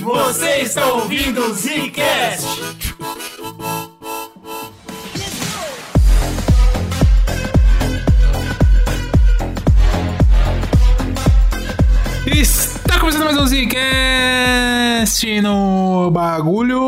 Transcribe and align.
Você 0.00 0.60
está 0.62 0.86
ouvindo 0.92 1.40
o 1.40 1.54
Zcast. 1.54 2.46
Está 12.26 13.00
começando 13.00 13.24
mais 13.24 13.36
um 13.36 13.46
Zcast 13.46 15.40
no 15.40 16.10
bagulho. 16.10 16.78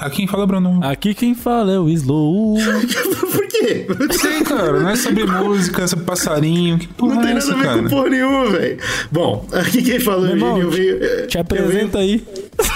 Aqui 0.00 0.16
quem 0.16 0.26
fala 0.26 0.42
é 0.42 0.44
o 0.44 0.46
Bruno. 0.46 0.80
Aqui 0.82 1.14
quem 1.14 1.34
fala 1.34 1.72
é 1.72 1.78
o 1.78 1.88
Slow. 1.88 2.56
Por 3.30 3.46
quê? 3.66 3.86
Sei, 4.18 4.40
cara, 4.42 4.80
não 4.80 4.88
é 4.88 4.96
sobre 4.96 5.24
música, 5.24 5.82
é 5.82 5.86
sobre 5.86 6.04
passarinho. 6.04 6.78
Que 6.78 6.86
porra 6.88 7.14
Não 7.14 7.22
tem 7.22 7.30
é 7.30 7.34
nada 7.34 7.52
a 7.52 7.56
ver 7.56 7.62
cara? 7.64 7.82
com 7.82 7.88
porra 7.88 8.08
nenhuma, 8.10 8.50
velho. 8.50 8.78
Bom, 9.10 9.46
aqui 9.52 9.82
quem 9.82 10.00
fala 10.00 10.26
é 10.26 10.30
o 10.30 10.32
irmão. 10.34 10.58
Eu 10.60 10.70
venho, 10.70 10.98
Te 11.26 11.38
apresenta 11.38 11.98
aí. 11.98 12.24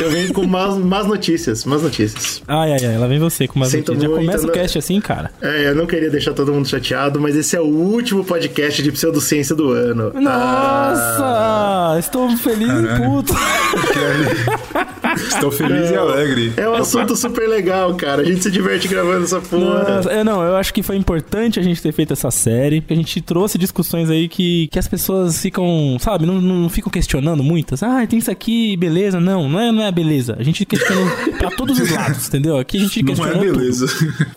Eu 0.01 0.11
venho 0.11 0.33
com 0.33 0.45
más, 0.47 0.77
más 0.79 1.07
notícias, 1.07 1.65
más 1.65 1.83
notícias. 1.83 2.43
Ai, 2.49 2.73
ai, 2.73 2.85
ai, 2.87 2.99
lá 2.99 3.07
vem 3.07 3.19
você 3.19 3.47
com 3.47 3.57
uma 3.57 3.67
Sinto 3.67 3.93
notícia. 3.93 4.09
Já 4.09 4.15
muito, 4.15 4.27
começa 4.27 4.45
o 4.45 4.49
né? 4.49 4.53
cast 4.55 4.79
assim, 4.79 5.01
cara. 5.01 5.31
É, 5.41 5.69
eu 5.69 5.75
não 5.75 5.87
queria 5.87 6.11
deixar 6.11 6.33
todo 6.33 6.53
mundo 6.53 6.67
chateado, 6.67 7.21
mas 7.21 7.37
esse 7.37 7.55
é 7.57 7.61
o 7.61 7.67
último 7.67 8.25
podcast 8.25 8.83
de 8.83 8.91
pseudociência 8.91 9.55
do 9.55 9.71
ano. 9.71 10.13
Nossa! 10.15 11.17
Ah, 11.21 11.97
Estou 11.99 12.29
feliz 12.37 12.69
e 12.71 13.01
puto. 13.03 13.35
Estou 15.17 15.51
feliz 15.51 15.91
e 15.91 15.95
alegre. 15.97 16.53
é 16.57 16.69
um 16.69 16.75
assunto 16.75 17.17
super 17.17 17.49
legal, 17.49 17.95
cara. 17.95 18.23
A 18.23 18.25
gente 18.25 18.43
se 18.43 18.51
diverte 18.51 18.89
gravando 18.89 19.25
essa 19.25 19.41
porra. 19.41 19.97
Nossa, 19.97 20.11
é, 20.11 20.23
não, 20.25 20.43
eu 20.43 20.57
acho 20.57 20.73
que 20.73 20.83
foi 20.83 20.97
importante 20.97 21.59
a 21.59 21.63
gente 21.63 21.81
ter 21.83 21.93
feito 21.93 22.13
essa 22.13 22.31
série, 22.31 22.81
porque 22.81 22.95
a 22.95 22.97
gente 22.97 23.21
trouxe 23.21 23.59
discussões 23.59 24.11
aí 24.11 24.29
que, 24.29 24.69
que 24.69 24.79
as 24.79 24.87
pessoas 24.89 25.41
ficam, 25.41 25.97
sabe, 26.01 26.27
não, 26.27 26.41
não 26.41 26.69
ficam 26.69 26.91
questionando 26.91 27.43
muitas. 27.43 27.83
Ah, 27.83 28.07
tem 28.07 28.19
isso 28.19 28.31
aqui, 28.31 28.77
beleza. 28.77 29.21
Não, 29.21 29.49
não 29.49 29.61
é, 29.61 29.73
não 29.73 29.83
é 29.83 29.91
beleza. 29.93 30.37
A 30.39 30.43
gente 30.43 30.65
questiona 30.65 31.11
pra 31.39 31.51
todos 31.51 31.79
os 31.81 31.91
lados, 31.91 32.29
entendeu? 32.29 32.57
Aqui 32.59 32.77
a 32.77 32.81
gente 32.81 33.03
Não 33.03 33.09
questiona 33.15 33.33
é 33.33 33.47
tudo. 33.47 33.59
beleza. 33.59 33.87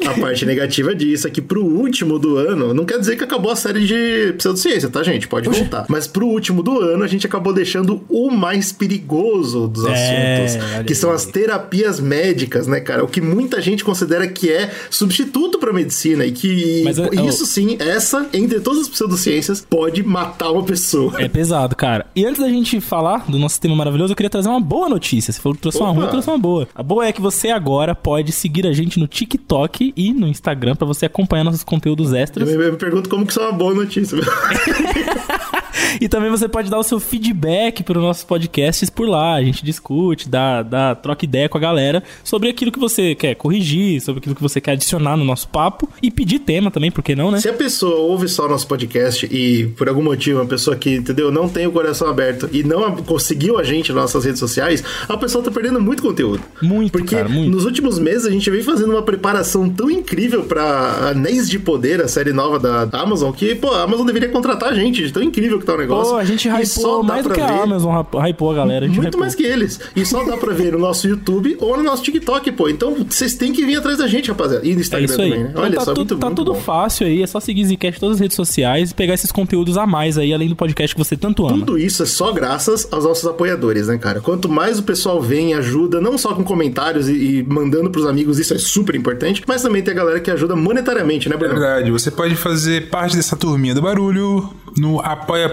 A 0.07 0.19
parte 0.19 0.45
negativa 0.45 0.95
disso 0.95 1.27
é 1.27 1.29
que 1.31 1.41
pro 1.41 1.63
último 1.63 2.17
do 2.19 2.37
ano, 2.37 2.73
não 2.73 2.85
quer 2.85 2.99
dizer 2.99 3.15
que 3.15 3.23
acabou 3.23 3.51
a 3.51 3.55
série 3.55 3.85
de 3.85 4.33
pseudociência, 4.37 4.89
tá, 4.89 5.03
gente? 5.03 5.27
Pode 5.27 5.47
voltar. 5.49 5.85
Mas 5.89 6.07
pro 6.07 6.25
último 6.27 6.61
do 6.63 6.79
ano, 6.79 7.03
a 7.03 7.07
gente 7.07 7.25
acabou 7.25 7.53
deixando 7.53 8.01
o 8.09 8.29
mais 8.31 8.71
perigoso 8.71 9.67
dos 9.67 9.85
É, 9.85 10.45
assuntos, 10.45 10.68
olha 10.75 10.83
que 10.83 10.95
são 10.95 11.09
aí. 11.09 11.15
as 11.15 11.25
terapias 11.25 11.99
médicas, 11.99 12.67
né, 12.67 12.79
cara? 12.79 13.03
O 13.03 13.07
que 13.07 13.21
muita 13.21 13.61
gente 13.61 13.83
considera 13.83 14.27
que 14.27 14.49
é 14.51 14.71
substituto 14.89 15.59
pra 15.59 15.71
medicina 15.73 16.25
e 16.25 16.31
que 16.31 16.81
Mas, 16.83 16.97
é- 16.99 17.09
isso 17.27 17.45
sim, 17.45 17.77
essa, 17.79 18.27
entre 18.33 18.59
todas 18.59 18.81
as 18.81 18.89
pseudociências, 18.89 19.65
pode 19.69 20.03
matar 20.03 20.51
uma 20.51 20.63
pessoa. 20.63 21.13
É 21.21 21.27
pesado, 21.27 21.75
cara. 21.75 22.05
E 22.15 22.25
antes 22.25 22.41
da 22.41 22.49
gente 22.49 22.79
falar 22.81 23.29
do 23.29 23.37
nosso 23.39 23.59
tema 23.59 23.75
maravilhoso, 23.75 24.13
eu 24.13 24.15
queria 24.17 24.29
trazer 24.29 24.49
uma 24.49 24.59
boa 24.61 24.89
notícia. 24.89 25.31
Você 25.33 25.39
falou 25.41 25.55
que 25.55 25.61
trouxe 25.61 25.77
uma 25.79 25.87
Opa. 25.89 25.95
ruim, 25.95 26.05
eu 26.05 26.11
trouxe 26.11 26.29
uma 26.29 26.37
boa. 26.37 26.67
A 26.73 26.83
boa 26.83 27.05
é 27.05 27.11
que 27.11 27.21
você 27.21 27.49
agora 27.49 27.93
pode 27.95 28.31
seguir 28.31 28.65
a 28.67 28.73
gente 28.73 28.99
no 28.99 29.07
TikTok 29.07 29.93
e 29.95 30.13
no 30.13 30.27
Instagram 30.27 30.75
pra 30.75 30.85
você 30.87 31.05
acompanhar 31.05 31.43
nossos 31.43 31.63
conteúdos 31.63 32.11
Eu 32.11 32.17
extras. 32.17 32.47
me, 32.49 32.53
eu 32.55 32.71
me 32.71 32.77
pergunto 32.77 33.09
como 33.09 33.25
que 33.25 33.31
isso 33.31 33.39
é 33.39 33.43
uma 33.43 33.51
boa 33.53 33.73
notícia. 33.73 34.17
E 35.99 36.07
também 36.07 36.29
você 36.29 36.47
pode 36.47 36.69
dar 36.69 36.79
o 36.79 36.83
seu 36.83 36.99
feedback 36.99 37.83
para 37.83 37.97
os 37.97 38.03
nossos 38.03 38.23
podcasts 38.23 38.89
por 38.89 39.07
lá. 39.07 39.35
A 39.35 39.43
gente 39.43 39.63
discute, 39.63 40.29
dá, 40.29 40.61
dá, 40.63 40.95
troca 40.95 41.25
ideia 41.25 41.49
com 41.49 41.57
a 41.57 41.61
galera 41.61 42.03
sobre 42.23 42.49
aquilo 42.49 42.71
que 42.71 42.79
você 42.79 43.15
quer 43.15 43.35
corrigir, 43.35 44.01
sobre 44.01 44.19
aquilo 44.19 44.35
que 44.35 44.41
você 44.41 44.61
quer 44.61 44.71
adicionar 44.71 45.17
no 45.17 45.23
nosso 45.23 45.47
papo 45.47 45.89
e 46.01 46.11
pedir 46.11 46.39
tema 46.39 46.71
também, 46.71 46.91
por 46.91 47.03
que 47.03 47.15
não, 47.15 47.31
né? 47.31 47.39
Se 47.39 47.49
a 47.49 47.53
pessoa 47.53 47.95
ouve 47.95 48.27
só 48.27 48.47
nosso 48.47 48.67
podcast 48.67 49.27
e, 49.31 49.67
por 49.77 49.87
algum 49.89 50.03
motivo, 50.03 50.39
uma 50.39 50.45
pessoa 50.45 50.75
que, 50.75 50.95
entendeu, 50.95 51.31
não 51.31 51.47
tem 51.49 51.67
o 51.67 51.71
coração 51.71 52.09
aberto 52.09 52.49
e 52.51 52.63
não 52.63 52.95
conseguiu 52.97 53.57
a 53.57 53.63
gente 53.63 53.91
nas 53.91 54.03
nossas 54.03 54.25
redes 54.25 54.39
sociais, 54.39 54.83
a 55.07 55.17
pessoa 55.17 55.43
tá 55.43 55.51
perdendo 55.51 55.81
muito 55.81 56.01
conteúdo. 56.01 56.41
Muito, 56.61 56.91
Porque 56.91 57.15
cara, 57.15 57.29
muito. 57.29 57.49
nos 57.49 57.65
últimos 57.65 57.99
meses 57.99 58.25
a 58.25 58.31
gente 58.31 58.49
vem 58.49 58.61
fazendo 58.61 58.91
uma 58.91 59.03
preparação 59.03 59.69
tão 59.69 59.89
incrível 59.89 60.43
pra 60.43 61.09
Anéis 61.09 61.49
de 61.49 61.59
Poder, 61.59 62.01
a 62.01 62.07
série 62.07 62.33
nova 62.33 62.59
da 62.59 62.99
Amazon, 62.99 63.31
que, 63.31 63.55
pô, 63.55 63.71
a 63.71 63.83
Amazon 63.83 64.05
deveria 64.05 64.29
contratar 64.29 64.69
a 64.69 64.75
gente, 64.75 65.03
de 65.03 65.11
tão 65.11 65.23
incrível 65.23 65.59
que 65.59 65.65
tá 65.69 65.75
o 65.75 65.77
negócio. 65.77 66.11
Pô, 66.13 66.17
a 66.17 66.25
gente 66.25 66.47
hypou 66.49 67.01
dá 67.01 67.07
mais 67.07 67.23
do 67.23 67.29
pra 67.29 67.35
que 67.35 67.41
a 67.41 67.47
ver- 67.47 67.61
Amazon 67.63 67.91
hyp- 67.93 68.15
hypou 68.29 68.51
a 68.51 68.55
galera. 68.55 68.85
A 68.85 68.89
Muito 68.89 69.01
hypou. 69.07 69.19
mais 69.21 69.35
que 69.35 69.43
eles. 69.43 69.79
E 69.95 70.05
só 70.05 70.23
dá 70.23 70.37
pra 70.37 70.53
ver 70.53 70.73
no 70.73 70.79
nosso 70.79 71.07
YouTube 71.07 71.57
ou 71.59 71.77
no 71.77 71.83
nosso 71.83 72.03
TikTok, 72.03 72.51
pô. 72.53 72.69
Então 72.69 72.95
vocês 73.09 73.33
têm 73.35 73.51
que 73.53 73.65
vir 73.65 73.77
atrás 73.77 73.97
da 73.97 74.07
gente, 74.07 74.29
rapaziada. 74.29 74.65
E 74.65 74.73
no 74.73 74.79
É 74.79 74.81
Instagram 74.81 75.05
isso 75.05 75.21
aí. 75.21 75.29
também, 75.29 75.43
né? 75.43 75.49
Então 75.51 75.63
Olha 75.63 75.75
tá 75.75 75.81
só, 75.85 75.93
tudo, 75.93 75.97
muito, 76.11 76.17
tá 76.17 76.25
muito 76.27 76.37
tudo 76.37 76.53
bom. 76.53 76.59
fácil 76.59 77.07
aí, 77.07 77.21
é 77.23 77.27
só 77.27 77.39
seguir 77.39 77.65
Zcast 77.65 77.97
em 77.97 77.99
todas 77.99 78.15
as 78.17 78.21
redes 78.21 78.35
sociais 78.35 78.91
e 78.91 78.93
pegar 78.93 79.13
esses 79.13 79.31
conteúdos 79.31 79.77
a 79.77 79.85
mais 79.85 80.17
aí, 80.17 80.33
além 80.33 80.49
do 80.49 80.55
podcast 80.55 80.95
que 80.95 81.03
você 81.03 81.15
tanto 81.15 81.45
ama. 81.47 81.59
Tudo 81.59 81.77
isso 81.77 82.03
é 82.03 82.05
só 82.05 82.31
graças 82.31 82.87
aos 82.91 83.03
nossos 83.05 83.25
apoiadores, 83.25 83.87
né, 83.87 83.97
cara? 83.97 84.19
Quanto 84.21 84.49
mais 84.49 84.79
o 84.79 84.83
pessoal 84.83 85.21
vem 85.21 85.51
e 85.51 85.53
ajuda, 85.53 85.99
não 86.01 86.17
só 86.17 86.33
com 86.33 86.43
comentários 86.43 87.07
e, 87.07 87.13
e 87.39 87.43
mandando 87.43 87.89
pros 87.89 88.05
amigos, 88.05 88.39
isso 88.39 88.53
é 88.53 88.57
super 88.57 88.95
importante, 88.95 89.43
mas 89.47 89.61
também 89.61 89.81
tem 89.81 89.93
a 89.93 89.97
galera 89.97 90.19
que 90.19 90.31
ajuda 90.31 90.55
monetariamente, 90.55 91.29
né, 91.29 91.35
É 91.35 91.37
Bruno? 91.37 91.53
verdade, 91.53 91.91
você 91.91 92.09
pode 92.11 92.35
fazer 92.35 92.89
parte 92.89 93.15
dessa 93.15 93.35
turminha 93.35 93.73
do 93.75 93.81
barulho 93.81 94.49
no 94.77 94.99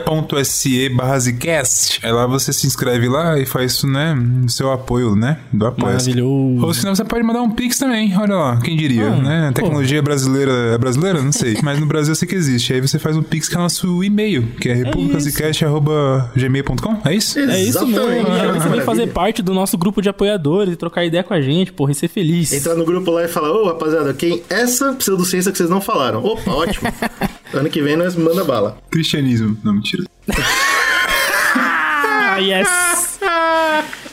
apoia.se 0.07 0.89
barra 0.91 1.19
Zcast. 1.19 1.99
Aí 2.03 2.13
lá 2.13 2.27
você 2.27 2.53
se 2.53 2.67
inscreve 2.67 3.09
lá 3.09 3.39
e 3.39 3.47
faz 3.47 3.73
isso, 3.73 3.87
né? 3.89 4.15
Seu 4.49 4.71
apoio, 4.71 5.17
né? 5.17 5.39
Do 5.53 5.67
apoio. 5.67 5.93
Maravilhoso. 5.93 6.65
Ou 6.65 6.73
senão 6.73 6.95
você 6.95 7.05
pode 7.05 7.23
mandar 7.25 7.43
um 7.43 7.51
Pix 7.51 7.77
também, 7.79 8.17
olha 8.17 8.35
lá, 8.37 8.57
quem 8.59 8.77
diria, 8.77 9.09
Ah, 9.09 9.17
né? 9.17 9.49
A 9.49 9.53
pô. 9.53 9.55
tecnologia 9.55 10.01
brasileira 10.03 10.53
é 10.75 10.79
brasileira? 10.79 11.21
Não 11.23 11.33
sei. 11.33 11.59
Mas 11.63 11.81
no 11.81 11.87
Brasil 11.87 12.13
eu 12.13 12.17
sei 12.17 12.29
que 12.29 12.35
existe. 12.37 12.73
Aí 12.73 12.81
você 12.81 12.99
faz 12.99 13.17
um 13.17 13.23
Pix 13.23 13.49
que 13.49 13.55
é 13.57 13.59
nosso 13.59 14.03
e-mail, 14.05 14.47
que 14.61 14.69
é 14.69 14.75
republicazicast.gmail.com. 14.75 16.97
É 17.05 17.15
isso? 17.15 17.39
É 17.39 17.63
isso 17.63 17.87
mesmo. 17.87 18.27
Que 18.27 18.61
você 18.61 18.69
vem 18.69 18.81
fazer 18.83 19.07
parte 19.09 19.43
do 19.43 19.53
nosso 19.53 19.77
grupo 19.77 20.01
de 20.01 20.09
apoiadores 20.09 20.75
e 20.75 20.77
trocar 20.77 21.05
ideia 21.05 21.25
com 21.25 21.35
a 21.35 21.41
gente, 21.41 21.73
porra, 21.73 21.91
e 21.93 21.95
ser 21.95 22.09
feliz. 22.09 22.53
Entrar 22.53 22.75
no 22.75 22.85
grupo 22.85 23.11
lá 23.11 23.25
e 23.25 23.29
falar, 23.29 23.51
ô 23.53 23.67
rapaziada, 23.67 24.13
quem 24.15 24.43
essa 24.49 24.93
pseudociência 24.95 25.51
que 25.51 25.59
vocês 25.59 25.69
não 25.71 25.81
falaram? 25.81 26.25
Opa, 26.25 26.51
ótimo. 26.53 26.89
ano 27.55 27.69
que 27.71 27.81
vem 27.83 27.97
nós 27.97 28.15
manda 28.17 28.45
bala. 28.45 28.77
Cristianismo. 28.91 29.57
Não, 29.65 29.73
mentira. 29.75 30.05
Ah, 31.59 32.39
yes! 32.39 32.69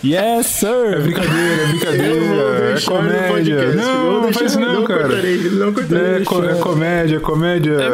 Yes, 0.03 0.47
sir! 0.47 0.95
É 0.95 0.99
brincadeira, 0.99 1.63
é 1.63 1.65
brincadeira. 1.67 2.75
É 2.77 2.81
comédia. 2.81 3.73
Não, 3.73 4.13
não 4.13 4.21
deixar- 4.23 4.39
faz 4.39 4.51
isso 4.51 4.59
não, 4.59 4.73
não 4.73 4.83
cara. 4.85 5.03
cortarei, 5.03 5.37
não 5.49 5.73
cortarei. 5.73 6.21
É, 6.21 6.25
co- 6.25 6.43
é 6.43 6.55
comédia, 6.55 7.19
comédia. 7.21 7.77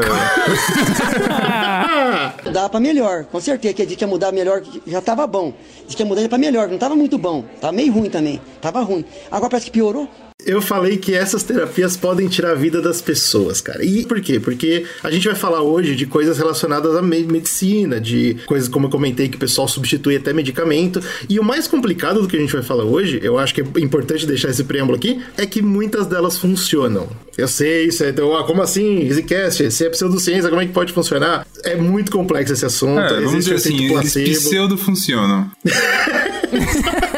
Dá 2.51 2.67
pra 2.67 2.79
melhor, 2.79 3.25
com 3.25 3.39
certeza. 3.39 3.73
Que 3.75 3.83
a 3.83 3.87
gente 3.87 4.01
ia 4.01 4.07
mudar 4.07 4.31
melhor, 4.31 4.61
já 4.87 5.01
tava 5.01 5.27
bom. 5.27 5.53
Diz 5.85 5.93
que 5.95 6.01
ia 6.01 6.05
mudar 6.07 6.27
pra 6.27 6.37
melhor, 6.39 6.67
não 6.67 6.79
tava 6.79 6.95
muito 6.95 7.15
bom. 7.17 7.45
Tava 7.61 7.73
meio 7.73 7.93
ruim 7.93 8.09
também. 8.09 8.41
Tava 8.59 8.81
ruim. 8.81 9.05
Agora 9.31 9.51
parece 9.51 9.67
que 9.67 9.71
piorou. 9.71 10.09
Eu 10.45 10.61
falei 10.61 10.95
que 10.95 11.13
essas 11.13 11.43
terapias 11.43 11.97
podem 11.97 12.27
tirar 12.29 12.51
a 12.51 12.55
vida 12.55 12.81
das 12.81 13.01
pessoas, 13.01 13.59
cara. 13.59 13.83
E 13.83 14.05
por 14.05 14.21
quê? 14.21 14.39
Porque 14.39 14.85
a 15.03 15.11
gente 15.11 15.27
vai 15.27 15.35
falar 15.35 15.61
hoje 15.61 15.95
de 15.97 16.05
coisas 16.05 16.37
relacionadas 16.37 16.95
à 16.95 17.01
me- 17.01 17.23
medicina, 17.25 17.99
de 17.99 18.37
coisas 18.45 18.69
como 18.69 18.87
eu 18.87 18.89
comentei 18.89 19.27
que 19.27 19.35
o 19.35 19.39
pessoal 19.39 19.67
substitui 19.67 20.15
até 20.15 20.31
medicamento. 20.31 21.01
E 21.27 21.37
o 21.39 21.43
mais 21.43 21.67
complicado 21.67 22.21
do 22.21 22.27
que 22.27 22.37
a 22.37 22.39
gente 22.39 22.53
vai 22.53 22.63
falar 22.63 22.85
hoje, 22.85 23.19
eu 23.21 23.37
acho 23.37 23.53
que 23.53 23.59
é 23.61 23.65
importante 23.81 24.25
deixar 24.25 24.49
esse 24.49 24.63
preâmbulo 24.63 24.95
aqui, 24.97 25.21
é 25.37 25.45
que 25.45 25.61
muitas 25.61 26.07
delas 26.07 26.37
funcionam. 26.37 27.09
Eu 27.37 27.47
sei, 27.47 27.87
isso 27.87 28.03
é, 28.05 28.09
então, 28.09 28.35
ah, 28.35 28.45
como 28.45 28.61
assim? 28.61 29.05
EasyCast, 29.07 29.69
se 29.71 29.85
é 29.85 29.89
pseudociência, 29.89 30.49
como 30.49 30.61
é 30.61 30.65
que 30.65 30.71
pode 30.73 30.93
funcionar? 30.93 31.45
É 31.65 31.75
muito 31.75 32.11
complexo 32.13 32.53
esse 32.53 32.65
assunto. 32.65 32.97
É, 32.99 33.19
vamos 33.21 33.33
existe 33.45 33.55
dizer 33.55 33.75
assim, 33.75 33.87
placebo. 33.89 34.29
pseudo 34.31 34.77
funcionam. 34.77 35.51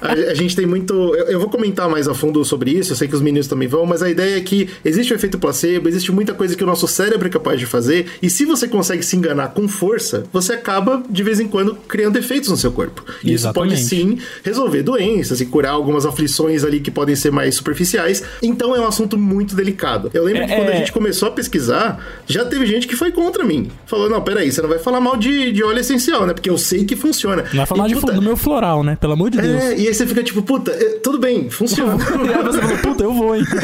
A, 0.00 0.12
a 0.30 0.34
gente 0.34 0.54
tem 0.56 0.66
muito. 0.66 0.92
Eu, 1.14 1.26
eu 1.26 1.40
vou 1.40 1.48
comentar 1.48 1.88
mais 1.88 2.08
a 2.08 2.14
fundo 2.14 2.44
sobre 2.44 2.70
isso, 2.70 2.92
eu 2.92 2.96
sei 2.96 3.08
que 3.08 3.14
os 3.14 3.20
meninos 3.22 3.46
também 3.46 3.68
vão, 3.68 3.86
mas 3.86 4.02
a 4.02 4.10
ideia 4.10 4.36
é 4.36 4.40
que 4.40 4.68
existe 4.84 5.12
o 5.12 5.16
efeito 5.16 5.38
placebo, 5.38 5.88
existe 5.88 6.10
muita 6.12 6.34
coisa 6.34 6.56
que 6.56 6.62
o 6.64 6.66
nosso 6.66 6.86
cérebro 6.88 7.26
é 7.28 7.30
capaz 7.30 7.58
de 7.60 7.66
fazer, 7.66 8.06
e 8.22 8.28
se 8.30 8.44
você 8.44 8.66
consegue 8.68 9.02
se 9.02 9.16
enganar 9.16 9.48
com 9.48 9.68
força, 9.68 10.24
você 10.32 10.52
acaba, 10.54 11.02
de 11.08 11.22
vez 11.22 11.40
em 11.40 11.46
quando, 11.46 11.74
criando 11.88 12.16
efeitos 12.16 12.50
no 12.50 12.56
seu 12.56 12.72
corpo. 12.72 13.04
E 13.22 13.32
isso 13.34 13.52
pode 13.52 13.76
sim 13.78 14.18
resolver 14.42 14.82
doenças 14.82 15.40
e 15.40 15.46
curar 15.46 15.72
algumas 15.72 16.04
aflições 16.06 16.64
ali 16.64 16.80
que 16.80 16.90
podem 16.90 17.14
ser 17.16 17.30
mais 17.30 17.54
superficiais. 17.54 18.22
Então 18.42 18.74
é 18.74 18.80
um 18.80 18.86
assunto 18.86 19.16
muito 19.18 19.54
delicado. 19.54 20.10
Eu 20.14 20.24
lembro 20.24 20.42
É, 20.42 20.46
que 20.46 20.54
quando 20.56 20.68
a 20.68 20.74
é. 20.74 20.78
gente 20.78 20.92
começou 20.92 21.28
a 21.28 21.30
pesquisar, 21.32 22.04
já 22.26 22.44
teve 22.44 22.66
gente 22.66 22.86
que 22.86 22.96
foi 22.96 23.10
contra 23.12 23.44
mim. 23.44 23.70
Falou: 23.86 24.08
não, 24.08 24.20
peraí, 24.22 24.50
você 24.50 24.60
não 24.62 24.68
vai 24.68 24.78
falar 24.78 25.00
mal 25.00 25.16
de, 25.16 25.52
de 25.52 25.62
óleo 25.62 25.78
essencial, 25.80 26.26
né? 26.26 26.32
Porque 26.32 26.50
eu 26.50 26.58
sei 26.58 26.84
que 26.84 26.96
funciona. 26.96 27.42
Não 27.44 27.56
vai 27.58 27.66
falar 27.66 27.86
E, 27.86 27.94
de 27.94 28.00
puta, 28.00 28.12
do 28.12 28.22
meu 28.22 28.36
floral, 28.36 28.82
né? 28.82 28.96
Pelo 29.00 29.12
amor 29.12 29.30
de 29.30 29.38
Deus. 29.40 29.62
é, 29.62 29.75
e 29.76 29.88
aí 29.88 29.94
você 29.94 30.06
fica 30.06 30.22
tipo, 30.22 30.42
puta, 30.42 30.72
tudo 31.02 31.18
bem, 31.18 31.50
funciona. 31.50 31.96
E 32.26 32.32
aí 32.32 32.42
você 32.42 32.60
falou, 32.60 32.78
puta, 32.78 33.04
eu 33.04 33.12
vou, 33.12 33.36
hein? 33.36 33.44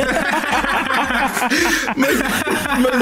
Mas 1.97 2.19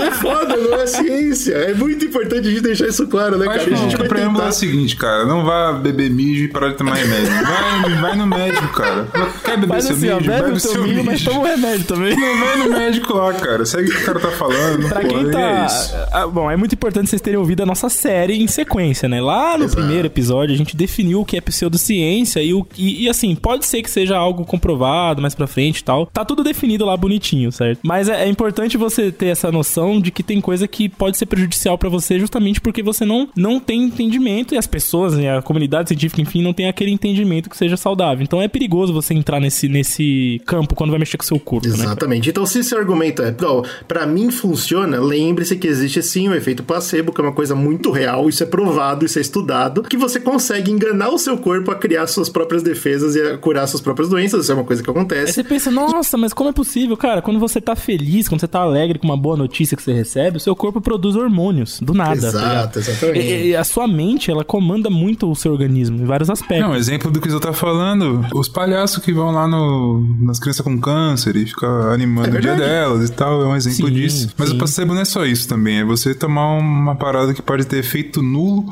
é 0.06 0.10
foda, 0.12 0.56
não 0.56 0.74
é 0.74 0.86
ciência. 0.86 1.54
É 1.54 1.74
muito 1.74 2.04
importante 2.04 2.48
a 2.48 2.50
gente 2.50 2.62
deixar 2.62 2.86
isso 2.86 3.06
claro, 3.06 3.38
né, 3.38 3.46
cara? 3.46 3.60
acho 3.60 3.72
a 3.72 3.76
gente 3.76 3.96
vai 3.96 4.06
o 4.06 4.08
preâmbulo 4.08 4.38
é 4.38 4.46
tentar... 4.46 4.56
o 4.56 4.58
seguinte, 4.58 4.96
cara. 4.96 5.26
Não 5.26 5.44
vá 5.44 5.72
beber 5.72 6.10
mijo 6.10 6.44
e 6.44 6.48
parar 6.48 6.68
de 6.70 6.76
tomar 6.76 6.94
remédio. 6.94 7.30
Vai, 7.30 7.94
vai 8.00 8.16
no 8.16 8.26
médico, 8.26 8.68
cara. 8.68 9.06
Quer 9.44 9.56
beber 9.56 9.68
Faz 9.68 9.84
seu 9.84 9.96
assim, 9.96 10.10
ó, 10.10 10.16
mijo? 10.16 10.30
bebe 10.30 10.42
Bebe 10.42 10.56
o 10.56 10.60
seu 10.60 10.82
milho, 10.82 11.04
mas 11.04 11.20
mijo. 11.20 11.30
toma 11.30 11.40
o 11.40 11.44
remédio 11.44 11.84
também. 11.84 12.16
Não, 12.16 12.38
vai 12.38 12.56
no 12.58 12.70
médico 12.70 13.12
lá, 13.14 13.32
cara. 13.34 13.64
Segue 13.64 13.90
o 13.90 13.92
que 13.92 14.02
o 14.02 14.04
cara 14.04 14.20
tá 14.20 14.30
falando. 14.30 14.88
Pra 14.88 15.04
quem 15.04 15.22
e 15.22 15.30
tá. 15.30 15.40
É 15.40 15.66
isso. 15.66 15.94
Ah, 16.12 16.26
Bom, 16.26 16.50
é 16.50 16.56
muito 16.56 16.74
importante 16.74 17.10
vocês 17.10 17.20
terem 17.22 17.38
ouvido 17.38 17.62
a 17.62 17.66
nossa 17.66 17.88
série 17.88 18.40
em 18.40 18.46
sequência, 18.46 19.08
né? 19.08 19.20
Lá 19.20 19.56
no 19.56 19.64
Exato. 19.64 19.80
primeiro 19.80 20.06
episódio 20.06 20.54
a 20.54 20.58
gente 20.58 20.76
definiu 20.76 21.20
o 21.20 21.24
que 21.24 21.36
é 21.36 21.40
pseudociência 21.40 22.42
e, 22.42 22.54
o, 22.54 22.66
e, 22.76 23.04
e, 23.04 23.08
assim, 23.08 23.34
pode 23.34 23.66
ser 23.66 23.82
que 23.82 23.90
seja 23.90 24.16
algo 24.16 24.44
comprovado 24.44 25.20
mais 25.20 25.34
pra 25.34 25.46
frente 25.46 25.78
e 25.78 25.84
tal. 25.84 26.06
Tá 26.06 26.24
tudo 26.24 26.42
definido 26.42 26.84
lá 26.84 26.96
bonitinho, 26.96 27.50
certo? 27.52 27.80
Mas 27.82 28.08
é, 28.08 28.24
é 28.24 28.28
importante 28.28 28.76
você 28.76 29.10
ter 29.10 29.26
essa 29.26 29.49
noção 29.52 30.00
de 30.00 30.10
que 30.10 30.22
tem 30.22 30.40
coisa 30.40 30.66
que 30.68 30.88
pode 30.88 31.16
ser 31.16 31.26
prejudicial 31.26 31.78
pra 31.78 31.88
você 31.88 32.18
justamente 32.18 32.60
porque 32.60 32.82
você 32.82 33.04
não, 33.04 33.28
não 33.36 33.60
tem 33.60 33.82
entendimento 33.82 34.54
e 34.54 34.58
as 34.58 34.66
pessoas, 34.66 35.14
né, 35.14 35.38
a 35.38 35.42
comunidade 35.42 35.88
científica, 35.88 36.20
enfim, 36.20 36.42
não 36.42 36.52
tem 36.52 36.68
aquele 36.68 36.90
entendimento 36.90 37.48
que 37.48 37.56
seja 37.56 37.76
saudável. 37.76 38.22
Então 38.22 38.40
é 38.40 38.48
perigoso 38.48 38.92
você 38.92 39.14
entrar 39.14 39.40
nesse, 39.40 39.68
nesse 39.68 40.40
campo 40.46 40.74
quando 40.74 40.90
vai 40.90 40.98
mexer 40.98 41.16
com 41.16 41.24
o 41.24 41.26
seu 41.26 41.38
corpo, 41.38 41.66
né? 41.68 41.74
Exatamente. 41.74 42.30
Então, 42.30 42.46
se 42.46 42.60
esse 42.60 42.74
argumento 42.74 43.22
é, 43.22 43.34
ó, 43.42 43.62
pra 43.86 44.06
mim 44.06 44.30
funciona, 44.30 44.98
lembre-se 45.00 45.56
que 45.56 45.66
existe 45.66 46.02
sim 46.02 46.28
o 46.28 46.34
efeito 46.34 46.62
placebo, 46.62 47.12
que 47.12 47.20
é 47.20 47.24
uma 47.24 47.32
coisa 47.32 47.54
muito 47.54 47.90
real, 47.90 48.28
isso 48.28 48.42
é 48.42 48.46
provado, 48.46 49.04
isso 49.04 49.18
é 49.18 49.22
estudado, 49.22 49.82
que 49.82 49.96
você 49.96 50.20
consegue 50.20 50.70
enganar 50.70 51.10
o 51.10 51.18
seu 51.18 51.36
corpo 51.36 51.70
a 51.70 51.74
criar 51.74 52.06
suas 52.06 52.28
próprias 52.28 52.62
defesas 52.62 53.14
e 53.16 53.20
a 53.22 53.38
curar 53.38 53.66
suas 53.66 53.80
próprias 53.80 54.08
doenças, 54.08 54.42
isso 54.44 54.52
é 54.52 54.54
uma 54.54 54.64
coisa 54.64 54.82
que 54.82 54.90
Aí 54.90 54.96
acontece. 54.96 55.32
você 55.32 55.44
pensa, 55.44 55.70
nossa, 55.70 56.16
mas 56.16 56.32
como 56.32 56.50
é 56.50 56.52
possível, 56.52 56.96
cara? 56.96 57.22
Quando 57.22 57.40
você 57.40 57.60
tá 57.60 57.74
feliz, 57.76 58.28
quando 58.28 58.40
você 58.40 58.48
tá 58.48 58.60
alegre 58.60 58.98
com 58.98 59.06
uma 59.06 59.16
boa 59.16 59.36
notícia 59.40 59.76
que 59.76 59.82
você 59.82 59.92
recebe, 59.92 60.36
o 60.36 60.40
seu 60.40 60.54
corpo 60.54 60.80
produz 60.80 61.16
hormônios, 61.16 61.80
do 61.80 61.94
nada. 61.94 62.20
tá 62.20 62.28
Exato, 62.28 62.46
ligado? 62.46 62.76
exatamente. 62.78 63.18
E, 63.20 63.46
e 63.48 63.56
a 63.56 63.64
sua 63.64 63.86
mente, 63.88 64.30
ela 64.30 64.44
comanda 64.44 64.90
muito 64.90 65.30
o 65.30 65.34
seu 65.34 65.52
organismo, 65.52 66.02
em 66.02 66.04
vários 66.04 66.30
aspectos. 66.30 66.68
Não, 66.68 66.76
exemplo 66.76 67.10
do 67.10 67.20
que 67.20 67.30
você 67.30 67.40
tá 67.40 67.52
falando. 67.52 68.26
Os 68.34 68.48
palhaços 68.48 69.02
que 69.02 69.12
vão 69.12 69.30
lá 69.30 69.46
no, 69.46 70.04
nas 70.20 70.38
crianças 70.38 70.64
com 70.64 70.78
câncer 70.80 71.36
e 71.36 71.46
ficam 71.46 71.90
animando 71.90 72.34
É 72.34 72.38
o 72.38 72.40
dia 72.40 72.54
delas 72.54 73.08
e 73.08 73.12
tal. 73.12 73.42
É 73.42 73.46
um 73.46 73.56
exemplo 73.56 73.88
Sim, 73.88 73.94
disso. 73.94 74.28
Mas 74.36 74.48
sim. 74.48 74.54
o 74.54 74.58
placebo 74.58 74.94
não 74.94 75.02
é 75.02 75.04
só 75.04 75.24
isso 75.24 75.48
também. 75.48 75.78
É 75.78 75.84
você 75.84 76.14
tomar 76.14 76.46
uma 76.52 76.94
parada 76.94 77.34
que 77.34 77.42
pode 77.42 77.64
ter 77.64 77.78
efeito 77.78 78.22
nulo, 78.22 78.66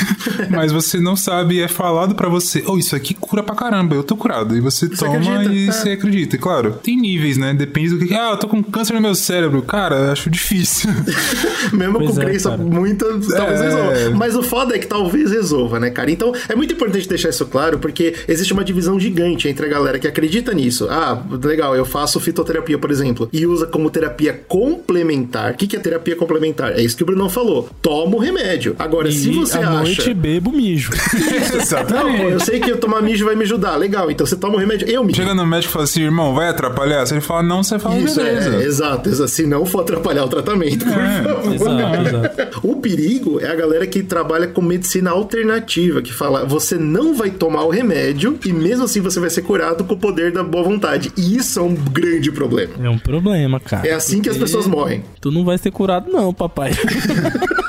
mas 0.50 0.72
você 0.72 0.98
não 0.98 1.16
sabe, 1.16 1.60
é 1.60 1.68
falado 1.68 2.14
pra 2.14 2.28
você. 2.28 2.62
Oh, 2.66 2.78
isso 2.78 2.94
aqui 2.94 3.14
cura 3.14 3.42
pra 3.42 3.54
caramba, 3.54 3.94
eu 3.94 4.02
tô 4.02 4.16
curado. 4.16 4.56
E 4.56 4.60
você 4.60 4.88
toma 4.88 5.16
acredita, 5.16 5.52
e 5.52 5.68
é. 5.68 5.72
você 5.72 5.90
acredita. 5.90 6.36
E 6.36 6.38
claro, 6.38 6.72
tem 6.82 6.96
níveis, 6.96 7.36
né? 7.36 7.54
Depende 7.54 7.90
do 7.90 8.06
que. 8.06 8.14
Ah, 8.14 8.30
eu 8.30 8.36
tô 8.36 8.48
com 8.48 8.62
câncer 8.62 8.94
no 8.94 9.00
meu 9.00 9.14
cérebro. 9.14 9.62
Cara, 9.62 9.96
eu 9.96 10.12
acho 10.14 10.30
difícil. 10.30 10.90
Mesmo 11.72 11.98
Pois 11.98 12.10
com 12.14 12.22
é, 12.22 12.24
crença 12.24 12.50
cara. 12.50 12.62
muita, 12.62 13.04
talvez 13.06 13.60
É. 13.60 13.64
resolva. 13.64 14.10
Mas 14.16 14.34
o 14.34 14.42
foda 14.42 14.74
é 14.74 14.78
que 14.78 14.86
talvez 14.86 15.30
resolva, 15.30 15.78
né, 15.78 15.90
cara? 15.90 16.10
Então 16.10 16.32
é 16.48 16.54
muito 16.54 16.72
importante 16.74 17.08
deixar 17.08 17.28
isso 17.28 17.44
claro, 17.46 17.78
porque 17.78 18.14
existe 18.26 18.52
uma 18.52 18.64
divisão 18.64 18.98
gigante 18.98 19.48
entre 19.48 19.66
a 19.66 19.68
galera 19.68 19.98
que 19.98 20.06
acredita 20.08 20.52
nisso. 20.54 20.88
Ah, 20.90 21.22
legal, 21.42 21.76
eu 21.76 21.84
faço 21.84 22.18
fitoterapia, 22.20 22.78
por 22.78 22.90
exemplo, 22.90 23.28
e 23.32 23.46
usa 23.46 23.66
como 23.66 23.90
terapia 23.90 24.32
complementar. 24.48 25.52
O 25.52 25.56
que, 25.56 25.66
que 25.66 25.76
é 25.76 25.78
terapia 25.80 26.16
complementar? 26.16 26.72
É 26.78 26.82
isso 26.82 26.96
que 26.96 27.02
o 27.02 27.06
Bruno 27.06 27.28
falou. 27.28 27.68
Toma 27.82 28.16
o 28.16 28.18
remédio. 28.18 28.74
Agora, 28.78 29.08
e 29.08 29.12
se 29.12 29.30
você 29.30 29.58
à 29.58 29.60
acha. 29.60 29.70
noite 29.82 30.14
bebo 30.14 30.50
mijo. 30.52 30.90
Não, 31.90 32.16
pô, 32.16 32.22
eu 32.28 32.40
sei 32.40 32.60
que 32.60 32.70
eu 32.70 32.78
tomar 32.78 33.02
mijo 33.02 33.24
vai 33.24 33.34
me 33.34 33.42
ajudar. 33.44 33.76
Legal, 33.76 34.10
então 34.10 34.26
você 34.26 34.36
toma 34.36 34.54
o 34.54 34.58
remédio. 34.58 34.88
Eu 34.88 35.02
me 35.04 35.14
Chega 35.14 35.34
no 35.34 35.46
médico 35.46 35.70
e 35.70 35.72
fala 35.72 35.84
assim, 35.84 36.02
irmão, 36.02 36.34
vai 36.34 36.48
atrapalhar? 36.48 37.04
Se 37.06 37.14
ele 37.14 37.20
fala 37.20 37.42
não, 37.42 37.62
você 37.62 37.78
fala 37.78 37.96
Isso, 37.96 38.16
beleza. 38.16 38.56
é, 38.56 38.62
exato, 38.64 39.08
exato. 39.08 39.30
Se 39.30 39.46
não 39.46 39.64
for 39.66 39.80
atrapalhar 39.80 40.03
o 40.12 40.28
tratamento, 40.28 40.84
É, 40.86 41.54
exato, 41.54 42.08
exato. 42.08 42.60
O 42.62 42.76
perigo 42.76 43.40
é 43.40 43.50
a 43.50 43.54
galera 43.54 43.86
que 43.86 44.02
trabalha 44.02 44.46
com 44.46 44.60
medicina 44.60 45.10
alternativa, 45.10 46.02
que 46.02 46.12
fala, 46.12 46.44
você 46.44 46.76
não 46.76 47.14
vai 47.14 47.30
tomar 47.30 47.64
o 47.64 47.70
remédio 47.70 48.38
e 48.44 48.52
mesmo 48.52 48.84
assim 48.84 49.00
você 49.00 49.18
vai 49.18 49.30
ser 49.30 49.42
curado 49.42 49.84
com 49.84 49.94
o 49.94 49.98
poder 49.98 50.32
da 50.32 50.42
boa 50.42 50.64
vontade. 50.64 51.12
E 51.16 51.36
isso 51.36 51.58
é 51.58 51.62
um 51.62 51.74
grande 51.74 52.30
problema. 52.30 52.74
É 52.82 52.88
um 52.88 52.98
problema, 52.98 53.58
cara. 53.58 53.88
É 53.88 53.92
assim 53.92 54.20
que 54.20 54.28
as 54.28 54.36
pessoas 54.36 54.66
morrem. 54.66 55.02
Tu 55.20 55.30
não 55.30 55.44
vai 55.44 55.58
ser 55.58 55.70
curado, 55.70 56.10
não, 56.10 56.32
papai. 56.32 56.72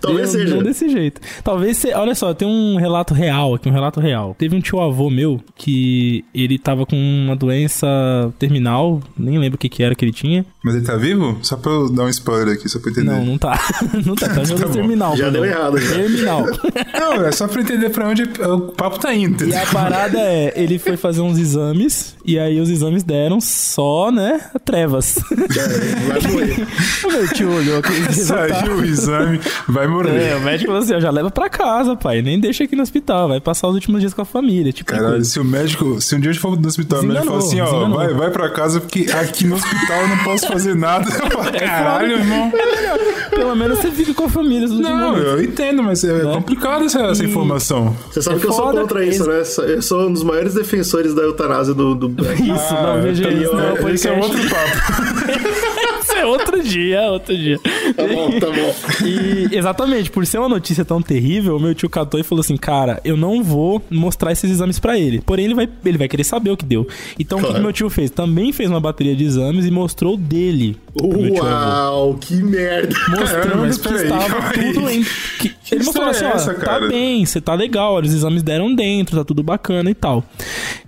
Talvez 0.10 0.30
seja. 0.30 0.54
Não 0.54 0.62
desse 0.62 0.88
jeito. 0.88 1.20
Talvez. 1.42 1.84
Olha 1.94 2.14
só, 2.14 2.32
tem 2.34 2.46
um 2.48 2.76
relato 2.76 3.14
real 3.14 3.54
aqui, 3.54 3.68
um 3.68 3.72
relato 3.72 4.00
real. 4.00 4.34
Teve 4.38 4.56
um 4.56 4.60
tio 4.60 4.80
avô 4.80 5.10
meu 5.10 5.40
que 5.56 6.24
ele 6.34 6.58
tava 6.58 6.86
com 6.86 6.96
uma 6.96 7.36
doença 7.36 7.86
terminal, 8.38 9.00
nem 9.16 9.38
lembro 9.38 9.56
o 9.56 9.58
que, 9.58 9.68
que 9.68 9.82
era 9.82 9.94
que 9.94 10.04
ele 10.04 10.12
tinha. 10.12 10.44
Mas 10.64 10.74
ele 10.74 10.84
tá 10.84 10.96
vivo? 10.96 11.38
Só 11.42 11.56
pra 11.56 11.72
eu 11.72 11.90
dar 11.90 12.04
um 12.04 12.08
spoiler 12.08 12.54
aqui, 12.54 12.68
só 12.68 12.78
pra 12.78 12.88
eu 12.88 12.92
entender. 12.92 13.10
Não, 13.10 13.24
não 13.24 13.38
tá. 13.38 13.58
não 14.04 14.14
tá, 14.14 14.28
tá 14.28 14.44
jogando 14.44 14.68
bom. 14.68 14.72
terminal. 14.72 15.16
Já 15.16 15.24
perdão. 15.24 15.42
deu 15.42 15.50
errado, 15.50 15.78
já. 15.78 15.94
Terminal. 15.94 16.46
Não, 16.98 17.24
é 17.24 17.32
só 17.32 17.48
pra 17.48 17.60
entender 17.60 17.90
pra 17.90 18.08
onde 18.08 18.22
o 18.22 18.60
papo 18.72 18.98
tá 18.98 19.14
indo. 19.14 19.44
E 19.46 19.54
a 19.54 19.66
parada 19.66 20.18
é, 20.18 20.52
ele 20.56 20.78
foi 20.78 20.96
fazer 20.96 21.20
uns 21.20 21.38
exames, 21.38 22.16
e 22.24 22.38
aí 22.38 22.60
os 22.60 22.68
exames 22.68 23.02
deram 23.02 23.40
só, 23.40 24.10
né, 24.10 24.40
trevas. 24.64 25.18
É, 25.30 26.06
vai 26.06 26.32
morrer. 26.32 26.66
o 27.04 27.12
meu 27.12 27.28
tio 27.28 27.52
olhou 27.52 27.80
resultado. 27.80 28.50
Saiu 28.50 28.76
o 28.76 28.84
exame, 28.84 29.40
vai 29.68 29.86
É, 29.90 29.94
morrer. 29.94 30.36
o 30.36 30.40
médico 30.40 30.66
falou 30.70 30.82
assim, 30.82 30.94
ó, 30.94 31.00
já 31.00 31.10
leva 31.10 31.30
pra 31.30 31.48
casa, 31.48 31.96
pai, 31.96 32.22
nem 32.22 32.38
deixa 32.40 32.64
aqui 32.64 32.74
no 32.76 32.82
hospital, 32.82 33.28
vai 33.28 33.40
passar 33.40 33.68
os 33.68 33.74
últimos 33.74 34.00
dias 34.00 34.14
com 34.14 34.22
a 34.22 34.24
família, 34.24 34.72
tipo 34.72 34.90
Caralho, 34.90 35.24
se 35.24 35.38
o 35.40 35.44
médico, 35.44 36.00
se 36.00 36.14
um 36.14 36.20
dia 36.20 36.30
eu 36.30 36.34
for 36.36 36.58
no 36.58 36.66
hospital, 36.68 37.00
o 37.00 37.02
médico 37.04 37.26
fala 37.26 37.38
assim, 37.38 37.48
Desenganou, 37.56 37.72
ó, 37.74 37.78
desenganou. 37.88 37.96
vai, 37.98 38.14
vai 38.14 38.30
pra 38.30 38.50
casa 38.50 38.80
porque 38.80 39.06
aqui 39.12 39.46
no 39.46 39.56
hospital 39.56 40.00
eu 40.02 40.08
não 40.08 40.18
posso 40.18 40.46
fazer 40.46 40.74
nada. 40.74 41.10
Falo, 41.10 41.52
Caralho, 41.58 42.12
irmão. 42.18 42.52
Pelo 43.30 43.54
menos 43.56 43.78
você 43.78 43.90
fica 43.90 44.14
com 44.14 44.24
a 44.24 44.28
família 44.28 44.68
Não, 44.68 45.16
eu 45.16 45.42
entendo, 45.42 45.82
mas 45.82 46.02
é 46.04 46.22
Né? 46.24 46.34
complicado 46.34 46.84
essa, 46.84 47.00
essa 47.02 47.24
informação. 47.24 47.96
Você 48.10 48.22
sabe 48.22 48.36
É 48.36 48.40
que 48.40 48.46
eu 48.46 48.52
sou 48.52 48.70
contra 48.72 49.04
isso, 49.04 49.26
né? 49.26 49.42
Eu 49.68 49.82
sou 49.82 50.08
um 50.08 50.12
dos 50.12 50.22
maiores 50.22 50.54
defensores 50.54 51.14
da 51.14 51.22
eutanásia 51.22 51.74
do... 51.74 51.94
do... 51.94 52.10
Isso, 52.40 52.74
não, 52.74 53.02
veja 53.02 53.28
isso, 53.30 53.54
não, 53.54 53.88
Esse 53.90 54.08
é 54.08 54.12
podcast. 54.12 54.20
outro 54.20 54.50
papo. 54.50 56.00
É 56.20 56.26
outro 56.26 56.62
dia, 56.62 57.00
outro 57.10 57.36
dia. 57.36 57.58
Tá 57.96 58.06
bom, 58.06 58.30
tá 58.38 58.46
bom. 58.46 59.06
E 59.06 59.56
exatamente, 59.56 60.10
por 60.10 60.26
ser 60.26 60.38
uma 60.38 60.48
notícia 60.48 60.84
tão 60.84 61.00
terrível, 61.00 61.58
meu 61.58 61.74
tio 61.74 61.88
catou 61.88 62.20
e 62.20 62.22
falou 62.22 62.40
assim: 62.40 62.56
Cara, 62.56 63.00
eu 63.04 63.16
não 63.16 63.42
vou 63.42 63.82
mostrar 63.90 64.30
esses 64.32 64.50
exames 64.50 64.78
pra 64.78 64.98
ele. 64.98 65.20
Porém, 65.20 65.46
ele 65.46 65.54
vai, 65.54 65.68
ele 65.84 65.98
vai 65.98 66.08
querer 66.08 66.24
saber 66.24 66.50
o 66.50 66.56
que 66.56 66.64
deu. 66.64 66.86
Então, 67.18 67.38
o 67.38 67.40
que, 67.40 67.46
Claro. 67.46 67.54
que 67.60 67.64
meu 67.64 67.72
tio 67.72 67.88
fez? 67.90 68.10
Também 68.10 68.52
fez 68.52 68.68
uma 68.70 68.80
bateria 68.80 69.16
de 69.16 69.24
exames 69.24 69.64
e 69.66 69.70
mostrou 69.70 70.16
dele. 70.16 70.76
Uau, 71.00 72.14
que 72.20 72.34
merda. 72.34 72.94
Mostrando 73.08 73.58
mas 73.62 73.78
que 73.78 73.88
estava 73.94 74.48
aí. 74.48 74.72
tudo 74.74 74.90
em. 74.90 75.02
que- 75.38 75.54
ele 75.72 75.84
mostrou 75.84 76.06
assim: 76.08 76.24
é 76.24 76.28
ó, 76.28 76.32
essa, 76.32 76.54
tá 76.54 76.60
cara? 76.60 76.88
bem, 76.88 77.24
você 77.24 77.40
tá 77.40 77.54
legal, 77.54 77.94
olha, 77.94 78.06
os 78.06 78.12
exames 78.14 78.42
deram 78.42 78.74
dentro, 78.74 79.16
tá 79.16 79.24
tudo 79.24 79.42
bacana 79.42 79.90
e 79.90 79.94
tal. 79.94 80.24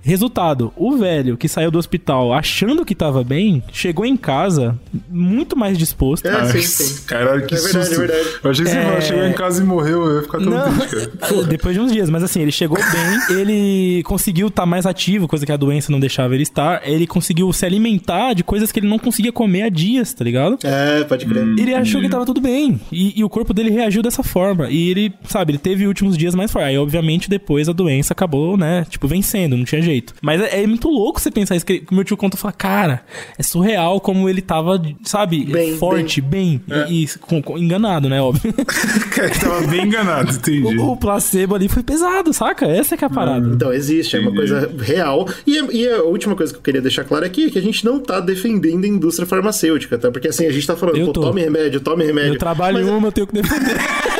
Resultado: 0.03 0.73
o 0.77 0.97
velho 0.97 1.37
que 1.37 1.49
saiu 1.49 1.71
do 1.71 1.79
hospital 1.79 2.33
achando 2.33 2.85
que 2.85 2.95
tava 2.95 3.23
bem, 3.23 3.63
chegou 3.73 4.05
em 4.05 4.17
casa 4.17 4.79
muito 5.23 5.57
mais 5.57 5.79
disposto. 5.79 6.27
É, 6.27 6.31
Ai, 6.35 6.47
sim, 6.53 6.63
sim. 6.85 7.03
Caralho, 7.07 7.47
que 7.47 7.55
É 7.55 7.59
verdade, 7.59 7.87
susto. 7.87 7.95
é 8.03 8.07
verdade. 8.07 8.29
Eu 8.45 8.51
achei 8.51 8.65
que 8.65 8.71
você 8.71 8.77
É. 8.79 9.01
chegou 9.01 9.25
em 9.25 9.33
casa 9.33 9.63
e 9.63 9.67
morreu, 9.67 10.05
eu 10.05 10.17
ia 10.17 10.23
ficar 10.23 10.39
tão 10.39 10.51
Não, 10.51 10.79
triste, 10.79 11.09
cara. 11.19 11.43
depois 11.49 11.75
de 11.75 11.81
uns 11.81 11.93
dias, 11.93 12.11
mas 12.11 12.23
assim, 12.23 12.41
ele 12.41 12.53
chegou 12.53 12.79
bem, 12.79 13.37
ele 13.39 14.03
conseguiu 14.05 14.49
estar 14.49 14.67
mais 14.67 14.87
ativo, 14.87 15.27
coisa 15.29 15.47
que 15.47 15.53
a 15.53 15.57
doença 15.57 15.91
não 15.93 16.01
deixava 16.01 16.35
ele 16.35 16.43
estar. 16.43 16.83
Ele 16.85 17.07
conseguiu 17.07 17.53
se 17.53 17.65
alimentar 17.65 18.35
de 18.35 18.43
coisas 18.45 18.71
que 18.73 18.81
ele 18.81 18.89
não 18.89 18.99
conseguia 18.99 19.33
comer 19.33 19.63
há 19.63 19.69
dias, 19.69 20.13
tá 20.13 20.25
ligado? 20.25 20.59
É, 20.65 21.05
pode 21.05 21.25
crer. 21.27 21.43
Ele 21.59 21.75
achou 21.75 22.01
que 22.01 22.09
tava 22.09 22.27
tudo 22.27 22.41
bem. 22.41 22.81
E, 22.91 23.19
e 23.19 23.25
o 23.25 23.29
corpo 23.29 23.53
dele 23.55 23.71
reagiu 23.71 24.03
dessa 24.03 24.23
forma. 24.23 24.69
E 24.71 24.91
ele, 24.91 25.13
sabe, 25.29 25.53
ele 25.53 25.59
teve 25.59 25.87
últimos 25.87 26.17
dias 26.17 26.35
mais 26.35 26.51
fortes. 26.51 26.69
Aí, 26.69 26.79
obviamente, 26.79 27.29
depois 27.29 27.69
a 27.69 27.73
doença 27.73 28.13
acabou, 28.13 28.57
né? 28.57 28.87
Tipo, 28.89 29.07
vencendo, 29.09 29.57
não 29.57 29.65
tinha 29.65 29.81
jeito. 29.83 30.15
Mas 30.23 30.41
é, 30.41 30.63
é 30.63 30.67
muito 30.67 30.89
louco 30.89 31.21
você 31.21 31.31
pensar 31.31 31.57
isso. 31.57 31.67
Que 31.67 31.85
meu 31.91 32.05
tio 32.05 32.17
conta 32.17 32.37
e 32.37 32.41
fala, 32.41 32.53
cara, 32.53 33.03
é 33.39 33.43
surreal 33.43 34.01
como 34.01 34.29
ele 34.29 34.41
tava, 34.41 34.81
sabe, 35.13 35.45
Bem, 35.45 35.77
forte, 35.77 36.21
bem. 36.21 36.61
E, 36.89 37.05
e 37.05 37.09
com- 37.19 37.43
com- 37.43 37.59
enganado, 37.59 38.09
né? 38.09 38.21
Óbvio. 38.21 38.53
Cara, 39.15 39.31
tava 39.31 39.61
bem 39.67 39.87
enganado, 39.87 40.33
entendi. 40.35 40.79
o, 40.79 40.93
o 40.93 40.97
placebo 40.97 41.55
ali 41.55 41.69
foi 41.69 41.83
pesado, 41.83 42.33
saca? 42.33 42.67
Essa 42.67 42.97
que 42.97 43.05
é 43.05 43.07
a 43.07 43.11
parada. 43.11 43.47
Então, 43.49 43.73
existe, 43.73 44.17
é 44.17 44.21
uma 44.21 44.33
coisa 44.35 44.71
real. 44.81 45.29
E, 45.47 45.59
e 45.77 45.89
a 45.89 46.03
última 46.03 46.35
coisa 46.35 46.53
que 46.53 46.59
eu 46.59 46.63
queria 46.63 46.81
deixar 46.81 47.05
claro 47.05 47.25
aqui 47.25 47.47
é 47.47 47.51
que 47.51 47.59
a 47.59 47.63
gente 47.63 47.85
não 47.85 48.01
tá 48.01 48.21
defendendo 48.21 48.85
a 48.85 48.89
indústria 48.89 49.27
farmacêutica, 49.27 49.99
tá? 49.99 50.11
Porque 50.11 50.29
assim, 50.29 50.47
a 50.47 50.51
gente 50.53 50.67
tá 50.67 50.75
falando, 50.77 50.97
Eu 50.97 51.07
pô, 51.07 51.13
tô. 51.13 51.21
tome 51.21 51.43
remédio, 51.43 51.81
tome 51.81 52.05
remédio. 52.05 52.35
Eu 52.35 52.39
trabalho 52.39 52.79
Mas- 52.79 52.89
uma, 52.89 53.09
eu 53.09 53.13
tenho 53.13 53.27
que 53.27 53.35
defender. 53.35 53.77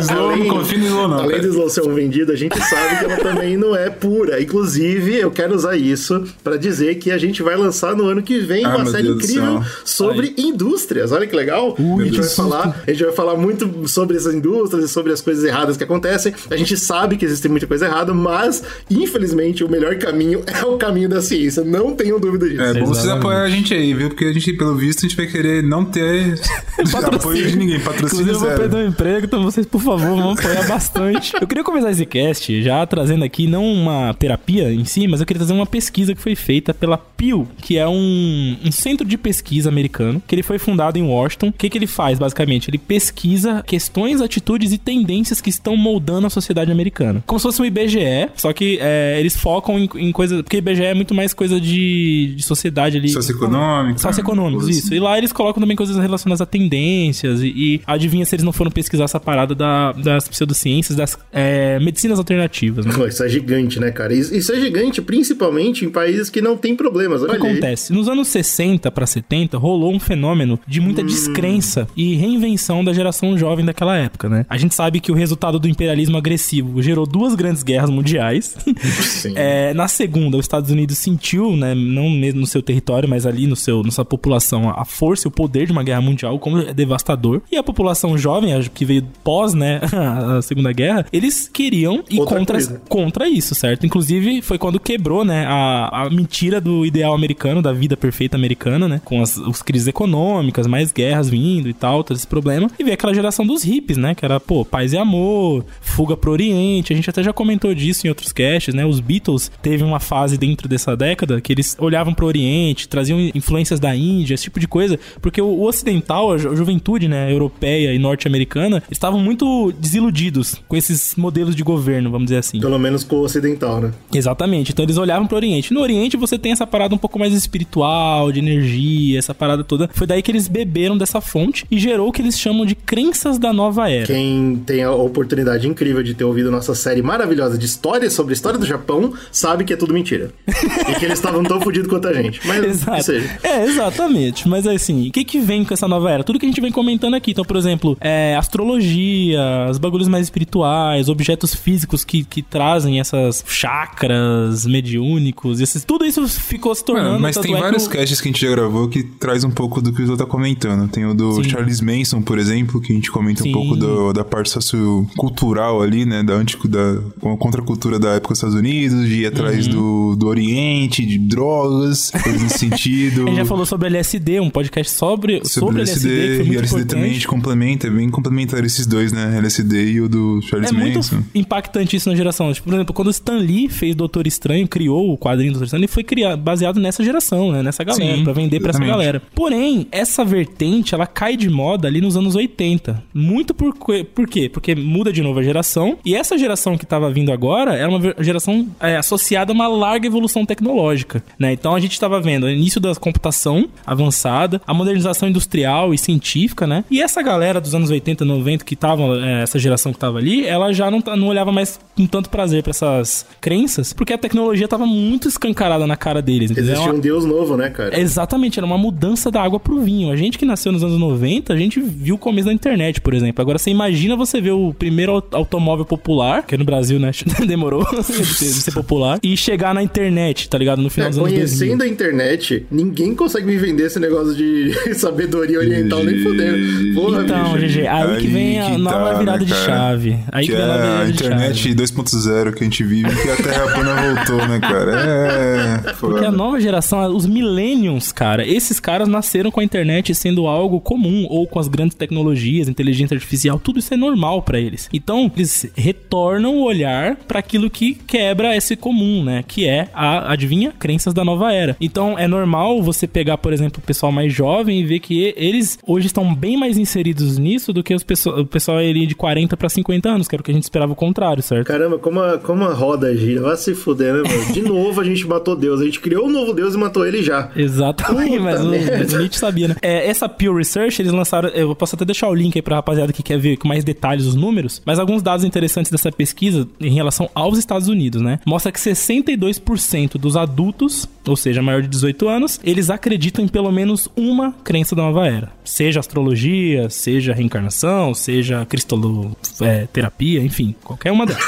Slow, 0.00 0.36
não 0.36 0.48
confia 0.48 0.78
no 0.78 0.86
Slow, 0.86 1.08
não. 1.08 1.18
Além 1.18 1.30
cara. 1.30 1.42
do 1.42 1.48
Slow 1.48 1.70
ser 1.70 1.82
um 1.82 1.94
vendido, 1.94 2.32
a 2.32 2.36
gente 2.36 2.58
sabe 2.58 2.98
que 2.98 3.04
ela 3.04 3.16
também 3.16 3.56
não 3.56 3.74
é 3.76 3.90
pura. 3.90 4.40
Inclusive, 4.42 5.16
eu 5.16 5.30
quero 5.30 5.54
usar 5.54 5.76
isso 5.76 6.24
pra 6.42 6.56
dizer 6.56 6.96
que 6.96 7.10
a 7.10 7.18
gente 7.18 7.42
vai 7.42 7.56
lançar 7.56 7.94
no 7.94 8.04
ano 8.06 8.22
que 8.22 8.38
vem 8.40 8.64
Ah, 8.64 8.76
uma 8.76 8.86
série 8.86 9.04
Deus 9.04 9.22
incrível 9.24 9.62
sobre 9.84 10.34
indústrias. 10.36 11.12
Olha 11.12 11.26
que 11.26 11.34
legal. 11.36 11.74
a, 11.78 11.80
gente 11.80 12.10
vai 12.12 12.20
Deus. 12.20 12.36
falar, 12.36 12.82
a 12.86 12.90
gente 12.90 13.04
vai 13.04 13.12
falar 13.12 13.36
muito 13.36 13.88
sobre 13.88 14.16
essas 14.16 14.34
indústrias 14.34 14.84
e 14.84 14.88
sobre 14.88 15.12
as 15.12 15.20
coisas 15.20 15.44
erradas 15.44 15.76
que 15.76 15.84
acontecem. 15.84 16.32
A 16.50 16.56
gente 16.56 16.76
sabe 16.76 17.16
que 17.16 17.24
existe 17.24 17.48
muita 17.48 17.66
coisa 17.66 17.86
errada, 17.86 18.12
mas, 18.14 18.62
infelizmente, 18.90 19.64
o 19.64 19.68
melhor 19.70 19.96
caminho 19.96 20.42
é 20.46 20.64
o 20.64 20.76
caminho 20.76 21.08
da 21.08 21.20
ciência. 21.20 21.62
Não 21.64 21.94
tenham 21.94 22.18
dúvida 22.18 22.48
disso. 22.48 22.62
É 22.62 22.74
bom 22.74 22.86
vocês 22.86 23.04
Exatamente. 23.04 23.18
apoiar 23.26 23.42
a 23.42 23.50
gente 23.50 23.74
aí, 23.74 23.94
viu? 23.94 24.08
Porque 24.08 24.24
a 24.24 24.32
gente, 24.32 24.52
pelo 24.54 24.74
visto, 24.74 25.00
a 25.00 25.02
gente 25.08 25.16
vai 25.16 25.26
querer 25.26 25.62
não 25.62 25.84
ter 25.84 26.38
apoio 27.12 27.46
de 27.48 27.56
ninguém, 27.56 27.80
patrocínio 27.80 28.22
Inclusive, 28.22 28.30
eu 28.30 28.38
vou 28.38 28.48
zero. 28.48 28.60
perder 28.60 28.76
o 28.84 28.88
emprego, 28.88 29.19
então 29.26 29.42
vocês, 29.42 29.66
por 29.66 29.80
favor, 29.80 30.16
vão 30.16 30.32
apoiar 30.32 30.66
bastante. 30.66 31.32
Eu 31.40 31.46
queria 31.46 31.64
começar 31.64 31.90
esse 31.90 32.06
cast 32.06 32.62
já 32.62 32.84
trazendo 32.86 33.24
aqui 33.24 33.46
não 33.46 33.64
uma 33.64 34.14
terapia 34.14 34.72
em 34.72 34.84
si, 34.84 35.06
mas 35.06 35.20
eu 35.20 35.26
queria 35.26 35.40
trazer 35.40 35.52
uma 35.52 35.66
pesquisa 35.66 36.14
que 36.14 36.20
foi 36.20 36.34
feita 36.34 36.72
pela 36.74 36.98
Pew, 36.98 37.46
que 37.62 37.76
é 37.76 37.86
um, 37.88 38.56
um 38.64 38.72
centro 38.72 39.06
de 39.06 39.16
pesquisa 39.18 39.68
americano, 39.68 40.22
que 40.26 40.34
ele 40.34 40.42
foi 40.42 40.58
fundado 40.58 40.98
em 40.98 41.02
Washington. 41.02 41.48
O 41.48 41.52
que, 41.52 41.68
que 41.68 41.78
ele 41.78 41.86
faz, 41.86 42.18
basicamente? 42.18 42.70
Ele 42.70 42.78
pesquisa 42.78 43.62
questões, 43.66 44.20
atitudes 44.20 44.72
e 44.72 44.78
tendências 44.78 45.40
que 45.40 45.50
estão 45.50 45.76
moldando 45.76 46.26
a 46.26 46.30
sociedade 46.30 46.70
americana. 46.70 47.22
Como 47.26 47.38
se 47.38 47.44
fosse 47.44 47.62
um 47.62 47.64
IBGE, 47.64 48.30
só 48.36 48.52
que 48.52 48.78
é, 48.80 49.16
eles 49.18 49.36
focam 49.36 49.78
em, 49.78 49.88
em 49.96 50.12
coisas... 50.12 50.42
Porque 50.42 50.58
IBGE 50.58 50.84
é 50.84 50.94
muito 50.94 51.14
mais 51.14 51.34
coisa 51.34 51.60
de, 51.60 52.34
de 52.36 52.42
sociedade 52.42 52.96
ali. 52.96 53.08
Socioeconômico. 53.08 54.00
Socioeconômicos, 54.00 54.68
isso. 54.68 54.94
E 54.94 54.98
lá 54.98 55.18
eles 55.18 55.32
colocam 55.32 55.60
também 55.60 55.76
coisas 55.76 55.96
relacionadas 55.96 56.40
a 56.40 56.46
tendências. 56.46 57.42
E, 57.42 57.48
e 57.48 57.80
adivinha 57.86 58.24
se 58.24 58.34
eles 58.34 58.44
não 58.44 58.52
foram 58.52 58.70
pesquisar 58.70 58.99
essa 59.04 59.20
parada 59.20 59.54
da- 59.54 59.92
das 59.92 60.28
pseudociências, 60.28 60.96
das 60.96 61.18
é, 61.32 61.78
medicinas 61.80 62.18
alternativas, 62.18 62.84
né? 62.86 62.92
Isso 63.08 63.22
é 63.24 63.28
gigante, 63.28 63.78
né, 63.80 63.90
cara? 63.90 64.12
Isso, 64.14 64.52
é 64.52 64.60
gigante, 64.60 65.00
principalmente 65.02 65.84
em 65.84 65.90
países 65.90 66.28
que 66.30 66.40
não 66.40 66.56
tem 66.56 66.74
problemas. 66.76 67.22
O 67.22 67.26
que 67.26 67.36
acontece? 67.36 67.92
Nos 67.92 68.08
anos 68.08 68.28
60 68.28 68.90
para 68.90 69.06
70, 69.06 69.56
rolou 69.58 69.92
um 69.94 70.00
fenômeno 70.00 70.58
de 70.66 70.80
muita 70.80 71.02
descrença 71.02 71.86
e 71.96 72.14
reinvenção 72.14 72.84
da 72.84 72.92
geração 72.92 73.36
jovem 73.36 73.64
daquela 73.64 73.96
época, 73.96 74.28
né? 74.28 74.46
A 74.48 74.56
gente 74.56 74.74
sabe 74.74 75.00
que 75.00 75.10
o 75.12 75.14
resultado 75.14 75.58
do 75.58 75.68
imperialismo 75.68 76.16
agressivo 76.16 76.82
gerou 76.82 77.06
duas 77.06 77.34
grandes 77.34 77.62
guerras 77.62 77.90
mundiais. 77.90 78.56
Sim. 79.00 79.34
É, 79.42 79.72
na 79.74 79.88
segunda, 79.88 80.36
os 80.36 80.44
Estados 80.44 80.70
Unidos 80.70 80.98
sentiu, 80.98 81.56
né, 81.56 81.74
não 81.74 82.10
mesmo 82.10 82.40
no 82.40 82.46
seu 82.46 82.60
território, 82.62 83.08
mas 83.08 83.24
ali 83.26 83.46
no 83.46 83.56
seu, 83.56 83.82
na 83.82 83.90
sua 83.90 84.04
população, 84.04 84.68
a 84.68 84.84
força 84.84 85.26
e 85.26 85.28
o 85.28 85.30
poder 85.30 85.66
de 85.66 85.72
uma 85.72 85.82
guerra 85.82 86.00
mundial, 86.00 86.38
como 86.38 86.58
é 86.58 86.74
devastador. 86.74 87.40
E 87.50 87.56
a 87.56 87.62
população 87.62 88.18
jovem, 88.18 88.50
que 88.74 88.84
veio 88.90 89.06
pós, 89.22 89.54
né, 89.54 89.80
a 89.92 90.42
Segunda 90.42 90.72
Guerra, 90.72 91.06
eles 91.12 91.48
queriam 91.48 92.02
ir 92.10 92.18
Outra 92.20 92.38
contra, 92.38 92.54
coisa. 92.56 92.82
contra 92.88 93.28
isso, 93.28 93.54
certo? 93.54 93.86
Inclusive, 93.86 94.42
foi 94.42 94.58
quando 94.58 94.78
quebrou, 94.80 95.24
né, 95.24 95.44
a, 95.46 96.04
a 96.06 96.10
mentira 96.10 96.60
do 96.60 96.84
ideal 96.84 97.14
americano, 97.14 97.62
da 97.62 97.72
vida 97.72 97.96
perfeita 97.96 98.36
americana, 98.36 98.88
né, 98.88 99.00
com 99.04 99.22
as, 99.22 99.38
as 99.38 99.62
crises 99.62 99.86
econômicas, 99.88 100.66
mais 100.66 100.92
guerras 100.92 101.28
vindo 101.28 101.68
e 101.68 101.72
tal, 101.74 102.02
todo 102.04 102.16
esse 102.16 102.26
problema. 102.26 102.70
E 102.78 102.82
veio 102.84 102.94
aquela 102.94 103.14
geração 103.14 103.46
dos 103.46 103.62
hippies, 103.62 103.96
né, 103.96 104.14
que 104.14 104.24
era, 104.24 104.38
pô, 104.40 104.64
paz 104.64 104.92
e 104.92 104.96
amor, 104.98 105.64
fuga 105.80 106.16
pro 106.16 106.32
Oriente. 106.32 106.92
A 106.92 106.96
gente 106.96 107.08
até 107.10 107.22
já 107.22 107.32
comentou 107.32 107.74
disso 107.74 108.06
em 108.06 108.08
outros 108.10 108.32
casts, 108.32 108.74
né? 108.74 108.84
Os 108.84 109.00
Beatles 109.00 109.50
teve 109.62 109.84
uma 109.84 110.00
fase 110.00 110.36
dentro 110.38 110.68
dessa 110.68 110.96
década 110.96 111.40
que 111.40 111.52
eles 111.52 111.76
olhavam 111.78 112.12
pro 112.14 112.26
Oriente, 112.26 112.88
traziam 112.88 113.18
influências 113.34 113.78
da 113.80 113.94
Índia, 113.94 114.34
esse 114.34 114.44
tipo 114.44 114.58
de 114.60 114.66
coisa, 114.68 114.98
porque 115.20 115.40
o, 115.40 115.46
o 115.46 115.64
ocidental, 115.66 116.32
a 116.32 116.38
ju- 116.38 116.50
a 116.50 116.54
juventude, 116.54 117.08
né, 117.08 117.32
europeia 117.32 117.92
e 117.94 117.98
norte-americana, 117.98 118.79
estavam 118.90 119.20
muito 119.20 119.72
desiludidos 119.78 120.56
com 120.68 120.76
esses 120.76 121.14
modelos 121.16 121.54
de 121.54 121.62
governo, 121.62 122.10
vamos 122.10 122.26
dizer 122.26 122.38
assim. 122.38 122.60
Pelo 122.60 122.78
menos 122.78 123.04
com 123.04 123.16
o 123.16 123.20
ocidental, 123.20 123.80
né? 123.80 123.92
Exatamente. 124.12 124.72
Então 124.72 124.84
eles 124.84 124.96
olhavam 124.96 125.26
pro 125.26 125.36
Oriente. 125.36 125.72
No 125.72 125.80
Oriente 125.80 126.16
você 126.16 126.38
tem 126.38 126.52
essa 126.52 126.66
parada 126.66 126.94
um 126.94 126.98
pouco 126.98 127.18
mais 127.18 127.32
espiritual, 127.32 128.30
de 128.32 128.38
energia, 128.38 129.18
essa 129.18 129.34
parada 129.34 129.64
toda. 129.64 129.88
Foi 129.92 130.06
daí 130.06 130.22
que 130.22 130.30
eles 130.30 130.48
beberam 130.48 130.96
dessa 130.96 131.20
fonte 131.20 131.64
e 131.70 131.78
gerou 131.78 132.08
o 132.08 132.12
que 132.12 132.22
eles 132.22 132.38
chamam 132.38 132.64
de 132.66 132.74
crenças 132.74 133.38
da 133.38 133.52
nova 133.52 133.90
era. 133.90 134.06
Quem 134.06 134.62
tem 134.66 134.82
a 134.82 134.92
oportunidade 134.92 135.66
incrível 135.66 136.02
de 136.02 136.14
ter 136.14 136.24
ouvido 136.24 136.50
nossa 136.50 136.74
série 136.74 137.02
maravilhosa 137.02 137.58
de 137.58 137.66
histórias 137.66 138.12
sobre 138.12 138.32
a 138.32 138.34
história 138.34 138.58
do 138.58 138.66
Japão, 138.66 139.12
sabe 139.30 139.64
que 139.64 139.72
é 139.72 139.76
tudo 139.76 139.92
mentira. 139.94 140.30
e 140.46 140.94
que 140.98 141.04
eles 141.04 141.18
estavam 141.18 141.42
tão 141.42 141.60
fodidos 141.60 141.88
quanto 141.88 142.08
a 142.08 142.12
gente. 142.12 142.40
Mas 142.46 142.64
Exato. 142.64 143.02
seja. 143.02 143.38
É, 143.42 143.64
exatamente. 143.64 144.48
Mas 144.48 144.66
assim, 144.66 145.08
o 145.08 145.12
que 145.12 145.24
que 145.24 145.40
vem 145.40 145.64
com 145.64 145.74
essa 145.74 145.88
nova 145.88 146.10
era? 146.10 146.24
Tudo 146.24 146.38
que 146.38 146.46
a 146.46 146.48
gente 146.48 146.60
vem 146.60 146.72
comentando 146.72 147.14
aqui. 147.14 147.32
Então, 147.32 147.44
por 147.44 147.56
exemplo, 147.56 147.96
é, 148.00 148.36
astrologia, 148.36 148.69
os 148.78 149.78
bagulhos 149.78 150.08
mais 150.08 150.26
espirituais, 150.26 151.08
objetos 151.08 151.54
físicos 151.54 152.04
que, 152.04 152.24
que 152.24 152.42
trazem 152.42 153.00
essas 153.00 153.44
chakras 153.46 154.66
mediúnicos, 154.66 155.60
esses, 155.60 155.84
tudo 155.84 156.04
isso 156.04 156.26
ficou 156.28 156.74
se 156.74 156.84
tornando. 156.84 157.10
Mano, 157.10 157.20
mas 157.22 157.36
tem 157.36 157.52
é 157.52 157.56
que 157.56 157.60
vários 157.62 157.86
o- 157.86 157.90
casts 157.90 158.20
que 158.20 158.28
a 158.28 158.32
gente 158.32 158.40
já 158.44 158.50
gravou 158.50 158.88
que 158.88 159.02
traz 159.02 159.44
um 159.44 159.50
pouco 159.50 159.80
do 159.80 159.92
que 159.92 160.02
o 160.02 160.06
Zô 160.06 160.16
tá 160.16 160.26
comentando. 160.26 160.88
Tem 160.90 161.04
o 161.06 161.14
do 161.14 161.42
Sim. 161.42 161.44
Charles 161.50 161.80
Manson, 161.80 162.22
por 162.22 162.38
exemplo, 162.38 162.80
que 162.80 162.92
a 162.92 162.94
gente 162.94 163.10
comenta 163.10 163.42
Sim. 163.42 163.50
um 163.50 163.52
pouco 163.52 163.76
do- 163.76 164.12
da 164.12 164.24
parte 164.24 164.50
sociocultural 164.50 165.82
ali, 165.82 166.04
né? 166.04 166.22
Da 166.22 166.34
antico, 166.34 166.68
da 166.68 166.98
contracultura 167.38 167.98
da 167.98 168.10
época 168.14 168.30
dos 168.34 168.38
Estados 168.38 168.54
Unidos, 168.56 169.08
de 169.08 169.22
ir 169.22 169.26
atrás 169.26 169.66
Uhum. 169.66 169.72
do, 169.72 170.16
do 170.16 170.26
Oriente, 170.26 171.04
de 171.04 171.18
drogas, 171.18 172.10
coisas 172.10 172.42
nesse 172.42 172.58
sentido. 172.70 173.24
A 173.24 173.26
gente 173.26 173.36
já 173.36 173.44
falou 173.44 173.66
sobre 173.66 173.88
LSD, 173.88 174.40
um 174.40 174.50
podcast 174.50 174.92
sobre, 174.92 175.42
sobre, 175.44 175.82
LSD, 175.82 176.08
que 176.08 176.34
foi 176.36 176.44
e 176.44 176.46
muito 176.46 176.58
LSD 176.58 176.64
importante. 176.66 176.86
também 176.88 177.10
a 177.10 177.14
gente 177.14 177.28
complementa, 177.28 177.86
é 177.86 177.90
bem 177.90 178.10
complementar 178.10 178.59
esses 178.64 178.86
dois, 178.86 179.12
né? 179.12 179.36
LSD 179.38 179.92
e 179.92 180.00
o 180.00 180.08
do 180.08 180.40
Charles 180.42 180.70
É 180.70 180.72
muito 180.72 180.96
Manson. 180.96 181.22
impactante 181.34 181.96
isso 181.96 182.08
na 182.08 182.14
geração. 182.14 182.52
Tipo, 182.52 182.68
por 182.68 182.74
exemplo, 182.74 182.94
quando 182.94 183.08
o 183.08 183.10
Stan 183.10 183.36
Lee 183.36 183.68
fez 183.68 183.94
Doutor 183.94 184.26
Estranho, 184.26 184.66
criou 184.68 185.12
o 185.12 185.18
quadrinho 185.18 185.50
do 185.50 185.54
Doutor 185.54 185.64
Estranho, 185.66 185.80
ele 185.80 185.88
foi 185.88 186.04
criado, 186.04 186.40
baseado 186.40 186.78
nessa 186.80 187.02
geração, 187.04 187.52
né? 187.52 187.62
Nessa 187.62 187.84
galera, 187.84 188.16
Sim, 188.16 188.24
pra 188.24 188.32
vender 188.32 188.60
pra 188.60 188.70
essa 188.70 188.84
galera. 188.84 189.22
Porém, 189.34 189.86
essa 189.90 190.24
vertente, 190.24 190.94
ela 190.94 191.06
cai 191.06 191.36
de 191.36 191.48
moda 191.48 191.88
ali 191.88 192.00
nos 192.00 192.16
anos 192.16 192.34
80. 192.34 193.02
Muito 193.14 193.54
por, 193.54 193.74
por 193.74 194.26
quê? 194.28 194.48
Porque 194.48 194.74
muda 194.74 195.12
de 195.12 195.22
novo 195.22 195.38
a 195.38 195.42
geração. 195.42 195.98
E 196.04 196.14
essa 196.14 196.36
geração 196.38 196.76
que 196.76 196.86
tava 196.86 197.10
vindo 197.10 197.32
agora 197.32 197.74
era 197.74 197.88
uma 197.88 198.14
geração 198.18 198.66
é, 198.80 198.96
associada 198.96 199.52
a 199.52 199.54
uma 199.54 199.68
larga 199.68 200.06
evolução 200.06 200.44
tecnológica, 200.46 201.22
né? 201.38 201.52
Então 201.52 201.74
a 201.74 201.80
gente 201.80 201.98
tava 201.98 202.20
vendo 202.20 202.44
o 202.44 202.50
início 202.50 202.80
da 202.80 202.94
computação 202.94 203.68
avançada, 203.86 204.60
a 204.66 204.72
modernização 204.72 205.28
industrial 205.28 205.92
e 205.92 205.98
científica, 205.98 206.66
né? 206.66 206.84
E 206.90 207.00
essa 207.00 207.22
galera 207.22 207.60
dos 207.60 207.74
anos 207.74 207.90
80, 207.90 208.24
90 208.24 208.49
que 208.58 208.76
tava, 208.76 209.02
é, 209.24 209.42
essa 209.42 209.58
geração 209.58 209.92
que 209.92 209.98
tava 209.98 210.18
ali, 210.18 210.46
ela 210.46 210.72
já 210.72 210.90
não, 210.90 211.00
não 211.16 211.28
olhava 211.28 211.50
mais 211.52 211.78
com 211.96 212.06
tanto 212.06 212.28
prazer 212.30 212.62
pra 212.62 212.70
essas 212.70 213.26
crenças, 213.40 213.92
porque 213.92 214.12
a 214.12 214.18
tecnologia 214.18 214.66
tava 214.68 214.86
muito 214.86 215.28
escancarada 215.28 215.86
na 215.86 215.96
cara 215.96 216.20
deles, 216.22 216.50
entendeu? 216.50 216.72
Existia 216.74 216.92
um 216.92 216.98
deus 217.00 217.24
novo, 217.24 217.56
né, 217.56 217.70
cara? 217.70 217.98
Exatamente, 217.98 218.58
era 218.58 218.66
uma 218.66 218.78
mudança 218.78 219.30
da 219.30 219.42
água 219.42 219.58
pro 219.60 219.80
vinho. 219.80 220.10
A 220.10 220.16
gente 220.16 220.38
que 220.38 220.44
nasceu 220.44 220.72
nos 220.72 220.82
anos 220.82 220.98
90, 220.98 221.52
a 221.52 221.56
gente 221.56 221.80
viu 221.80 222.14
o 222.14 222.18
começo 222.18 222.46
da 222.46 222.52
internet, 222.52 223.00
por 223.00 223.14
exemplo. 223.14 223.40
Agora 223.40 223.58
você 223.58 223.70
imagina 223.70 224.16
você 224.16 224.40
ver 224.40 224.52
o 224.52 224.72
primeiro 224.72 225.12
au- 225.12 225.24
automóvel 225.32 225.84
popular, 225.84 226.44
que 226.44 226.54
é 226.54 226.58
no 226.58 226.64
Brasil, 226.64 226.98
né? 226.98 227.10
Demorou 227.46 227.84
de 227.92 228.44
ser, 228.44 228.72
popular, 228.72 229.18
e 229.22 229.36
chegar 229.36 229.74
na 229.74 229.82
internet, 229.82 230.48
tá 230.48 230.56
ligado? 230.58 230.80
No 230.82 230.90
final 230.90 231.08
É, 231.08 231.10
dos 231.10 231.18
anos 231.18 231.30
2000. 231.32 231.48
conhecendo 231.48 231.82
a 231.82 231.88
internet, 231.88 232.66
ninguém 232.70 233.14
consegue 233.14 233.46
me 233.46 233.56
vender 233.56 233.84
esse 233.86 233.98
negócio 233.98 234.34
de 234.34 234.70
sabedoria 234.94 235.58
oriental 235.58 236.02
nem 236.04 236.22
fodendo. 236.22 236.94
Porra, 236.94 237.22
Então, 237.22 237.52
bicho. 237.54 237.66
GG, 237.66 237.86
aí, 237.86 238.20
que 238.20 238.26
vem 238.26 238.39
a 238.58 238.70
que 238.70 238.78
nova 238.78 239.12
tá, 239.12 239.18
virada 239.18 239.38
né, 239.38 239.44
de 239.44 239.54
chave. 239.54 240.18
Aí 240.32 240.46
que, 240.46 240.52
que 240.52 240.58
vem 240.58 240.70
a 240.70 240.74
é 240.74 241.02
a 241.02 241.04
de 241.04 241.12
internet 241.12 241.56
chave. 241.56 241.74
2.0 241.74 242.52
que 242.54 242.60
a 242.60 242.64
gente 242.64 242.84
vive, 242.84 243.22
que 243.22 243.30
a 243.30 243.36
Terra 243.36 243.74
plana 243.74 244.14
voltou, 244.14 244.48
né, 244.48 244.60
cara? 244.60 244.92
É. 245.00 245.92
Porque 245.98 246.24
a 246.24 246.30
nova 246.30 246.60
geração, 246.60 247.14
os 247.14 247.26
millennials, 247.26 248.12
cara, 248.12 248.46
esses 248.46 248.80
caras 248.80 249.08
nasceram 249.08 249.50
com 249.50 249.60
a 249.60 249.64
internet 249.64 250.14
sendo 250.14 250.46
algo 250.46 250.80
comum, 250.80 251.26
ou 251.28 251.46
com 251.46 251.58
as 251.58 251.68
grandes 251.68 251.96
tecnologias, 251.96 252.68
inteligência 252.68 253.14
artificial, 253.14 253.58
tudo 253.58 253.78
isso 253.78 253.92
é 253.92 253.96
normal 253.96 254.42
pra 254.42 254.58
eles. 254.58 254.88
Então, 254.92 255.30
eles 255.36 255.70
retornam 255.76 256.56
o 256.56 256.64
olhar 256.64 257.16
pra 257.16 257.38
aquilo 257.38 257.70
que 257.70 257.94
quebra 257.94 258.56
esse 258.56 258.76
comum, 258.76 259.22
né? 259.22 259.44
Que 259.46 259.66
é 259.66 259.88
a, 259.94 260.32
adivinha, 260.32 260.72
crenças 260.78 261.14
da 261.14 261.24
nova 261.24 261.52
era. 261.52 261.76
Então, 261.80 262.18
é 262.18 262.26
normal 262.26 262.82
você 262.82 263.06
pegar, 263.06 263.38
por 263.38 263.52
exemplo, 263.52 263.80
o 263.82 263.86
pessoal 263.86 264.12
mais 264.12 264.32
jovem 264.32 264.80
e 264.80 264.84
ver 264.84 265.00
que 265.00 265.34
eles 265.36 265.78
hoje 265.86 266.06
estão 266.06 266.34
bem 266.34 266.56
mais 266.56 266.78
inseridos 266.78 267.38
nisso 267.38 267.72
do 267.72 267.82
que 267.82 267.94
os 267.94 268.04
pessoal, 268.30 268.40
o 268.40 268.46
pessoal 268.46 268.78
ali 268.78 269.06
de 269.06 269.14
40 269.14 269.56
pra 269.56 269.68
50 269.68 270.08
anos, 270.08 270.28
que 270.28 270.34
era 270.34 270.40
o 270.40 270.44
que 270.44 270.50
a 270.50 270.54
gente 270.54 270.64
esperava 270.64 270.92
o 270.92 270.96
contrário, 270.96 271.42
certo? 271.42 271.66
Caramba, 271.66 271.98
como 271.98 272.20
a, 272.20 272.38
como 272.38 272.64
a 272.64 272.72
roda 272.72 273.14
gira. 273.16 273.42
Vai 273.42 273.56
se 273.56 273.74
fuder, 273.74 274.14
né, 274.14 274.22
mano? 274.22 274.52
De 274.52 274.62
novo 274.62 275.00
a 275.00 275.04
gente 275.04 275.26
matou 275.26 275.56
Deus. 275.56 275.80
A 275.80 275.84
gente 275.84 276.00
criou 276.00 276.26
um 276.26 276.30
novo 276.30 276.52
Deus 276.52 276.74
e 276.74 276.78
matou 276.78 277.06
ele 277.06 277.22
já. 277.22 277.50
Exatamente, 277.56 278.38
Puta 278.38 278.42
mas 278.42 278.60
o, 278.60 278.68
o 278.68 279.18
Nietzsche 279.18 279.38
sabia, 279.38 279.68
né? 279.68 279.76
É, 279.82 280.08
essa 280.08 280.28
Pew 280.28 280.54
Research, 280.54 281.00
eles 281.00 281.12
lançaram. 281.12 281.48
Eu 281.50 281.74
posso 281.74 281.94
até 281.94 282.04
deixar 282.04 282.28
o 282.28 282.34
link 282.34 282.56
aí 282.56 282.62
pra 282.62 282.76
rapaziada 282.76 283.12
que 283.12 283.22
quer 283.22 283.38
ver 283.38 283.56
com 283.56 283.68
mais 283.68 283.84
detalhes 283.84 284.26
os 284.26 284.34
números, 284.34 284.82
mas 284.84 284.98
alguns 284.98 285.22
dados 285.22 285.44
interessantes 285.44 285.90
dessa 285.90 286.10
pesquisa 286.12 286.68
em 286.80 286.92
relação 286.92 287.28
aos 287.34 287.58
Estados 287.58 287.88
Unidos, 287.88 288.22
né? 288.22 288.40
Mostra 288.46 288.72
que 288.72 288.78
62% 288.78 290.18
dos 290.18 290.36
adultos, 290.36 291.08
ou 291.26 291.36
seja, 291.36 291.62
maior 291.62 291.82
de 291.82 291.88
18 291.88 292.28
anos, 292.28 292.60
eles 292.62 292.90
acreditam 292.90 293.44
em 293.44 293.48
pelo 293.48 293.70
menos 293.70 294.08
uma 294.16 294.52
crença 294.64 294.94
da 294.94 295.02
nova 295.02 295.26
era. 295.26 295.52
Seja 295.64 296.00
astrologia, 296.00 296.90
seja 296.90 297.32
reencarnação, 297.32 298.09
religião, 298.10 298.14
seja 298.14 298.66
cristoloterapia, 298.66 300.40
enfim, 300.40 300.74
qualquer 300.82 301.12
uma 301.12 301.26
delas. 301.26 301.42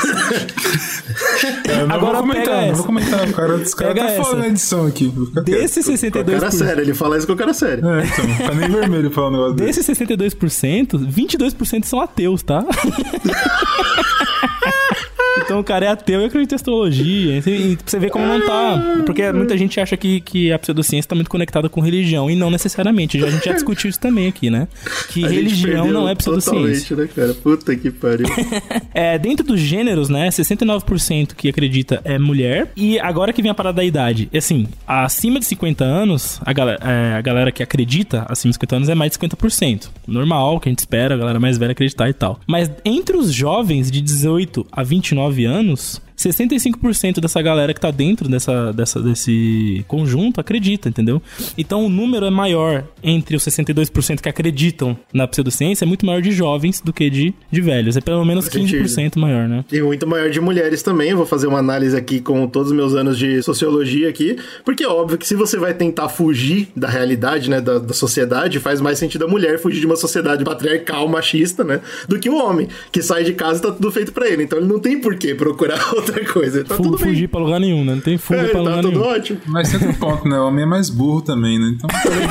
Eu 1.69 1.87
não 1.89 1.97
Agora 1.97 2.19
vou 2.19 2.23
comentar, 2.23 2.45
pega 2.45 2.67
não 2.69 2.75
vou 2.75 2.85
comentar. 2.85 3.29
O 3.29 3.33
cara, 3.33 3.55
os 3.55 3.75
caras 3.75 3.95
tá 3.97 4.11
essa. 4.11 4.37
na 4.37 4.49
edição 4.49 4.87
aqui. 4.87 5.13
Desses 5.45 5.87
Com 5.87 5.93
a 5.93 5.97
cara 6.25 6.49
62%. 6.49 6.51
séria, 6.53 6.83
ele 6.83 6.95
fala 6.95 7.19
isso 7.19 7.27
com 7.27 7.33
a 7.33 7.37
cara 7.37 7.55
séria. 7.55 7.83
É, 7.85 8.05
então, 8.05 8.47
tá 8.47 8.55
nem 8.55 8.69
vermelho 8.71 9.11
falar 9.11 9.29
um 9.29 9.33
negócio 9.33 9.55
desse. 9.55 9.81
Desses 9.81 9.99
62%, 9.99 10.99
22% 10.99 11.85
são 11.85 12.01
ateus, 12.01 12.43
tá? 12.43 12.65
Então 15.39 15.61
o 15.61 15.65
cara 15.65 15.87
é 15.87 15.89
ateu 15.89 16.21
e 16.21 16.25
acredita 16.25 16.55
em 16.55 16.57
astrologia. 16.57 17.43
E 17.47 17.79
você 17.85 17.99
vê 17.99 18.11
como 18.11 18.27
não 18.27 18.41
tá. 18.45 19.03
Porque 19.07 19.31
muita 19.33 19.57
gente 19.57 19.81
acha 19.81 19.97
que, 19.97 20.21
que 20.21 20.53
a 20.53 20.59
pseudociência 20.59 21.09
tá 21.09 21.15
muito 21.15 21.31
conectada 21.31 21.69
com 21.69 21.81
religião. 21.81 22.31
E 22.31 22.37
não 22.37 22.51
necessariamente. 22.51 23.19
Já, 23.19 23.27
a 23.27 23.31
gente 23.31 23.45
já 23.45 23.53
discutiu 23.53 23.91
isso 23.91 24.01
também 24.01 24.29
aqui, 24.29 24.51
né? 24.51 24.69
Que 25.09 25.25
A 25.25 25.29
religião 25.29 25.91
não 25.91 26.09
é 26.09 26.15
pseudociência. 26.15 26.89
Totalmente, 26.89 26.95
né, 26.95 27.09
cara? 27.15 27.35
Puta 27.35 27.75
que 27.77 27.91
pariu. 27.91 28.27
É, 28.95 29.19
dentro 29.19 29.45
dos 29.45 29.59
gêneros, 29.59 30.09
né, 30.09 30.29
69% 30.29 31.35
que 31.35 31.49
acredita 31.49 32.01
é 32.05 32.19
mulher. 32.19 32.71
E 32.77 32.99
agora 32.99 33.33
que 33.33 33.41
vem 33.41 33.51
a 33.51 33.55
parada 33.55 33.77
da 33.77 33.85
idade. 33.85 34.29
Assim, 34.35 34.69
acima 34.87 35.39
de 35.39 35.47
50 35.47 35.83
anos, 35.83 36.41
a 36.45 36.53
galera, 36.53 36.79
é, 36.83 37.15
a 37.15 37.21
galera 37.21 37.51
que 37.51 37.63
acredita 37.63 38.27
acima 38.29 38.51
de 38.51 38.57
50 38.57 38.77
anos 38.77 38.89
é 38.89 38.95
mais 38.95 39.13
de 39.13 39.19
50%. 39.19 39.89
Normal, 40.07 40.61
que 40.61 40.69
a 40.69 40.73
gente 40.73 40.81
espera, 40.81 41.15
a 41.15 41.19
galera 41.19 41.41
mais 41.41 41.57
velha 41.57 41.73
acreditar 41.73 42.09
e 42.09 42.13
tal. 42.13 42.39
Mas 42.47 42.71
entre 42.85 43.17
os 43.17 43.33
jovens 43.33 43.91
de 43.91 44.01
18 44.01 44.67
a 44.71 44.83
29 44.83 45.22
anos, 45.47 46.03
65% 46.23 47.21
dessa 47.21 47.41
galera 47.43 47.75
que 47.75 47.81
tá 47.81 47.91
dentro 47.91 48.29
dessa, 48.29 48.73
dessa, 48.73 49.01
desse 49.01 49.85
conjunto 49.89 50.41
acredita, 50.41 50.89
entendeu? 50.89 51.21
Então 51.57 51.87
o 51.87 51.89
número 51.89 52.27
é 52.27 52.31
maior 52.31 52.85
entre 53.03 53.37
os 53.37 53.45
62% 53.45 54.21
que 54.21 54.29
acreditam 54.29 54.97
na 55.13 55.27
pseudociência, 55.27 55.85
é 55.85 55.87
muito 55.87 56.07
maior 56.07 56.23
de 56.23 56.33
jovens 56.33 56.81
do 56.81 56.93
que 56.93 57.11
de, 57.11 57.35
de 57.51 57.61
velhos. 57.61 57.97
É 57.97 58.01
pelo 58.01 58.25
menos 58.25 58.47
Faz 58.47 58.55
sentido. 58.55 58.85
15% 58.85 59.19
maior, 59.19 59.49
né? 59.49 59.65
E 59.73 59.81
muito 59.81 60.07
maior 60.07 60.31
de 60.31 60.41
mulheres 60.41 60.83
também. 60.83 61.11
Eu 61.11 61.17
Vou 61.17 61.27
fazer 61.27 61.47
uma 61.47 61.59
análise 61.59 61.97
aqui 61.97 62.21
com 62.21 62.47
todos 62.47 62.71
os 62.71 62.77
meus 62.77 62.95
anos 62.95 63.19
de 63.19 63.43
sociologia 63.43 64.09
aqui. 64.09 64.37
Porque 64.65 64.85
é 64.85 64.89
óbvio 64.89 65.19
que 65.19 65.27
se 65.27 65.35
você 65.35 65.57
vai 65.57 65.75
tentar 65.75 66.09
fugir 66.09 66.69
da 66.75 66.89
realidade, 66.89 67.49
né, 67.49 67.61
da, 67.61 67.79
da 67.79 67.95
sociedade, 67.95 68.59
faz 68.59 68.81
mais 68.81 68.99
sentido 68.99 69.25
a 69.25 69.29
mulher 69.29 69.59
fugir 69.59 69.81
de 69.81 69.87
uma 69.87 69.97
sociedade 69.97 70.45
patriarcal, 70.45 71.07
machista, 71.09 71.65
né, 71.65 71.81
do 72.09 72.19
que 72.19 72.29
o 72.29 72.37
homem, 72.37 72.69
que 72.91 73.03
sai 73.03 73.25
de 73.25 73.33
casa 73.35 73.59
e 73.59 73.63
tá 73.63 73.73
tudo 73.73 73.91
feito 73.91 74.13
pra 74.13 74.29
ele. 74.29 74.43
Então 74.45 74.59
ele 74.59 74.69
não 74.69 74.79
tem 74.79 75.01
por 75.01 75.15
que 75.17 75.35
procurar 75.35 75.81
outra 75.95 76.12
coisa. 76.33 76.65
Tá 76.65 76.77
Fu- 76.77 76.83
tudo 76.83 76.99
fugir 76.99 77.21
bem. 77.21 77.29
pra 77.29 77.41
lugar 77.41 77.61
nenhum, 77.61 77.85
né? 77.85 77.95
Não 77.95 78.01
tem 78.03 78.17
fuga 78.19 78.41
É, 78.41 78.45
pra 78.45 78.53
tá 78.53 78.59
lugar 78.61 78.83
tudo 78.83 78.99
nenhum. 78.99 79.05
ótimo. 79.11 79.41
Mas 79.47 79.71
tem 79.71 79.81
outro 79.81 79.99
ponto, 80.01 80.29
né? 80.29 80.39
O 80.39 80.47
homem 80.49 80.63
é 80.65 80.67
mais 80.67 80.89
burro 80.91 81.23
também, 81.23 81.59
né? 81.59 81.75
Então, 81.77 81.89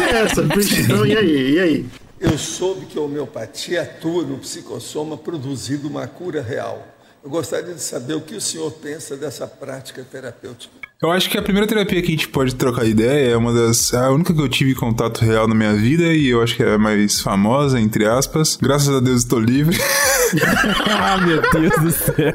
É 0.10 0.18
essa. 0.26 0.42
Então, 0.42 1.06
e 1.06 1.18
aí? 1.18 1.52
E 1.54 1.60
aí? 1.60 1.86
Eu 2.20 2.38
soube 2.38 2.86
que 2.86 2.98
a 2.98 3.02
homeopatia 3.02 3.82
atua 3.82 4.24
no 4.24 4.38
psicossoma 4.38 5.18
produzindo 5.18 5.88
uma 5.88 6.06
cura 6.08 6.42
real. 6.42 6.88
Eu 7.24 7.30
gostaria 7.30 7.74
de 7.74 7.82
saber 7.82 8.14
o 8.16 8.22
que 8.22 8.36
o 8.36 8.42
senhor 8.42 8.72
pensa 8.72 9.16
dessa 9.18 9.46
prática 9.48 10.04
terapêutica. 10.10 10.74
Eu 11.04 11.10
acho 11.12 11.30
que 11.32 11.38
a 11.38 11.42
primeira 11.42 11.66
terapia 11.68 12.00
que 12.00 12.10
a 12.10 12.12
gente 12.12 12.28
pode 12.28 12.54
trocar 12.54 12.86
ideia 12.86 13.32
é 13.32 13.36
uma 13.38 13.52
das. 13.52 13.92
é 13.92 13.98
a 14.06 14.12
única 14.12 14.34
que 14.34 14.40
eu 14.40 14.48
tive 14.48 14.76
contato 14.76 15.26
real 15.26 15.48
na 15.48 15.56
minha 15.56 15.74
vida 15.74 16.04
e 16.14 16.28
eu 16.30 16.44
acho 16.44 16.56
que 16.56 16.62
é 16.62 16.76
a 16.76 16.78
mais 16.78 17.20
famosa, 17.22 17.80
entre 17.80 18.06
aspas. 18.06 18.56
Graças 18.62 18.94
a 18.96 19.00
Deus 19.00 19.22
estou 19.22 19.40
livre. 19.40 19.76
ah, 20.90 21.18
meu 21.18 21.42
Deus 21.42 21.76
do 21.82 21.92
céu. 21.92 22.34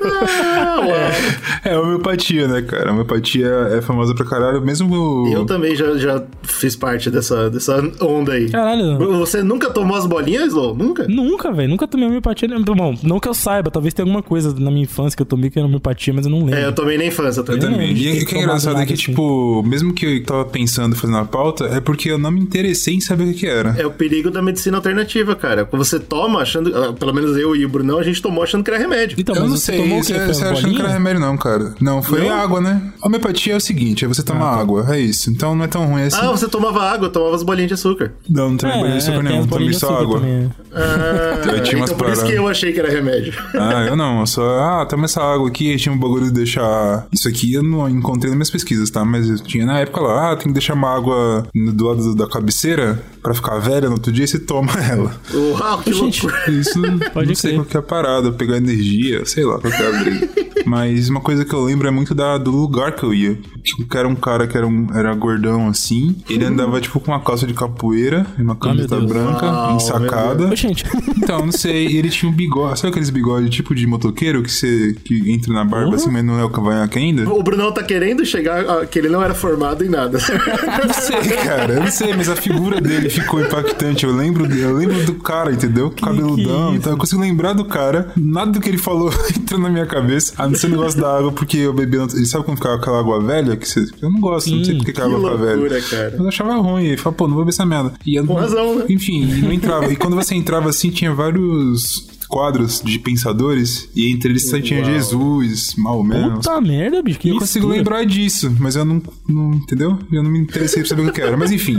é 1.65 1.75
a 1.75 1.81
homeopatia, 1.81 2.49
né, 2.49 2.61
cara? 2.63 2.91
A 2.91 2.93
homeopatia 2.93 3.47
é 3.73 3.81
famosa 3.81 4.15
pra 4.17 4.25
caralho, 4.25 4.61
mesmo. 4.61 5.29
Eu 5.33 5.47
também 5.47 5.77
já, 5.77 5.97
já 5.97 6.23
fiz 6.43 6.75
parte 6.75 7.09
dessa, 7.09 7.49
dessa 7.49 7.81
onda 8.01 8.33
aí. 8.33 8.51
Caralho. 8.51 8.99
Você 9.19 9.45
nunca 9.45 9.71
tomou 9.71 9.97
as 9.97 10.07
bolinhas, 10.07 10.53
Lô? 10.53 10.75
Nunca? 10.75 11.07
Nunca, 11.09 11.53
velho. 11.53 11.69
Nunca 11.69 11.87
tomei 11.87 12.09
homeopatia. 12.09 12.49
né? 12.49 12.57
Bom, 12.59 12.99
não 13.05 13.21
que 13.21 13.29
eu 13.29 13.35
saiba. 13.35 13.71
Talvez 13.71 13.95
tenha 13.95 14.05
alguma 14.05 14.25
coisa 14.25 14.53
na 14.59 14.73
minha 14.73 14.83
infância 14.83 15.17
que 15.17 15.23
eu 15.23 15.27
tomei 15.27 15.51
que 15.51 15.59
era 15.59 15.67
homeopatia, 15.69 16.13
mas 16.13 16.27
eu 16.27 16.33
não 16.33 16.41
lembro. 16.41 16.57
É, 16.57 16.67
eu 16.67 16.73
tomei 16.75 16.99
na 16.99 17.05
infância 17.05 17.41
Eu 17.41 17.45
também. 17.45 17.61
também. 17.61 17.95
não 17.95 18.01
E 18.01 18.03
tem 18.03 18.23
o 18.23 18.27
que 18.27 18.35
é 18.39 18.56
engraçado 18.63 18.83
é 18.83 18.87
que, 18.87 18.93
assim. 18.95 19.03
tipo, 19.03 19.63
mesmo 19.63 19.93
que 19.93 20.07
eu 20.07 20.23
tava 20.25 20.45
pensando 20.45 20.95
fazer 20.97 21.15
a 21.17 21.25
pauta, 21.25 21.65
é 21.67 21.81
porque 21.81 22.11
eu 22.11 22.19
não 22.19 22.31
me 22.31 22.41
interessei 22.41 22.95
em 22.95 23.01
saber 23.01 23.25
o 23.31 23.35
que 23.35 23.47
era. 23.47 23.75
É 23.79 23.87
o 23.87 23.91
perigo 23.91 24.31
da 24.31 24.41
medicina 24.43 24.77
alternativa, 24.77 25.35
cara. 25.35 25.65
Quando 25.65 25.85
você 25.85 25.99
toma 25.99 26.41
achando. 26.41 26.75
ah, 26.77 26.93
Pelo 26.93 27.13
menos 27.15 27.37
eu 27.37 27.55
e 27.57 27.65
o 27.65 27.69
Brunão, 27.69 27.99
a 27.99 28.03
gente 28.03 28.21
tomou 28.23 28.43
achando 28.43 28.63
que 28.65 28.71
era 28.71 28.79
remédio. 28.79 29.17
Então, 29.19 29.35
eu 29.35 29.43
mas 29.43 29.51
não 29.51 29.57
você 29.57 29.73
sei, 29.73 29.79
tomou 29.83 30.03
você, 30.03 30.13
você 30.27 30.45
achando 30.45 30.55
que 30.55 30.67
era 30.67 30.73
bolinha? 30.75 30.89
remédio 30.93 31.21
não, 31.21 31.37
cara. 31.37 31.75
Não, 31.81 32.03
foi 32.03 32.27
Não? 32.29 32.35
água, 32.35 32.61
né? 32.61 32.93
Homeopatia 33.03 33.53
é 33.55 33.57
o 33.57 33.61
seguinte, 33.61 34.05
é 34.05 34.09
você 34.09 34.23
tomar 34.23 34.59
água, 34.59 34.87
é 34.95 35.01
isso. 35.01 35.31
Então 35.31 35.55
não 35.55 35.65
é 35.65 35.69
tão 35.69 35.87
ruim 35.87 36.03
assim. 36.03 36.17
Ah, 36.21 36.31
você 36.31 36.49
tomava 36.49 36.83
água, 36.83 37.09
tomava 37.09 37.35
as 37.37 37.43
bolinhas 37.43 37.69
de 37.69 37.75
açúcar. 37.75 38.13
Não, 38.29 38.51
não 38.51 38.57
tomei 38.57 38.77
É, 38.77 38.81
banho 38.81 38.93
de 38.93 38.99
açúcar 38.99 39.19
é, 39.19 39.23
nenhum, 39.23 39.47
tomei 39.47 39.73
só 39.73 40.01
água. 40.01 40.21
também. 40.21 40.51
Ah, 40.73 41.41
Eu 41.57 41.63
tinha 41.63 41.79
umas 41.79 41.91
então 41.91 41.99
por 42.07 42.13
isso 42.13 42.25
que 42.27 42.33
eu 42.33 42.49
achei 42.49 42.73
que 42.73 42.81
era 42.81 42.91
remédio. 42.91 43.33
Ah, 43.55 43.87
eu 43.89 43.97
não, 43.97 44.21
eu 44.21 44.27
só, 44.27 44.43
ah, 44.61 44.87
toma 44.87 45.05
essa 45.07 45.23
água 45.23 45.49
aqui, 45.49 45.75
tinha 45.77 45.93
um 45.95 45.99
bagulho 45.99 46.27
de 46.27 46.33
deixar. 46.33 47.07
Isso 47.13 47.29
aqui 47.29 47.53
eu 47.55 47.63
não 47.63 47.89
encontrei 47.89 48.31
nas 48.35 48.46
minhas 48.51 48.63
pesquisas, 48.63 48.91
tá? 48.91 49.05
Mas 49.05 49.29
eu 49.29 49.39
tinha 49.39 49.65
na 49.67 49.79
época 49.81 50.01
lá, 50.01 50.33
ah, 50.33 50.37
tem 50.37 50.49
que 50.49 50.53
deixar 50.55 50.75
uma 50.75 50.95
água 50.95 51.47
no- 51.55 51.73
do 51.73 51.87
lado 51.87 52.15
da 52.15 52.27
cabeceira 52.29 53.03
pra 53.23 53.35
ficar 53.35 53.59
velha 53.59 53.89
no 53.89 53.95
outro 53.95 54.13
dia 54.13 54.25
e 54.25 54.29
você 54.29 54.39
toma 54.39 54.73
ela. 54.91 55.15
Uau, 55.33 55.79
que 55.83 55.93
Gente, 55.93 56.27
loucura. 56.27 56.51
Isso 56.51 56.81
Pode 57.13 57.29
não 57.29 57.35
sei 57.35 57.51
crer. 57.51 57.61
qual 57.61 57.67
que 57.67 57.77
é 57.77 57.81
a 57.81 57.83
parada, 57.83 58.33
pegar 58.33 58.57
energia, 58.57 59.25
sei 59.27 59.45
lá, 59.45 59.59
qual 59.59 59.73
que 59.73 59.83
é 59.83 59.87
a 59.87 59.99
briga. 60.03 60.46
Mas 60.67 61.09
uma 61.09 61.21
coisa 61.21 61.45
que 61.45 61.53
eu 61.55 61.63
lembro 61.65 61.87
é 61.89 61.91
muito 61.91 62.15
da, 62.15 62.37
do 62.39 62.51
lugar 62.51 62.93
que 62.93 63.03
eu 63.05 63.15
ia. 63.15 63.39
Tipo, 63.63 63.85
que 63.87 63.97
era 63.97 64.07
um 64.09 64.15
cara 64.15 64.47
que 64.47 64.57
era, 64.57 64.67
um, 64.67 64.87
era 64.95 65.15
gordão 65.15 65.69
assim. 65.69 66.17
Ele 66.29 66.45
andava, 66.45 66.81
tipo, 66.81 67.01
com 67.01 67.11
uma 67.13 67.21
calça 67.21 67.47
de 67.47 67.55
capoeira 67.55 68.27
e 68.39 68.43
uma 68.43 68.57
camiseta 68.57 68.97
Deus. 68.97 69.11
branca, 69.11 69.47
Uau, 69.47 69.77
ensacada. 69.77 70.47
Ô, 70.49 70.57
gente. 70.57 70.85
Então, 71.27 71.45
não 71.45 71.51
sei, 71.53 71.87
ele 71.97 72.09
tinha 72.09 72.31
um 72.31 72.35
bigode. 72.35 72.79
Sabe 72.79 72.91
aqueles 72.91 73.11
bigodes 73.11 73.51
tipo 73.51 73.75
de 73.75 73.85
motoqueiro 73.87 74.43
que 74.45 74.53
você 74.53 74.95
que 75.05 75.33
entra 75.33 75.53
na 75.53 75.65
barba 75.65 75.89
Uhum. 75.89 75.95
assim, 75.95 76.11
mas 76.11 76.25
não 76.25 76.39
é 76.39 76.45
o 76.45 76.51
cavanhaque 76.51 76.99
ainda? 76.99 77.29
O 77.29 77.43
Brunão 77.43 77.73
tá 77.73 77.83
querendo 77.83 78.25
chegar 78.25 78.61
a, 78.69 78.87
que 78.87 78.97
ele 78.99 79.09
não 79.09 79.21
era 79.23 79.35
formado 79.35 79.85
em 79.85 79.89
nada. 79.89 80.19
Eu 80.29 80.87
não 80.87 80.95
sei, 80.95 81.37
cara, 81.39 81.73
eu 81.75 81.81
não 81.81 81.91
sei, 81.91 82.15
mas 82.15 82.29
a 82.29 82.37
figura 82.37 82.81
dele 82.81 83.09
ficou 83.11 83.41
impactante. 83.41 84.05
Eu 84.05 84.15
lembro, 84.15 84.47
eu 84.55 84.75
lembro 84.77 85.05
do 85.05 85.15
cara, 85.15 85.51
entendeu? 85.53 85.91
Cabeludão. 85.91 86.71
que 86.73 86.77
então 86.77 86.93
eu 86.93 86.99
consigo 86.99 87.21
lembrar 87.21 87.55
do 87.55 87.65
cara. 87.65 88.13
Nada 88.17 88.53
do 88.53 88.61
que 88.61 88.69
ele 88.69 88.79
falou 88.79 89.11
entrou 89.37 89.59
na 89.61 89.69
minha 89.69 89.87
cabeça. 89.87 90.35
A 90.37 90.47
não 90.47 90.55
o 90.65 90.69
negócio 90.71 91.01
da 91.01 91.19
água, 91.19 91.33
porque 91.33 91.57
eu 91.59 91.73
bebi. 91.73 91.97
Ele 91.97 92.27
sabe 92.27 92.45
quando 92.45 92.57
ficava 92.59 92.77
aquela 92.77 93.01
água 93.01 93.21
velha? 93.23 93.57
Que 93.57 93.69
você, 93.69 93.81
eu 94.01 94.11
não 94.11 94.21
gosto, 94.21 94.51
não 94.51 94.65
sei 94.65 94.77
porque 94.77 94.93
que 94.93 95.01
a 95.01 95.05
água 95.05 95.17
fica 95.19 95.31
loucura, 95.31 95.69
velha. 95.69 95.83
cara. 95.83 96.11
Mas 96.13 96.21
eu 96.21 96.29
achava 96.29 96.55
ruim. 96.57 96.85
Ele 96.87 96.97
falou, 96.97 97.15
pô, 97.17 97.27
não 97.29 97.35
vou 97.35 97.45
beber 97.45 97.53
essa 97.55 97.67
merda. 97.67 97.93
E 98.07 98.15
eu, 98.19 98.27
Com 98.27 98.35
razão, 98.35 98.77
né? 98.79 98.85
Enfim, 98.89 99.23
e 99.23 99.41
não 99.43 99.53
entrava. 99.53 99.93
E 99.93 99.97
quando 99.97 100.17
você 100.17 100.35
entrava 100.35 100.69
assim, 100.71 100.91
tinha 100.91 101.13
vários 101.13 102.07
quadros 102.29 102.81
de 102.85 102.99
pensadores. 102.99 103.89
E 103.95 104.11
entre 104.11 104.31
eles 104.31 104.49
tinha. 104.63 104.85
Jesus, 104.85 105.75
Maomé. 105.77 106.27
uns 106.27 106.35
Puta 106.35 106.61
merda, 106.61 107.03
bicho. 107.03 107.19
Que 107.19 107.29
eu 107.31 107.39
consigo 107.39 107.67
lembrar 107.69 108.05
disso, 108.05 108.55
mas 108.59 108.77
eu 108.77 108.85
não, 108.85 109.03
não- 109.29 109.53
Entendeu? 109.55 109.99
Eu 110.13 110.23
não 110.23 110.31
me 110.31 110.39
interessei 110.39 110.83
pra 110.83 110.89
saber 110.89 111.09
o 111.09 111.13
que 111.13 111.21
era. 111.21 111.37
Mas 111.37 111.51
enfim. 111.53 111.77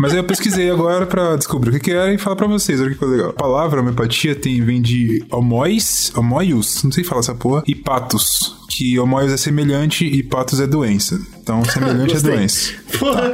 Mas 0.00 0.12
aí 0.12 0.18
eu 0.18 0.24
pesquisei 0.24 0.70
agora 0.70 1.04
pra 1.04 1.36
descobrir 1.36 1.68
o 1.68 1.72
que 1.74 1.80
que 1.80 1.90
era 1.90 2.10
e 2.10 2.16
falar 2.16 2.36
pra 2.36 2.46
vocês. 2.46 2.80
Olha 2.80 2.88
que 2.88 2.96
coisa 2.96 3.14
legal. 3.14 3.30
A 3.30 3.34
palavra 3.34 3.80
homeopatia 3.80 4.34
tem, 4.34 4.64
vem 4.64 4.80
de 4.80 5.22
homois, 5.30 6.10
homoius, 6.16 6.82
não 6.82 6.90
sei 6.90 7.04
falar 7.04 7.20
essa 7.20 7.34
porra, 7.34 7.62
e 7.66 7.74
patos. 7.74 8.58
Que 8.70 8.98
homoius 8.98 9.32
é 9.32 9.36
semelhante 9.36 10.06
e 10.06 10.22
patos 10.22 10.58
é 10.60 10.66
doença. 10.66 11.20
Então, 11.42 11.64
semelhante 11.64 12.16
é 12.16 12.20
doença. 12.20 12.72
Porra. 12.98 13.32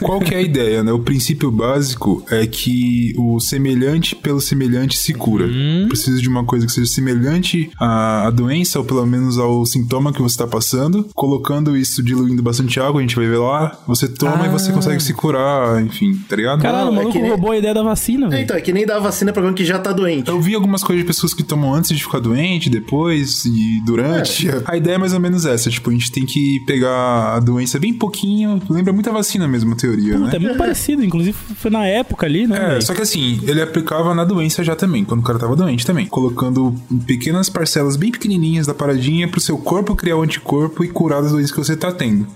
Qual 0.00 0.20
que 0.20 0.32
é 0.32 0.38
a 0.38 0.40
ideia, 0.40 0.84
né? 0.84 0.92
O 0.92 1.00
princípio 1.00 1.50
básico 1.50 2.24
é 2.30 2.46
que 2.46 3.12
o 3.18 3.40
semelhante 3.40 4.14
pelo 4.14 4.40
semelhante 4.40 4.96
se 4.96 5.12
cura. 5.12 5.48
Precisa 5.88 6.20
de 6.22 6.28
uma 6.28 6.44
coisa 6.44 6.64
que 6.64 6.72
seja 6.72 6.86
semelhante 6.86 7.70
à, 7.80 8.28
à 8.28 8.30
doença, 8.30 8.78
ou 8.78 8.84
pelo 8.84 9.04
menos 9.04 9.36
ao 9.38 9.66
sintoma 9.66 10.12
que 10.12 10.22
você 10.22 10.34
está 10.34 10.46
passando. 10.46 11.08
Colocando 11.12 11.76
isso, 11.76 12.00
diluindo 12.00 12.42
bastante 12.42 12.78
água, 12.78 13.00
a 13.00 13.02
gente 13.02 13.16
vai 13.16 13.26
ver 13.26 13.38
lá. 13.38 13.76
Você 13.88 14.06
toma 14.06 14.46
e 14.46 14.48
você 14.48 14.70
consegue 14.70 15.02
se 15.02 15.12
curar, 15.12 15.82
enfim, 15.82 15.97
tá 16.28 16.36
ligado? 16.36 16.60
Caralho, 16.62 16.82
o 16.82 16.86
Não, 16.86 16.92
é 16.92 16.96
maluco 16.96 17.12
que 17.12 17.20
nem- 17.20 17.30
roubou 17.30 17.50
a 17.52 17.58
ideia 17.58 17.74
da 17.74 17.82
vacina, 17.82 18.28
velho. 18.28 18.42
Então, 18.42 18.56
é 18.56 18.60
que 18.60 18.72
nem 18.72 18.86
dar 18.86 18.98
vacina 18.98 19.32
pra 19.32 19.42
alguém 19.42 19.54
que 19.54 19.64
já 19.64 19.78
tá 19.78 19.92
doente. 19.92 20.28
Eu 20.28 20.40
vi 20.40 20.54
algumas 20.54 20.82
coisas 20.82 21.02
de 21.02 21.06
pessoas 21.06 21.32
que 21.34 21.42
tomam 21.42 21.74
antes 21.74 21.90
de 21.96 22.02
ficar 22.02 22.18
doente, 22.20 22.68
depois 22.70 23.44
e 23.44 23.82
durante. 23.84 24.48
A 24.64 24.76
ideia 24.76 24.94
é 24.94 24.98
mais 24.98 25.12
ou 25.12 25.20
menos 25.20 25.44
essa, 25.46 25.70
tipo, 25.70 25.90
a 25.90 25.92
gente 25.92 26.10
tem 26.12 26.24
que 26.26 26.60
pegar 26.66 27.34
a 27.36 27.40
doença 27.40 27.78
bem 27.78 27.92
pouquinho. 27.94 28.60
Lembra 28.68 28.92
muito 28.92 29.08
a 29.10 29.12
vacina 29.12 29.46
mesmo, 29.48 29.72
a 29.72 29.76
teoria, 29.76 30.18
né? 30.18 30.24
Puta, 30.26 30.36
é 30.36 30.40
muito 30.40 30.56
parecido. 30.58 31.04
Inclusive, 31.04 31.36
foi 31.56 31.70
na 31.70 31.84
época 31.86 32.26
ali, 32.26 32.46
né? 32.46 32.56
É, 32.56 32.68
velho? 32.70 32.82
só 32.82 32.94
que 32.94 33.02
assim, 33.02 33.40
ele 33.46 33.60
aplicava 33.60 34.14
na 34.14 34.24
doença 34.24 34.62
já 34.64 34.74
também, 34.76 35.04
quando 35.04 35.20
o 35.20 35.24
cara 35.24 35.38
tava 35.38 35.54
doente 35.56 35.84
também. 35.86 36.06
Colocando 36.06 36.74
pequenas 37.06 37.48
parcelas 37.48 37.96
bem 37.96 38.10
pequenininhas 38.10 38.66
da 38.66 38.74
paradinha 38.74 39.28
pro 39.28 39.40
seu 39.40 39.56
corpo 39.58 39.94
criar 39.96 40.16
o 40.16 40.22
anticorpo 40.22 40.84
e 40.84 40.88
curar 40.88 41.22
das 41.22 41.32
doenças 41.32 41.50
que 41.52 41.58
você 41.58 41.76
tá 41.76 41.90
tendo. 41.92 42.26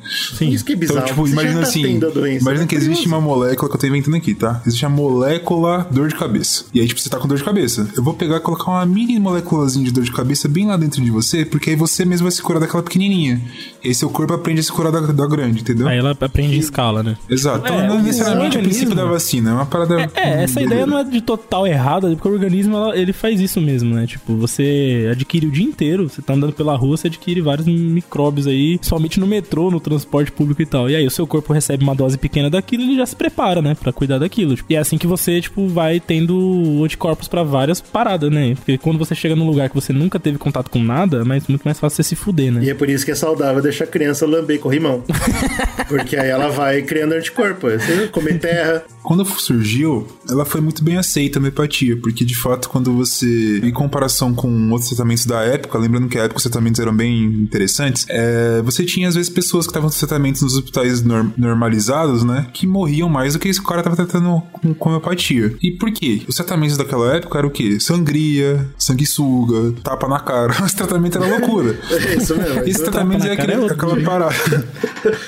Isso 0.40 0.64
que 0.64 0.72
é 0.72 0.77
bizarro. 0.77 1.01
Então, 1.01 1.09
tipo, 1.09 1.27
Você 1.27 1.35
já 1.35 1.40
imagina 1.42 1.61
tá 1.62 1.66
assim, 1.68 1.83
tendo 1.83 2.07
a 2.07 2.11
doença, 2.11 2.40
imagina 2.40 2.61
né? 2.62 2.66
que 2.68 2.75
existe 2.75 3.07
uma 3.07 3.20
molécula 3.20 3.42
que 3.57 3.65
eu 3.65 3.69
tô 3.79 3.87
inventando 3.87 4.17
aqui, 4.17 4.35
tá? 4.35 4.61
Existe 4.67 4.85
a 4.87 4.89
molécula 4.89 5.87
dor 5.91 6.09
de 6.09 6.15
cabeça. 6.15 6.65
E 6.75 6.81
aí, 6.81 6.87
tipo, 6.89 7.01
você 7.01 7.09
tá 7.09 7.19
com 7.19 7.29
dor 7.29 7.37
de 7.39 7.45
cabeça. 7.45 7.89
Eu 7.97 8.03
vou 8.03 8.15
pegar 8.15 8.37
e 8.37 8.41
colocar 8.41 8.71
uma 8.71 8.85
mini 8.87 9.19
moléculazinha 9.19 9.85
de 9.85 9.93
dor 9.93 10.05
de 10.05 10.13
cabeça 10.13 10.49
bem 10.49 10.67
lá 10.67 10.77
dentro 10.77 11.03
de 11.03 11.11
você, 11.11 11.45
porque 11.45 11.71
aí 11.71 11.77
você 11.77 12.05
mesmo 12.05 12.25
vai 12.25 12.33
se 12.33 12.43
curar 12.43 12.61
daquela 12.61 12.83
pequenininha. 12.83 13.41
E 13.83 13.89
aí 13.89 13.95
seu 13.95 14.09
corpo 14.11 14.33
aprende 14.35 14.61
a 14.61 14.63
se 14.63 14.73
curar 14.73 14.93
da, 14.93 15.01
da 15.01 15.27
grande, 15.27 15.61
entendeu? 15.61 15.89
Aí 15.89 15.99
ela 15.99 16.17
aprende 16.19 16.57
em 16.57 16.59
escala, 16.59 17.03
né? 17.03 17.17
Exato. 17.29 17.61
Então 17.65 17.81
É, 17.81 17.87
não 17.89 17.99
é 17.99 18.03
necessariamente 18.03 18.59
o 18.59 18.63
princípio 18.63 18.95
da 18.95 19.05
vacina, 19.05 19.51
é 19.51 19.55
uma 19.55 19.67
parada. 19.67 20.01
É, 20.01 20.11
é, 20.15 20.43
essa 20.45 20.61
ideia 20.63 20.87
não 20.87 20.99
é 20.99 21.05
de 21.05 21.21
total 21.21 21.67
errada, 21.67 22.09
porque 22.11 22.29
o 22.29 22.33
organismo 22.33 22.77
ela- 22.77 22.97
ele 22.97 23.13
faz 23.13 23.41
isso 23.41 23.61
mesmo, 23.61 23.95
né? 23.95 24.07
Tipo, 24.07 24.37
você 24.37 25.09
adquire 25.11 25.47
o 25.47 25.51
dia 25.51 25.65
inteiro, 25.65 26.09
você 26.09 26.21
tá 26.23 26.35
andando 26.35 26.53
pela 26.53 26.77
rua, 26.77 26.97
você 26.97 27.07
adquire 27.09 27.41
vários 27.41 27.67
micróbios 27.67 28.47
aí, 28.47 28.79
somente 28.83 29.19
no 29.21 29.27
metrô, 29.27 29.71
no 29.71 29.81
transporte 29.81 30.31
público 30.33 30.63
e 30.63 30.67
tal. 30.67 30.89
E 30.91 30.97
aí 30.97 31.07
o 31.07 31.11
seu 31.11 31.27
corpo 31.27 31.53
recebe 31.53 31.83
uma 31.83 31.95
dose 31.95 32.17
pequena 32.19 32.49
daquilo 32.51 32.83
e 32.83 32.87
ele 32.87 32.97
já 32.97 33.07
se 33.07 33.17
prepara, 33.17 33.32
né, 33.62 33.75
Pra 33.75 33.92
cuidar 33.92 34.18
daquilo. 34.18 34.55
Tipo, 34.55 34.73
E 34.73 34.77
é 34.77 34.79
assim 34.79 34.97
que 34.99 35.07
você, 35.07 35.40
tipo, 35.40 35.66
vai 35.68 35.99
tendo 36.01 36.83
anticorpos 36.85 37.29
pra 37.29 37.42
várias 37.42 37.81
paradas, 37.81 38.31
né? 38.31 38.55
Porque 38.55 38.79
quando 38.79 38.99
você 38.99 39.14
chega 39.14 39.35
num 39.37 39.47
lugar 39.47 39.68
que 39.68 39.75
você 39.75 39.92
nunca 39.92 40.18
teve 40.21 40.38
contato 40.38 40.71
com 40.71 40.83
nada, 40.83 41.18
é 41.18 41.25
mais, 41.25 41.47
muito 41.47 41.62
mais 41.62 41.79
fácil 41.79 41.97
você 41.97 42.03
se 42.03 42.16
fuder, 42.16 42.53
né? 42.53 42.64
E 42.64 42.71
é 42.71 42.75
por 42.75 42.88
isso 42.88 43.05
que 43.05 43.11
é 43.11 43.14
saudável 43.14 43.62
deixar 43.62 43.85
a 43.85 43.88
criança 43.88 44.27
lamber 44.27 44.59
corrimão. 44.61 45.03
Porque 45.88 46.16
aí 46.16 46.29
ela 46.31 46.49
vai 46.49 46.83
criando 46.83 47.12
anticorpo. 47.12 47.68
Você 47.68 48.09
comer 48.09 48.38
terra. 48.38 48.83
Quando 49.03 49.25
surgiu, 49.25 50.07
ela 50.31 50.45
foi 50.45 50.61
muito 50.61 50.83
bem 50.85 50.97
aceita 50.97 51.38
a 51.38 51.40
homeopatia, 51.40 51.97
porque 52.01 52.25
de 52.25 52.37
fato, 52.37 52.68
quando 52.68 52.92
você, 52.92 53.59
em 53.59 53.73
comparação 53.73 54.33
com 54.33 54.71
outros 54.71 54.90
tratamentos 54.90 55.27
da 55.27 55.40
época, 55.42 55.77
lembrando 55.77 56.09
que 56.09 56.16
a 56.16 56.23
época 56.23 56.37
os 56.37 56.42
tratamentos 56.45 56.81
eram 56.81 56.95
bem 56.95 57.25
interessantes, 57.25 58.07
é, 58.09 58.62
você 58.62 58.85
tinha 58.85 59.09
às 59.09 59.16
vezes 59.16 59.29
pessoas 59.29 59.66
que 59.66 59.71
estavam 59.71 59.88
nos 59.88 59.99
tratamentos 59.99 60.42
nos 60.42 60.55
hospitais 60.55 61.03
nor- 61.03 61.33
normalizados, 61.37 62.23
né, 62.23 62.47
que 62.53 62.64
morriam 62.64 63.09
mais 63.09 63.22
do 63.31 63.39
que 63.39 63.49
esse 63.49 63.63
cara 63.63 63.81
estava 63.81 63.97
tratando 63.97 64.43
com, 64.53 64.75
com 64.75 64.89
homeopatia. 64.89 65.55
E 65.63 65.71
por 65.73 65.91
quê? 65.93 66.23
Os 66.29 66.35
tratamentos 66.35 66.77
daquela 66.77 67.15
época 67.17 67.39
eram 67.39 67.49
o 67.49 67.53
quê? 67.53 67.79
Sangria, 67.81 68.67
sanguessuga, 68.79 69.73
tapa 69.83 70.09
na 70.09 70.21
cara. 70.21 70.53
Esse 70.65 70.77
tratamento 70.77 71.19
era 71.19 71.27
loucura. 71.39 71.79
É 71.93 72.17
isso 72.17 72.37
mesmo. 72.37 72.61
Esse 72.63 72.81
Então, 72.81 72.93
tratamento 72.93 73.25
é 73.27 73.33
aquele, 73.33 73.53
é 73.53 73.67
aquela 73.67 73.95
jeito. 73.95 74.07
parada. 74.07 74.69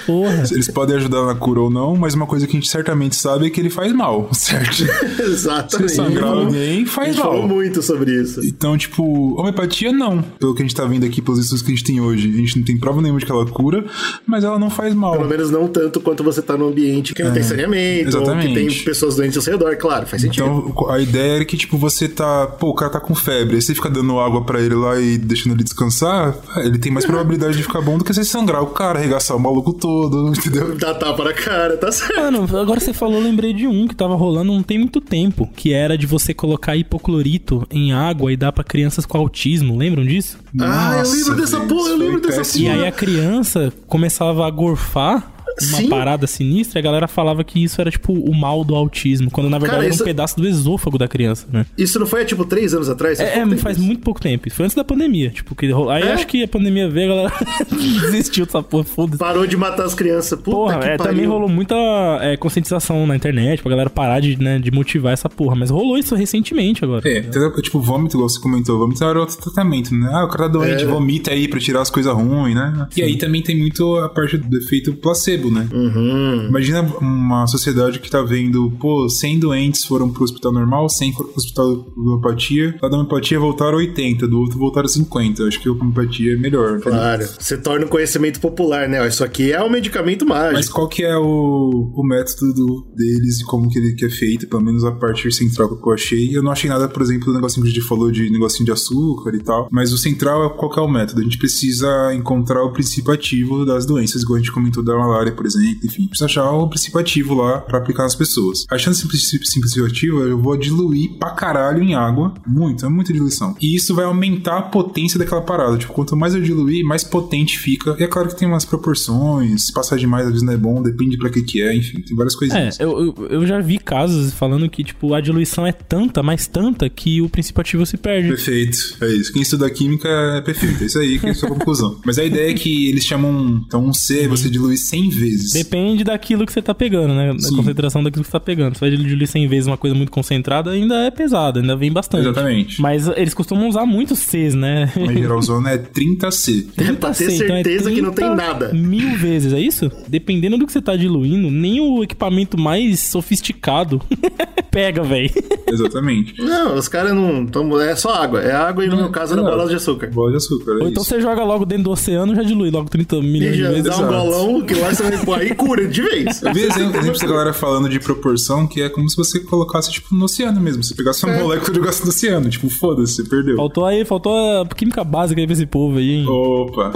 Porra. 0.06 0.42
Eles 0.50 0.68
podem 0.68 0.96
ajudar 0.96 1.24
na 1.26 1.34
cura 1.34 1.60
ou 1.60 1.70
não, 1.70 1.96
mas 1.96 2.14
uma 2.14 2.26
coisa 2.26 2.46
que 2.46 2.56
a 2.56 2.60
gente 2.60 2.70
certamente 2.70 3.16
sabe 3.16 3.46
é 3.46 3.50
que 3.50 3.60
ele 3.60 3.70
faz 3.70 3.92
mal, 3.92 4.28
certo? 4.32 4.74
Se 4.76 5.22
Exatamente. 5.22 5.92
sangrar 5.92 6.28
alguém, 6.32 6.82
A 6.84 6.86
faz 6.86 7.08
gente 7.14 7.22
falou 7.22 7.40
mal. 7.46 7.48
muito 7.56 7.82
sobre 7.82 8.12
isso. 8.20 8.40
Então, 8.44 8.76
tipo, 8.76 9.38
homeopatia 9.40 9.92
não. 9.92 10.22
Pelo 10.22 10.54
que 10.54 10.62
a 10.62 10.64
gente 10.64 10.74
tá 10.74 10.84
vendo 10.84 11.04
aqui, 11.04 11.20
pelos 11.22 11.38
estudos 11.38 11.62
que 11.62 11.72
a 11.72 11.74
gente 11.74 11.84
tem 11.84 12.00
hoje. 12.00 12.28
A 12.32 12.36
gente 12.36 12.58
não 12.58 12.64
tem 12.64 12.78
prova 12.78 13.00
nenhuma 13.00 13.20
de 13.20 13.26
que 13.26 13.32
ela 13.32 13.46
cura, 13.46 13.84
mas 14.26 14.44
ela 14.44 14.58
não 14.58 14.70
faz 14.70 14.94
mal. 14.94 15.12
Pelo 15.16 15.28
menos 15.28 15.50
não 15.50 15.68
tanto 15.68 16.00
quanto 16.00 16.22
você 16.24 16.40
tá 16.42 16.56
num 16.56 16.68
ambiente 16.68 17.14
que 17.14 17.22
não 17.22 17.32
tem 17.32 17.42
saneamento, 17.42 17.74
ou 17.98 18.02
que 18.04 18.16
exatamente. 18.16 18.54
tem 18.54 18.84
pessoas 18.84 19.16
doentes 19.16 19.36
ao 19.36 19.42
seu 19.42 19.52
redor, 19.54 19.76
claro, 19.76 20.06
faz 20.06 20.22
sentido. 20.22 20.44
Então, 20.68 20.90
a 20.90 20.98
ideia 20.98 21.36
era 21.36 21.44
que, 21.44 21.56
tipo, 21.56 21.76
você 21.76 22.08
tá. 22.08 22.46
Pô, 22.46 22.68
o 22.70 22.74
cara 22.74 22.90
tá 22.92 23.00
com 23.00 23.14
febre. 23.14 23.56
Aí 23.56 23.62
você 23.62 23.74
fica 23.74 23.90
dando 23.90 24.18
água 24.18 24.44
pra 24.44 24.60
ele 24.60 24.74
lá 24.74 24.98
e 25.00 25.18
deixando 25.18 25.52
ele 25.54 25.64
descansar. 25.64 26.34
é, 26.56 26.66
Ele 26.66 26.78
tem 26.78 26.90
mais 26.92 27.04
probabilidade 27.06 27.56
de 27.56 27.62
ficar 27.62 27.80
bom 27.80 27.98
do 27.98 28.04
que 28.04 28.12
você 28.12 28.24
sangrar 28.24 28.62
o 28.62 28.68
cara, 28.68 28.98
arregaçar 28.98 29.36
o 29.36 29.40
maluco 29.40 29.72
todo, 29.72 30.28
entendeu? 30.36 30.76
Dá 30.76 30.94
tapa 30.94 31.24
na 31.24 31.32
cara, 31.32 31.76
tá 31.76 31.90
certo. 31.92 32.16
Mano, 32.16 32.44
agora 32.58 32.80
você 32.80 32.92
falou, 32.92 33.16
eu 33.16 33.22
lembrei 33.24 33.52
de 33.52 33.66
um 33.66 33.86
que 33.86 33.94
tava 33.94 34.14
rolando 34.14 34.52
não 34.52 34.62
tem 34.62 34.78
muito 34.78 35.00
tempo, 35.00 35.48
que 35.56 35.72
era 35.72 35.96
de 35.98 36.06
você 36.06 36.32
colocar 36.34 36.76
hipoclorito 36.76 37.66
em 37.70 37.92
água 37.92 38.32
e 38.32 38.36
dar 38.36 38.52
pra 38.52 38.64
crianças 38.64 39.04
com 39.06 39.18
autismo. 39.18 39.76
Lembram 39.76 40.04
disso? 40.04 40.38
Ah, 40.60 41.02
eu 41.04 41.10
lembro 41.10 41.36
dessa 41.36 41.60
porra, 41.60 41.90
eu 41.90 41.96
lembro 41.96 42.20
dessa 42.20 42.38
péssimo. 42.38 42.64
E 42.64 42.68
aí 42.68 42.86
a 42.86 42.92
criança 42.92 43.72
começava 43.86 44.46
a 44.46 44.50
gorfar 44.50 45.33
uma 45.62 45.78
Sim. 45.78 45.88
parada 45.88 46.26
sinistra 46.26 46.78
a 46.78 46.82
galera 46.82 47.06
falava 47.08 47.44
que 47.44 47.62
isso 47.62 47.80
era 47.80 47.90
tipo 47.90 48.12
o 48.12 48.34
mal 48.34 48.64
do 48.64 48.74
autismo, 48.74 49.30
quando 49.30 49.48
na 49.48 49.58
verdade 49.58 49.76
Cara, 49.76 49.84
era 49.86 49.94
isso- 49.94 50.02
um 50.02 50.06
pedaço 50.06 50.36
do 50.40 50.46
esôfago 50.48 50.98
da 50.98 51.06
criança, 51.08 51.46
né? 51.52 51.64
Isso 51.78 51.98
não 51.98 52.06
foi 52.06 52.22
há 52.22 52.24
tipo 52.24 52.44
três 52.44 52.74
anos 52.74 52.88
atrás? 52.88 53.20
É, 53.20 53.38
é, 53.38 53.56
faz 53.56 53.76
tempo 53.76 53.86
muito 53.86 54.02
pouco 54.02 54.20
tempo. 54.20 54.46
Isso 54.48 54.56
foi 54.56 54.64
antes 54.64 54.74
da 54.76 54.84
pandemia. 54.84 55.30
Tipo, 55.30 55.54
que 55.54 55.66
aí 55.66 56.02
É? 56.02 56.12
acho 56.12 56.26
que 56.26 56.42
a 56.42 56.48
pandemia 56.48 56.88
veio, 56.88 57.12
a 57.12 57.16
galera 57.16 57.34
desistiu 58.02 58.46
dessa 58.46 58.62
porra, 58.62 58.84
foda-se. 58.84 59.18
Parou 59.18 59.46
de 59.46 59.56
matar 59.56 59.84
as 59.84 59.94
crianças. 59.94 60.38
Puta 60.38 60.50
Porra, 60.56 60.78
que 60.78 60.86
é, 60.86 60.96
pariu. 60.96 61.12
também 61.12 61.26
rolou 61.26 61.48
muita 61.48 61.74
é, 62.20 62.36
conscientização 62.36 63.06
na 63.06 63.16
internet 63.16 63.62
pra 63.62 63.70
galera 63.70 63.90
parar 63.90 64.20
de, 64.20 64.36
né, 64.40 64.58
de 64.58 64.70
motivar 64.70 65.12
essa 65.12 65.28
porra. 65.28 65.54
Mas 65.56 65.70
rolou 65.70 65.96
isso 65.98 66.14
recentemente 66.14 66.84
agora. 66.84 67.08
É, 67.08 67.18
entendeu? 67.18 67.52
tipo, 67.62 67.80
vômito, 67.80 68.16
igual 68.16 68.28
você 68.28 68.40
comentou, 68.40 68.78
vômito 68.78 69.02
era 69.04 69.18
outro 69.20 69.36
tratamento, 69.36 69.94
né? 69.94 70.10
Ah, 70.12 70.24
o 70.24 70.28
cara 70.28 70.44
tá 70.44 70.48
doente, 70.48 70.82
É. 70.82 70.86
vomita 70.86 71.30
aí 71.30 71.48
pra 71.48 71.60
tirar 71.60 71.80
as 71.82 71.90
coisas 71.90 72.12
ruins, 72.12 72.54
né? 72.54 72.86
E 72.96 73.02
aí 73.02 73.16
também 73.16 73.42
tem 73.42 73.56
muito 73.58 73.96
a 73.96 74.08
parte 74.08 74.36
do 74.36 74.58
efeito 74.58 74.94
placebo, 74.94 75.43
né? 75.50 75.68
Uhum. 75.72 76.46
Imagina 76.48 76.82
uma 77.00 77.46
sociedade 77.46 77.98
que 77.98 78.10
tá 78.10 78.22
vendo, 78.22 78.70
pô, 78.80 79.08
100 79.08 79.38
doentes 79.40 79.84
foram 79.84 80.10
pro 80.10 80.24
hospital 80.24 80.52
normal, 80.52 80.88
100 80.88 81.12
foram 81.12 81.28
pro 81.30 81.38
hospital 81.38 81.76
de 81.76 82.00
homeopatia, 82.00 82.78
lá 82.82 82.88
da 82.88 82.96
homeopatia 82.96 83.38
voltaram 83.38 83.78
80, 83.78 84.26
do 84.28 84.38
outro 84.40 84.58
voltaram 84.58 84.88
50. 84.88 85.44
Acho 85.44 85.60
que 85.60 85.68
a 85.68 85.72
homeopatia 85.72 86.34
é 86.34 86.36
melhor. 86.36 86.80
Claro. 86.80 87.24
Você 87.38 87.56
torna 87.56 87.86
o 87.86 87.88
conhecimento 87.88 88.40
popular, 88.40 88.88
né? 88.88 89.06
Isso 89.06 89.24
aqui 89.24 89.52
é 89.52 89.62
um 89.62 89.70
medicamento 89.70 90.26
mágico. 90.26 90.54
Mas 90.54 90.68
qual 90.68 90.88
que 90.88 91.02
é 91.02 91.16
o, 91.16 91.92
o 91.94 92.06
método 92.06 92.52
do- 92.54 92.86
deles 92.96 93.40
e 93.40 93.44
como 93.44 93.68
que 93.68 93.78
ele 93.78 93.94
que 93.94 94.04
é 94.04 94.10
feito, 94.10 94.46
pelo 94.48 94.62
menos 94.62 94.84
a 94.84 94.92
parte 94.92 95.30
central 95.32 95.76
que 95.76 95.88
eu 95.88 95.92
achei. 95.92 96.36
Eu 96.36 96.42
não 96.42 96.50
achei 96.52 96.68
nada, 96.68 96.88
por 96.88 97.02
exemplo, 97.02 97.26
do 97.26 97.34
negocinho 97.34 97.64
que 97.64 97.70
a 97.70 97.74
gente 97.74 97.86
falou 97.86 98.10
de 98.10 98.30
negocinho 98.30 98.64
de 98.66 98.72
açúcar 98.72 99.34
e 99.34 99.42
tal. 99.42 99.68
Mas 99.70 99.92
o 99.92 99.98
central 99.98 100.44
é 100.44 100.48
qual 100.50 100.70
que 100.70 100.78
é 100.78 100.82
o 100.82 100.88
método. 100.88 101.20
A 101.20 101.24
gente 101.24 101.38
precisa 101.38 102.12
encontrar 102.14 102.62
o 102.64 102.72
princípio 102.72 103.12
ativo 103.12 103.64
das 103.64 103.86
doenças, 103.86 104.22
igual 104.22 104.36
a 104.36 104.38
gente 104.38 104.52
comentou 104.52 104.82
da 104.84 104.96
malária, 104.96 105.32
por 105.34 105.46
exemplo. 105.46 105.80
Enfim, 105.84 106.06
precisa 106.06 106.26
achar 106.26 106.50
o 106.50 106.68
princípio 106.68 106.98
ativo 107.00 107.34
lá 107.34 107.60
pra 107.60 107.78
aplicar 107.78 108.02
nas 108.04 108.14
pessoas. 108.14 108.64
Achando 108.70 108.94
esse 108.94 109.06
princípio, 109.38 109.84
ativo, 109.86 110.20
eu 110.22 110.38
vou 110.40 110.56
diluir 110.56 111.18
pra 111.18 111.30
caralho 111.30 111.82
em 111.82 111.94
água. 111.94 112.32
Muito, 112.46 112.84
é 112.86 112.88
muita 112.88 113.12
diluição. 113.12 113.56
E 113.60 113.74
isso 113.74 113.94
vai 113.94 114.04
aumentar 114.04 114.58
a 114.58 114.62
potência 114.62 115.18
daquela 115.18 115.42
parada. 115.42 115.76
Tipo, 115.76 115.92
quanto 115.92 116.16
mais 116.16 116.34
eu 116.34 116.42
diluir, 116.42 116.84
mais 116.84 117.04
potente 117.04 117.58
fica. 117.58 117.96
E 117.98 118.02
é 118.02 118.06
claro 118.06 118.28
que 118.28 118.36
tem 118.36 118.46
umas 118.48 118.64
proporções. 118.64 119.66
Se 119.66 119.72
passar 119.72 119.96
demais, 119.98 120.24
às 120.26 120.32
vezes 120.32 120.46
não 120.46 120.52
é 120.52 120.56
bom, 120.56 120.82
depende 120.82 121.16
pra 121.18 121.30
que 121.30 121.42
que 121.42 121.62
é. 121.62 121.74
Enfim, 121.76 122.00
tem 122.00 122.16
várias 122.16 122.34
É, 122.34 122.38
coisinhas. 122.38 122.80
eu, 122.80 122.90
eu, 123.18 123.26
eu 123.30 123.46
já 123.46 123.60
vi 123.60 123.78
casos 123.78 124.32
falando 124.32 124.68
que, 124.68 124.82
tipo, 124.84 125.14
a 125.14 125.20
diluição 125.20 125.66
é 125.66 125.72
tanta, 125.72 126.22
mas 126.22 126.46
tanta, 126.46 126.88
que 126.88 127.20
o 127.20 127.28
princípio 127.28 127.60
ativo 127.60 127.84
se 127.86 127.96
perde. 127.96 128.28
Perfeito, 128.28 128.78
é 129.02 129.08
isso. 129.12 129.32
Quem 129.32 129.42
estuda 129.42 129.68
química 129.70 130.08
é 130.08 130.40
perfeito, 130.40 130.82
é 130.82 130.86
isso 130.86 130.98
aí 130.98 131.18
que 131.18 131.26
é 131.26 131.30
a 131.30 131.34
sua 131.34 131.48
conclusão. 131.54 131.98
Mas 132.04 132.18
a 132.18 132.24
ideia 132.24 132.50
é 132.50 132.54
que 132.54 132.88
eles 132.88 133.04
chamam, 133.04 133.62
então, 133.66 133.84
um 133.84 133.92
C, 133.92 134.28
você 134.28 134.48
dilui 134.48 134.76
100 134.76 135.10
vezes. 135.10 135.23
Depende 135.52 136.04
daquilo 136.04 136.44
que 136.46 136.52
você 136.52 136.62
tá 136.62 136.74
pegando, 136.74 137.14
né? 137.14 137.32
Da 137.32 137.38
Sim. 137.38 137.56
concentração 137.56 138.02
daquilo 138.02 138.22
que 138.24 138.28
você 138.28 138.32
tá 138.32 138.40
pegando. 138.40 138.74
Se 138.74 138.80
vai 138.80 138.90
diluir 138.90 139.26
100 139.26 139.48
vezes 139.48 139.66
uma 139.66 139.76
coisa 139.76 139.94
muito 139.94 140.10
concentrada, 140.12 140.70
ainda 140.70 140.94
é 141.04 141.10
pesado, 141.10 141.58
ainda 141.60 141.76
vem 141.76 141.92
bastante. 141.92 142.22
Exatamente. 142.28 142.80
Mas 142.80 143.06
eles 143.08 143.34
costumam 143.34 143.68
usar 143.68 143.86
muitos 143.86 144.18
Cs, 144.18 144.54
né? 144.54 144.92
Mas 144.96 145.12
geralzona 145.18 145.70
é 145.70 145.78
30C. 145.78 146.66
É 146.76 146.92
pra 146.92 147.10
ter 147.10 147.26
30C, 147.26 147.34
então 147.44 147.56
é 147.56 147.62
certeza 147.64 147.90
que 147.90 148.02
não 148.02 148.12
tem 148.12 148.26
30 148.28 148.34
nada. 148.34 148.72
Mil 148.72 149.16
vezes, 149.16 149.52
é 149.52 149.60
isso? 149.60 149.90
Dependendo 150.08 150.58
do 150.58 150.66
que 150.66 150.72
você 150.72 150.80
tá 150.82 150.96
diluindo, 150.96 151.50
nem 151.50 151.80
o 151.80 152.02
equipamento 152.02 152.58
mais 152.58 153.00
sofisticado 153.00 154.00
pega, 154.70 155.02
velho. 155.02 155.30
Exatamente. 155.70 156.40
Não, 156.40 156.74
os 156.76 156.88
caras 156.88 157.12
não 157.14 157.46
tomam. 157.46 157.80
É 157.80 157.94
só 157.96 158.10
água. 158.14 158.40
É 158.40 158.52
água 158.52 158.84
e 158.84 158.88
no 158.88 158.96
meu 158.96 159.10
caso 159.10 159.32
era 159.34 159.42
Não. 159.42 159.50
bolas 159.50 159.68
de 159.70 159.76
açúcar. 159.76 160.10
Bola 160.12 160.30
de 160.32 160.36
açúcar, 160.36 160.72
é 160.72 160.74
Ou 160.82 160.88
então 160.88 161.02
isso. 161.02 161.10
você 161.10 161.20
joga 161.20 161.42
logo 161.44 161.64
dentro 161.64 161.84
do 161.84 161.90
oceano 161.90 162.32
e 162.32 162.36
já 162.36 162.42
dilui 162.42 162.70
logo 162.70 162.88
30 162.88 163.20
milhões 163.22 163.54
E 163.54 163.56
de 163.56 163.62
vezes. 163.62 163.84
dá 163.84 163.90
um 163.90 163.94
exato. 164.00 164.12
golão 164.12 164.62
que 164.62 164.74
lá 164.74 164.92
você 164.94 165.02
vai 165.02 165.13
pôr 165.18 165.38
aí 165.38 165.54
cura 165.54 165.86
de 165.86 166.02
vez. 166.02 166.42
Eu 166.42 166.52
vi 166.52 166.62
exemplo, 166.62 166.98
exemplo 166.98 167.18
da 167.20 167.26
galera 167.26 167.52
falando 167.52 167.88
de 167.88 167.98
proporção 168.00 168.66
que 168.66 168.82
é 168.82 168.88
como 168.88 169.08
se 169.08 169.16
você 169.16 169.40
colocasse, 169.40 169.90
tipo, 169.92 170.14
no 170.14 170.24
oceano 170.24 170.60
mesmo. 170.60 170.82
Você 170.82 170.94
pegasse 170.94 171.24
uma 171.24 171.34
É. 171.34 171.42
molécula 171.42 171.70
e 171.72 171.74
jogasse 171.76 172.02
no 172.02 172.08
oceano. 172.08 172.48
Tipo, 172.50 172.68
foda-se, 172.70 173.14
você 173.14 173.24
perdeu. 173.24 173.56
Faltou 173.56 173.84
aí, 173.84 174.04
faltou 174.04 174.34
a 174.62 174.66
química 174.66 175.02
básica 175.04 175.40
aí 175.40 175.46
pra 175.46 175.54
esse 175.54 175.66
povo 175.66 175.98
aí, 175.98 176.10
hein? 176.16 176.26
Opa. 176.28 176.92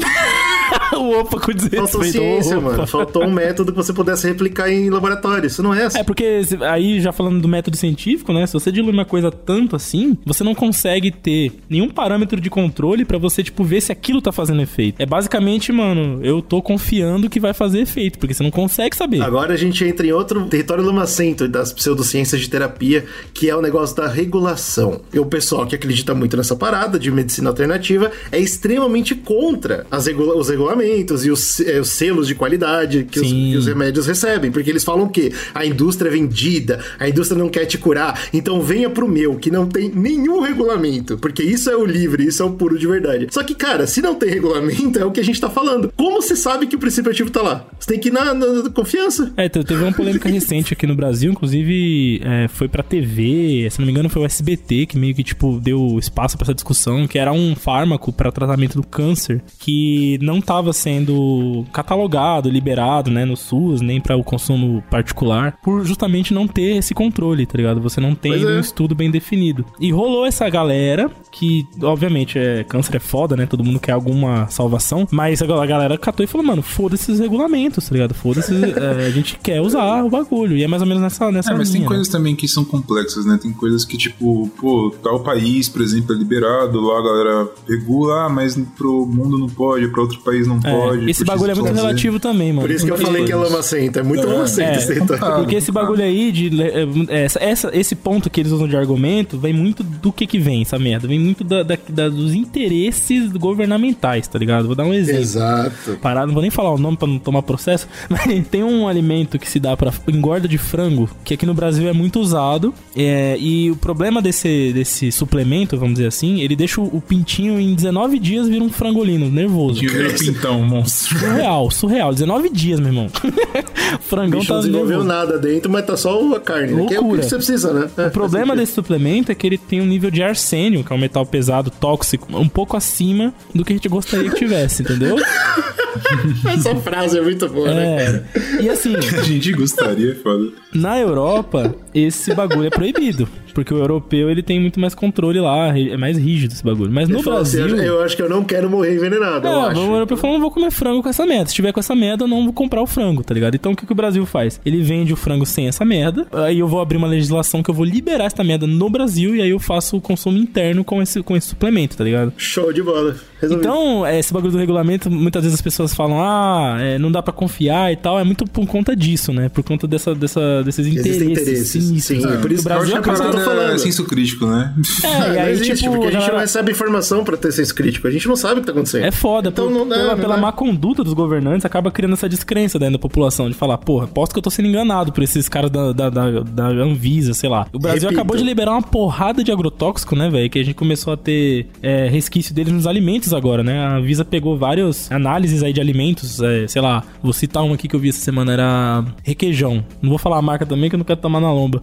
o 0.97 1.21
opa 1.21 1.41
com 1.41 1.53
desrespeito. 1.53 1.89
Faltou 1.89 2.05
ciência, 2.05 2.61
mano. 2.61 2.87
Faltou 2.87 3.25
um 3.25 3.31
método 3.33 3.73
que 3.73 3.77
você 3.77 3.93
pudesse 3.93 4.27
replicar 4.27 4.71
em 4.71 4.91
laboratório. 4.91 5.47
Isso 5.47 5.63
não 5.63 5.73
é 5.75 5.85
assim. 5.87 5.99
É 5.99 6.03
porque 6.05 6.43
aí, 6.69 7.01
já 7.01 7.13
falando 7.13 7.41
do 7.41 7.49
método 7.49 7.77
científico, 7.77 8.33
né? 8.33 8.47
Se 8.47 8.53
você 8.53 8.71
dilui 8.73 8.93
uma 8.93 9.05
coisa 9.05 9.31
tanto 9.31 9.77
assim, 9.77 10.17
você 10.25 10.43
não 10.45 10.55
consegue 10.55 11.11
ter 11.11 11.53
nenhum 11.69 11.89
parâmetro 11.89 12.41
de 12.41 12.51
controle 12.51 13.05
pra 13.05 13.19
você, 13.19 13.43
tipo, 13.43 13.65
ver 13.65 13.81
se 13.81 13.93
aquilo 13.93 14.21
tá 14.21 14.33
fazendo 14.33 14.63
efeito. 14.63 15.01
É 15.01 15.07
basicamente, 15.07 15.73
mano, 15.73 16.21
eu 16.25 16.41
tô 16.43 16.61
confiando 16.63 17.29
que 17.31 17.41
vai 17.41 17.53
fazer 17.55 17.81
efeito, 17.81 18.19
porque 18.19 18.35
você 18.35 18.43
não 18.43 18.51
consegue 18.51 18.97
saber. 18.97 19.23
Agora 19.23 19.55
a 19.55 19.57
gente 19.57 19.85
entra 19.85 20.07
em 20.07 20.13
outro 20.13 20.45
território 20.47 20.85
lamacento 20.85 21.49
das 21.49 21.73
pseudociências 21.73 22.41
de 22.41 22.49
terapia, 22.49 23.05
que 23.33 23.49
é 23.49 23.57
o 23.57 23.61
negócio 23.63 23.97
da 23.97 24.07
regulação. 24.09 25.01
E 25.13 25.19
o 25.19 25.27
pessoal 25.27 25.67
que 25.67 25.75
acredita 25.75 26.15
muito 26.15 26.37
nessa 26.37 26.57
parada 26.57 26.99
de 26.99 27.11
medicina 27.11 27.49
alternativa 27.51 28.11
é 28.31 28.39
extremamente 28.39 29.15
contra 29.15 29.87
as 29.91 30.07
regula- 30.07 30.37
os 30.37 30.49
regulamentos 30.59 31.25
e 31.25 31.31
os, 31.31 31.61
é, 31.61 31.81
os 31.81 31.89
selos 31.89 32.27
de 32.27 32.35
qualidade 32.35 33.05
que 33.11 33.21
os, 33.21 33.27
que 33.27 33.57
os 33.57 33.67
remédios 33.67 34.07
recebem. 34.07 34.51
Porque 34.51 34.69
eles 34.71 34.85
falam 34.85 35.09
que 35.09 35.33
a 35.55 35.65
indústria 35.65 36.09
é 36.09 36.13
vendida, 36.13 36.81
a 36.99 37.09
indústria 37.09 37.39
não 37.39 37.49
quer 37.49 37.65
te 37.67 37.79
curar, 37.79 38.21
então 38.33 38.61
venha 38.61 38.91
pro 38.91 39.09
meu, 39.09 39.37
que 39.37 39.51
não 39.51 39.67
tem 39.67 39.91
nenhum 39.95 40.41
regulamento. 40.41 41.19
Porque 41.19 41.43
isso 41.43 41.71
é 41.71 41.77
o 41.77 41.85
livre, 41.85 42.27
isso 42.27 42.43
é 42.43 42.47
o 42.47 42.51
puro 42.51 42.79
de 42.79 42.87
verdade. 42.87 43.29
Só 43.31 43.43
que, 43.43 43.55
cara, 43.55 43.87
se 43.87 44.03
não 44.03 44.15
tem 44.15 44.31
regulamento, 44.31 44.99
é 44.99 45.05
o 45.05 45.11
que 45.11 45.21
a 45.21 45.25
gente 45.25 45.41
tá 45.41 45.49
falando. 45.51 45.93
Como 45.97 46.21
você 46.21 46.35
sabe 46.37 46.67
que 46.67 46.77
o 46.77 46.79
princípio 46.79 47.11
ativo 47.11 47.31
tá 47.31 47.43
lá? 47.43 47.67
Você 47.79 47.89
tem 47.93 47.99
que 48.01 48.09
ir 48.09 48.13
na, 48.13 48.35
na- 48.35 48.63
na 48.65 48.71
confiança. 48.71 49.33
É, 49.37 49.49
te- 49.49 49.63
teve 49.65 49.83
uma 49.83 49.93
polêmica 49.93 50.29
recente 50.29 50.73
aqui 50.73 50.87
no 50.87 50.95
Brasil, 50.95 51.31
inclusive 51.33 52.21
é, 52.25 52.49
foi 52.49 52.69
pra 52.69 52.83
TV, 52.83 53.69
se 53.71 53.79
não 53.79 53.87
me 53.87 53.93
engano 53.93 54.09
foi 54.09 54.23
o 54.23 54.25
SBT 54.25 54.87
que 54.87 54.99
meio 54.99 55.15
que, 55.15 55.23
tipo, 55.23 55.61
deu 55.61 55.97
espaço 55.99 56.37
pra 56.37 56.45
essa 56.45 56.55
discussão, 56.55 57.07
que 57.07 57.19
era 57.19 57.33
um 57.33 57.55
fármaco 57.55 58.13
para 58.13 58.31
tratamento 58.33 58.75
do 58.77 58.83
câncer 58.87 59.43
que 59.59 60.19
não 60.23 60.41
tava 60.49 60.73
sendo 60.73 61.67
catalogado, 61.75 62.49
liberado, 62.49 63.11
né, 63.11 63.27
no 63.27 63.37
SUS, 63.37 63.83
nem 63.83 64.01
para 64.01 64.17
o 64.17 64.25
consumo 64.25 64.83
particular, 64.91 65.59
por 65.63 65.85
justamente 65.85 66.33
não 66.33 66.49
ter 66.49 66.79
esse 66.79 66.95
controle, 66.95 67.45
tá 67.45 67.59
ligado? 67.59 67.83
Você 67.83 68.01
não 68.01 68.15
tem 68.15 68.33
é. 68.33 68.47
um 68.47 68.59
estudo 68.59 68.95
bem 68.95 69.11
definido. 69.11 69.63
E 69.79 69.93
rolou 69.93 70.25
essa 70.25 70.49
galera 70.49 71.11
que, 71.31 71.67
obviamente, 71.83 72.39
é, 72.39 72.65
câncer 72.65 72.97
é 72.97 72.99
foda, 72.99 73.37
né? 73.37 73.45
Todo 73.45 73.63
mundo 73.63 73.79
quer 73.79 73.93
alguma 73.93 74.49
salvação, 74.49 75.07
mas 75.11 75.43
a 75.43 75.47
gal- 75.47 75.61
a 75.61 75.67
galera 75.67 75.99
catou 75.99 76.25
e 76.25 76.27
falou, 76.27 76.47
mano, 76.47 76.63
foda-se 76.63 77.13
os 77.13 77.19
regulamentos, 77.21 77.87
tá 77.87 77.93
ligado? 77.93 78.15
Foda-se, 78.15 78.55
é, 78.73 79.07
a 79.07 79.11
gente 79.11 79.39
quer 79.43 79.61
usar 79.61 80.03
o 80.03 80.09
bagulho. 80.09 80.57
E 80.57 80.65
é 80.65 80.67
mais 80.67 80.81
ou 80.81 80.89
menos 80.89 81.03
nessa, 81.03 81.31
nessa 81.31 81.53
É, 81.53 81.57
mas 81.59 81.69
tem 81.69 81.81
linha, 81.81 81.91
né? 81.91 81.97
coisas 81.97 82.09
também 82.09 82.35
que 82.35 82.49
são 82.49 82.65
complexas, 82.65 83.27
né? 83.27 83.39
Tem 83.41 83.53
coisas 83.53 83.85
que, 83.85 83.99
tipo, 83.99 84.49
pô, 84.59 84.95
tal 85.03 85.21
país, 85.21 85.69
por 85.69 85.83
exemplo, 85.83 86.15
é 86.15 86.19
liberado, 86.19 86.81
lá 86.81 86.99
a 86.99 87.03
galera 87.03 87.51
regula, 87.69 88.25
ah, 88.25 88.29
mas 88.31 88.57
pro 88.79 89.05
mundo 89.05 89.37
não 89.37 89.49
pode, 89.49 89.87
pra 89.89 90.01
outro 90.01 90.19
país 90.21 90.38
não 90.47 90.59
É, 90.65 90.71
pode. 90.71 91.11
esse 91.11 91.25
por 91.25 91.33
bagulho 91.33 91.51
é 91.51 91.55
muito 91.55 91.69
Z. 91.75 91.75
relativo 91.75 92.21
também, 92.21 92.53
mano. 92.53 92.61
Por 92.69 92.71
isso 92.75 92.85
que 92.85 92.93
eu 92.93 92.99
falei 92.99 93.25
que 93.25 93.33
é 93.33 93.37
lamacenta. 93.37 94.01
É 94.01 94.03
muito 94.03 94.27
lamacenta 94.27 94.71
É, 94.71 94.77
esse 94.77 94.87
território. 94.89 95.37
Porque 95.37 95.57
esse 95.57 95.73
bagulho 95.73 96.03
aí 96.03 96.31
de. 96.33 96.51
é, 96.63 97.25
Essa, 97.25 97.43
essa- 97.43 97.71
esse 97.73 97.95
ponto 97.97 98.29
que 98.31 98.41
eles 98.41 98.53
usam 98.53 98.69
de 98.69 98.77
argumento 98.77 99.39
vem 99.39 99.53
muito 99.53 99.83
do 99.83 100.13
que 100.13 100.27
que 100.27 100.39
vem, 100.39 100.63
essa 100.63 100.79
merda. 100.79 101.09
Vem 101.09 101.19
muito 101.19 101.43
da, 101.43 101.63
da- 101.63 101.79
da- 101.89 102.09
dos 102.09 102.33
interesses 102.35 103.31
governamentais, 103.33 104.29
tá 104.29 104.39
ligado? 104.39 104.67
Vou 104.67 104.75
dar 104.75 104.85
um 104.85 104.95
exemplo. 104.95 105.21
Exato. 105.23 105.99
Parado, 106.01 106.27
não 106.29 106.35
vou 106.35 106.43
nem 106.43 106.51
falar 106.51 106.73
o 106.75 106.79
nome 106.79 106.97
pra 106.97 107.09
não 107.09 107.19
tomar 107.19 107.43
processo, 107.43 107.89
mas 108.09 108.47
tem 108.49 108.63
um 108.63 108.87
alimento 108.89 109.39
que 109.39 109.49
se 109.49 109.59
dá 109.59 109.77
pra 109.77 109.93
engorda 110.09 110.47
de 110.49 110.59
frango, 110.59 111.09
que 111.25 111.35
aqui 111.35 111.47
no 111.47 111.55
Brasil 111.55 111.89
é 111.89 111.93
muito 111.93 112.21
usado. 112.21 112.73
é, 112.97 113.37
e 113.39 113.71
o 113.71 113.77
problema 113.77 114.21
desse, 114.21 114.73
desse 114.73 115.11
suplemento, 115.13 115.77
vamos 115.77 115.95
dizer 115.95 116.09
assim, 116.09 116.41
ele 116.41 116.57
deixa 116.57 116.81
o, 116.81 116.85
o 116.97 117.01
pintinho 117.01 117.59
em 117.61 117.75
19 117.75 118.19
dias 118.19 118.49
vira 118.49 118.63
um 118.65 118.69
frangolino, 118.71 119.31
nervoso. 119.31 119.81
De 119.81 119.87
ver 120.29 120.31
o 120.31 120.35
pintão, 120.35 120.61
um 120.61 120.65
monstro. 120.67 121.19
Surreal, 121.19 121.71
surreal. 121.71 122.13
19 122.13 122.51
dias, 122.51 122.81
meu 122.81 122.89
irmão. 122.89 123.07
o 123.07 123.99
frangão 124.03 124.41
bicho 124.41 124.49
tá 124.49 124.55
não 124.55 124.61
desenvolveu 124.61 125.05
nada 125.05 125.39
dentro, 125.39 125.71
mas 125.71 125.85
tá 125.87 125.97
só 125.97 126.35
a 126.35 126.41
carne. 126.41 126.73
né? 126.73 126.87
Que 126.87 126.95
é 126.95 126.99
o 126.99 127.03
Loucura. 127.03 127.23
que 127.23 127.29
você 127.29 127.37
precisa, 127.37 127.73
né? 127.73 127.89
O 128.07 128.11
problema 128.11 128.55
desse 128.57 128.73
suplemento 128.73 129.33
é 129.33 129.35
que 129.35 129.47
ele 129.47 129.59
tem 129.59 129.81
um 129.81 129.87
nível 129.87 130.11
de 130.11 130.23
arsênio, 130.23 130.85
que 130.85 130.93
é 130.93 130.97
um 130.97 130.99
metal 130.99 131.25
pesado, 131.27 131.71
tóxico, 131.71 132.27
um 132.37 132.49
pouco 132.49 132.77
acima 132.77 133.33
do 133.55 133.65
que 133.65 133.73
a 133.73 133.77
gente 133.77 133.89
gostaria 133.89 134.31
que 134.31 134.37
tivesse, 134.37 134.83
entendeu? 134.83 135.17
Essa 136.49 136.75
frase 136.77 137.19
é 137.19 137.21
muito 137.21 137.49
boa, 137.49 137.73
né, 137.73 137.97
cara? 138.05 138.25
É. 138.59 138.63
E 138.63 138.69
assim, 138.71 138.95
A 139.19 139.23
gente 139.23 139.53
gostaria, 139.53 140.13
é 140.13 140.15
foda. 140.15 140.49
na 140.75 140.99
Europa, 140.99 141.75
esse 141.95 142.35
bagulho 142.35 142.67
é 142.67 142.71
proibido. 142.71 143.29
Porque 143.55 143.75
o 143.75 143.79
europeu, 143.79 144.31
ele 144.31 144.41
tem 144.43 144.61
muito 144.61 144.79
mais 144.79 144.95
controle 144.95 145.41
lá, 145.41 145.77
é 145.77 145.97
mais 145.97 146.17
rígido 146.17 146.53
esse 146.53 146.63
bagulho. 146.63 146.93
Mas 146.93 147.09
no 147.09 147.19
assim, 147.19 147.31
Brasil... 147.59 147.67
eu 147.79 148.01
acho 148.03 148.15
que 148.15 148.23
eu 148.23 148.29
não 148.29 148.45
quero 148.45 148.71
morrer 148.71 148.95
envenenado, 148.95 149.49
eu 149.49 149.53
É, 149.53 149.67
acho. 149.71 149.81
o 149.81 149.95
europeu 149.95 150.17
falou, 150.17 150.35
não 150.35 150.41
vou 150.41 150.51
comer 150.53 150.71
frango 150.71 151.03
com 151.03 151.09
essa 151.09 151.27
merda. 151.27 151.47
Se 151.47 151.55
tiver 151.55 151.73
com 151.73 151.81
essa 151.81 151.95
merda, 151.95 152.23
eu 152.23 152.29
não 152.29 152.45
vou 152.45 152.53
comprar 152.53 152.81
o 152.81 152.87
frango, 152.87 153.25
tá 153.25 153.35
ligado? 153.35 153.57
Então 153.57 153.73
o 153.73 153.77
que, 153.77 153.85
que 153.85 153.91
o 153.91 153.97
Brasil 153.97 154.25
faz? 154.25 154.61
Ele 154.65 154.81
vende 154.81 155.13
o 155.13 155.17
frango 155.17 155.45
sem 155.45 155.67
essa 155.67 155.85
merda, 155.85 156.27
aí 156.33 156.61
eu 156.61 156.69
vou 156.69 156.81
abrir 156.81 156.99
uma 156.99 157.09
legislação 157.09 157.61
que 157.61 157.69
eu 157.71 157.75
vou 157.75 157.85
liberar 157.85 158.27
essa 158.27 158.45
merda 158.45 158.65
no 158.65 158.89
Brasil 158.89 159.35
e 159.35 159.43
aí 159.43 159.51
eu 159.51 159.59
faço 159.59 159.97
o 159.97 160.01
consumo 160.01 160.39
interno 160.39 160.85
com 160.85 161.03
esse, 161.03 161.21
com 161.23 161.37
esse 161.37 161.49
suplemento, 161.49 161.97
tá 161.97 162.05
ligado? 162.05 162.33
Show 162.37 162.73
de 162.73 162.83
bola. 162.83 163.17
Resolvido. 163.41 163.67
Então, 163.69 164.07
é, 164.07 164.19
esse 164.19 164.33
bagulho 164.33 164.53
do 164.53 164.59
regulamento, 164.59 165.11
muitas 165.11 165.43
vezes 165.43 165.55
as 165.59 165.63
pessoas 165.63 165.95
falam, 165.95 166.21
ah, 166.23 166.77
é, 166.81 166.99
não 166.99 167.11
dá 167.11 167.23
pra 167.23 167.33
confiar 167.33 167.93
e 167.93 167.97
tal, 167.97 168.19
é 168.19 168.25
muito 168.25 168.45
por 168.47 168.67
conta 168.67 168.95
disso, 168.97 169.33
né? 169.33 169.49
Por 169.49 169.63
conta 169.63 169.87
dessa, 169.87 170.15
dessa, 170.15 170.63
desses 170.65 170.87
interesses. 170.87 171.11
Existem 171.17 171.33
interesses. 171.33 171.69
sinistros. 171.85 172.23
Sim, 172.23 172.29
é 172.33 172.37
por 172.39 172.51
isso 172.53 172.63
o 172.63 172.67
que 172.67 172.73
eu 172.73 172.77
Brasil 172.77 172.95
acho 172.97 173.03
que 173.03 173.11
parada- 173.11 173.31
tô 173.33 173.39
É 173.39 173.45
falando. 173.45 173.79
senso 173.79 174.05
crítico, 174.05 174.47
né? 174.47 174.75
É, 175.05 175.07
É, 175.07 175.35
e 175.35 175.39
aí, 175.39 175.53
existe, 175.53 175.77
tipo, 175.85 175.93
porque 175.93 176.07
a 176.07 176.11
gente 176.11 176.15
galera- 176.21 176.33
não 176.35 176.41
recebe 176.41 176.73
informação 176.73 177.25
pra 177.25 177.37
ter 177.37 177.53
senso 177.53 177.75
crítico. 177.75 178.07
A 178.09 178.11
gente 178.11 178.27
não 178.27 178.37
sabe 178.37 178.55
o 178.55 178.61
que 178.61 178.67
tá 178.67 178.73
acontecendo. 178.73 179.05
É 179.05 179.11
foda, 179.11 179.49
Então 179.51 179.67
por- 179.69 179.73
não 179.75 179.89
dá, 179.89 179.97
pela, 179.97 180.13
não 180.15 180.19
pela 180.21 180.37
má 180.37 180.53
conduta 180.53 181.05
dos 181.05 181.13
governantes, 181.13 181.65
acaba 181.65 181.91
criando 181.91 182.15
essa 182.15 182.29
descrença 182.29 182.79
dentro 182.79 182.95
da 182.95 182.99
população, 182.99 183.49
de 183.49 183.55
falar, 183.55 183.79
porra, 183.79 184.07
posso 184.07 184.33
que 184.33 184.39
eu 184.39 184.43
tô 184.43 184.51
sendo 184.51 184.69
enganado 184.69 185.13
por 185.13 185.23
esses 185.23 185.49
caras 185.49 185.71
da, 185.71 185.93
da, 185.93 186.11
da, 186.11 186.41
da 186.41 186.67
Anvisa, 186.69 187.35
sei 187.35 187.49
lá. 187.49 187.67
O 187.73 187.79
Brasil 187.79 188.03
Repito. 188.03 188.15
acabou 188.21 188.37
de 188.37 188.43
liberar 188.45 188.73
uma 188.73 188.83
porrada 188.83 189.43
de 189.45 189.53
agrotóxico, 189.53 190.17
né, 190.17 190.29
velho, 190.29 190.51
que 190.51 190.59
a 190.59 190.63
gente 190.65 190.75
começou 190.75 191.13
a 191.13 191.17
ter 191.17 191.67
é, 191.83 192.09
resquício 192.09 192.55
deles 192.55 192.73
nos 192.73 192.87
alimentos 192.87 193.28
agora, 193.33 193.63
né? 193.63 193.79
A 193.81 193.97
Anvisa 193.97 194.25
pegou 194.25 194.57
várias 194.57 195.11
análises 195.11 195.63
aí 195.63 195.73
de 195.73 195.81
alimentos, 195.81 196.41
é, 196.41 196.67
sei 196.67 196.83
lá, 196.83 197.03
vou 197.23 197.33
citar 197.33 197.63
uma 197.65 197.75
aqui 197.75 197.89
que 197.89 197.95
eu 197.97 198.01
vi 198.01 198.09
essa 198.09 198.21
semana, 198.21 198.53
era 198.53 199.05
requeijão. 199.23 199.85
Não 200.03 200.11
vou 200.11 200.19
falar 200.19 200.39
a 200.39 200.43
marca 200.43 200.65
também, 200.67 200.89
que 200.89 200.95
eu 200.97 200.99
não 200.99 201.05
quero 201.05 201.21
tomar 201.21 201.41
na 201.41 201.53
lomba. 201.53 201.81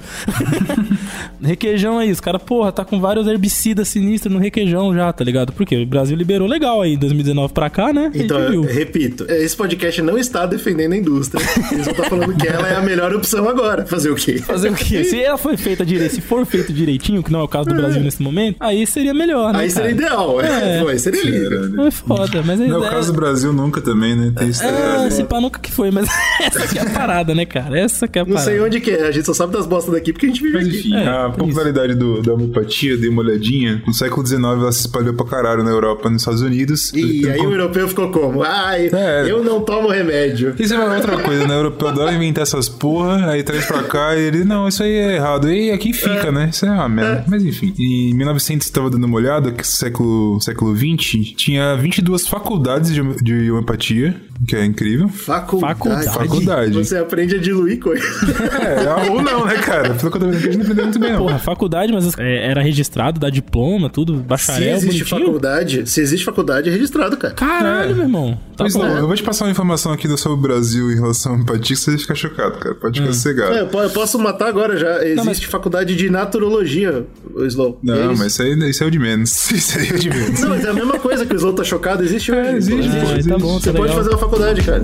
requeijão 1.41 1.97
aí, 1.97 2.11
os 2.11 2.19
caras, 2.19 2.41
porra, 2.41 2.71
tá 2.71 2.83
com 2.85 2.99
vários 2.99 3.27
herbicidas 3.27 3.87
sinistros 3.87 4.33
no 4.33 4.39
requeijão 4.39 4.93
já, 4.93 5.11
tá 5.11 5.23
ligado? 5.23 5.53
Porque 5.53 5.75
o 5.83 5.85
Brasil 5.85 6.15
liberou 6.15 6.47
legal 6.47 6.81
aí, 6.81 6.97
2019 6.97 7.53
pra 7.53 7.69
cá, 7.69 7.93
né? 7.93 8.11
Então, 8.13 8.39
eu 8.39 8.61
repito, 8.61 9.25
esse 9.29 9.55
podcast 9.55 10.01
não 10.01 10.17
está 10.17 10.45
defendendo 10.45 10.93
a 10.93 10.97
indústria. 10.97 11.43
Eles 11.71 11.85
vão 11.85 11.93
estar 11.93 12.09
falando 12.09 12.35
que 12.35 12.47
ela 12.47 12.67
é 12.67 12.75
a 12.75 12.81
melhor 12.81 13.13
opção 13.13 13.47
agora. 13.47 13.85
Fazer 13.85 14.09
o 14.09 14.15
quê? 14.15 14.37
Fazer 14.39 14.69
o 14.69 14.73
quê? 14.75 15.03
Se 15.03 15.21
ela 15.21 15.37
foi 15.37 15.57
feita 15.57 15.85
direito, 15.85 16.15
se 16.15 16.21
for 16.21 16.45
feito 16.45 16.73
direitinho, 16.73 17.23
que 17.23 17.31
não 17.31 17.41
é 17.41 17.43
o 17.43 17.47
caso 17.47 17.69
do 17.69 17.75
Brasil 17.75 18.01
nesse 18.01 18.21
momento, 18.21 18.57
aí 18.59 18.85
seria 18.85 19.13
melhor, 19.13 19.53
né? 19.53 19.59
Aí 19.59 19.69
seria 19.69 19.95
cara? 19.95 20.05
ideal. 20.07 20.41
É, 20.41 20.77
É. 20.77 20.81
foi, 20.81 20.97
seria 20.99 21.21
É 21.87 21.91
foda, 21.91 22.43
mas 22.45 22.59
Não 22.59 22.65
é 22.65 22.73
o 22.73 22.77
ideia- 22.77 22.91
caso 22.91 23.11
do 23.11 23.15
Brasil 23.19 23.53
nunca 23.53 23.81
também, 23.81 24.15
né? 24.15 24.31
Tem 24.35 24.49
isso 24.49 24.63
É, 24.63 25.09
se 25.09 25.23
pá 25.23 25.39
nunca 25.41 25.59
que 25.59 25.71
foi, 25.71 25.91
mas 25.91 26.07
essa 26.41 26.67
que 26.67 26.77
é 26.77 26.81
a 26.81 26.89
parada, 26.89 27.33
né, 27.35 27.45
cara? 27.45 27.77
Essa 27.79 28.07
que 28.07 28.19
é 28.19 28.21
a 28.21 28.25
Não 28.25 28.33
parada. 28.33 28.51
sei 28.51 28.59
onde 28.61 28.79
que 28.79 28.91
é, 28.91 29.07
a 29.07 29.11
gente 29.11 29.25
só 29.25 29.33
sabe 29.33 29.53
das 29.53 29.65
bostas 29.65 29.93
daqui 29.93 30.11
porque 30.13 30.25
a 30.25 30.29
gente 30.29 30.41
vive 30.41 30.53
Mas 30.55 30.67
aqui. 30.67 30.77
enfim, 30.79 30.95
É, 30.95 31.07
a 31.07 31.27
isso. 31.29 31.37
popularidade 31.37 31.95
do, 31.95 32.21
da 32.21 32.33
homeopatia, 32.33 32.97
dei 32.97 33.09
uma 33.09 33.21
olhadinha. 33.21 33.81
No 33.85 33.93
século 33.93 34.25
XIX 34.25 34.41
ela 34.43 34.71
se 34.71 34.81
espalhou 34.81 35.13
pra 35.13 35.25
caralho 35.25 35.63
na 35.63 35.71
Europa 35.71 36.09
nos 36.09 36.21
Estados 36.21 36.41
Unidos. 36.41 36.93
E 36.93 37.27
aí 37.29 37.37
com- 37.37 37.47
o 37.47 37.51
europeu 37.51 37.87
ficou 37.87 38.09
como? 38.11 38.43
Ai, 38.43 38.89
É. 38.91 39.25
eu 39.29 39.43
não 39.43 39.61
tomo 39.61 39.89
remédio. 39.89 40.53
Isso 40.59 40.73
é 40.73 40.77
uma 40.79 40.95
outra 40.95 41.17
coisa, 41.17 41.47
né? 41.47 41.53
O 41.55 41.59
europeu 41.59 41.87
adora 41.87 42.13
inventar 42.13 42.43
essas 42.43 42.69
porra, 42.69 43.31
aí 43.31 43.43
traz 43.43 43.65
pra 43.65 43.83
cá 43.83 44.15
e 44.15 44.21
ele, 44.21 44.43
não, 44.43 44.67
isso 44.67 44.83
aí 44.83 44.91
é 44.91 45.15
errado. 45.15 45.51
E 45.51 45.71
aqui 45.71 45.93
fica, 45.93 46.31
né? 46.31 46.49
Isso 46.51 46.65
é 46.65 46.71
uma 46.71 46.89
merda. 46.89 47.23
Mas 47.27 47.43
enfim. 47.43 47.73
Em 47.79 48.13
1900, 48.13 48.65
estava 48.67 48.89
dando 48.89 49.05
uma 49.05 49.15
olhada, 49.17 49.51
que 49.51 49.65
século, 49.65 50.39
século 50.41 50.73
20, 50.73 51.24
tinha 51.33 51.75
22 51.77 52.27
faculdades 52.27 52.93
de, 52.93 53.01
de 53.23 53.49
homeopatia, 53.51 54.15
que 54.47 54.55
é 54.55 54.65
incrível. 54.65 55.07
Faculdade. 55.07 56.05
Faculdade. 56.13 56.71
Você 56.73 56.97
aprende 56.97 57.35
a 57.35 57.39
diluir 57.39 57.79
coisas. 57.79 58.05
É, 58.59 59.09
ou 59.11 59.21
não, 59.21 59.45
né, 59.45 59.55
cara? 59.55 59.93
Pelo 59.95 60.11
que 60.11 60.17
eu 60.17 60.21
tô 60.21 60.27
vendo 60.29 60.35
a 60.35 60.39
gente 60.39 60.57
não 60.57 60.61
aprendeu 60.63 60.83
muito 60.85 60.99
bem, 60.99 61.11
não. 61.13 61.19
Porra, 61.19 61.39
faculdade, 61.39 61.91
mas 61.93 62.17
é, 62.17 62.47
era 62.49 62.61
registrado, 62.61 63.19
dá 63.19 63.29
diploma, 63.29 63.89
tudo, 63.89 64.17
Se 64.17 64.21
bacharel, 64.23 64.75
existe 64.75 65.03
bonitinho. 65.03 65.25
faculdade, 65.25 65.89
se 65.89 66.01
existe 66.01 66.25
faculdade, 66.25 66.69
é 66.69 66.71
registrado, 66.71 67.17
cara. 67.17 67.33
Caralho, 67.33 67.95
meu 67.95 68.03
irmão. 68.05 68.39
Tá 68.57 68.63
Pois 68.65 68.73
bom. 68.73 68.83
não, 68.83 68.97
eu 68.97 69.07
vou 69.07 69.15
te 69.15 69.23
passar 69.23 69.45
uma 69.45 69.51
informação 69.51 69.91
aqui 69.91 70.07
do 70.07 70.17
sobre 70.17 70.37
o 70.37 70.41
Brasil 70.41 70.91
em 70.91 70.95
relação 70.95 71.31
à 71.31 71.35
homeopatia 71.35 71.75
que 71.75 71.81
você 71.81 71.91
vai 71.91 71.99
ficar 71.99 72.15
chocado, 72.15 72.57
cara. 72.59 72.75
Pode 72.75 72.99
ficar 72.99 73.13
sossegado. 73.13 73.53
É, 73.53 73.61
eu 73.61 73.67
po- 73.67 73.81
eu 73.81 73.89
posso 73.89 74.17
matar 74.19 74.47
agora 74.47 74.77
já. 74.77 75.03
Existe 75.05 75.25
mas- 75.25 75.43
faculdade 75.43 75.95
de 75.95 76.09
naturologia, 76.09 77.05
Slow. 77.47 77.79
É 77.83 77.85
Não, 77.87 78.11
isso. 78.13 78.21
mas 78.23 78.31
isso 78.33 78.41
aí, 78.41 78.69
isso 78.69 78.83
é 78.83 78.87
o 78.87 78.91
de 78.91 78.99
menos. 78.99 79.51
Isso 79.55 79.79
aí 79.79 79.89
é 79.89 79.93
o 79.93 79.99
de 79.99 80.09
menos. 80.09 80.39
Não, 80.41 80.49
mas 80.49 80.65
é 80.65 80.69
a 80.69 80.73
mesma 80.73 80.99
coisa 80.99 81.14
que 81.23 81.33
o 81.33 81.35
Slow 81.37 81.53
tá 81.53 81.63
chocado, 81.63 82.03
existe 82.03 82.31
hoje. 82.31 82.49
É, 82.49 82.55
existe, 82.57 82.89
Ah, 82.89 83.29
tá 83.33 83.37
bom, 83.37 83.59
Você 83.59 83.71
tá 83.71 83.77
pode 83.77 83.89
legal. 83.91 83.97
fazer 83.97 84.09
uma 84.09 84.17
faculdade, 84.17 84.61
cara. 84.63 84.81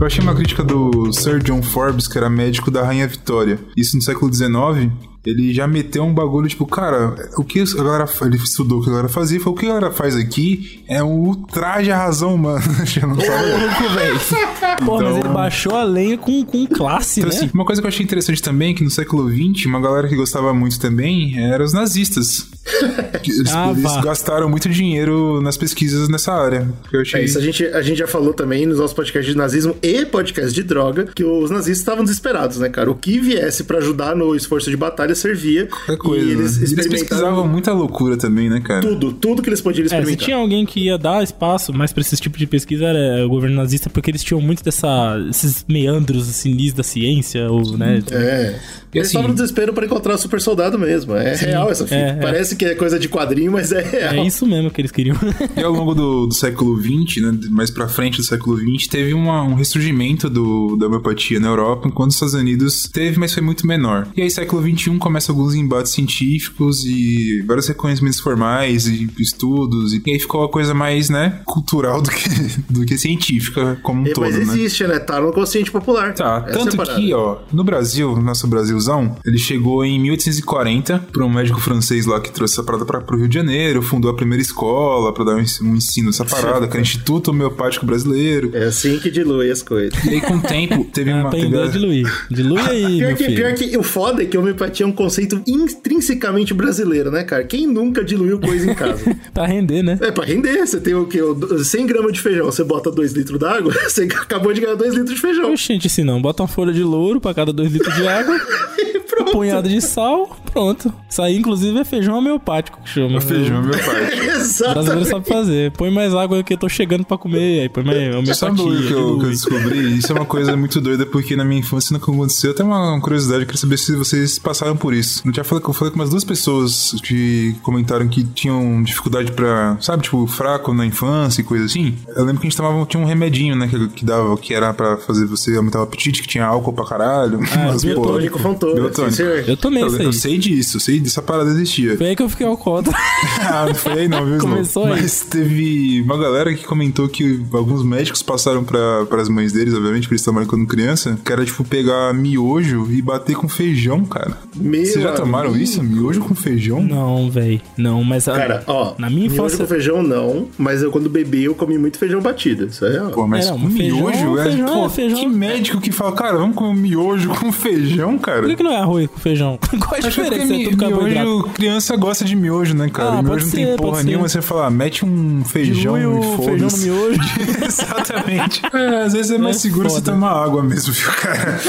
Eu 0.00 0.06
achei 0.06 0.20
uma 0.22 0.34
crítica 0.34 0.64
do 0.64 1.12
Sir 1.12 1.38
John 1.42 1.62
Forbes, 1.62 2.08
que 2.08 2.18
era 2.18 2.28
médico 2.28 2.70
da 2.72 2.82
Rainha 2.84 3.06
Vitória. 3.06 3.60
Isso 3.76 3.94
no 3.96 4.02
século 4.02 4.32
XIX. 4.34 4.90
Ele 5.24 5.52
já 5.54 5.68
meteu 5.68 6.02
um 6.04 6.12
bagulho, 6.12 6.48
tipo, 6.48 6.66
cara, 6.66 7.14
o 7.36 7.44
que 7.44 7.60
a 7.60 7.82
galera. 7.82 8.06
Ele 8.22 8.36
estudou 8.36 8.80
o 8.80 8.82
que 8.82 8.88
a 8.88 8.92
galera 8.92 9.08
fazia 9.08 9.38
e 9.38 9.40
falou: 9.40 9.54
o 9.56 9.58
que 9.60 9.66
a 9.66 9.68
galera 9.68 9.90
faz 9.92 10.16
aqui 10.16 10.82
é 10.88 11.02
um 11.02 11.26
ultraje 11.28 11.90
à 11.92 11.96
razão 11.98 12.34
humana. 12.34 12.62
Já 12.84 13.06
não 13.06 13.14
sabe? 13.20 13.50
Louco, 13.50 13.94
velho. 13.94 14.14
Mas 14.14 14.80
Então- 14.82 15.18
ele 15.18 15.28
baixou 15.28 15.76
a 15.76 15.84
lenha 15.84 16.18
com, 16.18 16.44
com 16.44 16.66
classe, 16.66 17.20
Então, 17.20 17.30
né? 17.30 17.36
assim, 17.36 17.50
uma 17.54 17.64
coisa 17.64 17.80
que 17.80 17.86
eu 17.86 17.88
achei 17.88 18.04
interessante 18.04 18.42
também, 18.42 18.74
que 18.74 18.82
no 18.82 18.90
século 18.90 19.30
XX, 19.30 19.66
uma 19.66 19.80
galera 19.80 20.08
que 20.08 20.16
gostava 20.16 20.52
muito 20.52 20.78
também, 20.80 21.38
eram 21.38 21.64
os 21.64 21.72
nazistas. 21.72 22.48
Eles, 23.24 23.52
Ah, 23.52 23.70
eles 23.76 23.96
gastaram 24.02 24.48
muito 24.48 24.68
dinheiro 24.68 25.40
nas 25.42 25.56
pesquisas 25.56 26.08
nessa 26.08 26.32
área. 26.32 26.68
Que 26.88 26.96
eu 26.96 27.00
achei... 27.00 27.20
É 27.20 27.24
isso, 27.24 27.38
a 27.38 27.40
gente, 27.40 27.64
a 27.66 27.82
gente 27.82 27.98
já 27.98 28.06
falou 28.06 28.32
também 28.32 28.66
nos 28.66 28.78
nossos 28.78 28.94
podcasts 28.94 29.32
de 29.32 29.36
nazismo 29.38 29.76
e 29.82 30.04
podcast 30.06 30.52
de 30.52 30.62
droga 30.62 31.06
que 31.14 31.24
os 31.24 31.50
nazistas 31.50 31.78
estavam 31.78 32.04
desesperados, 32.04 32.58
né, 32.58 32.68
cara? 32.68 32.90
O 32.90 32.94
que 32.94 33.18
viesse 33.20 33.64
pra 33.64 33.78
ajudar 33.78 34.14
no 34.16 34.34
esforço 34.34 34.70
de 34.70 34.76
batalha, 34.76 35.11
área 35.12 35.14
servia. 35.14 35.66
Qualquer 35.66 35.96
coisa. 35.98 36.24
E 36.24 36.28
né? 36.28 36.32
eles 36.32 36.56
eles 36.56 36.70
experimentavam 36.70 36.90
pesquisavam 37.08 37.48
muita 37.48 37.72
loucura 37.72 38.16
também, 38.16 38.48
né, 38.48 38.60
cara? 38.60 38.80
tudo, 38.80 39.12
tudo 39.12 39.42
que 39.42 39.48
eles 39.48 39.60
podiam 39.60 39.84
É, 39.86 39.88
se 39.88 39.94
experimentar. 39.94 40.24
tinha 40.24 40.36
alguém 40.36 40.64
que 40.66 40.80
ia 40.86 40.98
dar 40.98 41.22
espaço 41.22 41.72
mais 41.72 41.92
pra 41.92 42.00
esse 42.00 42.16
tipo 42.16 42.38
de 42.38 42.46
pesquisa 42.46 42.84
era 42.86 43.24
o 43.24 43.28
governo 43.28 43.56
nazista, 43.56 43.88
porque 43.90 44.10
eles 44.10 44.22
tinham 44.22 44.40
muito 44.40 44.62
dessa, 44.64 45.16
esses 45.30 45.64
meandros 45.68 46.26
sinis 46.26 46.72
da 46.72 46.82
ciência, 46.82 47.50
ou, 47.50 47.76
né? 47.76 48.02
É. 48.10 48.58
E 48.94 48.98
Eles 48.98 49.08
assim- 49.08 49.16
estavam 49.16 49.28
no 49.28 49.34
desespero 49.34 49.72
pra 49.72 49.86
encontrar 49.86 50.14
o 50.14 50.18
super 50.18 50.40
soldado 50.40 50.78
mesmo. 50.78 51.14
É 51.14 51.34
real 51.34 51.70
essa 51.70 51.84
fita. 51.84 51.94
é, 51.96 52.08
é. 52.10 52.14
Parece 52.16 52.56
que 52.56 52.64
é 52.64 52.74
coisa 52.74 52.98
de 52.98 53.08
quadrinho, 53.08 53.50
mas 53.52 53.72
é 53.72 53.80
real. 53.82 54.14
É 54.14 54.26
isso 54.26 54.44
mesmo 54.46 54.70
que 54.70 54.80
eles 54.82 54.90
queriam. 54.90 55.16
E 55.56 55.62
ao 55.62 55.72
longo 55.72 55.94
do, 55.94 56.26
do 56.26 56.34
século 56.34 56.78
XX, 56.80 57.22
né, 57.22 57.38
mais 57.50 57.70
pra 57.70 57.88
frente 57.88 58.18
do 58.18 58.22
século 58.22 58.56
XX, 58.58 58.86
teve 58.88 59.14
uma- 59.14 59.42
um 59.42 59.54
ressurgimento 59.54 60.28
do, 60.28 60.76
da 60.76 60.86
homeopatia 60.86 61.40
na 61.40 61.48
Europa, 61.48 61.88
enquanto 61.88 62.10
os 62.10 62.16
Estados 62.16 62.34
Unidos 62.34 62.88
teve, 62.92 63.18
mas 63.18 63.32
foi 63.32 63.42
muito 63.42 63.66
menor. 63.66 64.06
E 64.16 64.20
aí, 64.22 64.30
século 64.30 64.60
XXI, 64.62 64.98
começa 65.02 65.32
alguns 65.32 65.54
embates 65.54 65.92
científicos 65.92 66.84
e 66.84 67.42
vários 67.46 67.66
reconhecimentos 67.66 68.20
formais 68.20 68.86
e 68.86 69.08
estudos, 69.18 69.92
e, 69.92 70.02
aí 70.06 70.18
ficou 70.18 70.44
a 70.44 70.48
coisa 70.48 70.72
mais, 70.74 71.08
né, 71.10 71.40
cultural 71.44 72.00
do 72.00 72.10
que, 72.10 72.28
do 72.70 72.84
que 72.86 72.96
científica 72.96 73.78
como 73.82 74.02
um 74.02 74.06
É, 74.06 74.12
todo, 74.12 74.22
mas 74.24 74.36
né? 74.36 74.42
existe, 74.42 74.84
né? 74.86 74.98
Tá 74.98 75.20
no 75.20 75.32
consciente 75.32 75.70
popular. 75.70 76.14
Tá, 76.14 76.44
Essa 76.48 76.58
é 76.60 76.64
tanto 76.64 76.76
parada. 76.76 76.94
que, 77.00 77.12
ó, 77.12 77.38
no 77.52 77.64
Brasil, 77.64 78.16
nosso 78.22 78.46
Brasilzão, 78.46 79.16
ele 79.24 79.38
chegou 79.38 79.84
em 79.84 79.98
1840 80.00 80.98
por 81.12 81.22
um 81.22 81.28
médico 81.28 81.60
francês 81.60 82.06
lá 82.06 82.20
que 82.20 82.30
trouxe 82.30 82.54
essa 82.54 82.62
parada 82.62 82.84
pra, 82.84 83.00
pro 83.00 83.16
Rio 83.18 83.28
de 83.28 83.34
Janeiro, 83.34 83.82
fundou 83.82 84.10
a 84.10 84.14
primeira 84.14 84.42
escola 84.42 85.12
pra 85.12 85.24
dar 85.24 85.34
um 85.36 85.40
ensino, 85.40 85.70
um 85.70 85.76
ensino 85.76 86.10
dessa 86.10 86.24
parada, 86.24 86.66
que 86.68 86.76
é 86.76 86.80
o 86.80 86.82
Instituto 86.82 87.30
Homeopático 87.30 87.84
Brasileiro. 87.86 88.50
É 88.54 88.64
assim 88.64 88.98
que 88.98 89.10
dilui 89.10 89.50
as 89.50 89.62
coisas. 89.62 90.02
E 90.04 90.10
aí, 90.10 90.20
com 90.20 90.36
o 90.36 90.40
tempo, 90.40 90.84
teve 90.92 91.10
uma... 91.12 91.30
Teve 91.30 91.42
Aprendeu 91.46 91.62
a 91.62 91.64
a- 91.64 91.68
diluir. 91.68 92.26
Dilui 92.30 92.60
aí, 92.60 92.98
Pior 92.98 93.06
meu 93.08 93.16
que, 93.16 93.24
filho. 93.24 93.36
pior 93.36 93.54
que 93.54 93.76
o 93.76 93.82
foda 93.82 94.22
é 94.22 94.26
que 94.26 94.36
a 94.36 94.40
homeopatia 94.40 94.84
é 94.84 94.88
um 94.88 94.91
conceito 94.92 95.42
intrinsecamente 95.46 96.54
brasileiro, 96.54 97.10
né, 97.10 97.24
cara? 97.24 97.44
Quem 97.44 97.66
nunca 97.66 98.04
diluiu 98.04 98.38
coisa 98.40 98.70
em 98.70 98.74
casa? 98.74 99.02
Pra 99.32 99.46
render, 99.46 99.82
né? 99.82 99.98
é, 100.00 100.10
pra 100.10 100.24
render. 100.24 100.66
Você 100.66 100.80
tem 100.80 100.94
o 100.94 101.06
quê? 101.06 101.22
O 101.22 101.64
100 101.64 101.86
gramas 101.86 102.12
de 102.12 102.20
feijão, 102.20 102.46
você 102.46 102.62
bota 102.64 102.90
2 102.90 103.12
litros 103.12 103.38
d'água, 103.38 103.72
você 103.88 104.02
acabou 104.02 104.52
de 104.52 104.60
ganhar 104.60 104.74
2 104.74 104.94
litros 104.94 105.14
de 105.14 105.20
feijão. 105.20 105.52
Oxente, 105.52 105.88
se 105.88 106.04
não, 106.04 106.20
bota 106.20 106.42
uma 106.42 106.48
folha 106.48 106.72
de 106.72 106.82
louro 106.82 107.20
pra 107.20 107.32
cada 107.34 107.52
dois 107.52 107.72
litros 107.72 107.94
de 107.94 108.06
água, 108.06 108.38
um 109.20 109.24
punhado 109.26 109.68
de 109.68 109.80
sal, 109.80 110.36
pronto. 110.52 110.92
Isso 111.08 111.22
aí, 111.22 111.36
inclusive, 111.36 111.78
é 111.78 111.84
feijão 111.84 112.18
homeopático 112.18 112.80
que 112.82 112.88
chama. 112.88 113.20
Feijão, 113.20 113.62
meu 113.62 113.72
pai. 113.72 114.04
O 114.04 114.72
brasileiro 114.74 115.04
sabe 115.04 115.28
fazer. 115.28 115.72
Põe 115.72 115.90
mais 115.90 116.14
água 116.14 116.42
que 116.42 116.54
eu 116.54 116.58
tô 116.58 116.68
chegando 116.68 117.04
pra 117.04 117.16
comer, 117.18 117.62
aí 117.62 117.68
põe 117.68 117.84
mais 117.84 117.98
homeopatia. 117.98 118.34
Sabe 118.34 118.60
o 118.60 118.64
que 118.64 118.92
eu, 118.92 119.18
que 119.18 119.24
eu 119.24 119.30
descobri? 119.30 119.96
Isso 119.96 120.12
é 120.12 120.14
uma 120.14 120.24
coisa 120.24 120.56
muito 120.56 120.80
doida, 120.80 121.06
porque 121.06 121.36
na 121.36 121.44
minha 121.44 121.60
infância 121.60 121.92
nunca 121.92 122.10
aconteceu. 122.10 122.50
Até 122.50 122.64
uma 122.64 123.00
curiosidade, 123.00 123.42
eu 123.42 123.46
queria 123.46 123.60
saber 123.60 123.78
se 123.78 123.94
vocês 123.94 124.38
passaram 124.38 124.76
por 124.82 124.92
isso. 124.92 125.22
Eu 125.24 125.32
já 125.32 125.44
falei, 125.44 125.62
eu 125.64 125.72
falei 125.72 125.92
com 125.92 126.00
umas 126.00 126.10
duas 126.10 126.24
pessoas 126.24 126.96
que 127.04 127.54
comentaram 127.62 128.08
que 128.08 128.24
tinham 128.24 128.82
dificuldade 128.82 129.30
pra, 129.30 129.76
sabe, 129.80 130.02
tipo, 130.02 130.26
fraco 130.26 130.74
na 130.74 130.84
infância 130.84 131.40
e 131.40 131.44
coisa 131.44 131.66
assim. 131.66 131.94
Eu 132.08 132.24
lembro 132.24 132.40
que 132.40 132.48
a 132.48 132.50
gente 132.50 132.56
tomava, 132.56 132.84
tinha 132.86 133.00
um 133.00 133.06
remedinho, 133.06 133.54
né, 133.54 133.68
que, 133.68 133.88
que 133.90 134.04
dava, 134.04 134.36
que 134.36 134.52
era 134.52 134.74
pra 134.74 134.96
fazer 134.96 135.24
você 135.26 135.56
aumentar 135.56 135.78
o 135.78 135.82
apetite, 135.82 136.20
que 136.20 136.26
tinha 136.26 136.44
álcool 136.44 136.72
pra 136.72 136.84
caralho. 136.84 137.38
umas 137.38 137.48
porra. 137.48 137.94
Biotônico, 137.94 138.38
fontônico. 138.40 138.80
Biotônico. 138.80 139.14
sim. 139.14 139.22
Eu 139.46 139.56
tomei 139.56 139.84
Eu, 139.84 139.86
isso 139.86 139.98
aí. 140.00 140.04
eu 140.04 140.12
sei 140.12 140.38
disso, 140.38 140.76
eu 140.78 140.80
sei 140.80 140.98
dessa 140.98 141.22
parada 141.22 141.50
existia. 141.50 141.96
Foi 141.96 142.08
aí 142.08 142.16
que 142.16 142.22
eu 142.22 142.28
fiquei 142.28 142.46
alcoólatra. 142.46 142.92
Ah, 143.42 143.66
não 143.66 143.74
foi 143.74 143.92
aí 143.92 144.08
não, 144.08 144.24
viu? 144.24 144.38
Começou 144.38 144.84
aí. 144.84 145.02
Mas 145.02 145.20
teve 145.20 146.00
uma 146.02 146.16
galera 146.16 146.54
que 146.54 146.64
comentou 146.64 147.08
que 147.08 147.44
alguns 147.52 147.84
médicos 147.84 148.22
passaram 148.22 148.64
pra, 148.64 149.04
pras 149.06 149.28
mães 149.28 149.52
deles, 149.52 149.74
obviamente, 149.74 150.02
porque 150.02 150.14
eles 150.14 150.24
tomaram 150.24 150.46
quando 150.46 150.66
criança, 150.66 151.18
que 151.22 151.32
era, 151.32 151.44
tipo, 151.44 151.62
pegar 151.64 152.14
miojo 152.14 152.88
e 152.90 153.02
bater 153.02 153.36
com 153.36 153.48
feijão, 153.48 154.04
cara. 154.04 154.38
Meu 154.72 154.84
Vocês 154.86 155.02
já 155.02 155.12
tomaram 155.12 155.48
amigo. 155.50 155.62
isso? 155.62 155.82
Miojo 155.82 156.20
com 156.20 156.34
feijão? 156.34 156.82
Não, 156.82 157.30
velho. 157.30 157.60
Não, 157.76 158.02
mas. 158.02 158.26
a- 158.28 158.34
Cara, 158.36 158.62
ó, 158.66 158.94
Na 158.98 159.08
minha 159.10 159.22
miojo 159.28 159.34
infância. 159.34 159.58
com 159.58 159.66
feijão 159.66 160.02
não, 160.02 160.48
mas 160.56 160.82
eu 160.82 160.90
quando 160.90 161.10
bebi 161.10 161.44
eu 161.44 161.54
comi 161.54 161.76
muito 161.78 161.98
feijão 161.98 162.20
batido. 162.20 162.66
Isso 162.66 162.84
é 162.86 162.92
real. 162.92 163.10
Pô, 163.10 163.26
mas 163.26 163.46
É, 163.46 163.50
não, 163.50 163.60
com 163.60 163.70
feijão- 163.70 163.96
miojo? 163.98 164.38
é, 164.38 164.42
feijão 164.44 164.66
pô, 164.66 164.86
é 164.86 164.88
feijão. 164.88 165.18
Que 165.18 165.26
médico 165.26 165.80
que 165.80 165.92
fala, 165.92 166.12
cara, 166.12 166.36
vamos 166.38 166.56
comer 166.56 166.70
um 166.70 166.74
miojo 166.74 167.28
com 167.30 167.52
feijão, 167.52 168.16
cara? 168.18 168.40
Por 168.40 168.48
que, 168.50 168.56
que 168.56 168.62
não 168.62 168.72
é 168.72 168.76
arroz 168.78 169.08
com 169.08 169.18
feijão? 169.18 169.58
Qual 169.78 169.94
a 169.94 169.98
Acho 169.98 170.10
que 170.10 170.20
é 170.20 170.24
porque 170.24 170.38
diferença? 170.38 170.54
É 170.54 170.88
mi- 170.88 171.14
miojo, 171.14 171.42
criança 171.54 171.96
gosta 171.96 172.24
de 172.24 172.34
miojo, 172.36 172.74
né, 172.74 172.88
cara? 172.88 173.10
Ah, 173.18 173.22
miojo 173.22 173.28
pode 173.28 173.44
não 173.44 173.50
tem 173.52 173.64
ser, 173.66 173.76
porra 173.76 173.92
pode 173.92 174.06
nenhuma, 174.06 174.28
ser. 174.28 174.40
você 174.40 174.46
fala, 174.46 174.66
ah, 174.66 174.70
mete 174.70 175.04
um 175.04 175.44
feijão 175.44 175.98
Dilui 175.98 176.00
e 176.02 176.06
o 176.06 176.38
feijão 176.42 176.68
no 176.68 176.76
miojo. 176.78 177.20
Exatamente. 177.66 178.62
É, 178.72 179.02
às 179.04 179.12
vezes 179.12 179.30
é 179.32 179.38
mais 179.38 179.56
É 179.56 179.58
seguro 179.60 179.88
você 179.90 179.96
foda. 179.96 180.12
tomar 180.12 180.30
água 180.32 180.62
mesmo, 180.62 180.92
viu, 180.92 181.10
cara? 181.12 181.60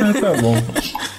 Mas 0.00 0.20
tá 0.20 0.32
bom. 0.40 0.56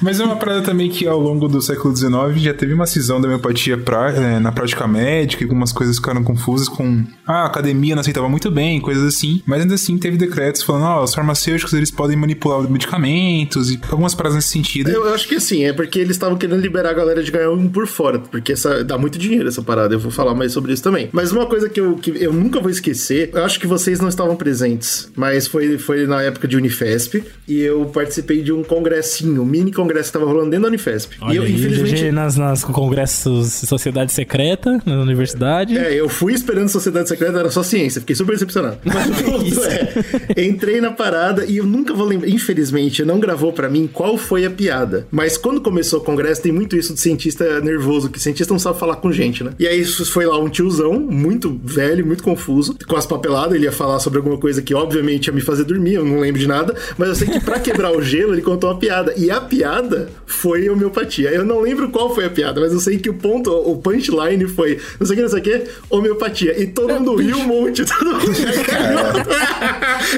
Mas 0.02 0.20
é 0.20 0.24
uma 0.24 0.36
parada 0.36 0.62
também 0.62 0.90
que 0.90 1.01
ao 1.08 1.20
longo 1.20 1.48
do 1.48 1.62
século 1.62 1.96
XIX 1.96 2.12
já 2.38 2.54
teve 2.54 2.74
uma 2.74 2.86
cisão 2.86 3.20
da 3.20 3.28
homeopatia 3.28 3.78
pra, 3.78 4.12
é, 4.12 4.40
na 4.40 4.52
prática 4.52 4.88
médica, 4.88 5.44
algumas 5.44 5.72
coisas 5.72 5.98
ficaram 5.98 6.24
confusas 6.24 6.68
com 6.68 7.04
ah, 7.26 7.44
a 7.44 7.46
academia 7.46 7.96
não 7.96 8.02
aceitava 8.02 8.28
muito 8.28 8.52
bem, 8.52 8.80
coisas 8.82 9.04
assim. 9.04 9.42
Mas 9.46 9.62
ainda 9.62 9.76
assim 9.76 9.98
teve 9.98 10.18
decretos 10.18 10.64
falando, 10.64 10.86
ó, 10.86 11.04
os 11.04 11.14
farmacêuticos 11.14 11.74
eles 11.74 11.92
podem 11.92 12.18
manipular 12.18 12.62
medicamentos 12.70 13.72
e 13.72 13.80
algumas 13.90 14.14
paradas 14.14 14.36
nesse 14.36 14.50
sentido. 14.50 14.90
Eu, 14.90 15.06
eu 15.06 15.14
acho 15.14 15.28
que 15.28 15.36
assim, 15.36 15.64
é 15.64 15.74
porque 15.74 16.00
eles 16.00 16.16
estavam 16.16 16.38
querendo 16.38 16.62
liberar 16.62 16.92
a 16.92 16.94
galera 16.94 17.24
de 17.24 17.32
ganhar 17.32 17.52
um 17.52 17.68
por 17.68 17.88
fora, 17.88 18.20
porque 18.20 18.54
essa, 18.54 18.84
dá 18.84 18.98
muito 18.98 19.18
dinheiro 19.18 19.48
essa 19.48 19.62
parada, 19.62 19.96
eu 19.96 20.00
vou 20.00 20.12
falar 20.12 20.34
mais 20.34 20.52
sobre 20.52 20.74
isso 20.74 20.84
também. 20.84 21.10
Mas 21.12 21.32
uma 21.32 21.46
coisa 21.46 21.70
que 21.70 21.80
eu, 21.80 21.96
que 21.96 22.12
eu 22.12 22.34
nunca 22.34 22.60
vou 22.60 22.70
esquecer, 22.70 23.30
eu 23.34 23.44
acho 23.44 23.60
que 23.60 23.68
vocês 23.68 24.00
não 24.00 24.10
estavam 24.10 24.36
presentes, 24.36 25.12
mas 25.16 25.48
foi, 25.48 25.78
foi 25.78 26.06
na 26.06 26.22
época 26.22 26.48
de 26.48 26.58
Unifesp, 26.58 27.24
e 27.48 27.60
eu 27.62 27.86
participei 27.86 28.42
de 28.42 28.52
um 28.52 28.64
congressinho, 28.64 29.42
um 29.42 29.46
mini 29.46 29.72
congresso 29.72 30.12
que 30.12 30.18
tava 30.18 30.26
rolando 30.26 30.52
dentro 30.52 30.64
da 30.64 30.68
Unifesp. 30.70 30.91
Olha 31.22 31.34
e 31.34 31.38
eu, 31.38 31.44
aí, 31.44 31.54
infelizmente... 31.54 32.12
Nas, 32.12 32.36
nas 32.36 32.64
congressos 32.64 33.52
Sociedade 33.54 34.12
Secreta, 34.12 34.82
na 34.86 35.02
universidade. 35.02 35.78
É, 35.78 35.94
eu 35.94 36.10
fui 36.10 36.34
esperando 36.34 36.70
Sociedade 36.70 37.10
Secreta, 37.10 37.40
era 37.40 37.52
só 37.52 37.64
ciência, 37.64 38.02
fiquei 38.02 38.16
super 38.16 38.34
decepcionado. 38.34 38.78
Mas 38.86 39.10
o 39.10 39.24
ponto 39.24 39.64
é, 39.66 40.44
entrei 40.46 40.82
na 40.82 40.92
parada 40.92 41.46
e 41.46 41.58
eu 41.58 41.66
nunca 41.66 41.94
vou 41.94 42.06
lembrar, 42.06 42.30
infelizmente, 42.30 43.04
não 43.04 43.20
gravou 43.20 43.54
pra 43.54 43.70
mim 43.70 43.90
qual 43.92 44.18
foi 44.18 44.46
a 44.46 44.52
piada. 44.52 45.08
Mas 45.12 45.38
quando 45.38 45.62
começou 45.62 46.00
o 46.00 46.04
congresso, 46.04 46.42
tem 46.42 46.52
muito 46.52 46.76
isso 46.76 46.94
de 46.94 47.00
cientista 47.00 47.62
nervoso, 47.62 48.10
que 48.10 48.20
cientista 48.20 48.54
não 48.54 48.60
sabe 48.60 48.80
falar 48.80 48.98
com 48.98 49.12
gente, 49.12 49.44
né? 49.44 49.52
E 49.60 49.68
aí 49.68 49.84
foi 49.86 50.26
lá 50.26 50.40
um 50.40 50.50
tiozão, 50.50 51.00
muito 51.00 51.60
velho, 51.64 52.06
muito 52.06 52.24
confuso, 52.24 52.76
com 52.88 52.96
as 52.96 53.06
papeladas, 53.06 53.54
ele 53.54 53.66
ia 53.66 53.72
falar 53.72 54.00
sobre 54.00 54.18
alguma 54.20 54.38
coisa 54.38 54.62
que 54.62 54.74
obviamente 54.74 55.28
ia 55.28 55.34
me 55.34 55.42
fazer 55.42 55.64
dormir, 55.64 55.96
eu 55.96 56.06
não 56.06 56.20
lembro 56.20 56.40
de 56.40 56.48
nada, 56.48 56.76
mas 56.98 57.10
eu 57.10 57.16
sei 57.16 57.28
que 57.28 57.40
pra 57.40 57.60
quebrar 57.60 57.96
o 57.96 58.02
gelo, 58.02 58.34
ele 58.34 58.42
contou 58.42 58.70
uma 58.70 58.78
piada. 58.78 59.14
E 59.18 59.30
a 59.30 59.40
piada 59.40 60.10
foi 60.26 60.70
homeopatia. 60.82 61.30
Eu 61.30 61.46
não 61.46 61.60
lembro 61.60 61.89
qual 61.89 62.13
foi 62.13 62.26
a 62.26 62.30
piada, 62.30 62.60
mas 62.60 62.74
eu 62.74 62.80
sei 62.80 62.98
que 62.98 63.10
o 63.10 63.13
ponto, 63.13 63.52
o 63.52 63.78
punchline 63.78 64.48
foi, 64.48 64.80
não 65.00 65.06
sei 65.06 65.13
o 65.13 65.17
que, 65.17 65.22
não 65.22 65.30
sei 65.30 65.39
o 65.39 65.44
que, 65.44 65.63
homeopatia. 65.89 66.62
E 66.62 66.67
todo 66.67 66.94
mundo 66.94 67.15
riu 67.15 67.38
um 67.38 67.48
monte, 67.48 67.86
todo 67.86 68.06
mundo 68.06 68.22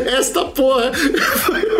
Esta 0.17 0.45
porra 0.45 0.91
foi 0.93 1.72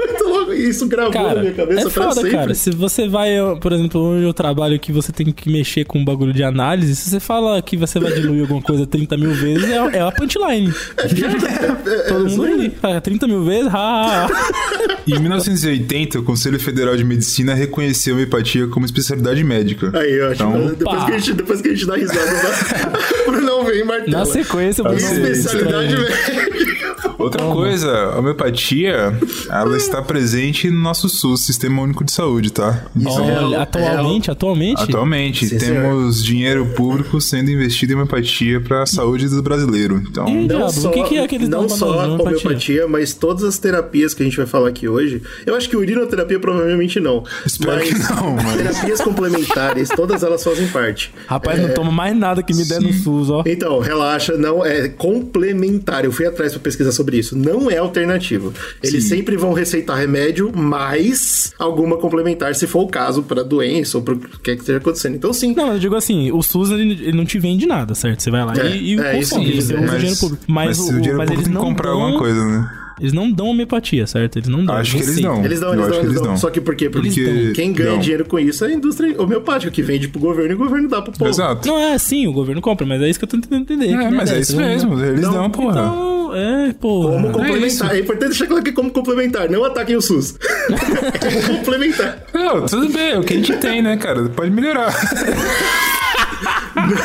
Isso 0.53 0.87
gravou 0.87 1.13
na 1.13 1.19
Cara, 1.27 1.39
minha 1.41 1.53
cabeça 1.53 1.87
é 1.87 1.91
pra 1.91 2.03
foda, 2.03 2.15
sempre. 2.15 2.31
cara. 2.31 2.53
Se 2.53 2.71
você 2.71 3.07
vai, 3.07 3.31
por 3.61 3.71
exemplo, 3.73 4.01
onde 4.01 4.23
eu 4.25 4.33
trabalho 4.33 4.79
que 4.79 4.91
você 4.91 5.11
tem 5.11 5.31
que 5.31 5.49
mexer 5.49 5.85
com 5.85 5.99
um 5.99 6.05
bagulho 6.05 6.33
de 6.33 6.43
análise, 6.43 6.95
se 6.95 7.09
você 7.09 7.19
fala 7.19 7.61
que 7.61 7.77
você 7.77 7.99
vai 7.99 8.11
diluir 8.13 8.41
alguma 8.41 8.61
coisa 8.61 8.85
30 8.85 9.17
mil 9.17 9.31
vezes, 9.33 9.69
é, 9.69 9.97
é 9.97 10.01
a 10.01 10.11
punchline. 10.11 10.71
Todo 12.07 12.29
mundo 12.29 12.57
ri. 12.61 12.71
Ah, 12.81 12.99
30 13.01 13.27
mil 13.27 13.43
vezes, 13.43 13.67
ha, 13.67 13.77
ha, 13.77 14.25
ha. 14.25 14.97
Em 15.07 15.19
1980, 15.19 16.19
o 16.19 16.23
Conselho 16.23 16.59
Federal 16.59 16.95
de 16.95 17.03
Medicina 17.03 17.53
reconheceu 17.53 18.13
a 18.13 18.17
homeopatia 18.17 18.67
como 18.67 18.85
especialidade 18.85 19.43
médica. 19.43 19.91
Aí, 19.97 20.13
eu 20.13 20.31
acho 20.31 20.43
Então, 20.43 20.69
que 20.69 20.75
depois, 20.77 21.03
que 21.03 21.11
a 21.11 21.17
gente, 21.17 21.33
depois 21.33 21.61
que 21.61 21.67
a 21.67 21.71
gente 21.71 21.85
dá 21.85 21.95
risada, 21.95 22.19
o 23.27 23.31
Brunão 23.31 23.65
vem 23.65 23.83
martela. 23.83 24.17
Na 24.19 24.25
sequência, 24.25 24.83
Bruno. 24.83 24.97
Especialidade 24.97 25.95
médica. 25.95 26.52
Outra 27.23 27.43
coisa, 27.45 27.89
a 27.91 28.19
homeopatia, 28.19 29.17
ela 29.49 29.77
está 29.77 30.01
presente 30.01 30.69
no 30.69 30.79
nosso 30.79 31.07
SUS, 31.07 31.41
Sistema 31.41 31.81
Único 31.81 32.03
de 32.03 32.11
Saúde, 32.11 32.51
tá? 32.51 32.85
Isso 32.95 33.07
é 33.07 33.11
Olha, 33.11 33.23
real, 33.49 33.61
atualmente, 33.61 34.29
atualmente. 34.31 34.81
Atualmente, 34.83 35.47
Sim, 35.47 35.57
temos 35.57 36.23
dinheiro 36.23 36.65
público 36.75 37.19
sendo 37.21 37.49
investido 37.49 37.93
em 37.93 37.95
homeopatia 37.95 38.59
para 38.61 38.83
a 38.83 38.85
saúde 38.85 39.27
do 39.29 39.41
brasileiro. 39.41 40.03
Então, 40.09 40.27
Ih, 40.27 40.47
Não 40.47 40.47
Diabo, 40.47 40.71
só, 40.71 40.89
o 40.89 40.91
que 40.91 41.03
que 41.03 41.17
é 41.17 41.27
que 41.27 41.35
eles 41.35 41.49
não 41.49 41.67
só 41.69 41.85
a 42.01 42.03
homeopatia? 42.05 42.37
homeopatia, 42.37 42.87
mas 42.87 43.13
todas 43.13 43.43
as 43.43 43.57
terapias 43.57 44.13
que 44.13 44.21
a 44.21 44.25
gente 44.25 44.37
vai 44.37 44.45
falar 44.45 44.69
aqui 44.69 44.87
hoje. 44.87 45.21
Eu 45.45 45.55
acho 45.55 45.69
que 45.69 45.77
urinoterapia 45.77 46.39
provavelmente 46.39 46.99
não. 46.99 47.23
Espero 47.45 47.77
mas 47.77 47.89
que 47.89 48.13
não, 48.13 48.35
mas- 48.35 48.57
terapias 48.57 49.01
complementares, 49.01 49.89
todas 49.89 50.23
elas 50.23 50.43
fazem 50.43 50.67
parte. 50.67 51.13
Rapaz, 51.27 51.61
não 51.61 51.69
toma 51.73 51.91
mais 51.91 52.15
nada 52.15 52.43
que 52.43 52.53
me 52.53 52.65
der 52.65 52.81
no 52.81 52.91
SUS, 52.91 53.29
ó. 53.29 53.43
Então, 53.45 53.79
relaxa, 53.79 54.37
não 54.37 54.65
é 54.65 54.89
complementar. 54.89 56.05
Eu 56.05 56.11
fui 56.11 56.25
atrás 56.25 56.51
pra 56.53 56.61
pesquisar 56.61 56.91
sobre 56.91 57.12
isso. 57.17 57.37
Não 57.37 57.69
é 57.69 57.77
alternativo. 57.77 58.53
Eles 58.81 59.03
Sim. 59.03 59.09
sempre 59.09 59.37
vão 59.37 59.53
receitar 59.53 59.97
remédio 59.97 60.51
mais 60.55 61.53
alguma 61.59 61.97
complementar, 61.97 62.55
se 62.55 62.67
for 62.67 62.81
o 62.83 62.87
caso, 62.87 63.23
pra 63.23 63.43
doença 63.43 63.97
ou 63.97 64.03
pro 64.03 64.17
que 64.17 64.39
quer 64.39 64.55
que 64.55 64.61
esteja 64.61 64.77
acontecendo. 64.79 65.15
Então, 65.15 65.33
sim. 65.33 65.53
Não, 65.55 65.73
eu 65.73 65.79
digo 65.79 65.95
assim, 65.95 66.31
o 66.31 66.41
SUS 66.41 66.71
ele, 66.71 66.93
ele 66.93 67.11
não 67.17 67.25
te 67.25 67.39
vende 67.39 67.65
nada, 67.65 67.93
certo? 67.95 68.21
Você 68.23 68.31
vai 68.31 68.45
lá 68.45 68.53
É, 68.57 68.75
e, 68.75 68.95
e 68.95 68.99
é, 68.99 69.19
isso 69.19 69.35
consome, 69.35 69.61
você 69.61 69.73
é. 69.73 69.77
usa 69.77 69.77
o 69.77 69.81
mas, 69.87 69.97
dinheiro 69.99 70.19
público. 70.19 70.43
Mas, 70.47 70.67
mas 70.67 70.79
o, 70.79 70.83
o 70.83 70.93
dinheiro 70.95 71.17
mas 71.17 71.29
público 71.29 71.33
eles 71.33 71.43
tem 71.43 71.53
que 71.53 71.53
não 71.53 71.61
comprar 71.61 71.89
dão- 71.89 72.01
alguma 72.01 72.17
coisa, 72.19 72.45
né? 72.45 72.69
Eles 72.99 73.11
não 73.13 73.31
dão 73.31 73.47
homeopatia, 73.47 74.05
certo? 74.07 74.37
Eles 74.37 74.47
não 74.49 74.63
dão. 74.65 74.75
Acho 74.75 74.97
que 74.97 75.03
eles 75.03 75.19
dão. 75.21 75.43
Eles 75.43 75.59
dão, 75.59 75.73
eles 75.73 75.87
dão, 75.87 75.99
eles 75.99 76.13
dão. 76.15 76.23
dão. 76.23 76.37
Só 76.37 76.49
que 76.49 76.61
por 76.61 76.75
quê? 76.75 76.89
Porque 76.89 77.09
Porque 77.09 77.51
quem 77.53 77.73
ganha 77.73 77.91
dão. 77.91 77.99
dinheiro 77.99 78.25
com 78.25 78.39
isso 78.39 78.63
é 78.65 78.67
a 78.69 78.71
indústria 78.71 79.19
homeopática, 79.21 79.71
que 79.71 79.81
vende 79.81 80.07
pro 80.07 80.19
governo 80.19 80.51
e 80.51 80.55
o 80.55 80.57
governo 80.57 80.87
dá 80.87 81.01
pro 81.01 81.11
povo. 81.11 81.29
Exato. 81.29 81.67
Não 81.67 81.77
é 81.79 81.93
assim, 81.93 82.27
o 82.27 82.33
governo 82.33 82.61
compra, 82.61 82.85
mas 82.85 83.01
é 83.01 83.09
isso 83.09 83.17
que 83.19 83.25
eu 83.25 83.29
tô 83.29 83.37
tentando 83.37 83.61
entender. 83.61 83.89
É, 83.89 83.95
mas 83.95 84.11
merda 84.11 84.35
é 84.35 84.39
isso 84.39 84.55
mesmo. 84.57 84.99
Eles 85.03 85.21
Não, 85.21 85.33
dão, 85.33 85.49
porra. 85.49 85.71
Então, 85.81 86.35
é, 86.35 86.73
porra. 86.73 87.11
Como 87.13 87.27
É 87.27 87.31
complementar. 87.31 87.67
isso. 87.67 87.83
É, 87.85 87.99
importante 87.99 88.29
deixar 88.29 88.47
claro 88.47 88.63
que 88.63 88.69
é 88.69 88.73
como 88.73 88.91
complementar. 88.91 89.49
Não 89.49 89.63
ataquem 89.65 89.95
o 89.95 90.01
SUS. 90.01 90.35
é 90.41 91.17
como 91.17 91.57
complementar. 91.59 92.23
Não, 92.33 92.65
tudo 92.65 92.89
bem, 92.89 93.11
é 93.11 93.19
o 93.19 93.23
que 93.23 93.33
a 93.33 93.37
gente 93.37 93.53
tem, 93.57 93.81
né, 93.81 93.97
cara? 93.97 94.29
Pode 94.29 94.51
melhorar. 94.51 94.93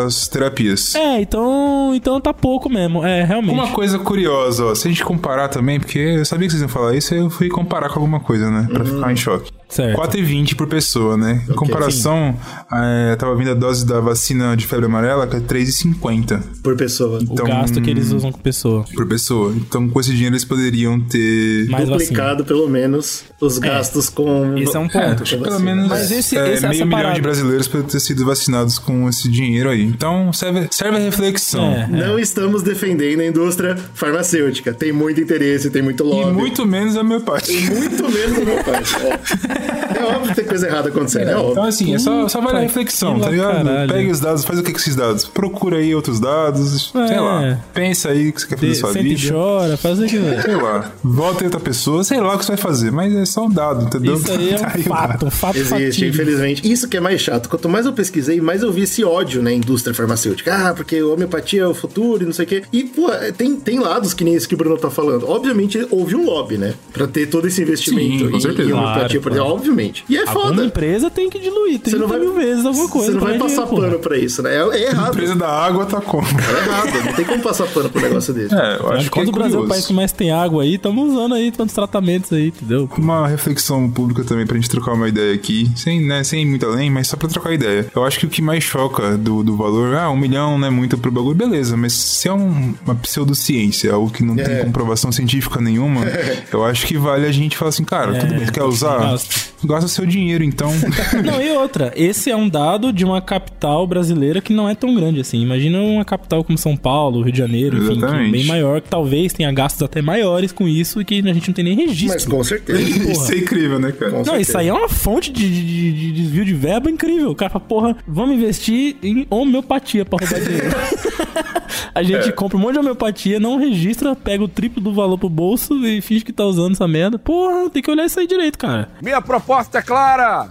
as 0.06 0.28
terapias. 0.28 0.94
É, 0.94 1.20
então, 1.20 1.92
então 1.94 2.20
tá 2.20 2.32
pouco 2.34 2.68
mesmo. 2.68 3.04
É, 3.04 3.24
realmente. 3.24 3.52
Uma 3.54 3.68
coisa 3.68 3.98
curiosa, 3.98 4.64
ó, 4.66 4.74
se 4.74 4.86
a 4.88 4.90
gente 4.90 5.04
comparar 5.04 5.48
também, 5.48 5.78
porque 5.80 5.98
eu 5.98 6.24
sabia 6.24 6.46
que 6.46 6.52
vocês 6.52 6.62
iam 6.62 6.68
falar 6.68 6.94
isso, 6.94 7.14
eu 7.14 7.30
fui 7.30 7.48
comparar 7.48 7.88
com 7.88 7.98
alguma 8.00 8.20
coisa, 8.20 8.50
né? 8.50 8.66
Pra 8.72 8.84
ficar 8.84 9.12
em 9.12 9.16
choque. 9.16 9.50
Certo. 9.68 9.96
4,20 10.00 10.54
por 10.54 10.66
pessoa, 10.66 11.16
né? 11.16 11.42
Em 11.48 11.52
comparação, 11.54 12.34
é, 12.72 13.14
tava 13.16 13.36
vindo 13.36 13.50
a 13.50 13.54
dose 13.54 13.84
da 13.84 14.00
vacina 14.00 14.56
de 14.56 14.66
febre 14.66 14.86
amarela, 14.86 15.26
que 15.26 15.36
é 15.36 15.40
3,50 15.40 16.42
Por 16.62 16.74
pessoa. 16.76 17.18
O 17.18 17.22
então- 17.22 17.46
gasto 17.46 17.80
que 17.82 17.90
eles 17.90 18.10
usam 18.10 18.32
com 18.32 18.38
pessoa. 18.40 18.84
por 18.94 19.06
pessoa. 19.06 19.52
Então, 19.54 19.86
com 19.88 20.00
esse 20.00 20.12
dinheiro, 20.12 20.34
eles 20.34 20.44
poderiam 20.44 20.98
ter. 20.98 21.68
Mais 21.68 21.86
Duplicado, 21.88 22.44
pelo 22.46 22.66
menos, 22.68 23.24
os 23.40 23.58
gastos 23.58 24.08
com. 24.08 24.56
Esse 24.56 24.74
é 24.76 24.80
um 24.80 24.86
É, 24.86 24.88
ponto. 24.88 25.22
com 25.22 25.28
pelo 25.28 25.44
vacina. 25.44 25.58
menos 25.58 25.88
Mas 25.88 26.10
esse- 26.10 26.36
é, 26.38 26.54
esse- 26.54 26.62
meio 26.66 26.72
milhão 26.86 26.88
parada- 26.90 27.14
de 27.14 27.20
brasileiros 27.20 27.68
poderiam 27.68 27.90
ter 27.90 28.00
sido 28.00 28.24
vacinados 28.24 28.78
com 28.78 29.06
esse 29.08 29.28
dinheiro 29.30 29.68
aí. 29.68 29.82
Então, 29.82 30.32
serve, 30.32 30.66
serve 30.70 30.96
a 30.96 31.00
reflexão. 31.00 31.72
É. 31.72 31.86
Não 31.88 32.18
estamos 32.18 32.62
defendendo 32.62 33.20
a 33.20 33.26
indústria 33.26 33.76
farmacêutica. 33.94 34.72
Tem 34.72 34.92
muito 34.92 35.20
interesse, 35.20 35.68
tem 35.70 35.82
muito 35.82 36.02
E 36.04 36.06
lobby. 36.06 36.32
muito 36.32 36.64
menos 36.66 36.96
a 36.96 37.00
homeopática. 37.02 37.52
Muito 37.74 38.08
menos 38.10 38.38
do 38.38 38.44
meu 38.46 38.64
pai. 38.64 38.82
É, 39.58 39.98
é 39.98 40.04
óbvio 40.04 40.28
que 40.30 40.34
tem 40.36 40.44
coisa 40.44 40.66
errada 40.66 40.88
acontecendo, 40.88 41.28
é, 41.28 41.32
Então, 41.32 41.46
óbvio. 41.46 41.62
assim, 41.64 41.94
é 41.94 41.98
só, 41.98 42.28
só 42.28 42.40
vale 42.40 42.58
a 42.58 42.60
reflexão, 42.60 43.18
tá 43.18 43.28
ligado? 43.30 43.64
caralho. 43.64 43.92
Pega 43.92 44.10
os 44.12 44.20
dados, 44.20 44.44
faz 44.44 44.58
o 44.58 44.62
que 44.62 44.72
com 44.72 44.78
esses 44.78 44.94
dados? 44.96 45.24
Procura 45.24 45.76
aí 45.78 45.94
outros 45.94 46.20
dados, 46.20 46.90
sei 46.92 47.16
É. 47.16 47.20
lá. 47.20 47.58
Pensa 47.74 48.10
aí 48.10 48.28
o 48.28 48.32
que 48.32 48.40
você 48.42 48.46
quer 48.48 48.56
fazer 48.56 48.66
De, 48.72 48.72
na 48.74 48.80
sua 48.80 48.92
sente 48.92 49.14
vida. 49.14 49.32
chora, 49.34 49.76
faz 49.76 49.98
o 49.98 50.02
que 50.02 50.08
quiser. 50.10 50.42
Sei 50.42 50.56
lá. 50.56 50.92
Volta 51.02 51.42
em 51.42 51.46
outra 51.46 51.60
pessoa, 51.60 52.04
sei 52.04 52.20
lá 52.20 52.34
o 52.34 52.38
que 52.38 52.44
você 52.44 52.52
vai 52.52 52.56
fazer, 52.60 52.90
mas 52.92 53.14
é 53.14 53.24
só 53.24 53.44
um 53.46 53.50
dado, 53.50 53.84
entendeu? 53.84 54.14
Isso 54.14 54.30
aí 54.30 54.50
é 54.50 54.56
um 54.56 54.58
Tá 54.68 54.72
aí 54.74 54.82
fato, 54.82 55.26
um 55.26 55.30
fato 55.30 55.56
Existe, 55.56 55.70
fatídico. 55.70 56.06
infelizmente. 56.08 56.70
Isso 56.72 56.88
que 56.88 56.96
é 56.96 57.00
mais 57.00 57.20
chato. 57.20 57.48
Quanto 57.48 57.68
mais 57.68 57.86
eu 57.86 57.92
pesquisei, 57.92 58.40
mais 58.40 58.62
eu 58.62 58.70
vi 58.72 58.82
esse 58.82 59.04
ódio 59.04 59.42
na 59.42 59.52
indústria 59.52 59.94
farmacêutica. 59.94 60.54
Ah, 60.54 60.74
porque 60.74 60.96
a 60.96 61.06
homeopatia 61.06 61.62
é 61.62 61.66
o 61.66 61.74
futuro 61.74 62.22
e 62.22 62.26
não 62.26 62.32
sei 62.32 62.44
o 62.44 62.48
quê. 62.48 62.62
E, 62.72 62.84
pô, 62.84 63.08
tem, 63.36 63.56
tem 63.56 63.78
lados 63.78 64.12
que 64.14 64.24
nem 64.24 64.34
esse 64.34 64.46
que 64.46 64.54
o 64.54 64.58
Bruno 64.58 64.76
tá 64.76 64.90
falando. 64.90 65.28
Obviamente, 65.28 65.86
houve 65.90 66.14
um 66.14 66.24
lobby, 66.24 66.58
né? 66.58 66.74
Pra 66.92 67.06
ter 67.06 67.26
todo 67.26 67.46
esse 67.48 67.60
investimento 67.62 68.18
Sim, 68.24 68.30
com 68.30 68.36
em- 68.36 68.40
certeza. 68.40 68.68
em 68.68 68.72
homeopatia, 68.72 69.08
Claro, 69.08 69.20
por 69.22 69.32
exemplo. 69.32 69.47
Obviamente. 69.52 70.04
E 70.08 70.16
é 70.16 70.20
Alguma 70.28 70.48
foda. 70.48 70.64
empresa 70.64 71.10
tem 71.10 71.28
que 71.30 71.38
diluir 71.38 71.78
30 71.80 71.90
Você 71.90 71.96
não 71.96 72.08
vai, 72.08 72.18
mil 72.18 72.34
vezes 72.34 72.64
alguma 72.64 72.88
coisa. 72.88 73.06
Você 73.12 73.18
não 73.18 73.20
vai 73.20 73.38
passar 73.38 73.64
dinheiro, 73.66 73.86
pano 73.90 73.98
pra 73.98 74.18
isso, 74.18 74.42
né? 74.42 74.54
É, 74.54 74.58
é 74.58 74.62
A 74.62 74.78
errado. 74.90 75.08
empresa 75.14 75.34
da 75.34 75.48
água 75.48 75.86
tá 75.86 76.00
como? 76.00 76.26
É 76.28 76.66
errado. 76.66 77.04
Não 77.06 77.12
tem 77.12 77.24
como 77.24 77.42
passar 77.42 77.66
pano 77.68 77.88
pro 77.90 78.00
negócio 78.00 78.32
desse. 78.34 78.54
É, 78.54 78.76
eu 78.80 78.92
acho 78.92 79.04
que 79.04 79.10
Quando 79.10 79.26
é 79.28 79.30
o 79.30 79.32
Brasil 79.34 79.60
é 79.60 79.64
o 79.64 79.68
país 79.68 79.86
que 79.86 79.92
mais 79.92 80.12
tem 80.12 80.30
água 80.30 80.62
aí, 80.62 80.74
estamos 80.74 81.12
usando 81.12 81.34
aí 81.34 81.50
tantos 81.50 81.74
tratamentos 81.74 82.32
aí, 82.32 82.48
entendeu? 82.48 82.88
Uma 82.98 83.26
reflexão 83.28 83.88
pública 83.90 84.24
também 84.24 84.46
pra 84.46 84.56
gente 84.56 84.68
trocar 84.68 84.92
uma 84.92 85.08
ideia 85.08 85.34
aqui, 85.34 85.70
sem, 85.76 86.00
né, 86.04 86.22
sem 86.24 86.42
ir 86.42 86.46
muito 86.46 86.64
além, 86.66 86.90
mas 86.90 87.08
só 87.08 87.16
pra 87.16 87.28
trocar 87.28 87.52
ideia. 87.52 87.86
Eu 87.94 88.04
acho 88.04 88.18
que 88.18 88.26
o 88.26 88.28
que 88.28 88.40
mais 88.42 88.62
choca 88.64 89.16
do, 89.16 89.42
do 89.42 89.56
valor, 89.56 89.94
ah, 89.94 90.10
um 90.10 90.16
milhão 90.16 90.58
não 90.58 90.66
é 90.66 90.70
muito 90.70 90.96
pro 90.98 91.10
bagulho, 91.10 91.34
beleza, 91.34 91.76
mas 91.76 91.92
se 91.92 92.28
é 92.28 92.32
um- 92.32 92.74
uma 92.84 92.94
pseudociência, 92.94 93.92
algo 93.92 94.10
que 94.10 94.22
não 94.24 94.34
tem 94.36 94.44
É. 94.44 94.64
comprovação 94.64 95.10
científica 95.12 95.60
nenhuma, 95.60 96.02
eu 96.52 96.64
acho 96.64 96.86
que 96.86 96.96
vale 96.96 97.26
a 97.26 97.32
gente 97.32 97.56
falar 97.56 97.68
assim, 97.70 97.84
cara, 97.84 98.14
tudo 98.18 98.34
bem, 98.34 98.44
você 98.46 98.52
quer 98.52 98.62
usar? 98.64 99.16
Gasta. 99.38 99.66
Gasta 99.66 99.88
seu 99.88 100.06
dinheiro, 100.06 100.42
então. 100.44 100.70
Não, 101.24 101.40
e 101.42 101.50
outra, 101.52 101.92
esse 101.96 102.30
é 102.30 102.36
um 102.36 102.48
dado 102.48 102.92
de 102.92 103.04
uma 103.04 103.20
capital 103.20 103.86
brasileira 103.86 104.40
que 104.40 104.52
não 104.52 104.68
é 104.68 104.74
tão 104.74 104.94
grande 104.94 105.20
assim. 105.20 105.40
Imagina 105.42 105.80
uma 105.80 106.04
capital 106.04 106.42
como 106.44 106.56
São 106.58 106.76
Paulo, 106.76 107.22
Rio 107.22 107.32
de 107.32 107.38
Janeiro, 107.38 107.76
enfim, 107.78 107.98
que 108.00 108.04
é 108.06 108.28
bem 108.30 108.44
maior, 108.44 108.80
que 108.80 108.88
talvez 108.88 109.32
tenha 109.32 109.50
gastos 109.52 109.82
até 109.82 110.00
maiores 110.02 110.52
com 110.52 110.66
isso 110.68 111.00
e 111.00 111.04
que 111.04 111.18
a 111.20 111.32
gente 111.34 111.48
não 111.48 111.54
tem 111.54 111.64
nem 111.64 111.74
registro. 111.76 112.14
Mas 112.14 112.26
com 112.26 112.44
certeza. 112.44 112.78
Isso 113.08 113.32
é 113.32 113.38
incrível, 113.38 113.78
né, 113.78 113.92
cara? 113.92 114.10
Com 114.10 114.18
Não, 114.18 114.24
certeza. 114.24 114.50
isso 114.50 114.58
aí 114.58 114.68
é 114.68 114.72
uma 114.72 114.88
fonte 114.88 115.30
de, 115.32 115.48
de- 115.48 115.92
de 115.92 116.12
desvio 116.12 116.44
de 116.44 116.54
verba 116.54 116.90
incrível. 116.90 117.30
O 117.30 117.34
cara 117.34 117.50
fala, 117.50 117.64
porra, 117.64 117.96
vamos 118.06 118.36
investir 118.36 118.96
em 119.02 119.26
homeopatia 119.30 120.04
pra 120.04 120.18
roubar 120.18 120.40
dinheiro. 120.44 120.68
a 121.94 122.02
gente 122.02 122.32
compra 122.32 122.56
um 122.56 122.60
monte 122.60 122.74
de 122.74 122.78
homeopatia, 122.80 123.40
não 123.40 123.56
registra, 123.56 124.14
pega 124.14 124.42
o 124.44 124.48
triplo 124.48 124.82
do 124.82 124.92
valor 124.92 125.18
pro 125.18 125.28
bolso 125.28 125.84
e 125.86 126.00
finge 126.00 126.24
que 126.24 126.32
tá 126.32 126.44
usando 126.44 126.72
essa 126.72 126.86
merda. 126.88 127.18
Porra, 127.18 127.68
tem 127.70 127.82
que 127.82 127.90
olhar 127.90 128.06
isso 128.06 128.18
aí 128.20 128.26
direito, 128.26 128.58
cara. 128.58 128.88
Minha 129.02 129.20
proposta 129.28 129.78
é 129.78 129.82
clara. 129.82 130.48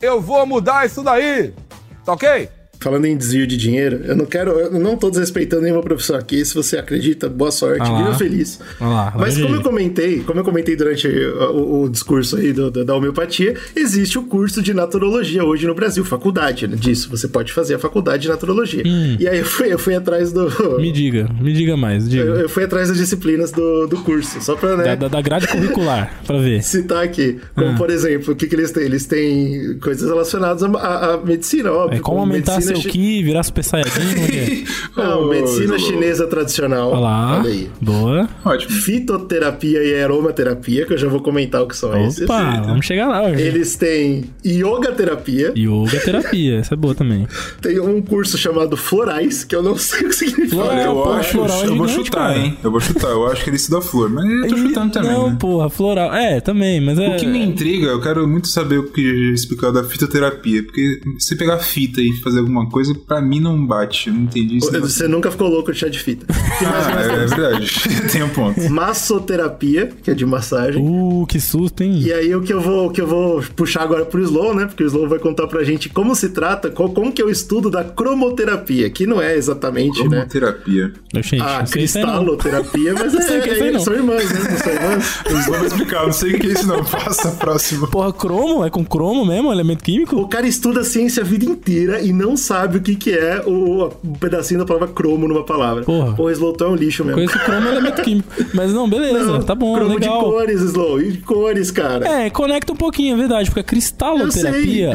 Eu 0.00 0.22
vou 0.22 0.46
mudar 0.46 0.86
isso 0.86 1.02
daí. 1.02 1.54
Tá 2.02 2.14
ok? 2.14 2.48
Falando 2.82 3.04
em 3.06 3.16
desvio 3.16 3.46
de 3.46 3.56
dinheiro, 3.56 4.00
eu 4.04 4.16
não 4.16 4.26
quero. 4.26 4.50
Eu 4.58 4.78
não 4.78 4.96
tô 4.96 5.08
desrespeitando 5.10 5.62
nenhuma 5.62 5.82
profissão 5.82 6.16
aqui. 6.16 6.44
Se 6.44 6.54
você 6.54 6.76
acredita, 6.76 7.28
boa 7.28 7.50
sorte, 7.50 7.80
Ah 7.82 7.96
viva 7.98 8.14
feliz. 8.14 8.58
Ah 8.80 9.12
Mas 9.16 9.38
como 9.40 9.54
eu 9.54 9.62
comentei, 9.62 10.20
como 10.20 10.40
eu 10.40 10.44
comentei 10.44 10.74
durante 10.76 11.06
o, 11.08 11.82
o 11.84 11.88
discurso 11.88 12.36
aí 12.36 12.52
do- 12.52 12.70
da 12.70 12.94
homeopatia, 12.94 13.54
existe 13.76 14.18
o 14.18 14.24
curso 14.24 14.60
de 14.62 14.74
naturologia 14.74 15.44
hoje 15.44 15.66
no 15.66 15.74
Brasil, 15.74 16.04
faculdade 16.04 16.66
né, 16.66 16.76
disso. 16.76 17.08
Você 17.10 17.28
pode 17.28 17.52
fazer 17.52 17.74
a 17.74 17.78
faculdade 17.78 18.22
de 18.24 18.28
naturologia. 18.28 18.82
E 19.18 19.28
aí 19.28 19.38
eu 19.38 19.44
fui, 19.44 19.72
eu 19.72 19.78
fui 19.78 19.94
atrás 19.94 20.32
do. 20.32 20.46
Hum. 20.48 20.78
Me 20.82 20.90
diga, 20.90 21.28
me 21.40 21.52
diga 21.52 21.76
mais, 21.76 22.04
Eu, 22.04 22.10
diga. 22.10 22.24
eu 22.24 22.48
fui 22.48 22.64
atrás 22.64 22.88
das 22.88 22.96
disciplinas 22.98 23.52
do, 23.52 23.86
do 23.86 23.98
curso, 23.98 24.40
só 24.42 24.56
pra, 24.56 24.76
né? 24.76 24.96
Da, 24.96 25.08
da, 25.08 25.20
grade 25.20 25.46
curricular, 25.48 26.20
pra 26.26 26.38
ver. 26.38 26.62
Citar 26.64 27.04
aqui, 27.04 27.38
como 27.54 27.70
Ah. 27.70 27.74
por 27.76 27.90
exemplo, 27.90 28.32
o 28.32 28.36
que, 28.36 28.46
que 28.46 28.54
eles 28.54 28.70
têm? 28.72 28.82
Eles 28.84 29.06
têm 29.06 29.78
coisas 29.78 30.08
relacionadas 30.08 30.62
à, 30.62 30.66
à- 30.68 31.14
à 31.14 31.16
medicina, 31.18 31.70
óbvio. 31.72 31.98
É 31.98 32.00
como 32.00 32.18
aumentar 32.20 32.52
medicina 32.54 32.71
seu 32.74 32.82
chi- 32.82 32.90
ki, 32.90 33.22
virar 33.22 33.42
super 33.42 33.62
saiyajin, 33.64 34.00
é 34.22 34.26
que 34.26 34.36
é? 34.38 34.72
Não, 35.02 35.28
medicina 35.28 35.78
chinesa 35.78 36.26
tradicional. 36.26 36.90
Olha 36.90 37.00
lá, 37.00 37.38
Olha 37.40 37.50
aí. 37.50 37.70
boa. 37.80 38.28
Ótimo. 38.44 38.72
Fitoterapia 38.72 39.82
e 39.82 40.02
aromaterapia, 40.02 40.86
que 40.86 40.92
eu 40.92 40.98
já 40.98 41.08
vou 41.08 41.20
comentar 41.20 41.62
o 41.62 41.66
que 41.66 41.76
são 41.76 41.96
esses. 42.06 42.22
Opa, 42.24 42.60
vamos 42.62 42.86
chegar 42.86 43.08
lá 43.08 43.22
hoje. 43.24 43.42
Eles 43.42 43.76
têm 43.76 44.24
yoga 44.44 44.92
terapia, 44.92 45.52
Yoga 45.56 45.98
terapia, 46.00 46.58
essa 46.58 46.74
é 46.74 46.76
boa 46.76 46.94
também. 46.94 47.26
tem 47.60 47.78
um 47.80 48.00
curso 48.02 48.36
chamado 48.38 48.76
Florais, 48.76 49.44
que 49.44 49.54
eu 49.54 49.62
não 49.62 49.76
sei 49.78 50.06
o 50.06 50.08
que 50.08 50.14
significa. 50.14 50.56
Floral, 50.56 50.96
Olha, 50.96 51.08
eu 51.08 51.12
acho, 51.20 51.30
floral 51.30 51.62
é 51.62 51.66
eu 51.66 51.76
vou 51.76 51.88
gigante, 51.88 52.06
chutar, 52.06 52.28
cara. 52.28 52.38
hein? 52.38 52.58
Eu 52.62 52.70
vou 52.70 52.80
chutar, 52.80 53.08
eu 53.10 53.26
acho 53.28 53.44
que 53.44 53.50
ele 53.50 53.56
estuda 53.56 53.80
flor, 53.80 54.10
mas 54.10 54.24
eu 54.24 54.48
tô 54.48 54.56
chutando 54.56 54.92
também, 54.92 55.10
Não, 55.12 55.30
né? 55.30 55.36
porra, 55.38 55.68
floral. 55.70 56.12
É, 56.14 56.40
também, 56.40 56.80
mas 56.80 56.98
é. 56.98 57.08
O 57.08 57.16
que 57.16 57.26
me 57.26 57.42
intriga, 57.44 57.86
eu 57.86 58.00
quero 58.00 58.26
muito 58.28 58.48
saber 58.48 58.78
o 58.78 58.84
que 58.90 59.00
é 59.30 59.34
explicado 59.34 59.72
da 59.74 59.84
fitoterapia. 59.84 60.62
Porque 60.62 61.00
se 61.18 61.28
você 61.28 61.36
pegar 61.36 61.58
fita 61.58 62.00
e 62.00 62.12
fazer 62.22 62.40
alguma 62.40 62.61
uma 62.62 62.70
coisa 62.70 62.94
que 62.94 63.00
pra 63.00 63.20
mim 63.20 63.40
não 63.40 63.66
bate. 63.66 64.08
Eu 64.08 64.14
não 64.14 64.22
entendi 64.22 64.56
isso. 64.58 64.70
Você 64.80 65.08
nunca 65.08 65.30
ficou 65.30 65.48
louco 65.48 65.72
de 65.72 65.78
chá 65.78 65.88
de 65.88 65.98
fita. 65.98 66.26
Ah, 66.64 67.02
é, 67.02 67.24
é 67.24 67.26
verdade. 67.26 67.72
Tem 68.12 68.22
um 68.22 68.28
ponto. 68.28 68.60
Massoterapia, 68.70 69.90
que 70.02 70.10
é 70.10 70.14
de 70.14 70.24
massagem. 70.24 70.80
Uh, 70.80 71.26
que 71.26 71.40
susto, 71.40 71.82
hein? 71.82 71.98
E 72.00 72.12
aí 72.12 72.34
o 72.34 72.40
que 72.40 72.52
eu 72.52 72.60
vou, 72.60 72.86
o 72.86 72.90
que 72.90 73.00
eu 73.00 73.06
vou 73.06 73.42
puxar 73.56 73.82
agora 73.82 74.04
pro 74.04 74.22
Slow, 74.22 74.54
né? 74.54 74.66
Porque 74.66 74.84
o 74.84 74.86
Slow 74.86 75.08
vai 75.08 75.18
contar 75.18 75.48
pra 75.48 75.64
gente 75.64 75.88
como 75.88 76.14
se 76.14 76.28
trata, 76.28 76.70
qual, 76.70 76.88
como 76.90 77.10
que 77.12 77.20
é 77.20 77.24
o 77.24 77.30
estudo 77.30 77.68
da 77.68 77.82
cromoterapia, 77.82 78.88
que 78.90 79.06
não 79.06 79.20
é 79.20 79.36
exatamente, 79.36 80.02
né? 80.04 80.08
Cromoterapia. 80.08 80.92
Gente, 81.14 81.40
Ah, 81.42 81.64
cristaloterapia, 81.68 82.94
mas 82.98 83.14
é, 83.14 83.38
é 83.38 83.68
é, 83.68 83.72
não. 83.72 83.80
são 83.80 83.94
irmãs, 83.94 84.30
né? 84.30 84.40
Não 84.50 84.58
são 84.58 84.72
irmãs? 84.72 85.18
Eles 85.26 85.46
vão 85.46 85.66
explicar, 85.66 86.06
não 86.06 86.12
sei 86.12 86.34
o 86.34 86.38
que 86.38 86.46
é 86.46 86.50
isso 86.52 86.66
não. 86.66 86.84
Passa 86.84 87.32
próximo. 87.32 87.88
Porra, 87.88 88.12
cromo? 88.12 88.64
É 88.64 88.70
com 88.70 88.84
cromo 88.84 89.26
mesmo? 89.26 89.52
Elemento 89.52 89.82
químico? 89.82 90.16
O 90.16 90.28
cara 90.28 90.46
estuda 90.46 90.80
a 90.80 90.84
ciência 90.84 91.22
a 91.22 91.26
vida 91.26 91.44
inteira 91.44 92.00
e 92.00 92.12
não 92.12 92.36
sabe 92.36 92.51
o 92.76 92.80
que, 92.80 92.96
que 92.96 93.10
é 93.10 93.42
o, 93.46 93.84
o 93.86 94.18
pedacinho 94.18 94.60
da 94.60 94.66
palavra 94.66 94.88
cromo 94.88 95.26
numa 95.28 95.44
palavra. 95.44 95.84
Porra. 95.84 96.14
Porra, 96.14 96.32
Slow, 96.32 96.52
tu 96.52 96.64
é 96.64 96.68
um 96.68 96.74
lixo 96.74 97.04
mesmo. 97.04 97.16
Conheço 97.16 97.38
cromo 97.44 97.68
é 97.68 97.70
elemento 97.72 98.02
químico. 98.02 98.32
Mas 98.54 98.72
não, 98.72 98.88
beleza, 98.88 99.24
Não, 99.24 99.42
tá 99.42 99.54
bom, 99.54 99.74
cromo 99.74 99.94
legal. 99.94 100.18
de 100.18 100.24
cores, 100.24 100.60
Slow. 100.60 101.00
E 101.00 101.16
cores, 101.18 101.70
cara. 101.70 102.06
É, 102.06 102.30
conecta 102.30 102.72
um 102.72 102.76
pouquinho, 102.76 103.14
é 103.14 103.18
verdade, 103.18 103.50
porque 103.50 103.60
a 103.60 103.64
cristaloterapia, 103.64 104.92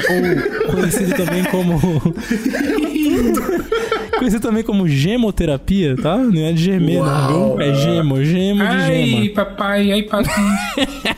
ou 0.68 0.74
conhecido 0.76 1.16
também 1.16 1.44
como. 1.46 1.80
conhecido 4.18 4.42
também 4.42 4.64
como 4.64 4.88
gemoterapia, 4.88 5.96
tá? 5.96 6.18
Não 6.18 6.46
é 6.46 6.52
de 6.52 6.64
gemer, 6.64 7.00
não, 7.00 7.06
Uau. 7.06 7.58
viu? 7.58 7.62
É 7.62 7.74
gemo, 7.74 8.24
gemo 8.24 8.66
de 8.66 8.86
gema. 8.86 9.34
papai, 9.36 9.92
ai, 9.92 10.04
papai. 10.04 10.34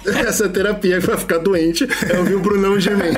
Essa 0.28 0.46
é 0.46 0.50
terapia 0.50 1.00
pra 1.02 1.18
ficar 1.18 1.38
doente 1.38 1.88
é 2.10 2.18
ouvir 2.18 2.36
o 2.36 2.40
Brunão 2.40 2.80
gemendo. 2.80 3.18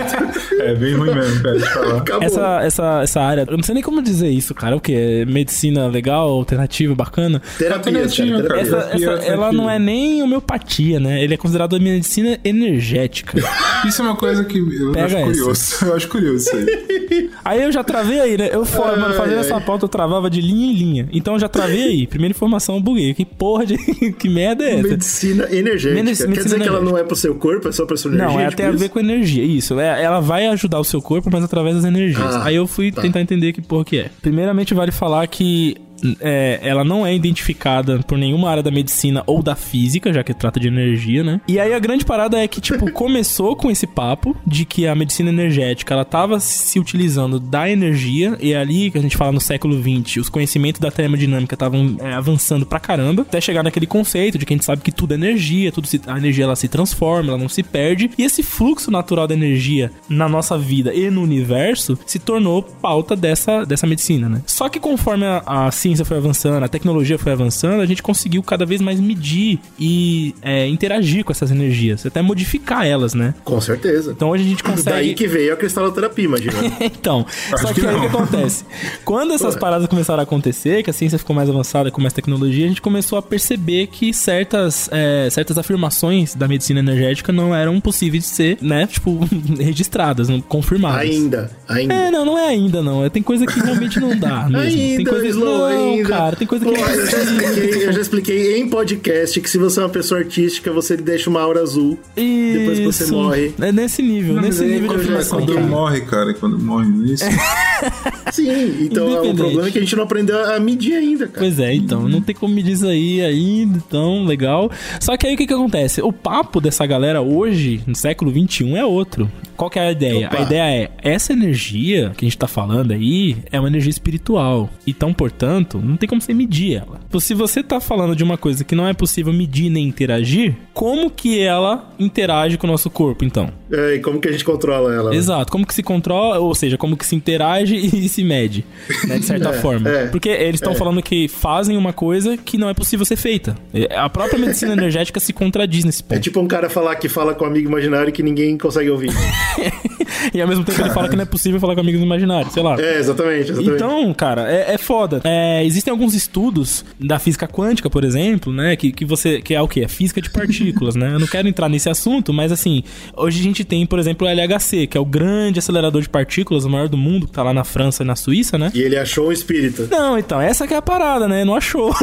É 0.60 0.76
bem 0.76 0.96
ruim 0.96 1.14
mesmo, 1.14 1.44
cara, 1.44 1.58
de 1.58 1.74
falar. 1.74 1.98
Acabou. 1.98 2.24
Essa, 2.24 2.62
essa, 2.64 3.02
essa 3.12 3.22
área, 3.22 3.46
eu 3.50 3.58
não 3.58 3.64
sei 3.64 3.74
nem 3.76 3.84
como 3.84 4.02
dizer 4.02 4.30
isso, 4.30 4.54
cara. 4.56 4.76
O 4.76 4.80
que? 4.80 5.26
Medicina 5.26 5.88
legal, 5.88 6.30
alternativa, 6.30 6.96
bacana? 6.96 7.42
Terapia, 7.58 7.76
Alternativa, 7.78 8.38
cara, 8.38 8.48
cara. 8.48 8.62
Essa, 8.62 8.72
terapia. 8.78 9.00
Terapia, 9.00 9.14
essa- 9.22 9.26
ela 9.32 9.38
terapia. 9.38 9.58
não 9.58 9.70
é 9.70 9.80
nem 9.80 10.24
homeopatia, 10.24 11.00
né? 11.00 11.24
Ele 11.24 11.34
é 11.34 11.38
considerado 11.38 11.80
medicina 11.80 12.40
energética. 12.44 13.38
Isso 13.88 14.02
é 14.02 14.06
uma 14.06 14.16
coisa 14.16 14.44
que 14.44 14.58
eu 14.60 14.92
Pega 14.92 15.06
acho 15.06 15.16
essa. 15.18 15.26
curioso. 15.26 15.86
Eu 15.92 15.96
acho 15.96 16.08
curioso 16.08 16.38
isso 16.38 16.56
aí. 16.56 17.30
Aí 17.44 17.64
eu 17.64 17.72
já 17.72 17.84
travei 17.84 18.20
aí, 18.20 18.38
né? 18.38 18.50
Eu, 18.52 18.64
fora, 18.64 18.96
mano, 18.96 19.14
fazendo 19.16 19.40
ai. 19.40 19.46
essa 19.46 19.60
pauta, 19.60 19.86
eu 19.86 19.90
travava 19.90 20.30
de 20.30 20.40
linha 20.40 20.72
em 20.72 20.76
linha. 20.76 21.10
Então 21.12 21.34
eu 21.34 21.40
já 21.40 21.50
travei 21.50 21.84
aí. 21.84 22.08
Primeira 22.08 22.32
informação, 22.32 22.76
eu 22.76 22.82
buguei. 22.82 23.14
Que 23.14 23.26
porra 23.26 23.66
de. 23.66 23.78
que 24.18 24.30
merda 24.30 24.64
é 24.64 24.76
essa? 24.80 24.88
Medicina 24.88 25.44
energética. 25.52 25.96
Quer 25.96 26.04
medicina 26.04 26.34
dizer 26.36 26.48
que 26.48 26.68
ela 26.68 26.78
energética. 26.78 26.92
não 26.92 26.98
é 26.98 27.04
pro 27.04 27.16
seu 27.16 27.36
corpo, 27.36 27.68
é 27.68 27.72
só 27.72 27.86
pra 27.86 27.98
sua 27.98 28.10
energia? 28.12 28.28
Não, 28.28 28.40
é 28.40 28.44
tipo 28.50 28.54
até 28.54 28.66
a 28.68 28.70
isso? 28.70 28.78
ver 28.80 28.90
com 28.90 29.00
energia. 29.00 29.44
Isso, 29.44 29.80
é, 29.80 30.04
ela 30.04 30.20
vai 30.22 30.46
ajudar 30.48 30.80
o 30.80 30.84
seu 30.84 31.02
corpo, 31.02 31.30
mas 31.32 31.44
através 31.44 31.76
das 31.76 31.86
energias. 31.86 32.36
Ah, 32.36 32.44
Aí 32.46 32.56
eu 32.56 32.68
fui 32.68 32.92
tá. 32.92 33.01
Tentar 33.02 33.22
entender 33.22 33.54
que 33.54 33.62
porra 33.62 33.86
que 33.86 33.98
é. 34.00 34.10
Primeiramente, 34.22 34.74
vale 34.74 34.92
falar 34.92 35.28
que 35.28 35.76
é, 36.20 36.60
ela 36.64 36.84
não 36.84 37.06
é 37.06 37.14
identificada 37.16 38.00
por 38.00 38.18
nenhuma 38.18 38.50
área 38.50 38.64
da 38.64 38.72
medicina 38.72 39.24
ou 39.26 39.42
da 39.42 39.56
física, 39.56 40.12
já 40.14 40.24
que 40.24 40.34
trata 40.34 40.60
de 40.60 40.68
energia, 40.68 41.24
né? 41.24 41.42
E 41.48 41.60
aí 41.60 41.74
a 41.74 41.80
grande 41.80 42.06
parada 42.06 42.38
é 42.40 42.48
que, 42.48 42.62
tipo, 42.62 42.90
começou 42.94 43.56
com 43.56 43.70
esse 43.70 43.86
papo 43.88 44.36
de 44.46 44.66
que 44.66 44.88
a 44.88 44.96
medicina 44.96 45.30
energética, 45.30 45.94
ela 45.94 46.06
tava 46.06 46.40
se 46.40 46.80
utilizando 46.80 47.40
da 47.40 47.70
energia, 47.70 48.38
e 48.40 48.54
é 48.54 48.58
ali 48.58 48.92
que 48.92 48.98
a 48.98 49.02
gente 49.02 49.18
fala 49.18 49.32
no 49.32 49.42
século 49.42 49.80
XX, 49.82 50.18
os 50.18 50.30
conhecimentos 50.30 50.80
da 50.80 50.92
termodinâmica 50.92 51.56
estavam 51.56 51.96
é, 52.00 52.14
avançando 52.14 52.66
pra 52.66 52.80
caramba, 52.80 53.22
até 53.24 53.40
chegar 53.42 53.64
naquele 53.64 53.86
conceito 53.88 54.38
de 54.38 54.46
que 54.46 54.54
a 54.54 54.58
gente 54.58 54.66
sabe 54.66 54.82
que 54.82 54.92
tudo 54.92 55.12
é 55.14 55.16
energia, 55.16 55.72
tudo 55.72 55.88
se- 55.88 56.02
a 56.08 56.18
energia 56.18 56.44
ela 56.46 56.56
se 56.56 56.68
transforma, 56.68 57.30
ela 57.30 57.38
não 57.38 57.50
se 57.50 57.64
perde, 57.64 58.10
e 58.18 58.24
esse 58.24 58.44
fluxo 58.44 58.90
natural 58.92 59.28
da 59.28 59.34
energia 59.34 59.92
na 60.10 60.28
nossa 60.28 60.58
vida 60.58 60.94
e 60.94 61.10
no 61.10 61.22
universo 61.22 61.98
se 62.06 62.20
tornou 62.20 62.62
pauta 62.64 63.16
dessa, 63.16 63.66
dessa 63.66 63.86
medicina, 63.88 64.28
né? 64.30 64.42
Só 64.46 64.70
que 64.70 64.80
conforme 64.80 65.26
a, 65.26 65.44
a 65.46 65.72
ciência 65.72 65.91
foi 66.06 66.18
avançando, 66.18 66.64
a 66.64 66.68
tecnologia 66.68 67.18
foi 67.18 67.32
avançando, 67.32 67.82
a 67.82 67.86
gente 67.86 68.02
conseguiu 68.04 68.42
cada 68.44 68.66
vez 68.66 68.82
mais 68.82 69.00
medir 69.00 69.60
e 69.80 70.34
é, 70.42 70.68
interagir 70.68 71.24
com 71.24 71.32
essas 71.32 71.52
energias, 71.52 72.06
até 72.06 72.22
modificar 72.22 72.86
elas, 72.86 73.14
né? 73.14 73.34
Com 73.44 73.60
certeza. 73.62 74.12
Então 74.12 74.30
hoje 74.30 74.44
a 74.44 74.48
gente 74.48 74.64
consegue. 74.64 74.90
Daí 74.90 75.14
que 75.14 75.28
veio 75.28 75.54
a 75.54 75.58
cristaloterapia, 75.58 76.26
imagina. 76.26 76.54
então, 76.82 77.26
Acho 77.52 77.68
só 77.68 77.74
que, 77.74 77.82
que 77.82 77.88
aí 77.88 77.96
o 77.96 78.02
que 78.02 78.08
acontece? 78.08 78.66
Quando 79.06 79.34
essas 79.34 79.56
paradas 79.56 79.88
começaram 79.88 80.20
a 80.20 80.24
acontecer, 80.24 80.84
que 80.84 80.90
a 80.90 80.94
ciência 80.94 81.18
ficou 81.18 81.36
mais 81.36 81.50
avançada, 81.50 81.92
com 81.92 82.02
mais 82.02 82.14
tecnologia, 82.14 82.66
a 82.66 82.70
gente 82.70 82.82
começou 82.82 83.18
a 83.18 83.22
perceber 83.22 83.88
que 83.88 84.14
certas, 84.14 84.90
é, 84.92 85.30
certas 85.30 85.58
afirmações 85.58 86.36
da 86.36 86.48
medicina 86.48 86.80
energética 86.80 87.32
não 87.32 87.54
eram 87.56 87.80
possíveis 87.80 88.24
de 88.24 88.30
ser, 88.30 88.58
né, 88.62 88.88
tipo, 88.88 89.20
registradas, 89.60 90.28
não- 90.30 90.42
confirmadas. 90.42 91.02
ainda, 91.02 91.52
ainda. 91.74 91.94
É, 91.94 92.12
não, 92.12 92.26
não 92.26 92.38
é 92.38 92.48
ainda, 92.48 92.82
não. 92.82 93.06
É, 93.06 93.10
Tem 93.10 93.22
coisa 93.24 93.46
que 93.46 93.60
realmente 93.60 94.00
não 94.00 94.18
dá 94.18 94.48
mesmo. 94.50 94.70
tem 94.72 94.98
Ainda, 94.98 95.10
coisa 95.10 95.28
Slow, 95.28 95.58
não, 95.58 95.66
ainda. 95.66 96.10
cara, 96.10 96.36
tem 96.36 96.48
coisa 96.48 96.66
que 96.66 96.72
Pô, 96.72 96.78
eu, 96.78 97.06
já 97.08 97.18
expliquei, 97.24 97.88
eu 97.88 97.94
já 97.94 98.02
expliquei 98.02 98.58
em 98.58 98.70
podcast 98.70 99.42
que 99.42 99.50
se 99.50 99.58
você 99.58 99.80
é 99.80 99.84
uma 99.84 99.90
pessoa 99.90 100.20
artística, 100.20 100.72
você 100.72 100.96
deixa 100.98 101.30
uma 101.30 101.42
aura 101.42 101.62
azul. 101.62 101.98
Depois 102.16 102.80
que 102.80 102.86
você 102.86 103.04
Isso. 103.06 103.14
morre. 103.14 103.54
É 103.60 103.72
nesse 103.72 104.02
nível, 104.02 104.36
Não, 104.36 104.42
nesse 104.42 104.64
aí 104.64 104.72
nível 104.72 104.90
de 104.90 104.96
afirmação. 104.96 105.40
quando 105.40 105.54
cara. 105.54 105.66
morre, 105.68 106.02
cara, 106.02 106.34
quando 106.34 106.60
morre 106.60 106.88
nisso. 106.90 107.24
Sim, 108.32 108.78
então 108.86 109.06
o 109.08 109.10
Independente. 109.12 109.38
problema 109.38 109.68
é 109.68 109.72
que 109.72 109.78
a 109.78 109.82
gente 109.82 109.96
não 109.96 110.04
aprendeu 110.04 110.40
a 110.54 110.60
medir 110.60 110.94
ainda, 110.96 111.28
cara. 111.28 111.40
Pois 111.40 111.60
é, 111.60 111.74
então, 111.74 112.08
não 112.08 112.22
tem 112.22 112.34
como 112.36 112.54
me 112.54 112.64
dizer 112.64 112.88
aí 112.90 113.22
ainda, 113.22 113.78
então, 113.78 114.24
legal. 114.26 114.72
Só 115.00 115.18
que 115.18 115.28
aí 115.28 115.34
o 115.34 115.38
que 115.38 115.46
que 115.48 115.54
acontece? 115.54 116.02
O 116.02 116.14
papo 116.14 116.62
dessa 116.62 116.86
galera 116.86 117.22
hoje, 117.22 117.82
no 117.86 117.96
século 117.96 118.32
XXI, 118.32 118.76
é 118.76 118.86
outro. 118.86 119.30
Qual 119.62 119.70
que 119.70 119.78
é 119.78 119.84
a 119.84 119.92
ideia? 119.92 120.26
Opa. 120.26 120.40
A 120.40 120.42
ideia 120.42 120.84
é, 120.86 120.90
essa 121.04 121.34
energia 121.34 122.14
que 122.18 122.26
a 122.26 122.28
gente 122.28 122.36
tá 122.36 122.48
falando 122.48 122.94
aí 122.94 123.38
é 123.52 123.60
uma 123.60 123.70
energia 123.70 123.92
espiritual. 123.92 124.68
Então, 124.88 125.14
portanto, 125.14 125.78
não 125.78 125.98
tem 125.98 126.10
como 126.10 126.20
você 126.20 126.34
medir 126.34 126.78
ela. 126.78 127.00
Então, 127.08 127.20
Se 127.20 127.36
você 127.36 127.62
tá 127.62 127.80
falando 127.80 128.16
de 128.16 128.24
uma 128.24 128.40
coisa 128.40 128.64
que 128.64 128.74
não 128.74 128.88
é 128.88 128.94
possível 128.96 129.32
medir 129.32 129.70
nem 129.70 129.88
interagir, 129.88 130.56
como 130.74 131.12
que 131.12 131.40
ela 131.40 131.94
interage 132.00 132.58
com 132.58 132.66
o 132.66 132.72
nosso 132.72 132.90
corpo, 132.90 133.24
então? 133.24 133.52
É, 133.72 133.96
e 133.96 134.00
como 134.00 134.20
que 134.20 134.28
a 134.28 134.32
gente 134.32 134.44
controla 134.44 134.94
ela? 134.94 135.10
né? 135.12 135.16
Exato, 135.16 135.52
como 135.52 135.66
que 135.66 135.74
se 135.74 135.82
controla, 135.84 136.40
ou 136.40 136.54
seja, 136.54 136.78
como 136.78 136.98
que 136.98 137.06
se 137.06 137.16
interage 137.16 137.76
e 137.76 138.10
se 138.10 138.24
mede, 138.24 138.66
né, 139.08 139.18
de 139.20 139.26
certa 139.26 139.50
É, 139.52 139.54
forma. 139.54 139.90
é, 139.90 140.08
Porque 140.08 140.30
eles 140.30 140.56
estão 140.56 140.74
falando 140.76 141.02
que 141.02 141.28
fazem 141.28 141.78
uma 141.78 141.94
coisa 141.94 142.38
que 142.38 142.58
não 142.58 142.70
é 142.70 142.74
possível 142.74 143.06
ser 143.06 143.16
feita. 143.16 143.56
É, 143.74 143.96
A 143.98 144.10
própria 144.10 144.38
medicina 144.40 144.74
energética 144.74 145.20
se 145.20 145.34
contradiz 145.34 145.84
nesse 145.84 146.02
É 146.02 146.06
ponto. 146.08 146.22
tipo 146.22 146.40
um 146.40 146.48
cara 146.48 146.70
falar 146.70 146.96
que 146.96 147.08
fala 147.10 147.34
com 147.34 147.46
um 147.46 147.48
amigo 147.48 147.68
imaginário 147.70 148.12
que 148.12 148.22
ninguém 148.24 148.58
consegue 148.58 148.90
ouvir. 148.90 149.12
E 150.34 150.42
ao 150.42 150.48
mesmo 150.48 150.64
tempo 150.64 150.80
ele 150.82 150.90
fala 150.92 151.10
que 151.10 151.16
não 151.16 151.24
é 151.24 151.26
possível 151.26 151.60
falar 151.60 151.74
com 151.74 151.82
amigos 151.82 152.00
imaginários, 152.02 152.54
sei 152.54 152.62
lá. 152.62 152.80
É, 152.80 153.00
exatamente, 153.00 153.52
exatamente. 153.52 153.76
Então, 153.76 154.14
cara, 154.14 154.52
é, 154.52 154.76
é 154.76 154.78
foda. 154.78 155.20
É, 155.24 155.66
existem 155.66 155.90
alguns 155.92 156.14
estudos 156.14 156.86
da 157.00 157.18
física 157.18 157.48
quântica, 157.48 157.90
por 157.90 158.04
exemplo, 158.04 158.54
né? 158.54 158.76
Que, 158.76 158.92
que 158.92 159.04
você. 159.04 159.42
Que 159.42 159.56
é 159.56 159.62
o 159.62 159.68
quê? 159.68 159.82
É 159.82 159.88
física 159.88 160.22
de 160.22 160.30
partículas, 160.30 160.96
né? 160.96 161.14
Eu 161.14 161.20
não 161.20 161.26
quero 161.28 161.48
entrar 161.48 161.68
nesse 161.70 161.90
assunto, 161.90 162.32
mas 162.32 162.52
assim, 162.52 162.84
hoje 163.18 163.40
a 163.40 163.44
gente 163.44 163.61
tem, 163.64 163.86
por 163.86 164.00
exemplo, 164.00 164.28
o 164.28 164.30
LHC, 164.30 164.88
que 164.88 164.98
é 164.98 165.02
o 165.02 165.06
grande 165.06 165.60
acelerador 165.60 166.02
de 166.02 166.10
partículas, 166.10 166.66
o 166.66 166.70
maior 166.70 166.88
do 166.90 166.98
mundo, 166.98 167.28
que 167.28 167.34
tá 167.34 167.44
lá 167.44 167.54
na 167.54 167.64
França 167.64 168.04
e 168.04 168.06
na 168.06 168.16
Suíça, 168.16 168.58
né? 168.58 168.72
E 168.74 168.82
ele 168.82 168.98
achou 168.98 169.30
um 169.30 169.32
espírita. 169.32 169.88
Não, 169.90 170.18
então, 170.18 170.40
essa 170.42 170.68
que 170.68 170.74
é 170.74 170.78
a 170.78 170.82
parada, 170.82 171.28
né? 171.28 171.44
Não 171.46 171.56
achou. 171.56 171.94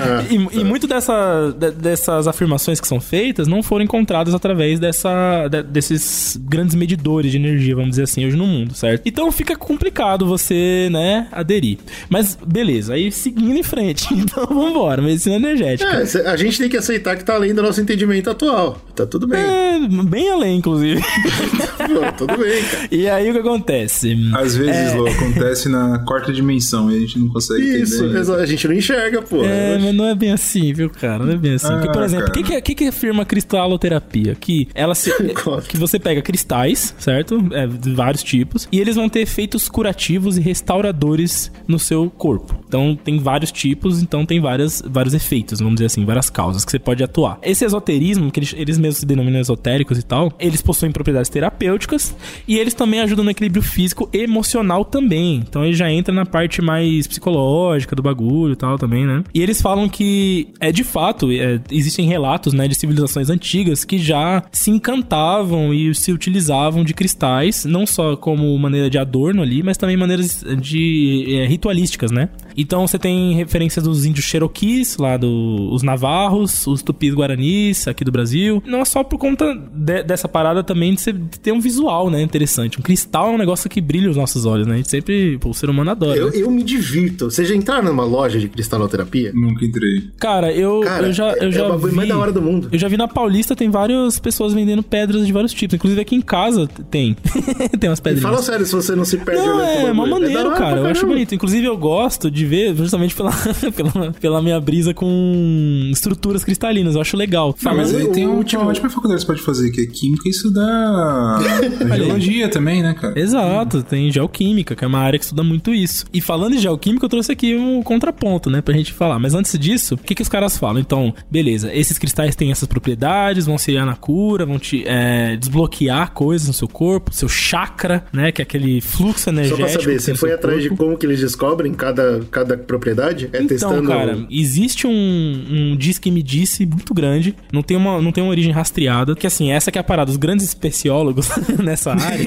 Ah, 0.00 0.24
e, 0.30 0.60
e 0.60 0.64
muito 0.64 0.86
dessa, 0.86 1.52
de- 1.58 1.72
dessas 1.72 2.28
afirmações 2.28 2.80
que 2.80 2.86
são 2.86 3.00
feitas 3.00 3.48
não 3.48 3.62
foram 3.64 3.84
encontradas 3.84 4.32
através 4.32 4.78
dessa, 4.78 5.48
de- 5.48 5.62
desses 5.64 6.38
grandes 6.40 6.74
medidores 6.76 7.32
de 7.32 7.36
energia, 7.36 7.74
vamos 7.74 7.90
dizer 7.90 8.04
assim, 8.04 8.24
hoje 8.24 8.36
no 8.36 8.46
mundo, 8.46 8.74
certo? 8.74 9.02
Então 9.06 9.30
fica 9.32 9.56
complicado 9.56 10.24
você, 10.26 10.88
né, 10.92 11.26
aderir. 11.32 11.78
Mas 12.08 12.38
beleza, 12.46 12.94
aí 12.94 13.10
seguindo 13.10 13.56
em 13.58 13.62
frente. 13.62 14.06
Então 14.28 14.46
vambora, 14.46 15.00
medicina 15.00 15.36
energética. 15.36 15.88
É, 15.90 16.30
a 16.30 16.36
gente 16.36 16.58
tem 16.58 16.68
que 16.68 16.76
aceitar 16.76 17.16
que 17.16 17.24
tá 17.24 17.34
além 17.34 17.54
do 17.54 17.62
nosso 17.62 17.80
entendimento 17.80 18.28
atual. 18.30 18.78
Tá 18.94 19.06
tudo 19.06 19.26
bem. 19.26 19.40
É, 19.40 19.78
bem 20.04 20.30
além, 20.30 20.60
inclusive. 20.68 21.02
Pô, 21.78 22.12
tudo 22.18 22.36
bem, 22.36 22.62
cara. 22.64 22.88
e 22.90 23.08
aí 23.08 23.30
o 23.30 23.32
que 23.32 23.38
acontece? 23.38 24.16
Às 24.34 24.56
vezes, 24.56 24.94
Lô, 24.94 25.06
acontece 25.06 25.68
na 25.68 26.00
quarta 26.00 26.32
dimensão 26.32 26.90
e 26.90 26.96
a 26.96 27.00
gente 27.00 27.18
não 27.18 27.28
consegue 27.28 27.62
Isso, 27.82 28.04
entender. 28.04 28.18
exa- 28.20 28.36
a 28.36 28.46
gente 28.46 28.68
não 28.68 28.74
enxerga, 28.74 29.22
pô. 29.22 29.42
É, 29.44 29.78
mas 29.78 29.94
não 29.94 30.06
é 30.06 30.14
bem 30.14 30.32
assim, 30.32 30.72
viu, 30.72 30.90
cara? 30.90 31.24
Não 31.24 31.32
é 31.32 31.36
bem 31.36 31.54
assim. 31.54 31.68
Ah, 31.68 31.78
Porque, 31.78 31.92
por 31.92 32.02
exemplo, 32.02 32.28
o 32.28 32.32
que, 32.32 32.42
que, 32.42 32.60
que, 32.60 32.74
que 32.74 32.84
afirma 32.88 33.24
cristaloterapia? 33.24 34.34
Que 34.34 34.68
ela 34.74 34.94
se. 34.94 35.10
Conta. 35.42 35.62
que 35.62 35.76
você 35.76 35.98
pega 35.98 36.20
cristais, 36.20 36.94
certo? 36.98 37.42
É, 37.52 37.66
de 37.66 37.94
vários 37.94 38.22
tipos. 38.22 38.68
E 38.70 38.80
eles 38.80 38.96
vão 38.96 39.08
ter 39.08 39.20
efeitos 39.20 39.68
curativos 39.68 40.36
e 40.36 40.40
restauradores 40.40 41.50
no 41.66 41.78
seu 41.78 42.10
corpo. 42.10 42.58
Então 42.66 42.98
tem 43.02 43.18
vários 43.18 43.50
tipos, 43.52 44.02
então 44.02 44.26
tem 44.26 44.40
várias, 44.40 44.82
vários 44.86 45.14
efeitos, 45.14 45.58
vamos 45.60 45.74
dizer 45.76 45.86
assim, 45.86 46.04
várias 46.04 46.28
causas 46.28 46.64
que 46.64 46.70
você 46.70 46.78
pode 46.78 47.02
atuar. 47.02 47.38
Esse 47.42 47.64
esoterismo, 47.64 48.30
que 48.30 48.40
eles, 48.40 48.54
eles 48.56 48.78
mesmos 48.78 48.98
se 48.98 49.06
denominam 49.06 49.40
esotéricos 49.40 49.98
e 49.98 50.02
tal, 50.02 50.32
eles 50.38 50.57
possuem 50.62 50.92
propriedades 50.92 51.30
terapêuticas 51.30 52.14
e 52.46 52.58
eles 52.58 52.74
também 52.74 53.00
ajudam 53.00 53.24
no 53.24 53.30
equilíbrio 53.30 53.62
físico 53.62 54.08
e 54.12 54.18
emocional 54.18 54.84
também. 54.84 55.42
Então 55.48 55.64
ele 55.64 55.74
já 55.74 55.90
entra 55.90 56.14
na 56.14 56.26
parte 56.26 56.60
mais 56.62 57.06
psicológica 57.06 57.94
do 57.94 58.02
bagulho 58.02 58.52
e 58.52 58.56
tal 58.56 58.78
também, 58.78 59.06
né? 59.06 59.22
E 59.34 59.42
eles 59.42 59.60
falam 59.60 59.88
que, 59.88 60.48
é 60.60 60.70
de 60.72 60.84
fato, 60.84 61.30
é, 61.30 61.60
existem 61.70 62.06
relatos, 62.06 62.52
né, 62.52 62.68
de 62.68 62.74
civilizações 62.74 63.30
antigas 63.30 63.84
que 63.84 63.98
já 63.98 64.42
se 64.52 64.70
encantavam 64.70 65.72
e 65.72 65.94
se 65.94 66.12
utilizavam 66.12 66.84
de 66.84 66.94
cristais, 66.94 67.64
não 67.64 67.86
só 67.86 68.16
como 68.16 68.56
maneira 68.58 68.88
de 68.90 68.98
adorno 68.98 69.42
ali, 69.42 69.62
mas 69.62 69.76
também 69.76 69.96
maneiras 69.96 70.44
de 70.60 71.24
é, 71.28 71.46
ritualísticas, 71.46 72.10
né? 72.10 72.28
Então 72.58 72.86
você 72.86 72.98
tem 72.98 73.34
referências 73.34 73.84
dos 73.84 74.04
índios 74.04 74.26
Cherokees, 74.26 74.96
lá 74.96 75.16
dos 75.16 75.78
os 75.78 75.82
navarros, 75.82 76.66
os 76.66 76.82
tupis 76.82 77.14
guaranis 77.14 77.86
aqui 77.86 78.04
do 78.04 78.10
Brasil. 78.10 78.60
Não 78.66 78.80
é 78.80 78.84
só 78.84 79.04
por 79.04 79.16
conta 79.18 79.54
de, 79.54 80.02
dessa 80.02 80.28
parada 80.28 80.64
também 80.64 80.94
de, 80.94 81.12
de, 81.12 81.40
ter 81.40 81.52
um 81.52 81.60
visual, 81.60 82.10
né, 82.10 82.20
interessante. 82.20 82.80
Um 82.80 82.82
cristal 82.82 83.28
é 83.28 83.30
um 83.30 83.38
negócio 83.38 83.70
que 83.70 83.80
brilha 83.80 84.10
os 84.10 84.16
nossos 84.16 84.44
olhos, 84.44 84.66
né? 84.66 84.74
A 84.74 84.76
gente 84.78 84.90
sempre, 84.90 85.38
pô, 85.38 85.50
o 85.50 85.54
ser 85.54 85.70
humano 85.70 85.90
adora. 85.90 86.18
Eu, 86.18 86.30
né? 86.30 86.32
eu 86.34 86.50
me 86.50 86.62
divirto. 86.62 87.30
Você 87.30 87.44
já 87.44 87.54
entraram 87.54 87.84
numa 87.84 88.04
loja 88.04 88.38
de 88.38 88.48
cristaloterapia? 88.48 89.32
Nunca 89.32 89.64
entrei. 89.64 90.10
Cara, 90.18 90.52
eu, 90.52 90.80
Cara, 90.80 91.06
eu 91.06 91.12
já, 91.12 91.32
eu 91.34 91.48
é 91.48 91.52
já 91.52 91.76
vi, 91.76 91.92
mais 91.92 92.08
da 92.08 92.18
hora 92.18 92.32
do 92.32 92.42
mundo. 92.42 92.68
Eu 92.72 92.78
já 92.78 92.88
vi 92.88 92.96
na 92.96 93.06
Paulista, 93.06 93.54
tem 93.54 93.70
várias 93.70 94.18
pessoas 94.18 94.52
vendendo 94.52 94.82
pedras 94.82 95.26
de 95.26 95.32
vários 95.32 95.52
tipos. 95.52 95.74
Inclusive 95.74 96.00
aqui 96.00 96.16
em 96.16 96.20
casa 96.20 96.68
tem. 96.90 97.16
tem 97.78 97.88
umas 97.88 98.00
E 98.00 98.02
pedrinhas. 98.02 98.22
fala 98.22 98.42
sério, 98.42 98.66
se 98.66 98.72
você 98.72 98.96
não 98.96 99.04
se 99.04 99.18
perde 99.18 99.46
Não, 99.46 99.60
é, 99.60 99.84
é 99.84 99.92
maneiro, 99.92 100.34
da 100.34 100.48
hora 100.48 100.58
cara. 100.58 100.80
Eu 100.80 100.86
acho 100.86 101.06
bonito. 101.06 101.34
Inclusive, 101.34 101.66
eu 101.66 101.76
gosto 101.76 102.30
de 102.30 102.47
ver 102.48 102.74
justamente 102.76 103.14
pela, 103.14 103.30
pela, 103.76 104.12
pela 104.12 104.42
minha 104.42 104.60
brisa 104.60 104.92
com 104.94 105.88
estruturas 105.92 106.44
cristalinas. 106.44 106.94
Eu 106.94 107.00
acho 107.00 107.16
legal. 107.16 107.54
Não, 107.62 107.76
mas 107.76 107.90
Falando- 107.92 108.06
aí 108.08 108.12
tem 108.12 108.26
um, 108.26 108.36
último- 108.36 108.62
uma 108.62 108.70
ótima 108.70 108.88
faculdade 108.90 109.20
que 109.20 109.26
você 109.26 109.32
pode 109.32 109.42
fazer, 109.42 109.70
que 109.70 109.80
é 109.82 109.86
química 109.86 110.22
e 110.26 110.30
estudar 110.30 111.38
geologia 111.96 112.48
também, 112.48 112.82
né, 112.82 112.94
cara? 112.94 113.18
Exato, 113.18 113.82
tem 113.82 114.10
geoquímica, 114.10 114.74
que 114.74 114.84
é 114.84 114.86
uma 114.88 114.98
área 114.98 115.18
que 115.18 115.24
estuda 115.24 115.42
muito 115.42 115.72
isso. 115.74 116.04
E 116.12 116.20
falando 116.20 116.54
em 116.54 116.58
geoquímica, 116.58 117.04
eu 117.04 117.08
trouxe 117.08 117.32
aqui 117.32 117.54
um 117.54 117.82
contraponto, 117.82 118.50
né, 118.50 118.60
pra 118.60 118.74
gente 118.74 118.92
falar. 118.92 119.18
Mas 119.18 119.34
antes 119.34 119.58
disso, 119.58 119.94
o 119.94 119.98
que, 119.98 120.14
que 120.14 120.22
os 120.22 120.28
caras 120.28 120.56
falam? 120.56 120.80
Então, 120.80 121.14
beleza, 121.30 121.72
esses 121.74 121.98
cristais 121.98 122.34
têm 122.34 122.50
essas 122.50 122.68
propriedades, 122.68 123.46
vão 123.46 123.54
auxiliar 123.54 123.84
na 123.86 123.96
cura, 123.96 124.46
vão 124.46 124.58
te 124.58 124.84
é, 124.86 125.36
desbloquear 125.36 126.12
coisas 126.12 126.46
no 126.48 126.54
seu 126.54 126.68
corpo, 126.68 127.12
seu 127.12 127.28
chakra, 127.28 128.04
né, 128.12 128.32
que 128.32 128.40
é 128.40 128.44
aquele 128.44 128.80
fluxo 128.80 129.24
Só 129.24 129.30
energético. 129.30 129.68
pra 129.68 129.80
saber, 129.80 130.00
você 130.00 130.14
foi 130.14 130.32
atrás 130.32 130.62
de 130.62 130.68
corpo. 130.68 130.84
como 130.84 130.96
que 130.98 131.06
eles 131.06 131.20
descobrem 131.20 131.72
cada, 131.74 132.20
cada 132.38 132.56
propriedade? 132.56 133.24
É 133.32 133.36
Então, 133.38 133.46
testando... 133.48 133.88
cara, 133.88 134.18
existe 134.30 134.86
um, 134.86 135.44
um 135.50 135.76
diz 135.76 135.98
que 135.98 136.10
me 136.10 136.22
disse 136.22 136.64
muito 136.66 136.92
grande, 136.94 137.34
não 137.52 137.62
tem, 137.62 137.76
uma, 137.76 138.00
não 138.00 138.12
tem 138.12 138.22
uma 138.22 138.30
origem 138.30 138.52
rastreada, 138.52 139.14
que 139.14 139.26
assim, 139.26 139.50
essa 139.50 139.70
que 139.70 139.78
é 139.78 139.80
a 139.80 139.84
parada, 139.84 140.10
os 140.10 140.16
grandes 140.16 140.44
especiólogos 140.46 141.28
nessa 141.62 141.92
área, 141.92 142.24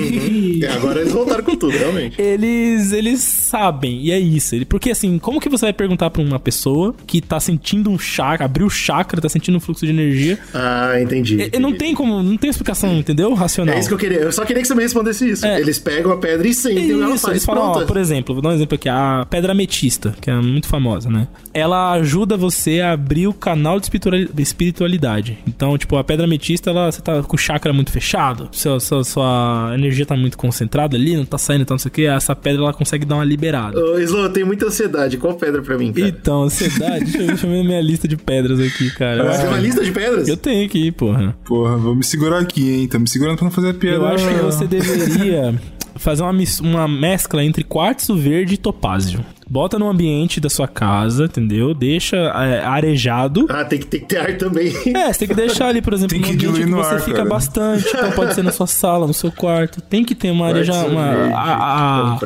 É, 0.63 0.67
agora 0.73 1.01
eles 1.01 1.13
voltaram 1.13 1.43
com 1.43 1.55
tudo, 1.55 1.75
realmente. 1.77 2.21
eles 2.21 2.91
eles 2.91 3.21
sabem, 3.21 4.01
e 4.01 4.11
é 4.11 4.19
isso. 4.19 4.51
Porque 4.67 4.91
assim, 4.91 5.17
como 5.19 5.39
que 5.39 5.49
você 5.49 5.65
vai 5.67 5.73
perguntar 5.73 6.09
pra 6.09 6.21
uma 6.21 6.39
pessoa 6.39 6.93
que 7.07 7.21
tá 7.21 7.39
sentindo 7.39 7.89
um 7.89 7.97
chakra, 7.99 8.45
abriu 8.45 8.67
o 8.67 8.69
chakra, 8.69 9.21
tá 9.21 9.29
sentindo 9.29 9.57
um 9.57 9.59
fluxo 9.59 9.85
de 9.85 9.91
energia, 9.91 10.37
Ah, 10.53 10.99
entendi. 11.01 11.35
e- 11.35 11.51
e 11.55 11.59
não 11.59 11.69
entendi. 11.69 11.77
tem 11.85 11.95
como, 11.95 12.21
não 12.21 12.37
tem 12.37 12.49
explicação, 12.49 12.93
entendeu? 12.97 13.33
Racional. 13.33 13.75
É 13.75 13.79
isso 13.79 13.87
que 13.87 13.93
eu 13.93 13.97
queria. 13.97 14.19
Eu 14.19 14.31
só 14.31 14.43
queria 14.45 14.61
que 14.61 14.67
você 14.67 14.75
me 14.75 14.81
respondesse 14.83 15.29
isso. 15.29 15.45
É. 15.45 15.59
Eles 15.59 15.79
pegam 15.79 16.11
a 16.11 16.17
pedra 16.17 16.47
e 16.47 16.53
sentem 16.53 16.93
o 16.93 16.97
que 16.97 17.03
ela 17.03 17.15
Isso, 17.15 17.21
faz. 17.23 17.31
eles 17.33 17.45
falam, 17.45 17.63
ó, 17.63 17.85
por 17.85 17.97
exemplo, 17.97 18.33
vou 18.35 18.41
dar 18.41 18.49
um 18.49 18.53
exemplo 18.53 18.75
aqui, 18.75 18.89
a 18.89 19.25
pedra 19.29 19.51
ametista, 19.51 19.90
que 20.21 20.29
é 20.29 20.35
muito 20.35 20.67
famosa, 20.67 21.09
né? 21.09 21.27
Ela 21.53 21.91
ajuda 21.93 22.37
você 22.37 22.79
a 22.81 22.91
abrir 22.93 23.27
o 23.27 23.33
canal 23.33 23.79
de 23.79 23.85
espirituali- 23.85 24.29
espiritualidade. 24.37 25.37
Então, 25.47 25.77
tipo, 25.77 25.97
a 25.97 26.03
pedra 26.03 26.25
ametista, 26.25 26.69
ela, 26.69 26.91
você 26.91 27.01
tá 27.01 27.21
com 27.23 27.35
o 27.35 27.39
chakra 27.39 27.73
muito 27.73 27.91
fechado, 27.91 28.49
sua, 28.51 28.79
sua, 28.79 29.03
sua 29.03 29.71
energia 29.73 30.05
tá 30.05 30.15
muito 30.15 30.37
concentrada 30.37 30.95
ali, 30.95 31.15
não 31.17 31.25
tá 31.25 31.37
saindo, 31.37 31.65
tá 31.65 31.73
não 31.73 31.79
sei 31.79 31.89
o 31.89 31.91
que, 31.91 32.05
essa 32.05 32.35
pedra 32.35 32.61
ela 32.63 32.73
consegue 32.73 33.05
dar 33.05 33.15
uma 33.15 33.25
liberada. 33.25 33.77
Ô, 33.77 33.97
Slow, 33.99 34.23
eu 34.23 34.29
tenho 34.29 34.45
muita 34.47 34.65
ansiedade. 34.67 35.17
Qual 35.17 35.33
pedra 35.35 35.61
pra 35.61 35.77
mim, 35.77 35.91
cara? 35.91 36.07
Então, 36.07 36.43
ansiedade, 36.43 37.05
deixa 37.05 37.17
eu, 37.19 37.27
deixa 37.27 37.45
eu 37.45 37.51
ver 37.51 37.59
a 37.61 37.63
minha 37.63 37.81
lista 37.81 38.07
de 38.07 38.17
pedras 38.17 38.59
aqui, 38.59 38.89
cara. 38.91 39.31
Você 39.33 39.39
tem 39.41 39.47
uma 39.47 39.59
lista 39.59 39.83
de 39.83 39.91
pedras? 39.91 40.27
Eu 40.27 40.37
tenho 40.37 40.65
aqui, 40.65 40.91
porra. 40.91 41.35
Porra, 41.45 41.77
vou 41.77 41.95
me 41.95 42.03
segurar 42.03 42.39
aqui, 42.39 42.69
hein? 42.81 42.87
Tá 42.87 42.97
me 42.99 43.09
segurando 43.09 43.35
pra 43.37 43.45
não 43.45 43.51
fazer 43.51 43.69
a 43.69 43.73
piada. 43.73 43.97
Eu 43.97 44.05
acho 44.07 44.27
que 44.27 44.33
você 44.35 44.65
deveria 44.67 45.55
fazer 45.95 46.23
uma, 46.23 46.33
uma 46.61 46.87
mescla 46.87 47.43
entre 47.43 47.63
quartzo 47.63 48.15
verde 48.15 48.55
e 48.55 48.57
topázio. 48.57 49.23
Bota 49.51 49.77
no 49.77 49.89
ambiente 49.89 50.39
da 50.39 50.49
sua 50.49 50.65
casa, 50.65 51.25
entendeu? 51.25 51.73
Deixa 51.73 52.15
é, 52.15 52.63
arejado. 52.63 53.45
Ah, 53.49 53.65
tem 53.65 53.79
que, 53.79 53.85
tem 53.85 53.99
que 53.99 54.05
ter 54.05 54.17
ar 54.17 54.37
também. 54.37 54.71
É, 54.95 55.11
você 55.11 55.19
tem 55.19 55.27
que 55.27 55.33
deixar 55.35 55.67
ali, 55.67 55.81
por 55.81 55.93
exemplo, 55.93 56.11
Tem 56.11 56.19
no 56.21 56.25
que 56.25 56.31
ambiente 56.33 56.53
diluir 56.53 56.65
que 56.65 56.71
no 56.71 56.77
você 56.77 56.95
ar, 56.95 57.01
fica 57.01 57.17
cara. 57.17 57.29
bastante. 57.29 57.85
Então 57.89 58.11
pode 58.11 58.33
ser 58.33 58.43
na 58.43 58.51
sua 58.53 58.67
sala, 58.67 59.05
no 59.05 59.13
seu 59.13 59.29
quarto. 59.31 59.81
Tem 59.81 60.05
que 60.05 60.15
ter 60.15 60.31
uma 60.31 60.47
areja... 60.47 60.71
Quartzo 60.71 60.91
Uma, 60.91 61.35
a, 61.35 62.13
a, 62.13 62.19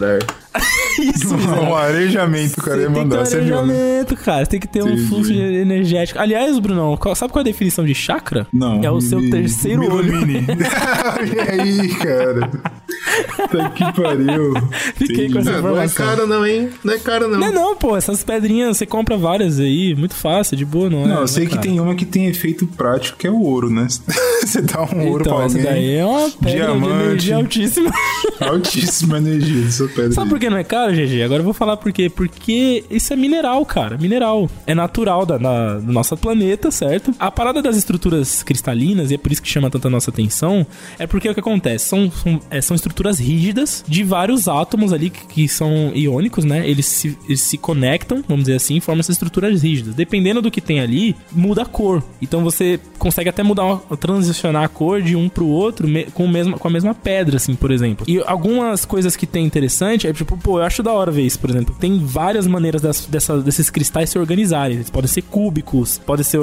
isso, 1.02 1.36
miserável. 1.36 1.64
um 1.64 1.76
arejamento, 1.76 2.62
cara, 2.62 2.82
ia 2.82 2.88
ter 2.90 2.94
mandar, 3.00 3.22
um 3.22 3.26
você 3.26 3.42
viu, 3.42 3.62
né? 3.66 3.74
arejamento, 3.74 4.16
cara. 4.16 4.46
Tem 4.46 4.60
que 4.60 4.68
ter 4.68 4.84
um 4.84 4.88
Entendi. 4.90 5.08
fluxo 5.08 5.34
de- 5.34 5.42
energético. 5.42 6.20
Aliás, 6.20 6.58
Brunão, 6.60 6.96
qual- 6.96 7.14
sabe 7.16 7.34
qual 7.34 7.42
é 7.42 7.44
a 7.44 7.52
definição 7.52 7.84
de 7.84 7.94
chakra? 7.94 8.48
Não. 8.54 8.82
É 8.84 8.90
o 8.90 9.02
seu 9.02 9.20
me- 9.20 9.30
terceiro 9.30 9.82
me 9.82 9.88
olho. 9.90 10.14
e 10.30 10.40
aí, 11.52 11.90
cara? 11.96 12.50
Tá 13.52 13.70
que 13.72 14.02
pariu. 14.02 14.54
Fiquei 14.96 15.30
com 15.30 15.40
essa 15.40 15.50
Ah, 15.50 15.62
não 15.62 15.68
é 15.70 15.86
informação. 15.86 16.06
caro 16.06 16.28
não, 16.28 16.46
hein? 16.46 16.70
Não 16.84 16.94
é 16.94 17.00
caro 17.20 17.30
não. 17.32 17.40
Não, 17.40 17.52
não, 17.52 17.76
pô, 17.76 17.96
essas 17.98 18.24
pedrinhas 18.24 18.78
você 18.78 18.86
compra 18.86 19.18
várias 19.18 19.60
aí, 19.60 19.96
muito 19.96 20.16
fácil, 20.16 20.56
de 20.58 20.66
boa, 20.66 20.90
não 20.90 21.04
é? 21.04 21.08
Não, 21.08 21.22
eu 21.22 21.28
sei 21.28 21.44
é 21.44 21.48
que 21.48 21.56
caro. 21.56 21.68
tem 21.68 21.80
uma 21.80 21.96
que 21.96 22.06
tem 22.06 22.28
efeito 22.28 22.66
prático, 22.68 23.18
que 23.18 23.28
é 23.28 23.32
o 23.32 23.42
ouro, 23.42 23.70
né? 23.70 23.88
Você 24.46 24.62
dá 24.62 24.82
um 24.84 25.08
ouro 25.10 25.22
Então, 25.24 25.38
pra 25.38 25.46
essa 25.46 25.58
alguém. 25.58 25.72
daí 25.74 25.96
é 25.96 26.06
uma 26.06 26.30
pedra 26.30 26.50
de 26.52 26.56
diamante. 26.56 26.94
energia 27.04 27.36
altíssima. 27.38 27.92
Altíssima 28.40 29.18
energia 29.18 29.62
dessa 29.62 29.88
pedra. 29.88 30.12
Sabe 30.12 30.30
por 30.30 30.40
que 30.40 30.50
não 30.50 30.58
é 30.58 30.64
caro, 30.64 30.94
GG? 30.94 31.24
Agora 31.24 31.40
eu 31.40 31.44
vou 31.44 31.54
falar 31.54 31.78
por 31.78 31.92
quê. 31.92 32.10
Porque 32.10 32.84
isso 32.90 33.12
é 33.12 33.16
mineral, 33.16 33.66
cara. 33.66 33.98
Mineral. 33.98 34.50
É 34.68 34.76
natural 34.76 35.26
da, 35.26 35.38
da- 35.38 35.80
do 35.80 35.92
nosso 35.92 36.16
planeta, 36.18 36.70
certo? 36.70 37.14
A 37.20 37.32
parada 37.32 37.62
das 37.62 37.76
estruturas 37.78 38.44
cristalinas, 38.44 39.10
e 39.12 39.16
é 39.16 39.18
por 39.18 39.32
isso 39.32 39.42
que 39.42 39.50
chama 39.50 39.70
tanta 39.70 39.90
nossa 39.90 40.12
atenção, 40.12 40.66
é 41.00 41.08
porque 41.08 41.30
o 41.30 41.34
que 41.34 41.40
acontece? 41.40 41.86
São, 41.86 42.12
são, 42.12 42.40
é, 42.50 42.62
são 42.62 42.76
estruturas 42.76 43.20
rígidas 43.20 43.84
de 43.88 44.04
vários 44.04 44.48
átomos 44.48 44.94
ali 44.94 45.10
que, 45.10 45.26
que 45.28 45.48
são 45.48 45.92
iônicos, 45.96 46.44
né? 46.46 46.68
Eles 46.70 46.86
se, 46.86 47.05
eles 47.28 47.42
se 47.42 47.58
conectam, 47.58 48.24
vamos 48.28 48.46
dizer 48.46 48.56
assim, 48.58 48.80
formam 48.80 49.00
essas 49.02 49.16
estruturas 49.16 49.62
rígidas. 49.62 49.94
Dependendo 49.96 50.42
do 50.42 50.52
que 50.52 50.62
tem 50.62 50.80
ali, 50.80 51.16
muda 51.32 51.62
a 51.64 51.66
cor. 51.66 52.04
Então 52.22 52.44
você 52.44 52.80
consegue 53.00 53.30
até 53.30 53.44
mudar, 53.44 53.78
transicionar 54.00 54.64
a 54.64 54.68
cor 54.68 55.02
de 55.02 55.16
um 55.16 55.28
pro 55.30 55.48
outro 55.48 55.88
me- 55.88 56.06
com, 56.06 56.26
o 56.26 56.30
mesmo, 56.30 56.58
com 56.58 56.68
a 56.68 56.72
mesma 56.72 56.94
pedra, 56.94 57.38
assim, 57.38 57.56
por 57.56 57.72
exemplo. 57.72 58.06
E 58.08 58.22
algumas 58.26 58.86
coisas 58.86 59.16
que 59.16 59.26
tem 59.26 59.46
interessante 59.46 60.08
é 60.08 60.14
tipo, 60.14 60.38
pô, 60.38 60.60
eu 60.60 60.64
acho 60.64 60.82
da 60.84 60.92
hora 60.94 61.12
ver 61.12 61.24
isso, 61.24 61.40
por 61.40 61.50
exemplo. 61.50 61.76
Tem 61.80 62.00
várias 62.04 62.48
maneiras 62.48 62.82
das- 62.82 63.06
dessa- 63.06 63.40
desses 63.42 63.70
cristais 63.70 64.10
se 64.10 64.18
organizarem. 64.20 64.78
Eles 64.78 64.90
podem 64.90 65.08
ser 65.08 65.22
cúbicos, 65.24 66.00
podem 66.06 66.24
ser 66.24 66.38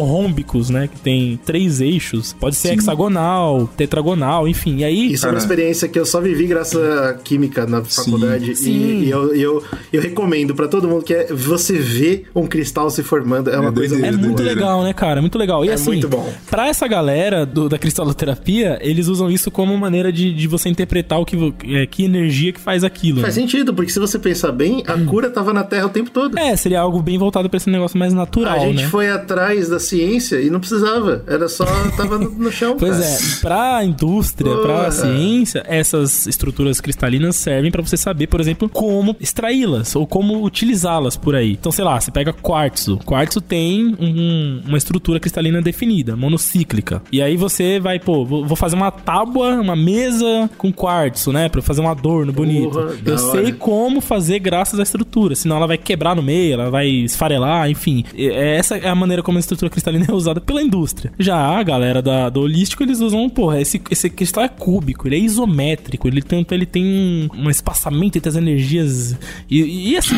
ortorrômbicos, 0.00 0.70
né? 0.70 0.88
Que 0.88 1.00
tem 1.00 1.40
três 1.44 1.80
eixos. 1.80 2.32
Pode 2.38 2.56
ser 2.56 2.72
hexagonal, 2.74 3.66
tetragonal, 3.76 4.46
enfim. 4.48 4.78
E 4.78 4.84
aí. 4.84 5.12
Isso 5.12 5.26
é 5.26 5.30
uma 5.30 5.38
experiência 5.38 5.88
que 5.88 5.98
eu 5.98 6.06
só 6.06 6.20
vivi 6.20 6.46
graças 6.46 6.76
à 6.82 7.14
química 7.14 7.66
na 7.66 7.82
faculdade. 7.84 8.52
E, 8.52 8.56
Sim. 8.56 9.00
e 9.04 9.10
eu, 9.10 9.34
eu, 9.34 9.64
eu 9.96 10.02
recomendo 10.02 10.54
pra 10.54 10.68
todo 10.68 10.88
mundo 10.88 11.02
que 11.04 11.14
é 11.14 11.26
você 11.32 11.74
ver 11.78 12.28
um 12.34 12.46
cristal 12.46 12.90
se 12.90 13.02
formando. 13.02 13.50
É 13.50 13.58
uma 13.58 13.70
É 13.70 13.72
coisa 13.72 13.94
doideira, 13.94 14.06
É 14.08 14.10
muito 14.12 14.24
muito 14.26 14.36
doideira. 14.38 14.60
legal, 14.60 14.82
né, 14.82 14.92
cara? 14.92 15.20
Muito 15.20 15.38
legal. 15.38 15.64
E 15.64 15.68
É 15.68 15.72
assim, 15.74 15.86
muito 15.90 16.08
bom. 16.08 16.32
pra 16.50 16.68
essa 16.68 16.86
galera 16.86 17.44
do- 17.46 17.68
da 17.68 17.78
cristaloterapia, 17.78 18.78
eles 18.80 19.08
usam 19.08 19.30
isso 19.30 19.50
como 19.50 19.76
maneira 19.76 20.12
de, 20.12 20.32
de 20.32 20.46
você 20.46 20.68
interpretar 20.68 21.20
o 21.20 21.24
que, 21.24 21.36
é, 21.74 21.86
que 21.86 22.04
energia 22.04 22.52
que 22.52 22.60
faz 22.60 22.84
aquilo. 22.84 23.20
Faz 23.20 23.36
né? 23.36 23.42
sentido, 23.42 23.74
porque 23.74 23.90
se 23.90 23.98
você 23.98 24.18
pensar 24.18 24.52
bem, 24.52 24.82
a 24.86 24.98
cura 25.04 25.30
tava 25.30 25.52
na 25.52 25.64
Terra 25.64 25.86
o 25.86 25.90
tempo 25.90 26.10
todo. 26.10 26.38
É, 26.38 26.56
seria 26.56 26.80
algo 26.80 27.00
bem 27.02 27.18
voltado 27.18 27.48
pra 27.48 27.56
esse 27.56 27.68
negócio 27.70 27.98
mais 27.98 28.12
natural, 28.12 28.56
a 28.56 28.58
gente 28.66 28.82
né? 28.82 28.88
foi 28.88 29.10
atrás 29.10 29.68
da 29.68 29.78
ciência 29.78 30.40
e 30.40 30.50
não 30.50 30.60
precisava. 30.60 31.22
Era 31.26 31.48
só. 31.48 31.64
tava 31.96 32.18
no, 32.18 32.30
no 32.30 32.50
chão. 32.52 32.76
Pois 32.86 32.92
cara. 32.96 33.04
é, 33.04 33.18
pra 33.40 33.84
indústria, 33.84 34.54
pra 34.56 34.74
Porra. 34.74 34.90
ciência, 34.90 35.62
essas 35.66 36.26
estruturas 36.26 36.80
cristalinas 36.80 37.36
servem 37.36 37.70
pra 37.70 37.82
você 37.82 37.96
saber, 37.96 38.26
por 38.26 38.40
exemplo, 38.40 38.68
como 38.68 39.16
extraí-las 39.20 39.85
ou 39.94 40.06
como 40.06 40.42
utilizá-las 40.44 41.16
por 41.16 41.34
aí. 41.34 41.52
Então, 41.52 41.70
sei 41.70 41.84
lá, 41.84 42.00
você 42.00 42.10
pega 42.10 42.32
quartzo. 42.32 42.98
Quartzo 43.04 43.40
tem 43.40 43.94
um- 44.00 44.62
uma 44.66 44.78
estrutura 44.78 45.20
cristalina 45.20 45.60
definida, 45.62 46.16
monocíclica. 46.16 47.02
E 47.12 47.20
aí 47.22 47.36
você 47.36 47.78
vai, 47.78 47.98
pô, 47.98 48.24
vou 48.24 48.56
fazer 48.56 48.76
uma 48.76 48.90
tábua, 48.90 49.54
uma 49.60 49.76
mesa 49.76 50.48
com 50.56 50.72
quartzo, 50.72 51.32
né? 51.32 51.48
Pra 51.48 51.60
fazer 51.62 51.80
um 51.80 51.88
adorno 51.88 52.32
bonito. 52.32 52.70
Porra, 52.70 52.94
Eu 53.04 53.18
sei 53.18 53.40
hora. 53.44 53.52
como 53.54 54.00
fazer 54.00 54.38
graças 54.38 54.78
à 54.80 54.82
estrutura, 54.82 55.34
senão 55.34 55.56
ela 55.56 55.66
vai 55.66 55.78
quebrar 55.78 56.14
no 56.16 56.22
meio, 56.22 56.54
ela 56.54 56.70
vai 56.70 56.88
esfarelar, 56.88 57.70
enfim. 57.70 58.04
É- 58.16 58.56
Essa 58.56 58.76
é 58.76 58.88
a 58.88 58.94
maneira 58.94 59.22
como 59.22 59.38
a 59.38 59.40
estrutura 59.40 59.70
cristalina 59.70 60.06
é 60.08 60.12
usada 60.14 60.40
pela 60.40 60.62
indústria. 60.62 61.12
Já 61.18 61.36
a 61.36 61.62
galera 61.62 62.00
da, 62.00 62.28
do 62.28 62.40
holístico, 62.40 62.82
eles 62.82 63.00
usam, 63.00 63.28
porra, 63.28 63.60
esse, 63.60 63.80
esse 63.90 64.08
cristal 64.08 64.44
é 64.44 64.48
cúbico, 64.48 65.06
ele 65.08 65.16
é 65.16 65.18
isométrico, 65.18 66.06
ele 66.08 66.22
tem, 66.22 66.46
ele 66.50 66.64
tem 66.66 66.84
um, 66.84 67.28
um 67.44 67.50
espaçamento 67.50 68.16
entre 68.16 68.28
as 68.28 68.36
energias. 68.36 69.16
E, 69.50 69.56
e 69.76 69.96
assim, 69.96 70.14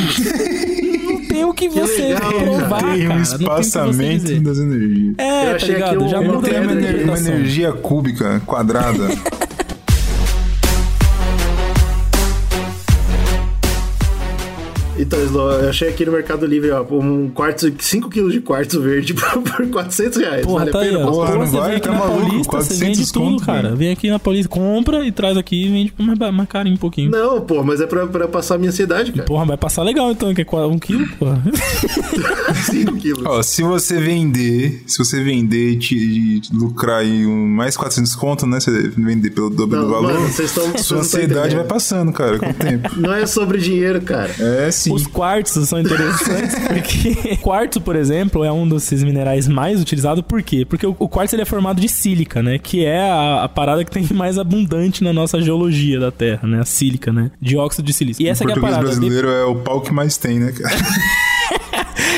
não 1.05 1.27
tem 1.27 1.45
o 1.45 1.53
que 1.53 1.69
você 1.69 2.03
legal, 2.03 2.33
provar, 2.33 2.83
Tem 2.95 3.07
cara. 3.09 3.15
um 3.15 3.19
não 3.19 3.25
tem 3.25 3.25
o 3.25 3.25
que 3.25 3.25
você 3.27 3.61
espaçamento 3.61 4.41
das 4.41 4.59
energias. 4.59 5.15
É, 5.19 5.43
Eu 5.45 5.51
tá 5.51 5.57
achei 5.57 5.75
ligado? 5.75 5.95
aqui 5.95 6.05
um- 6.05 6.09
Já 6.09 6.21
uma 6.21 6.33
muda 6.35 6.49
Tem 6.49 6.59
a 6.59 6.61
uma, 6.63 7.19
energia 7.19 7.73
cúbica, 7.73 8.43
quadrada. 8.47 9.09
Então, 14.99 15.23
Slow, 15.25 15.51
eu 15.53 15.69
achei 15.71 15.89
aqui 15.89 16.05
no 16.05 16.13
Mercado 16.13 16.45
Livre, 16.47 16.71
ó, 16.71 16.83
um 16.91 17.31
quartzo, 17.31 17.73
5 17.79 18.09
quilos 18.11 18.33
de 18.33 18.41
quartzo 18.41 18.81
verde 18.83 19.15
por, 19.15 19.41
por 19.43 19.67
400 19.69 20.19
reais. 20.19 20.45
Porra, 20.47 20.59
vale 20.61 20.71
tá 20.73 20.79
a 20.79 20.83
aí, 20.83 20.89
pena? 20.89 20.99
Porra, 21.05 21.13
Porra, 21.13 21.35
não 21.39 21.47
você 21.47 21.57
vai, 21.57 21.69
vem 21.69 21.77
aqui 21.77 21.87
tá 21.89 21.93
na 21.93 21.99
maluco, 21.99 22.19
Paulista, 22.21 22.39
você 22.39 22.49
400 22.51 22.79
vende 22.79 23.13
tudo, 23.13 23.25
conto, 23.33 23.47
cara. 23.47 23.75
Vem 23.77 23.93
aqui 23.93 24.11
na 24.11 24.19
Paulista, 24.19 24.49
compra 24.49 25.07
e 25.07 25.13
traz 25.13 25.37
aqui 25.37 25.67
e 25.67 25.69
vende 25.69 25.93
por 25.93 26.05
mais, 26.05 26.19
mais 26.35 26.49
carinho 26.49 26.75
um 26.75 26.79
pouquinho. 26.79 27.11
Não, 27.11 27.41
pô, 27.41 27.63
mas 27.63 27.81
é 27.81 27.87
pra, 27.87 28.07
pra 28.07 28.27
passar 28.29 28.57
a 28.57 28.59
minha 28.59 28.71
ansiedade, 28.71 29.13
cara. 29.13 29.25
Porra, 29.25 29.45
vai 29.47 29.57
passar 29.57 29.83
legal 29.83 30.11
então, 30.11 30.35
que 30.35 30.43
é 30.43 30.45
qua- 30.45 30.67
um 30.67 30.79
quilo, 30.79 31.07
porra. 31.19 31.43
5 32.71 32.97
quilos. 32.97 33.25
Ó, 33.25 33.43
se 33.43 33.63
você 33.63 34.01
vender, 34.01 34.83
se 34.87 34.99
você 34.99 35.23
vender 35.23 35.73
e, 35.73 35.77
te- 35.79 36.41
lucrar 36.53 37.01
aí 37.01 37.25
um, 37.27 37.47
mais 37.47 37.77
400 37.77 38.15
conto, 38.17 38.47
né? 38.47 38.59
Você 38.61 38.71
vender 38.97 39.31
pelo 39.31 39.51
dobro 39.51 39.77
Não, 39.79 39.85
do 39.87 39.91
valor, 39.93 40.13
mano, 40.15 40.29
vocês 40.29 40.53
tão- 40.53 40.77
sua 40.79 40.99
ansiedade 40.99 41.55
vai 41.55 41.65
passando, 41.65 42.13
cara, 42.13 42.39
com 42.39 42.51
o 42.51 42.55
tempo. 42.55 42.91
Não 42.99 43.13
é 43.13 43.27
sobre 43.27 43.59
dinheiro, 43.59 44.01
cara. 44.03 44.35
É 44.39 44.71
sim. 44.71 44.88
Os 44.93 45.07
quartzos 45.07 45.69
são 45.69 45.81
interessantes 45.81 46.55
porque 46.67 47.37
quartzo, 47.39 47.81
por 47.81 47.97
exemplo, 47.97 48.45
é 48.45 48.53
um 48.53 48.69
desses 48.69 49.03
minerais 49.03 49.49
mais 49.49 49.81
utilizados. 49.81 50.25
Por 50.27 50.43
quê? 50.43 50.65
Porque 50.65 50.87
o, 50.87 50.95
o 50.99 51.09
quartzo 51.09 51.35
ele 51.35 51.43
é 51.43 51.45
formado 51.45 51.81
de 51.81 51.89
sílica, 51.89 52.43
né? 52.43 52.59
Que 52.59 52.85
é 52.85 53.01
a, 53.01 53.45
a 53.45 53.49
parada 53.49 53.85
que 53.85 53.91
tem 53.91 54.05
mais 54.15 54.39
abundante 54.39 55.03
na 55.03 55.13
nossa 55.13 55.41
geologia 55.41 55.99
da 56.01 56.11
Terra, 56.11 56.47
né? 56.47 56.61
A 56.61 56.65
sílica, 56.65 57.13
né? 57.13 57.31
Dióxido 57.41 57.85
de 57.85 57.93
silício. 57.93 58.23
E 58.23 58.29
essa 58.29 58.45
o 58.45 58.47
que 58.47 58.53
é 58.53 58.57
a 58.57 58.61
parada. 58.61 58.83
brasileiro 58.83 59.29
é 59.29 59.45
o 59.45 59.57
pau 59.57 59.81
que 59.81 59.93
mais 59.93 60.17
tem, 60.17 60.39
né, 60.39 60.53
cara? 60.53 60.75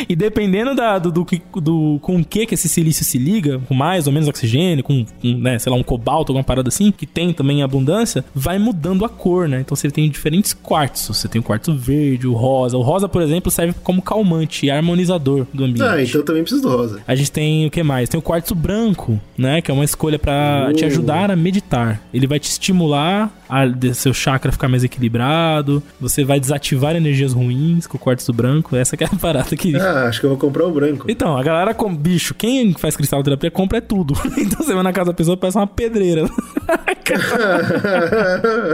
E 0.09 0.15
dependendo 0.17 0.75
da, 0.75 0.99
do, 0.99 1.11
do, 1.11 1.27
do- 1.61 1.99
com 2.03 2.17
o 2.17 2.25
que 2.25 2.47
que 2.47 2.55
esse 2.55 2.69
silício 2.69 3.05
se 3.05 3.19
liga, 3.19 3.61
com 3.69 3.75
mais 3.75 4.07
ou 4.07 4.13
menos 4.13 4.29
oxigênio, 4.29 4.83
com, 4.85 5.05
com, 5.21 5.39
né, 5.39 5.59
sei 5.59 5.71
lá, 5.73 5.79
um 5.79 5.83
cobalto, 5.83 6.33
alguma 6.33 6.45
parada 6.45 6.69
assim, 6.69 6.91
que 6.93 7.07
tem 7.07 7.33
também 7.33 7.61
em 7.61 7.63
abundância, 7.63 8.25
vai 8.35 8.59
mudando 8.59 9.05
a 9.05 9.09
cor, 9.09 9.49
né? 9.49 9.61
Então 9.61 9.77
você 9.77 9.91
tem 9.91 10.09
diferentes 10.11 10.53
quartzos. 10.53 11.17
Você 11.19 11.29
tem 11.29 11.41
o 11.41 11.45
quartzo 11.45 11.75
verde, 11.75 12.27
o 12.27 12.33
rosa. 12.33 12.77
O 12.77 12.83
rosa, 12.83 13.09
por 13.09 13.23
exemplo, 13.23 13.51
serve 13.51 13.75
como 13.83 14.03
calmante 14.03 14.67
e 14.67 14.71
harmonizador 14.71 15.47
do 15.53 15.65
ambiente. 15.65 15.83
Ah, 15.89 16.03
então 16.03 16.21
eu 16.21 16.25
também 16.25 16.43
preciso 16.43 16.63
do 16.63 16.69
rosa. 16.69 17.01
A 17.07 17.15
gente 17.15 17.31
tem 17.33 17.67
o 17.67 17.71
que 17.71 17.83
mais? 17.83 18.09
Tem 18.09 18.19
o 18.19 18.23
quartzo 18.23 18.55
branco, 18.55 19.21
né? 19.37 19.61
Que 19.61 19.71
é 19.71 19.75
uma 19.75 19.85
escolha 19.85 20.19
pra 20.19 20.69
Uh. 20.71 20.75
te 20.75 20.85
ajudar 20.85 21.31
a 21.31 21.37
meditar. 21.37 22.03
Ele 22.13 22.27
vai 22.27 22.39
te 22.39 22.49
estimular 22.51 23.31
a 23.51 23.95
seu 23.95 24.15
chakra 24.15 24.53
ficar 24.53 24.69
mais 24.69 24.85
equilibrado. 24.85 25.83
Você 26.01 26.25
vai 26.25 26.39
desativar 26.39 26.95
energias 26.95 27.33
ruins 27.33 27.87
com 27.87 27.97
o 27.97 28.01
quartzo 28.01 28.33
branco. 28.33 28.77
Essa 28.77 28.97
que 28.97 29.05
é 29.05 29.07
a 29.07 29.11
parada 29.17 29.57
que. 29.57 29.77
Ah, 29.77 30.07
acho 30.07 30.21
que 30.21 30.27
eu 30.27 30.31
vou 30.31 30.39
comprar 30.39 30.67
o 30.67 30.73
branco. 30.73 31.07
Então, 31.09 31.37
a 31.37 31.43
galera, 31.43 31.75
com 31.75 31.95
bicho, 31.95 32.35
quem 32.35 32.73
faz 32.75 32.97
cristalterapia 32.97 33.51
compra 33.51 33.79
é 33.79 33.81
tudo. 33.81 34.15
então 34.39 34.65
você 34.65 34.73
vai 34.73 34.83
na 34.83 34.93
casa 34.93 35.11
da 35.11 35.15
pessoa 35.15 35.35
e 35.35 35.37
parece 35.39 35.59
uma 35.59 35.67
pedreira. 35.67 36.25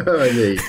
Olha 0.06 0.44
aí. 0.44 0.56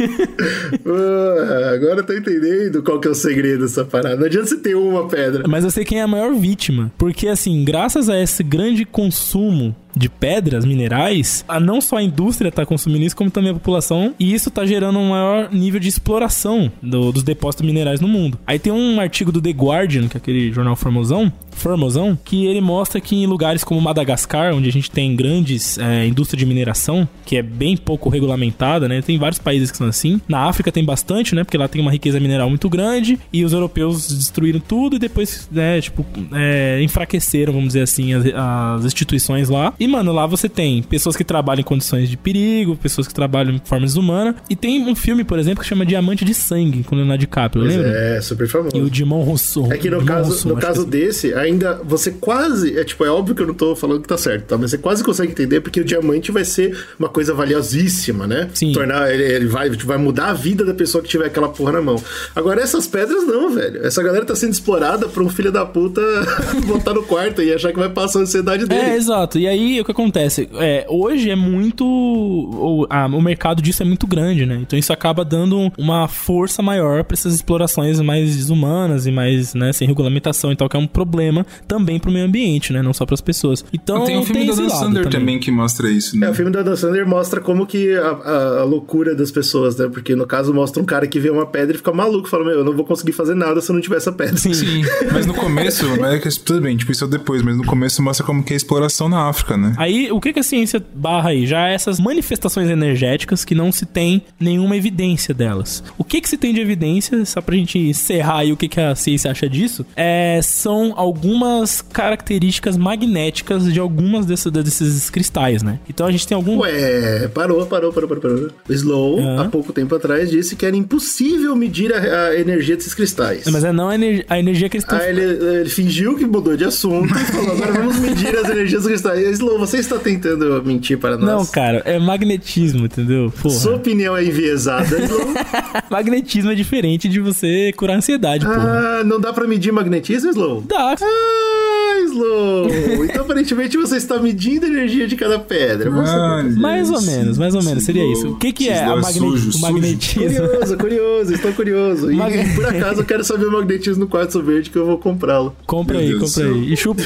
Ah, 0.89 1.73
agora 1.73 1.99
eu 1.99 2.05
tô 2.05 2.13
entendendo 2.13 2.81
qual 2.81 2.99
que 2.99 3.07
é 3.07 3.11
o 3.11 3.15
segredo 3.15 3.63
dessa 3.63 3.83
parada. 3.83 4.15
Não 4.15 4.25
adianta 4.25 4.47
você 4.47 4.57
ter 4.57 4.75
uma 4.75 5.07
pedra. 5.07 5.43
Mas 5.47 5.63
eu 5.63 5.71
sei 5.71 5.83
quem 5.83 5.99
é 5.99 6.03
a 6.03 6.07
maior 6.07 6.33
vítima. 6.33 6.91
Porque, 6.97 7.27
assim, 7.27 7.63
graças 7.65 8.09
a 8.09 8.19
esse 8.19 8.43
grande 8.43 8.85
consumo 8.85 9.75
de 9.97 10.09
pedras, 10.09 10.65
minerais, 10.65 11.43
a 11.47 11.59
não 11.59 11.81
só 11.81 11.97
a 11.97 12.03
indústria 12.03 12.51
tá 12.51 12.65
consumindo 12.65 13.05
isso, 13.05 13.15
como 13.15 13.31
também 13.31 13.51
a 13.51 13.53
população. 13.55 14.13
E 14.19 14.33
isso 14.33 14.49
tá 14.51 14.65
gerando 14.65 14.99
um 14.99 15.09
maior 15.09 15.49
nível 15.51 15.79
de 15.79 15.87
exploração 15.89 16.71
do- 16.81 17.11
dos 17.11 17.23
depósitos 17.23 17.65
minerais 17.65 17.99
no 17.99 18.07
mundo. 18.07 18.37
Aí 18.45 18.59
tem 18.59 18.71
um 18.71 18.99
artigo 18.99 19.31
do 19.31 19.41
The 19.41 19.51
Guardian, 19.51 20.07
que 20.07 20.17
é 20.17 20.19
aquele 20.19 20.51
jornal 20.51 20.75
famosão, 20.75 21.31
famosão, 21.51 22.17
que 22.23 22.45
ele 22.45 22.61
mostra 22.61 23.01
que 23.01 23.15
em 23.15 23.25
lugares 23.25 23.63
como 23.63 23.81
Madagascar, 23.81 24.53
onde 24.53 24.69
a 24.69 24.71
gente 24.71 24.91
tem 24.91 25.15
grandes 25.15 25.77
é, 25.77 26.05
indústria 26.05 26.37
de 26.37 26.45
mineração, 26.45 27.07
que 27.25 27.35
é 27.35 27.41
bem 27.41 27.75
pouco 27.75 28.09
regulamentada, 28.09 28.87
né? 28.87 29.01
Tem 29.01 29.17
vários 29.17 29.39
países 29.39 29.71
que 29.71 29.77
são 29.77 29.87
assim. 29.87 30.21
Na 30.27 30.43
África 30.45 30.71
tem 30.71 30.83
bastante, 30.85 31.33
né? 31.33 31.43
Porque 31.43 31.57
lá 31.57 31.67
tem 31.67 31.81
uma 31.81 31.91
riqueza 31.91 32.19
mineral 32.19 32.49
muito 32.49 32.69
grande 32.69 33.17
e 33.33 33.43
os 33.43 33.53
europeus 33.53 34.07
destruíram 34.07 34.59
tudo 34.59 34.95
e 34.97 34.99
depois, 34.99 35.47
né, 35.51 35.81
tipo, 35.81 36.05
é, 36.33 36.79
enfraqueceram, 36.83 37.51
vamos 37.53 37.69
dizer 37.69 37.81
assim, 37.81 38.13
as, 38.13 38.25
as 38.27 38.85
instituições 38.85 39.49
lá. 39.49 39.73
E, 39.79 39.86
mano, 39.87 40.11
lá 40.13 40.25
você 40.25 40.47
tem 40.49 40.81
pessoas 40.83 41.15
que 41.15 41.23
trabalham 41.23 41.61
em 41.61 41.63
condições 41.63 42.09
de 42.09 42.17
perigo, 42.17 42.75
pessoas 42.75 43.07
que 43.07 43.13
trabalham 43.13 43.53
em 43.55 43.61
forma 43.63 43.85
desumana. 43.85 44.35
E 44.49 44.55
tem 44.55 44.83
um 44.87 44.95
filme, 44.95 45.23
por 45.23 45.39
exemplo, 45.39 45.61
que 45.61 45.67
chama 45.67 45.85
Diamante 45.85 46.23
de 46.25 46.33
Sangue, 46.33 46.83
com 46.83 46.95
o 46.95 46.97
Leonardo 46.97 47.19
DiCaprio, 47.21 47.63
Pois 47.63 47.75
lembra? 47.75 47.89
é, 47.91 48.21
super 48.21 48.47
famoso. 48.47 48.75
E 48.75 48.81
o 48.81 48.89
Dimon 48.89 49.23
Rousseau. 49.23 49.71
É 49.71 49.77
que 49.77 49.89
no 49.89 49.99
Dimon 49.99 50.05
caso, 50.07 50.29
Rousseau, 50.29 50.55
no 50.55 50.61
caso 50.61 50.83
que 50.85 50.91
desse, 50.91 51.33
ainda 51.33 51.81
você 51.83 52.11
quase. 52.11 52.77
É 52.77 52.83
tipo, 52.83 53.03
é 53.05 53.09
óbvio 53.09 53.35
que 53.35 53.41
eu 53.41 53.47
não 53.47 53.53
tô 53.53 53.75
falando 53.75 54.01
que 54.01 54.07
tá 54.07 54.17
certo, 54.17 54.45
tá? 54.45 54.57
Mas 54.57 54.71
você 54.71 54.77
quase 54.77 55.03
consegue 55.03 55.31
entender 55.31 55.61
porque 55.61 55.79
o 55.81 55.85
diamante 55.85 56.31
vai 56.31 56.43
ser 56.45 56.77
uma 56.99 57.09
coisa 57.09 57.33
valiosíssima, 57.33 58.27
né? 58.27 58.49
Sim. 58.53 58.71
Tornar. 58.73 59.11
Ele, 59.11 59.23
ele 59.23 59.47
vai, 59.47 59.69
vai 59.69 59.97
mudar 59.97 60.27
a 60.29 60.33
vida 60.33 60.63
da 60.65 60.73
pessoa 60.73 61.01
que 61.03 61.09
tiver 61.09 61.25
aquela 61.25 61.49
porra 61.49 61.73
na 61.73 61.81
mão. 61.81 62.01
Agora, 62.35 62.61
essas 62.61 62.87
pedras 62.87 63.25
não, 63.25 63.49
velho. 63.53 63.85
Essa 63.85 64.01
galera 64.03 64.25
tá 64.25 64.35
sendo 64.35 64.53
explorada 64.53 65.07
pra 65.07 65.23
um 65.23 65.29
filho 65.29 65.51
da 65.51 65.65
puta 65.65 66.01
botar 66.65 66.93
no 66.93 67.03
quarto 67.03 67.41
e 67.41 67.53
achar 67.53 67.71
que 67.71 67.79
vai 67.79 67.89
passar 67.89 68.19
a 68.19 68.21
ansiedade 68.23 68.65
dele. 68.65 68.81
É, 68.81 68.95
exato. 68.95 69.37
E 69.39 69.47
aí, 69.47 69.76
o 69.81 69.85
que 69.85 69.91
acontece? 69.91 70.49
É, 70.55 70.85
hoje 70.89 71.29
é 71.29 71.35
muito... 71.35 71.85
O, 71.85 72.85
a- 72.89 73.07
o 73.07 73.21
mercado 73.21 73.61
disso 73.61 73.83
é 73.83 73.85
muito 73.85 74.05
grande, 74.07 74.45
né? 74.45 74.59
Então 74.61 74.77
isso 74.77 74.91
acaba 74.93 75.23
dando 75.25 75.71
uma 75.77 76.07
força 76.07 76.61
maior 76.61 77.03
pra 77.03 77.13
essas 77.15 77.33
explorações 77.33 77.99
mais 78.01 78.49
humanas 78.49 79.05
e 79.07 79.11
mais, 79.11 79.53
né, 79.53 79.71
sem 79.73 79.87
regulamentação 79.87 80.51
e 80.51 80.55
tal, 80.55 80.69
que 80.69 80.75
é 80.77 80.79
um 80.79 80.87
problema 80.87 81.45
também 81.67 81.99
pro 81.99 82.11
meio 82.11 82.25
ambiente, 82.25 82.71
né? 82.73 82.81
Não 82.81 82.93
só 82.93 83.05
pras 83.05 83.21
pessoas. 83.21 83.63
Então 83.73 84.03
tem 84.05 84.17
um 84.17 84.23
filme 84.23 84.45
da 84.45 84.53
esse 84.53 84.61
Dan 84.61 84.69
Sander 84.69 85.09
também. 85.09 85.39
que 85.39 85.51
mostra 85.51 85.89
isso, 85.89 86.17
né? 86.17 86.27
É, 86.27 86.29
o 86.29 86.33
filme 86.33 86.51
do 86.51 86.59
Adam 86.59 86.75
Sandler 86.75 87.07
mostra 87.07 87.39
como 87.41 87.65
que 87.65 87.93
a, 87.95 88.07
a- 88.09 88.59
a 88.61 88.63
loucura 88.63 89.15
das 89.15 89.31
pessoas, 89.31 89.75
né? 89.77 89.87
Porque 89.91 90.15
no 90.15 90.25
caso 90.25 90.53
mostra 90.53 90.81
um 90.81 90.85
cara 90.85 91.07
que 91.07 91.19
vê 91.19 91.29
uma 91.29 91.45
pedra 91.45 91.75
e 91.75 91.77
fica 91.77 91.91
maluco, 91.91 92.27
fala, 92.27 92.43
meu, 92.45 92.53
eu 92.59 92.63
não 92.63 92.73
vou 92.75 92.85
conseguir 92.85 93.11
fazer 93.13 93.35
nada 93.35 93.61
se 93.61 93.69
eu 93.71 93.73
não 93.75 93.81
tiver 93.81 93.97
essa 93.97 94.11
pedra. 94.11 94.37
Sim. 94.37 94.53
Sim, 94.53 94.81
mas 95.11 95.25
no 95.25 95.33
começo, 95.33 95.85
né, 95.97 96.19
que- 96.19 96.27
tudo 96.39 96.61
bem, 96.61 96.77
tipo, 96.77 96.91
isso 96.91 97.03
é 97.03 97.07
depois, 97.07 97.41
mas 97.41 97.57
no 97.57 97.65
começo 97.65 98.01
mostra 98.01 98.25
como 98.25 98.43
que 98.43 98.53
é 98.53 98.55
a 98.55 98.57
exploração 98.57 99.09
na 99.09 99.27
África, 99.27 99.56
né? 99.57 99.73
Aí, 99.77 100.11
o 100.11 100.19
que, 100.19 100.31
que 100.33 100.39
a 100.39 100.43
ciência 100.43 100.83
barra 100.95 101.29
aí? 101.29 101.45
Já 101.45 101.69
é 101.69 101.73
essas 101.73 101.99
manifestações 101.99 102.69
energéticas 102.69 103.43
que 103.45 103.55
não 103.55 103.71
se 103.71 103.85
tem 103.85 104.23
nenhuma 104.39 104.75
evidência 104.75 105.33
delas. 105.33 105.83
O 105.97 106.03
que, 106.03 106.21
que 106.21 106.29
se 106.29 106.37
tem 106.37 106.53
de 106.53 106.59
evidência, 106.61 107.23
só 107.25 107.41
pra 107.41 107.55
gente 107.55 107.77
encerrar 107.77 108.39
aí 108.39 108.51
o 108.51 108.57
que, 108.57 108.67
que 108.67 108.79
a 108.79 108.95
ciência 108.95 109.31
acha 109.31 109.49
disso, 109.49 109.85
é, 109.95 110.39
são 110.43 110.93
algumas 110.95 111.81
características 111.81 112.77
magnéticas 112.77 113.71
de 113.71 113.79
algumas 113.79 114.25
dessa- 114.25 114.49
desses 114.51 115.09
cristais, 115.09 115.61
né? 115.63 115.79
Então 115.89 116.05
a 116.05 116.11
gente 116.11 116.27
tem 116.27 116.35
algum. 116.35 116.59
Ué, 116.59 117.27
parou, 117.33 117.65
parou, 117.65 117.91
parou, 117.93 118.07
parou, 118.09 118.21
parou. 118.21 118.49
O 118.67 118.73
Slow, 118.73 119.19
Aham. 119.19 119.41
há 119.41 119.49
pouco 119.49 119.73
tempo 119.73 119.95
atrás, 119.95 120.29
disse 120.29 120.55
que 120.55 120.65
era 120.65 120.75
impossível 120.75 121.55
medir 121.55 121.93
a, 121.93 122.27
a 122.29 122.39
energia 122.39 122.75
desses 122.75 122.93
cristais. 122.93 123.45
Mas 123.51 123.63
é 123.63 123.71
não 123.71 123.89
a, 123.89 123.95
ener- 123.95 124.25
a 124.29 124.39
energia 124.39 124.69
que 124.69 124.77
eles 124.77 124.83
estão. 124.83 124.97
Aí 124.99 125.09
ele, 125.09 125.21
ele 125.59 125.69
fingiu 125.69 126.15
que 126.17 126.25
mudou 126.25 126.55
de 126.55 126.63
assunto 126.65 127.13
e 127.13 127.19
falou, 127.25 127.51
agora 127.51 127.73
vamos 127.73 127.97
medir 127.99 128.35
as 128.37 128.49
energias 128.49 128.83
dos 128.83 128.91
cristais. 128.91 129.39
Slow, 129.47 129.57
você 129.59 129.77
está 129.77 129.97
tentando 129.97 130.61
mentir 130.63 130.97
para 130.97 131.17
nós? 131.17 131.25
Não, 131.25 131.45
cara, 131.45 131.81
é 131.85 131.97
magnetismo, 131.97 132.85
entendeu? 132.85 133.31
Porra. 133.41 133.55
Sua 133.55 133.75
opinião 133.75 134.15
é 134.15 134.25
enviesada, 134.25 134.99
Slow. 134.99 135.33
Magnetismo 135.89 136.51
é 136.51 136.55
diferente 136.55 137.07
de 137.07 137.21
você 137.21 137.71
curar 137.77 137.95
ansiedade, 137.95 138.45
porra. 138.45 138.99
ah, 138.99 139.03
não 139.05 139.19
dá 139.21 139.31
pra 139.31 139.47
medir 139.47 139.71
magnetismo, 139.71 140.29
Slow? 140.31 140.63
Dá. 140.67 140.95
Ah, 141.01 141.76
Slow. 142.07 143.05
Então, 143.05 143.21
aparentemente, 143.23 143.77
você 143.77 143.97
está 143.97 144.19
medindo 144.19 144.65
a 144.65 144.69
energia 144.69 145.07
de 145.07 145.15
cada 145.15 145.39
pedra. 145.39 145.89
Ah, 145.93 146.43
Mais 146.55 146.89
ou 146.89 147.01
menos, 147.01 147.37
mais 147.37 147.53
ou 147.55 147.63
menos, 147.63 147.83
seria 147.83 148.05
isso. 148.11 148.29
O 148.29 148.35
que, 148.37 148.51
que 148.51 148.69
é 148.69 148.85
magne- 148.85 149.13
sujo, 149.19 149.49
o 149.49 149.51
sujo. 149.53 149.59
magnetismo? 149.61 150.47
Curioso, 150.47 150.77
curioso, 150.77 151.33
estou 151.33 151.53
curioso. 151.53 152.11
E, 152.11 152.15
Mag- 152.15 152.55
por 152.55 152.65
acaso 152.65 153.01
eu 153.01 153.05
quero 153.05 153.23
saber 153.23 153.45
o 153.45 153.51
magnetismo 153.51 154.03
no 154.05 154.09
quartzo 154.09 154.41
verde 154.41 154.69
que 154.69 154.77
eu 154.77 154.85
vou 154.85 154.97
comprá-lo. 154.97 155.55
Compra 155.65 155.97
Meu 155.97 156.03
aí, 156.03 156.09
Deus 156.17 156.33
compra 156.35 156.49
aí. 156.51 156.73
E 156.73 156.77
chupa, 156.77 157.01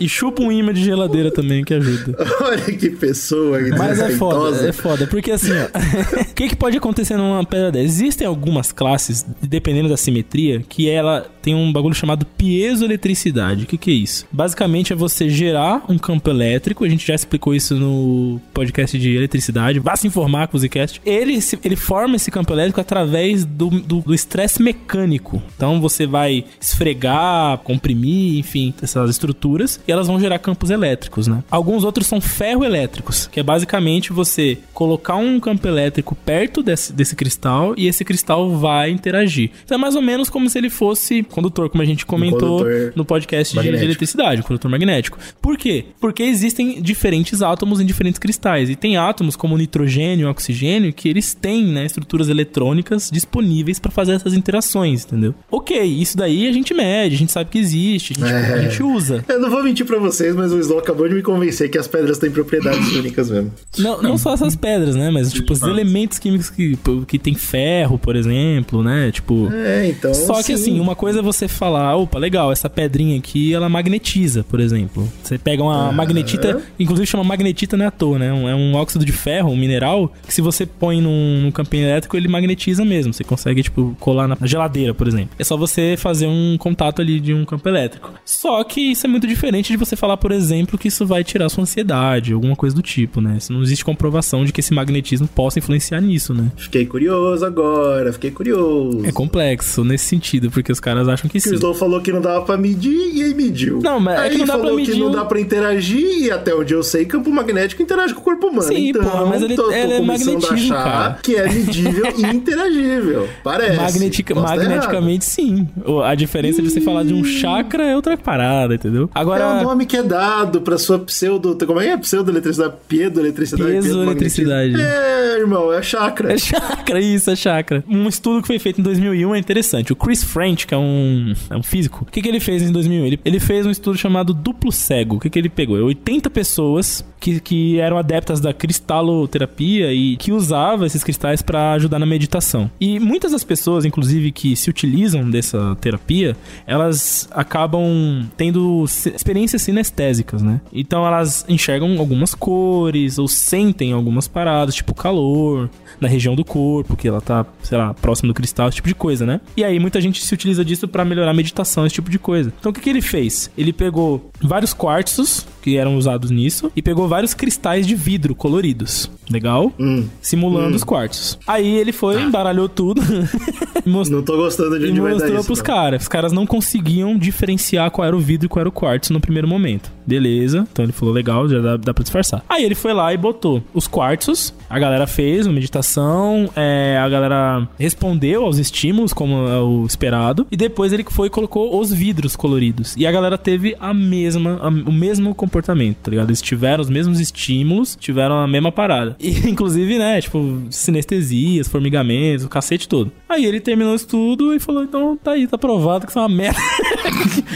e 0.00 0.08
chupa 0.08 0.42
um 0.42 0.50
imã 0.52 0.72
de 0.72 0.82
geladeira 0.84 1.30
também, 1.30 1.62
que 1.64 1.74
ajuda. 1.74 2.16
Olha 2.40 2.62
que 2.62 2.90
pessoa 2.90 3.62
que 3.62 3.70
Mas 3.70 3.98
é 4.00 4.10
foda, 4.10 4.68
é 4.68 4.72
foda. 4.72 5.06
Porque 5.06 5.30
assim, 5.30 5.52
ó. 5.52 6.20
O 6.30 6.34
que, 6.40 6.48
que 6.48 6.56
pode 6.56 6.78
acontecer 6.78 7.16
numa 7.18 7.44
pedra 7.44 7.70
dessa? 7.70 7.84
Existem 7.84 8.26
algumas 8.26 8.72
classes, 8.72 9.24
dependendo 9.42 9.90
da 9.90 9.96
simetria, 9.96 10.62
que 10.66 10.88
ela 10.88 11.26
tem 11.42 11.54
um 11.54 11.70
bagulho 11.70 11.94
chamado 11.94 12.24
piezoeletricidade. 12.24 13.64
O 13.64 13.66
que, 13.66 13.76
que 13.76 13.90
é 13.90 13.94
isso? 13.94 14.26
Basicamente 14.32 14.92
é 14.92 14.96
você 14.96 15.28
gerar 15.28 15.84
um 15.88 15.98
campo 15.98 16.30
elétrico. 16.30 16.84
A 16.84 16.88
gente 16.88 17.06
já 17.06 17.14
explicou 17.14 17.54
isso 17.54 17.74
no 17.76 18.40
podcast 18.54 18.98
de 18.98 19.14
eletricidade. 19.16 19.78
Vá 19.78 19.96
se 19.96 20.06
informar 20.06 20.48
com 20.48 20.56
o 20.56 20.60
Zcast. 20.60 21.00
Ele, 21.04 21.38
ele 21.64 21.76
forma 21.76 22.16
esse 22.16 22.30
campo 22.30 22.52
elétrico 22.52 22.80
através 22.80 23.44
do 23.44 24.14
estresse 24.14 24.62
mecânico. 24.62 25.42
Então 25.56 25.80
você 25.80 26.06
vai 26.06 26.44
esfregar, 26.60 27.58
comprimir, 27.58 28.38
enfim, 28.38 28.72
essas 28.82 29.10
estruturas 29.10 29.80
e 29.86 29.92
elas 29.92 30.06
vão 30.06 30.18
gerar 30.18 30.38
campos 30.38 30.70
elétricos, 30.70 31.26
né? 31.26 31.42
Alguns 31.50 31.84
outros 31.84 32.06
são 32.06 32.20
ferroelétricos, 32.20 33.26
que 33.26 33.40
é 33.40 33.42
basicamente 33.42 34.12
você 34.12 34.58
colocar 34.72 35.16
um 35.16 35.38
campo 35.38 35.66
elétrico 35.68 36.14
perto 36.14 36.62
desse, 36.62 36.92
desse 36.92 37.14
cristal 37.14 37.74
e 37.76 37.86
esse 37.86 38.04
cristal 38.04 38.50
vai 38.56 38.90
interagir. 38.90 39.50
Então 39.64 39.76
é 39.76 39.80
mais 39.80 39.94
ou 39.94 40.02
menos 40.02 40.28
como 40.30 40.48
se 40.48 40.58
ele 40.58 40.70
fosse 40.70 41.22
condutor, 41.22 41.68
como 41.68 41.82
a 41.82 41.86
gente 41.86 42.06
comentou 42.06 42.58
condutor 42.60 42.92
no 42.96 43.04
podcast 43.04 43.54
de- 43.54 43.60
de 43.60 43.66
magnético. 43.88 44.19
Eletricidade, 44.20 44.40
um 44.40 44.44
condutor 44.44 44.70
magnético. 44.70 45.18
Por 45.40 45.56
quê? 45.56 45.86
Porque 46.00 46.22
existem 46.22 46.80
diferentes 46.80 47.42
átomos 47.42 47.80
em 47.80 47.86
diferentes 47.86 48.18
cristais. 48.18 48.68
E 48.68 48.76
tem 48.76 48.96
átomos 48.96 49.36
como 49.36 49.56
nitrogênio 49.56 50.26
e 50.26 50.30
oxigênio 50.30 50.92
que 50.92 51.08
eles 51.08 51.34
têm 51.34 51.64
né, 51.64 51.84
estruturas 51.86 52.28
eletrônicas 52.28 53.10
disponíveis 53.10 53.78
para 53.78 53.90
fazer 53.90 54.12
essas 54.12 54.34
interações, 54.34 55.04
entendeu? 55.04 55.34
Ok, 55.50 55.82
isso 55.82 56.16
daí 56.16 56.46
a 56.46 56.52
gente 56.52 56.74
mede, 56.74 57.14
a 57.14 57.18
gente 57.18 57.32
sabe 57.32 57.50
que 57.50 57.58
existe, 57.58 58.12
a 58.12 58.26
gente, 58.26 58.32
É. 58.32 58.54
a 58.54 58.62
gente 58.62 58.82
usa. 58.82 59.24
Eu 59.28 59.40
não 59.40 59.50
vou 59.50 59.62
mentir 59.62 59.86
pra 59.86 59.98
vocês, 59.98 60.34
mas 60.34 60.52
o 60.52 60.58
Slow 60.58 60.78
acabou 60.78 61.08
de 61.08 61.14
me 61.14 61.22
convencer 61.22 61.70
que 61.70 61.78
as 61.78 61.88
pedras 61.88 62.18
têm 62.18 62.30
propriedades 62.30 62.92
únicas 62.94 63.30
mesmo. 63.30 63.52
Não, 63.78 64.02
não 64.02 64.18
só 64.18 64.34
essas 64.34 64.54
pedras, 64.54 64.94
né? 64.94 65.10
Mas, 65.10 65.32
tipo, 65.32 65.52
os 65.52 65.62
elementos 65.62 66.18
químicos 66.18 66.50
que, 66.50 66.78
que 67.06 67.18
tem 67.18 67.34
ferro, 67.34 67.98
por 67.98 68.16
exemplo, 68.16 68.82
né? 68.82 69.10
Tipo. 69.10 69.50
É, 69.52 69.88
então. 69.88 70.12
Só 70.12 70.34
que 70.34 70.44
sim. 70.44 70.54
assim, 70.54 70.80
uma 70.80 70.94
coisa 70.94 71.20
é 71.20 71.22
você 71.22 71.48
falar, 71.48 71.96
opa, 71.96 72.18
legal, 72.18 72.52
essa 72.52 72.68
pedrinha 72.68 73.18
aqui, 73.18 73.52
ela 73.54 73.68
magnetiza, 73.68 74.09
por 74.48 74.60
exemplo. 74.60 75.08
Você 75.22 75.38
pega 75.38 75.62
uma 75.62 75.92
magnetita, 75.92 76.60
inclusive 76.78 77.06
chama 77.06 77.24
magnetita 77.24 77.76
não 77.76 77.84
é 77.84 77.88
à 77.88 77.90
toa, 77.90 78.18
né? 78.18 78.28
É 78.28 78.54
um 78.54 78.74
óxido 78.74 79.04
de 79.04 79.12
ferro, 79.12 79.50
um 79.50 79.56
mineral, 79.56 80.12
que 80.26 80.34
se 80.34 80.40
você 80.40 80.66
põe 80.66 81.00
num, 81.00 81.42
num 81.42 81.50
campinho 81.50 81.84
elétrico, 81.84 82.16
ele 82.16 82.28
magnetiza 82.28 82.84
mesmo. 82.84 83.12
Você 83.12 83.24
consegue, 83.24 83.62
tipo, 83.62 83.96
colar 84.00 84.26
na 84.26 84.36
geladeira, 84.42 84.92
por 84.94 85.06
exemplo. 85.06 85.30
É 85.38 85.44
só 85.44 85.56
você 85.56 85.94
fazer 85.96 86.26
um 86.26 86.56
contato 86.58 87.00
ali 87.00 87.20
de 87.20 87.32
um 87.34 87.44
campo 87.44 87.68
elétrico. 87.68 88.12
Só 88.24 88.62
que 88.64 88.80
isso 88.92 89.06
é 89.06 89.08
muito 89.08 89.26
diferente 89.26 89.70
de 89.72 89.76
você 89.76 89.94
falar, 89.96 90.16
por 90.16 90.32
exemplo, 90.32 90.78
que 90.78 90.88
isso 90.88 91.06
vai 91.06 91.22
tirar 91.22 91.48
sua 91.48 91.62
ansiedade, 91.62 92.32
alguma 92.32 92.56
coisa 92.56 92.74
do 92.74 92.82
tipo, 92.82 93.20
né? 93.20 93.36
Isso 93.38 93.52
não 93.52 93.62
existe 93.62 93.84
comprovação 93.84 94.44
de 94.44 94.52
que 94.52 94.60
esse 94.60 94.72
magnetismo 94.74 95.28
possa 95.28 95.58
influenciar 95.58 96.00
nisso, 96.00 96.34
né? 96.34 96.50
Fiquei 96.56 96.86
curioso 96.86 97.44
agora, 97.44 98.12
fiquei 98.12 98.30
curioso. 98.30 99.04
É 99.04 99.12
complexo 99.12 99.84
nesse 99.84 100.06
sentido, 100.06 100.50
porque 100.50 100.72
os 100.72 100.80
caras 100.80 101.08
acham 101.08 101.28
que 101.28 101.38
Que 101.40 101.48
o 101.48 101.50
sim. 101.50 101.54
Slow 101.56 101.74
falou 101.74 102.00
que 102.00 102.12
não 102.12 102.20
dava 102.20 102.44
pra 102.44 102.56
medir 102.56 103.14
e 103.14 103.22
aí 103.22 103.34
mediu. 103.34 103.80
Não, 103.82 103.99
mas 104.00 104.18
é 104.18 104.22
aí 104.22 104.30
que 104.30 104.38
não 104.38 104.46
dá 104.46 104.52
pra 104.52 104.60
falou 104.62 104.76
medir 104.76 104.92
que 104.94 105.00
não 105.00 105.10
dá 105.10 105.24
pra 105.24 105.40
interagir 105.40 106.22
e 106.24 106.30
até 106.30 106.54
onde 106.54 106.74
eu 106.74 106.82
sei, 106.82 107.04
campo 107.04 107.30
magnético 107.30 107.82
interage 107.82 108.14
com 108.14 108.20
o 108.20 108.24
corpo 108.24 108.46
humano. 108.48 108.62
Sim, 108.68 108.88
então, 108.88 109.02
porra, 109.02 109.26
mas 109.26 109.42
ele- 109.42 109.54
tô, 109.56 109.70
ele 109.70 109.92
é 109.94 110.00
magnetismo, 110.00 110.54
achar 110.54 110.84
cara. 110.84 111.18
que 111.22 111.36
é 111.36 111.48
medível 111.48 112.04
e 112.16 112.22
interagível. 112.34 113.28
Parece. 113.42 113.76
Magnetica- 113.76 114.34
magneticamente, 114.34 115.24
sim. 115.24 115.68
A 116.04 116.14
diferença 116.14 116.62
de 116.62 116.70
você 116.70 116.80
falar 116.80 117.04
de 117.04 117.14
um 117.14 117.24
chakra 117.24 117.84
é 117.84 117.94
outra 117.96 118.16
parada, 118.16 118.74
entendeu? 118.74 119.02
errado. 119.02 119.10
É 119.14 119.18
o 119.18 119.20
Agora, 119.20 119.62
nome 119.62 119.86
que 119.86 119.96
é 119.96 120.02
dado 120.02 120.60
pra 120.60 120.78
sua 120.78 120.98
pseudo. 120.98 121.56
Como 121.66 121.80
é 121.80 121.84
que 121.84 121.90
é? 121.90 121.96
Pseudo-eletricidade? 121.96 122.74
Piedoeletricidade? 122.88 123.70
Piezoeletricidade. 123.72 124.74
É, 124.80 125.38
irmão, 125.38 125.72
é 125.72 125.82
chakra. 125.82 126.32
é 126.32 126.38
chakra, 126.38 127.00
isso, 127.00 127.30
é 127.30 127.36
chakra. 127.36 127.84
Um 127.88 128.08
estudo 128.08 128.40
que 128.42 128.46
foi 128.46 128.58
feito 128.58 128.80
em 128.80 128.84
2001 128.84 129.34
é 129.34 129.38
interessante. 129.38 129.92
O 129.92 129.96
Chris 129.96 130.22
French, 130.22 130.66
que 130.66 130.74
é 130.74 130.78
um, 130.78 131.34
é 131.50 131.56
um 131.56 131.62
físico, 131.62 132.04
o 132.06 132.10
que, 132.10 132.20
que 132.22 132.28
ele 132.28 132.40
fez 132.40 132.62
em 132.62 132.72
2001? 132.72 133.04
Ele, 133.06 133.20
ele 133.24 133.40
fez 133.40 133.66
um 133.66 133.70
estudo 133.70 133.89
chamado 133.96 134.32
duplo 134.32 134.72
cego. 134.72 135.16
O 135.16 135.20
que, 135.20 135.30
que 135.30 135.38
ele 135.38 135.48
pegou? 135.48 135.76
80 135.76 136.30
pessoas 136.30 137.04
que, 137.20 137.38
que 137.38 137.78
eram 137.78 137.98
adeptas 137.98 138.40
da 138.40 138.52
cristaloterapia 138.52 139.92
e 139.92 140.16
que 140.16 140.32
usavam 140.32 140.86
esses 140.86 141.04
cristais 141.04 141.42
para 141.42 141.72
ajudar 141.72 141.98
na 141.98 142.06
meditação. 142.06 142.70
E 142.80 142.98
muitas 142.98 143.32
das 143.32 143.44
pessoas, 143.44 143.84
inclusive, 143.84 144.32
que 144.32 144.56
se 144.56 144.70
utilizam 144.70 145.28
dessa 145.30 145.76
terapia, 145.80 146.36
elas 146.66 147.28
acabam 147.30 148.26
tendo 148.36 148.84
experiências 148.84 149.62
sinestésicas, 149.62 150.42
né? 150.42 150.60
Então 150.72 151.06
elas 151.06 151.44
enxergam 151.48 151.98
algumas 151.98 152.34
cores 152.34 153.18
ou 153.18 153.28
sentem 153.28 153.92
algumas 153.92 154.26
paradas, 154.26 154.74
tipo 154.74 154.94
calor 154.94 155.68
na 156.00 156.08
região 156.08 156.34
do 156.34 156.44
corpo, 156.44 156.96
que 156.96 157.06
ela 157.06 157.20
tá, 157.20 157.44
sei 157.62 157.76
lá, 157.76 157.92
próximo 157.92 158.28
do 158.28 158.34
cristal, 158.34 158.68
esse 158.68 158.76
tipo 158.76 158.88
de 158.88 158.94
coisa, 158.94 159.26
né? 159.26 159.40
E 159.56 159.62
aí 159.62 159.78
muita 159.78 160.00
gente 160.00 160.24
se 160.24 160.32
utiliza 160.32 160.64
disso 160.64 160.88
para 160.88 161.04
melhorar 161.04 161.30
a 161.32 161.34
meditação, 161.34 161.84
esse 161.84 161.94
tipo 161.94 162.10
de 162.10 162.18
coisa. 162.18 162.52
Então 162.58 162.70
o 162.70 162.72
que, 162.72 162.80
que 162.80 162.88
ele 162.88 163.02
fez? 163.02 163.50
Ele 163.56 163.72
pegou 163.80 164.30
vários 164.42 164.74
quartzos 164.74 165.46
que 165.62 165.78
eram 165.78 165.96
usados 165.96 166.30
nisso 166.30 166.70
e 166.76 166.82
pegou 166.82 167.08
vários 167.08 167.32
cristais 167.32 167.86
de 167.86 167.94
vidro 167.94 168.34
coloridos. 168.34 169.10
Legal? 169.30 169.72
Simulando 170.20 170.76
os 170.76 170.84
quartzos. 170.84 171.38
Aí 171.46 171.76
ele 171.76 171.92
foi, 171.92 172.20
embaralhou 172.20 172.68
tudo. 172.68 173.00
e 173.84 173.88
mostrou 173.88 174.18
Não 174.18 174.24
tô 174.24 174.36
gostando 174.36 174.78
de 174.78 174.86
e 174.86 174.90
onde 174.90 175.00
dar 175.00 175.10
mostrou 175.10 175.34
isso. 175.36 175.46
pros 175.46 175.62
caras. 175.62 176.02
Os 176.02 176.08
caras 176.08 176.32
não 176.32 176.44
conseguiam 176.46 177.16
diferenciar 177.16 177.90
qual 177.90 178.06
era 178.06 178.16
o 178.16 178.20
vidro 178.20 178.46
e 178.46 178.48
qual 178.48 178.60
era 178.60 178.68
o 178.68 178.72
quartzo 178.72 179.12
no 179.12 179.20
primeiro 179.20 179.46
momento. 179.48 179.90
Beleza. 180.06 180.66
Então 180.72 180.84
ele 180.84 180.92
falou, 180.92 181.14
legal, 181.14 181.48
já 181.48 181.60
dá, 181.60 181.76
dá 181.76 181.94
pra 181.94 182.02
disfarçar. 182.02 182.44
Aí 182.48 182.64
ele 182.64 182.74
foi 182.74 182.92
lá 182.92 183.14
e 183.14 183.16
botou 183.16 183.62
os 183.72 183.86
quartzos. 183.86 184.52
A 184.68 184.78
galera 184.78 185.06
fez 185.06 185.46
uma 185.46 185.54
meditação. 185.54 186.50
é, 186.56 186.98
a 187.00 187.08
galera 187.08 187.68
respondeu 187.78 188.44
aos 188.44 188.58
estímulos, 188.58 189.12
como 189.12 189.46
é 189.48 189.60
o 189.60 189.86
esperado. 189.86 190.46
E 190.50 190.56
depois 190.56 190.92
ele 190.92 191.04
foi 191.08 191.28
e 191.28 191.30
colocou 191.30 191.78
os 191.80 191.92
vidros 191.92 192.34
coloridos. 192.34 192.94
E 192.96 193.06
a 193.06 193.12
galera 193.12 193.38
teve 193.38 193.69
a 193.78 193.92
mesma, 193.94 194.58
a- 194.62 194.68
o 194.68 194.92
mesmo 194.92 195.34
comportamento, 195.34 195.98
tá 196.02 196.10
ligado? 196.10 196.28
Eles 196.30 196.40
tiveram 196.42 196.80
os 196.82 196.90
mesmos 196.90 197.20
estímulos, 197.20 197.96
tiveram 197.98 198.36
a 198.36 198.46
mesma 198.48 198.72
parada. 198.72 199.16
E, 199.20 199.30
inclusive, 199.48 199.98
né, 199.98 200.20
tipo, 200.20 200.62
sinestesias, 200.70 201.68
formigamentos, 201.68 202.44
o 202.44 202.48
cacete 202.48 202.88
todo. 202.88 203.12
Aí 203.28 203.44
ele 203.44 203.60
terminou 203.60 203.94
isso 203.94 204.06
tudo 204.08 204.54
e 204.54 204.58
falou, 204.58 204.82
então 204.82 205.16
tá 205.22 205.32
aí, 205.32 205.46
tá 205.46 205.56
provado 205.58 206.06
que 206.06 206.12
isso 206.12 206.18
é 206.18 206.22
uma 206.22 206.28
merda. 206.28 206.58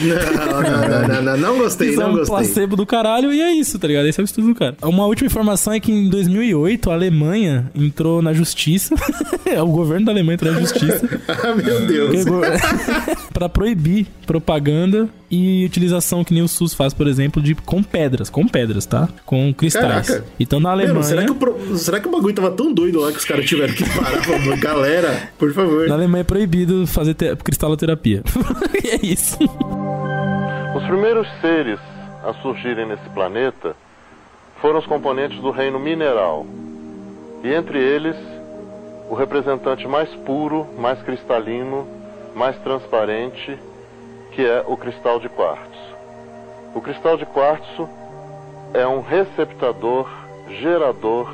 Não, 0.03 0.63
não, 0.63 0.89
não, 0.89 1.09
não, 1.09 1.23
não, 1.23 1.37
não 1.37 1.59
gostei, 1.59 1.95
é 1.95 2.05
um 2.07 2.13
gostei. 2.13 2.27
placebo 2.27 2.77
do 2.77 2.87
caralho 2.87 3.33
e 3.33 3.41
é 3.41 3.53
isso, 3.53 3.79
tá 3.79 3.87
ligado? 3.89 4.07
Esse 4.07 4.21
é 4.21 4.23
o 4.23 4.25
estudo 4.25 4.49
do 4.49 4.55
cara. 4.55 4.77
Uma 4.83 5.07
última 5.07 5.27
informação 5.27 5.73
é 5.73 5.81
que 5.81 5.91
em 5.93 6.09
2008 6.09 6.91
a 6.91 6.95
Alemanha 6.95 7.71
entrou 7.75 8.21
na 8.23 8.33
justiça. 8.33 8.95
o 9.63 9.67
governo 9.67 10.07
da 10.07 10.13
Alemanha 10.13 10.35
entrou 10.35 10.53
na 10.53 10.61
justiça. 10.61 11.09
Ah, 11.29 11.55
meu 11.57 11.87
Deus. 11.87 12.25
Pra 13.33 13.49
proibir 13.49 14.07
propaganda 14.27 15.09
e 15.35 15.65
utilização 15.67 16.23
que 16.25 16.33
nem 16.33 16.43
o 16.43 16.49
SUS 16.49 16.75
faz, 16.75 16.95
por 16.95 17.07
exemplo, 17.07 17.43
de 17.43 17.55
com 17.55 17.83
pedras, 17.83 18.31
com 18.31 18.47
pedras, 18.47 18.87
tá? 18.87 19.09
Com 19.27 19.53
cristais. 19.53 20.07
Caraca. 20.09 20.25
Então 20.39 20.61
na 20.61 20.71
Alemanha, 20.71 20.95
Mano, 20.95 21.05
será, 21.07 21.25
que 21.25 21.31
o 21.31 21.35
pro- 21.35 21.77
será 21.79 22.01
que 22.01 22.09
o 22.09 22.11
bagulho 22.11 22.35
tava 22.35 22.51
tão 22.53 22.73
doido 22.73 23.01
lá 23.01 23.11
que 23.11 23.19
os 23.19 23.25
caras 23.25 23.45
tiveram 23.45 23.75
que 23.75 23.85
parar? 23.89 24.23
Falando, 24.25 24.61
Galera, 24.61 25.29
por 25.39 25.53
favor. 25.53 25.89
na 25.89 25.95
Alemanha 25.95 26.21
é 26.21 26.25
proibido 26.25 26.87
fazer 26.87 27.15
te- 27.15 27.35
cristaloterapia. 27.37 28.23
e 28.85 28.89
é 28.89 29.01
isso. 29.07 29.39
Os 30.77 30.83
primeiros 30.85 31.27
seres 31.41 31.79
a 32.25 32.33
surgirem 32.43 32.87
nesse 32.87 33.09
planeta 33.11 33.75
foram 34.61 34.79
os 34.79 34.87
componentes 34.87 35.39
do 35.41 35.51
reino 35.51 35.79
mineral. 35.79 36.47
E 37.43 37.49
entre 37.53 37.79
eles, 37.79 38.17
o 39.11 39.15
representante 39.15 39.87
mais 39.87 40.09
puro, 40.27 40.67
mais 40.79 41.01
cristalino, 41.03 41.87
mais 42.35 42.57
transparente, 42.59 43.57
que 44.35 44.45
é 44.45 44.65
o 44.67 44.77
cristal 44.77 45.21
de 45.21 45.29
quartzo. 45.29 45.95
O 46.75 46.81
cristal 46.81 47.17
de 47.17 47.25
quartzo 47.25 47.89
é 48.73 48.87
um 48.87 49.01
receptador, 49.01 50.09
gerador, 50.61 51.31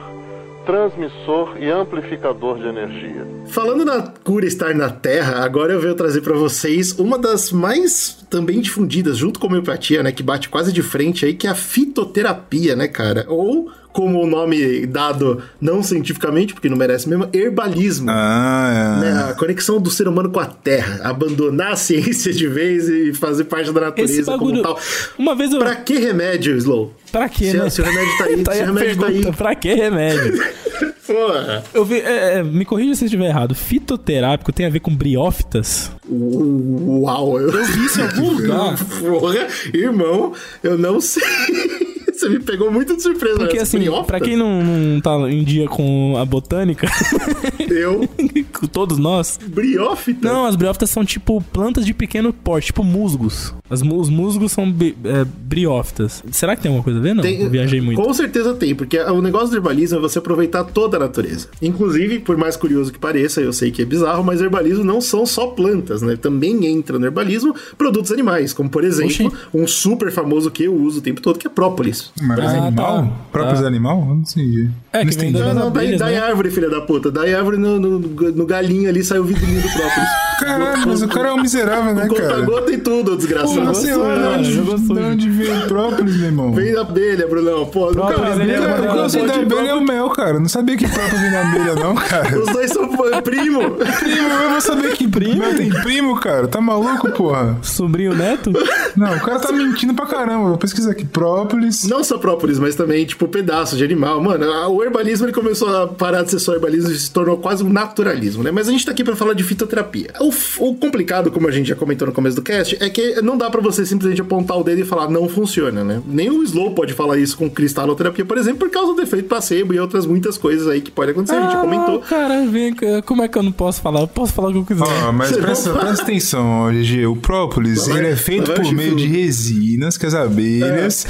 transmissor 0.66 1.56
e 1.58 1.70
amplificador 1.70 2.58
de 2.58 2.66
energia. 2.66 3.26
Falando 3.46 3.84
na 3.84 4.02
cura 4.22 4.46
estar 4.46 4.74
na 4.74 4.90
Terra, 4.90 5.42
agora 5.42 5.72
eu 5.72 5.80
venho 5.80 5.94
trazer 5.94 6.20
pra 6.20 6.34
vocês 6.34 6.98
uma 6.98 7.18
das 7.18 7.50
mais 7.50 8.18
também 8.28 8.60
difundidas, 8.60 9.16
junto 9.16 9.40
com 9.40 9.46
a 9.46 9.48
homeopatia, 9.48 10.02
né, 10.02 10.12
que 10.12 10.22
bate 10.22 10.48
quase 10.48 10.72
de 10.72 10.82
frente 10.82 11.24
aí, 11.24 11.34
que 11.34 11.46
é 11.46 11.50
a 11.50 11.54
fitoterapia, 11.54 12.76
né, 12.76 12.86
cara? 12.86 13.24
Ou, 13.28 13.70
como 13.92 14.22
o 14.22 14.26
nome 14.26 14.86
dado 14.86 15.42
não 15.60 15.82
cientificamente, 15.82 16.52
porque 16.54 16.68
não 16.68 16.76
merece 16.76 17.08
mesmo, 17.08 17.28
herbalismo. 17.32 18.06
Ah, 18.10 18.98
é. 18.98 19.00
Né, 19.00 19.24
a 19.30 19.34
conexão 19.34 19.80
do 19.80 19.90
ser 19.90 20.06
humano 20.08 20.30
com 20.30 20.40
a 20.40 20.46
terra, 20.46 21.00
abandonar 21.02 21.72
a 21.72 21.76
ciência 21.76 22.32
de 22.32 22.46
vez 22.46 22.88
e 22.88 23.12
fazer 23.14 23.44
parte 23.44 23.72
da 23.72 23.80
natureza 23.80 24.30
bagulho. 24.32 24.62
como 24.62 24.62
tal. 24.62 24.78
Uma 25.18 25.34
vez 25.34 25.52
eu. 25.52 25.58
Pra 25.58 25.74
que 25.76 25.98
remédio, 25.98 26.56
Slow? 26.56 26.94
Pra 27.10 27.28
quê, 27.28 27.50
Se- 27.50 27.56
né? 27.56 27.70
se 27.70 27.80
o 27.80 27.84
remédio 27.84 28.18
tá 28.18 28.24
aí, 28.24 28.36
tá 28.44 28.52
se 28.52 28.62
o 28.62 28.66
remédio 28.66 28.96
tá 28.96 29.06
pergunta, 29.06 29.28
aí. 29.30 29.36
Pra 29.36 29.54
que 29.54 29.74
remédio? 29.74 30.40
Porra. 31.06 31.64
Eu 31.74 31.84
vi, 31.84 31.96
é, 32.00 32.38
é, 32.38 32.42
me 32.44 32.64
corrija 32.64 32.94
se 32.94 33.02
eu 33.02 33.06
estiver 33.06 33.26
errado. 33.26 33.52
Fitoterápico 33.54 34.52
tem 34.52 34.66
a 34.66 34.70
ver 34.70 34.78
com 34.80 34.94
briófitas? 34.94 35.90
Uau, 36.10 37.40
eu, 37.40 37.50
Eu 37.50 37.64
vi 37.64 37.84
isso 37.84 38.00
em 38.00 38.04
algum 38.04 38.32
lugar. 38.34 38.76
Porra, 39.00 39.46
irmão, 39.72 40.32
eu 40.62 40.76
não 40.78 41.00
sei. 41.00 41.22
Você 42.12 42.28
me 42.28 42.38
pegou 42.40 42.70
muito 42.70 42.94
de 42.96 43.02
surpresa. 43.02 43.38
Porque 43.38 43.56
nessa 43.58 43.78
assim, 43.78 43.90
pra 44.06 44.20
quem 44.20 44.36
não, 44.36 44.62
não 44.62 45.00
tá 45.00 45.16
em 45.30 45.42
dia 45.42 45.66
com 45.66 46.16
a 46.18 46.24
botânica, 46.24 46.86
Eu, 47.70 48.06
com 48.52 48.66
todos 48.66 48.98
nós. 48.98 49.38
briófita? 49.46 50.28
Não, 50.30 50.44
as 50.44 50.54
briófitas 50.54 50.90
são 50.90 51.02
tipo 51.02 51.40
plantas 51.50 51.86
de 51.86 51.94
pequeno 51.94 52.30
porte, 52.30 52.66
tipo 52.66 52.84
musgos. 52.84 53.54
As, 53.70 53.80
os 53.80 54.10
musgos 54.10 54.52
são 54.52 54.70
bi- 54.70 54.94
é, 55.02 55.24
briófitas. 55.24 56.22
Será 56.30 56.54
que 56.54 56.60
tem 56.60 56.68
alguma 56.68 56.84
coisa 56.84 56.98
a 56.98 57.02
ver? 57.02 57.14
Não, 57.14 57.22
Tem- 57.22 57.40
eu 57.40 57.48
viajei 57.48 57.80
muito. 57.80 58.02
Com 58.02 58.12
certeza 58.12 58.52
tem, 58.52 58.74
porque 58.74 58.98
o 58.98 59.22
negócio 59.22 59.48
do 59.48 59.56
herbalismo 59.56 59.96
é 59.96 60.00
você 60.02 60.18
aproveitar 60.18 60.64
toda 60.64 60.98
a 60.98 61.00
natureza. 61.00 61.48
Inclusive, 61.62 62.18
por 62.18 62.36
mais 62.36 62.54
curioso 62.54 62.92
que 62.92 62.98
pareça, 62.98 63.40
eu 63.40 63.52
sei 63.52 63.70
que 63.70 63.80
é 63.80 63.84
bizarro, 63.86 64.22
mas 64.22 64.42
herbalismo 64.42 64.84
não 64.84 65.00
são 65.00 65.24
só 65.24 65.46
plantas, 65.46 65.99
né? 66.06 66.16
Também 66.16 66.66
entra 66.66 66.98
no 66.98 67.06
herbalismo 67.06 67.54
produtos 67.78 68.10
animais, 68.12 68.52
como 68.52 68.68
por 68.70 68.84
exemplo, 68.84 69.26
Oxi. 69.26 69.36
um 69.54 69.66
super 69.66 70.10
famoso 70.10 70.50
que 70.50 70.64
eu 70.64 70.74
uso 70.74 70.98
o 70.98 71.02
tempo 71.02 71.20
todo, 71.20 71.38
que 71.38 71.46
é 71.46 71.50
própolis. 71.50 72.10
Mas 72.22 72.38
Ah, 72.40 72.66
animal? 72.66 73.02
tá. 73.02 73.12
Próprios 73.32 73.60
Tá. 73.60 73.66
animal? 73.66 74.00
Eu 74.00 74.06
não 74.06 74.16
entendi. 74.18 74.70
É, 74.92 75.04
não 75.04 75.10
que 75.12 75.30
Não, 75.30 75.54
não, 75.54 75.66
abelhas, 75.68 75.98
daí 76.00 76.14
né? 76.14 76.20
árvore, 76.20 76.50
filha 76.50 76.70
da 76.70 76.80
puta. 76.80 77.10
Daí 77.10 77.34
árvore 77.34 77.56
no, 77.56 77.78
no, 77.78 77.98
no 77.98 78.46
galinho 78.46 78.88
ali 78.88 79.02
saiu 79.04 79.22
o 79.22 79.24
vidrinho 79.24 79.60
do 79.60 79.68
própolis. 79.68 80.08
Caralho, 80.40 80.88
mas 80.88 81.02
o 81.02 81.08
cara 81.08 81.28
é 81.28 81.32
um 81.32 81.40
miserável, 81.42 81.94
né, 81.94 82.08
cara? 82.08 82.34
Conta-gota 82.34 82.72
e 82.72 82.78
tudo, 82.78 83.16
desgraçado. 83.16 83.54
Porra, 83.54 83.74
sei 83.74 83.94
lá, 83.94 84.38
sujo, 84.38 84.62
de 84.64 84.70
onde- 84.70 84.94
de 84.94 85.00
onde 85.00 85.30
veio 85.30 85.66
própolis, 85.68 86.16
meu 86.16 86.26
irmão? 86.26 86.52
Vem 86.52 86.72
da 86.74 86.80
abelha, 86.82 87.26
Brunão. 87.26 87.66
Pô, 87.66 87.86
Própolis, 87.88 88.16
cara, 88.20 88.42
ele 88.42 88.52
é 88.52 88.56
abelha, 88.56 88.66
uma- 88.80 88.90
O 88.90 88.92
que 88.94 88.98
eu 88.98 89.08
sei 89.10 89.26
da 89.26 89.34
abelha 89.34 89.68
é 89.70 89.74
o 89.74 89.80
mel, 89.84 90.08
cara. 90.10 90.38
Não 90.40 90.48
sabia 90.48 90.76
que 90.76 90.88
própolis 90.88 91.20
vem 91.20 91.30
da 91.30 91.40
abelha, 91.42 91.74
não, 91.74 91.94
cara. 91.94 92.38
Os 92.40 92.52
dois 92.52 92.70
são 92.70 92.88
pô, 92.88 93.04
primo. 93.22 93.60
Primo, 94.00 94.28
eu 94.42 94.50
vou 94.50 94.60
saber 94.60 94.92
que 94.92 95.06
primo. 95.08 95.38
Mel 95.40 95.54
tem 95.56 95.70
primo, 95.70 96.18
cara. 96.20 96.48
Tá 96.48 96.60
maluco, 96.60 97.10
porra? 97.12 97.56
Sobrinho 97.62 98.14
neto? 98.14 98.52
Não, 98.96 99.16
o 99.16 99.20
cara 99.20 99.38
tá 99.38 99.52
mentindo 99.52 99.94
pra 99.94 100.06
caramba. 100.06 100.48
Vou 100.48 100.58
pesquisar 100.58 100.92
aqui. 100.92 101.04
Própolis. 101.04 101.84
Não 101.84 102.02
só 102.02 102.18
própolis, 102.18 102.58
mas 102.58 102.74
também, 102.74 103.04
tipo, 103.04 103.28
pedaços 103.28 103.76
de 103.78 103.84
animal. 103.84 104.20
Mano, 104.22 104.46
o 104.70 104.82
herbalismo 104.82 105.26
ele 105.26 105.32
começou 105.32 105.74
a 105.82 105.86
parar 105.86 106.22
de 106.22 106.30
ser 106.30 106.38
só 106.38 106.54
herbalismo 106.54 106.90
e 106.90 106.98
se 106.98 107.10
tornou 107.10 107.36
quase 107.36 107.62
um 107.64 107.68
naturalismo, 107.70 108.42
né? 108.42 108.50
Mas 108.50 108.68
a 108.68 108.72
gente 108.72 108.84
tá 108.86 108.92
aqui 108.92 109.04
pra 109.04 109.14
falar 109.16 109.34
de 109.34 109.42
fitoterapia. 109.44 110.08
O, 110.20 110.29
o 110.58 110.74
complicado, 110.74 111.30
como 111.30 111.46
a 111.48 111.50
gente 111.50 111.68
já 111.68 111.74
comentou 111.74 112.06
no 112.06 112.12
começo 112.14 112.36
do 112.36 112.42
cast, 112.42 112.76
é 112.80 112.88
que 112.88 113.20
não 113.22 113.36
dá 113.36 113.50
pra 113.50 113.60
você 113.60 113.84
simplesmente 113.84 114.20
apontar 114.20 114.58
o 114.58 114.64
dedo 114.64 114.80
e 114.80 114.84
falar 114.84 115.08
não 115.10 115.28
funciona, 115.28 115.82
né? 115.84 116.00
Nem 116.06 116.30
o 116.30 116.42
Slow 116.42 116.74
pode 116.74 116.92
falar 116.94 117.18
isso 117.18 117.36
com 117.36 117.48
cristaloterapia, 117.50 118.24
por 118.24 118.38
exemplo, 118.38 118.60
por 118.60 118.70
causa 118.70 118.94
do 118.94 119.02
efeito 119.02 119.28
placebo 119.28 119.72
e 119.74 119.78
outras 119.78 120.06
muitas 120.06 120.36
coisas 120.38 120.66
aí 120.68 120.80
que 120.80 120.90
pode 120.90 121.10
acontecer. 121.12 121.36
a 121.36 121.42
gente 121.42 121.52
já 121.52 121.60
comentou. 121.60 122.02
Ah, 122.04 122.08
cara, 122.08 122.46
vem 122.46 122.74
cá. 122.74 123.02
Como 123.04 123.22
é 123.22 123.28
que 123.28 123.36
eu 123.38 123.42
não 123.42 123.52
posso 123.52 123.80
falar? 123.80 124.00
Eu 124.00 124.08
posso 124.08 124.32
falar 124.32 124.48
o 124.48 124.52
que 124.52 124.58
eu 124.58 124.64
quiser. 124.64 124.84
Ó, 125.08 125.12
mas 125.12 125.36
presta, 125.36 125.70
presta 125.72 126.02
atenção, 126.02 126.70
GG. 126.72 127.06
O 127.06 127.16
própolis, 127.16 127.86
vai- 127.86 127.98
ele 127.98 128.08
é 128.08 128.16
feito 128.16 128.52
por 128.52 128.72
meio 128.72 128.96
de 128.96 129.06
resinas 129.06 129.96
que 129.96 130.06
as 130.06 130.14
abelhas. 130.14 131.06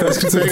tá 0.00 0.08
escrito 0.08 0.38
assim, 0.38 0.48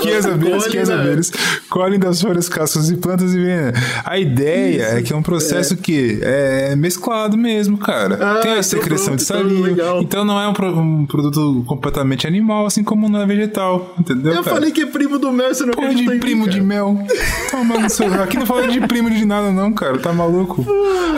que 0.00 0.12
as 0.12 0.26
abelhas, 0.26 0.66
que 0.66 0.78
as 0.78 0.88
na- 0.88 1.00
abelhas 1.00 1.32
colhem 1.68 1.98
das 1.98 2.20
folhas, 2.20 2.48
cascas 2.48 2.90
e 2.90 2.96
plantas 2.96 3.34
e 3.34 3.38
vem. 3.38 3.56
A 4.04 4.18
ideia 4.18 4.82
é 4.98 5.02
que 5.02 5.12
é 5.12 5.16
um 5.16 5.22
processo 5.22 5.76
que 5.76 6.18
é 6.22 6.74
mesclado 6.96 7.36
mesmo, 7.36 7.76
cara. 7.78 8.18
Ah, 8.20 8.40
Tem 8.40 8.50
a 8.52 8.54
então 8.54 8.62
secreção 8.62 9.14
de 9.16 9.22
então 9.22 9.36
saliva. 9.38 9.66
legal. 9.66 10.00
Então 10.02 10.24
não 10.24 10.40
é 10.40 10.48
um, 10.48 10.52
pro- 10.52 10.76
um 10.78 11.06
produto 11.06 11.62
completamente 11.66 12.26
animal, 12.26 12.66
assim 12.66 12.82
como 12.82 13.08
não 13.08 13.20
é 13.20 13.26
vegetal. 13.26 13.94
Entendeu? 13.98 14.32
Eu 14.34 14.42
cara? 14.42 14.56
falei 14.56 14.70
que 14.72 14.82
é 14.82 14.86
primo 14.86 15.18
do 15.18 15.30
Mel, 15.30 15.54
você 15.54 15.64
não 15.64 15.72
Porra 15.72 15.88
acredita 15.88 16.10
de 16.10 16.16
em 16.16 16.18
mim, 16.18 16.20
primo 16.20 16.44
cara. 16.46 16.56
de 16.56 16.62
mel. 16.64 16.98
Toma 17.50 17.78
no 17.78 17.90
seu... 17.90 18.06
Aqui 18.22 18.38
não 18.38 18.46
fala 18.46 18.66
de 18.68 18.80
primo 18.86 19.10
de 19.10 19.24
nada, 19.24 19.50
não, 19.52 19.72
cara. 19.72 19.98
Tá 19.98 20.12
maluco? 20.12 20.64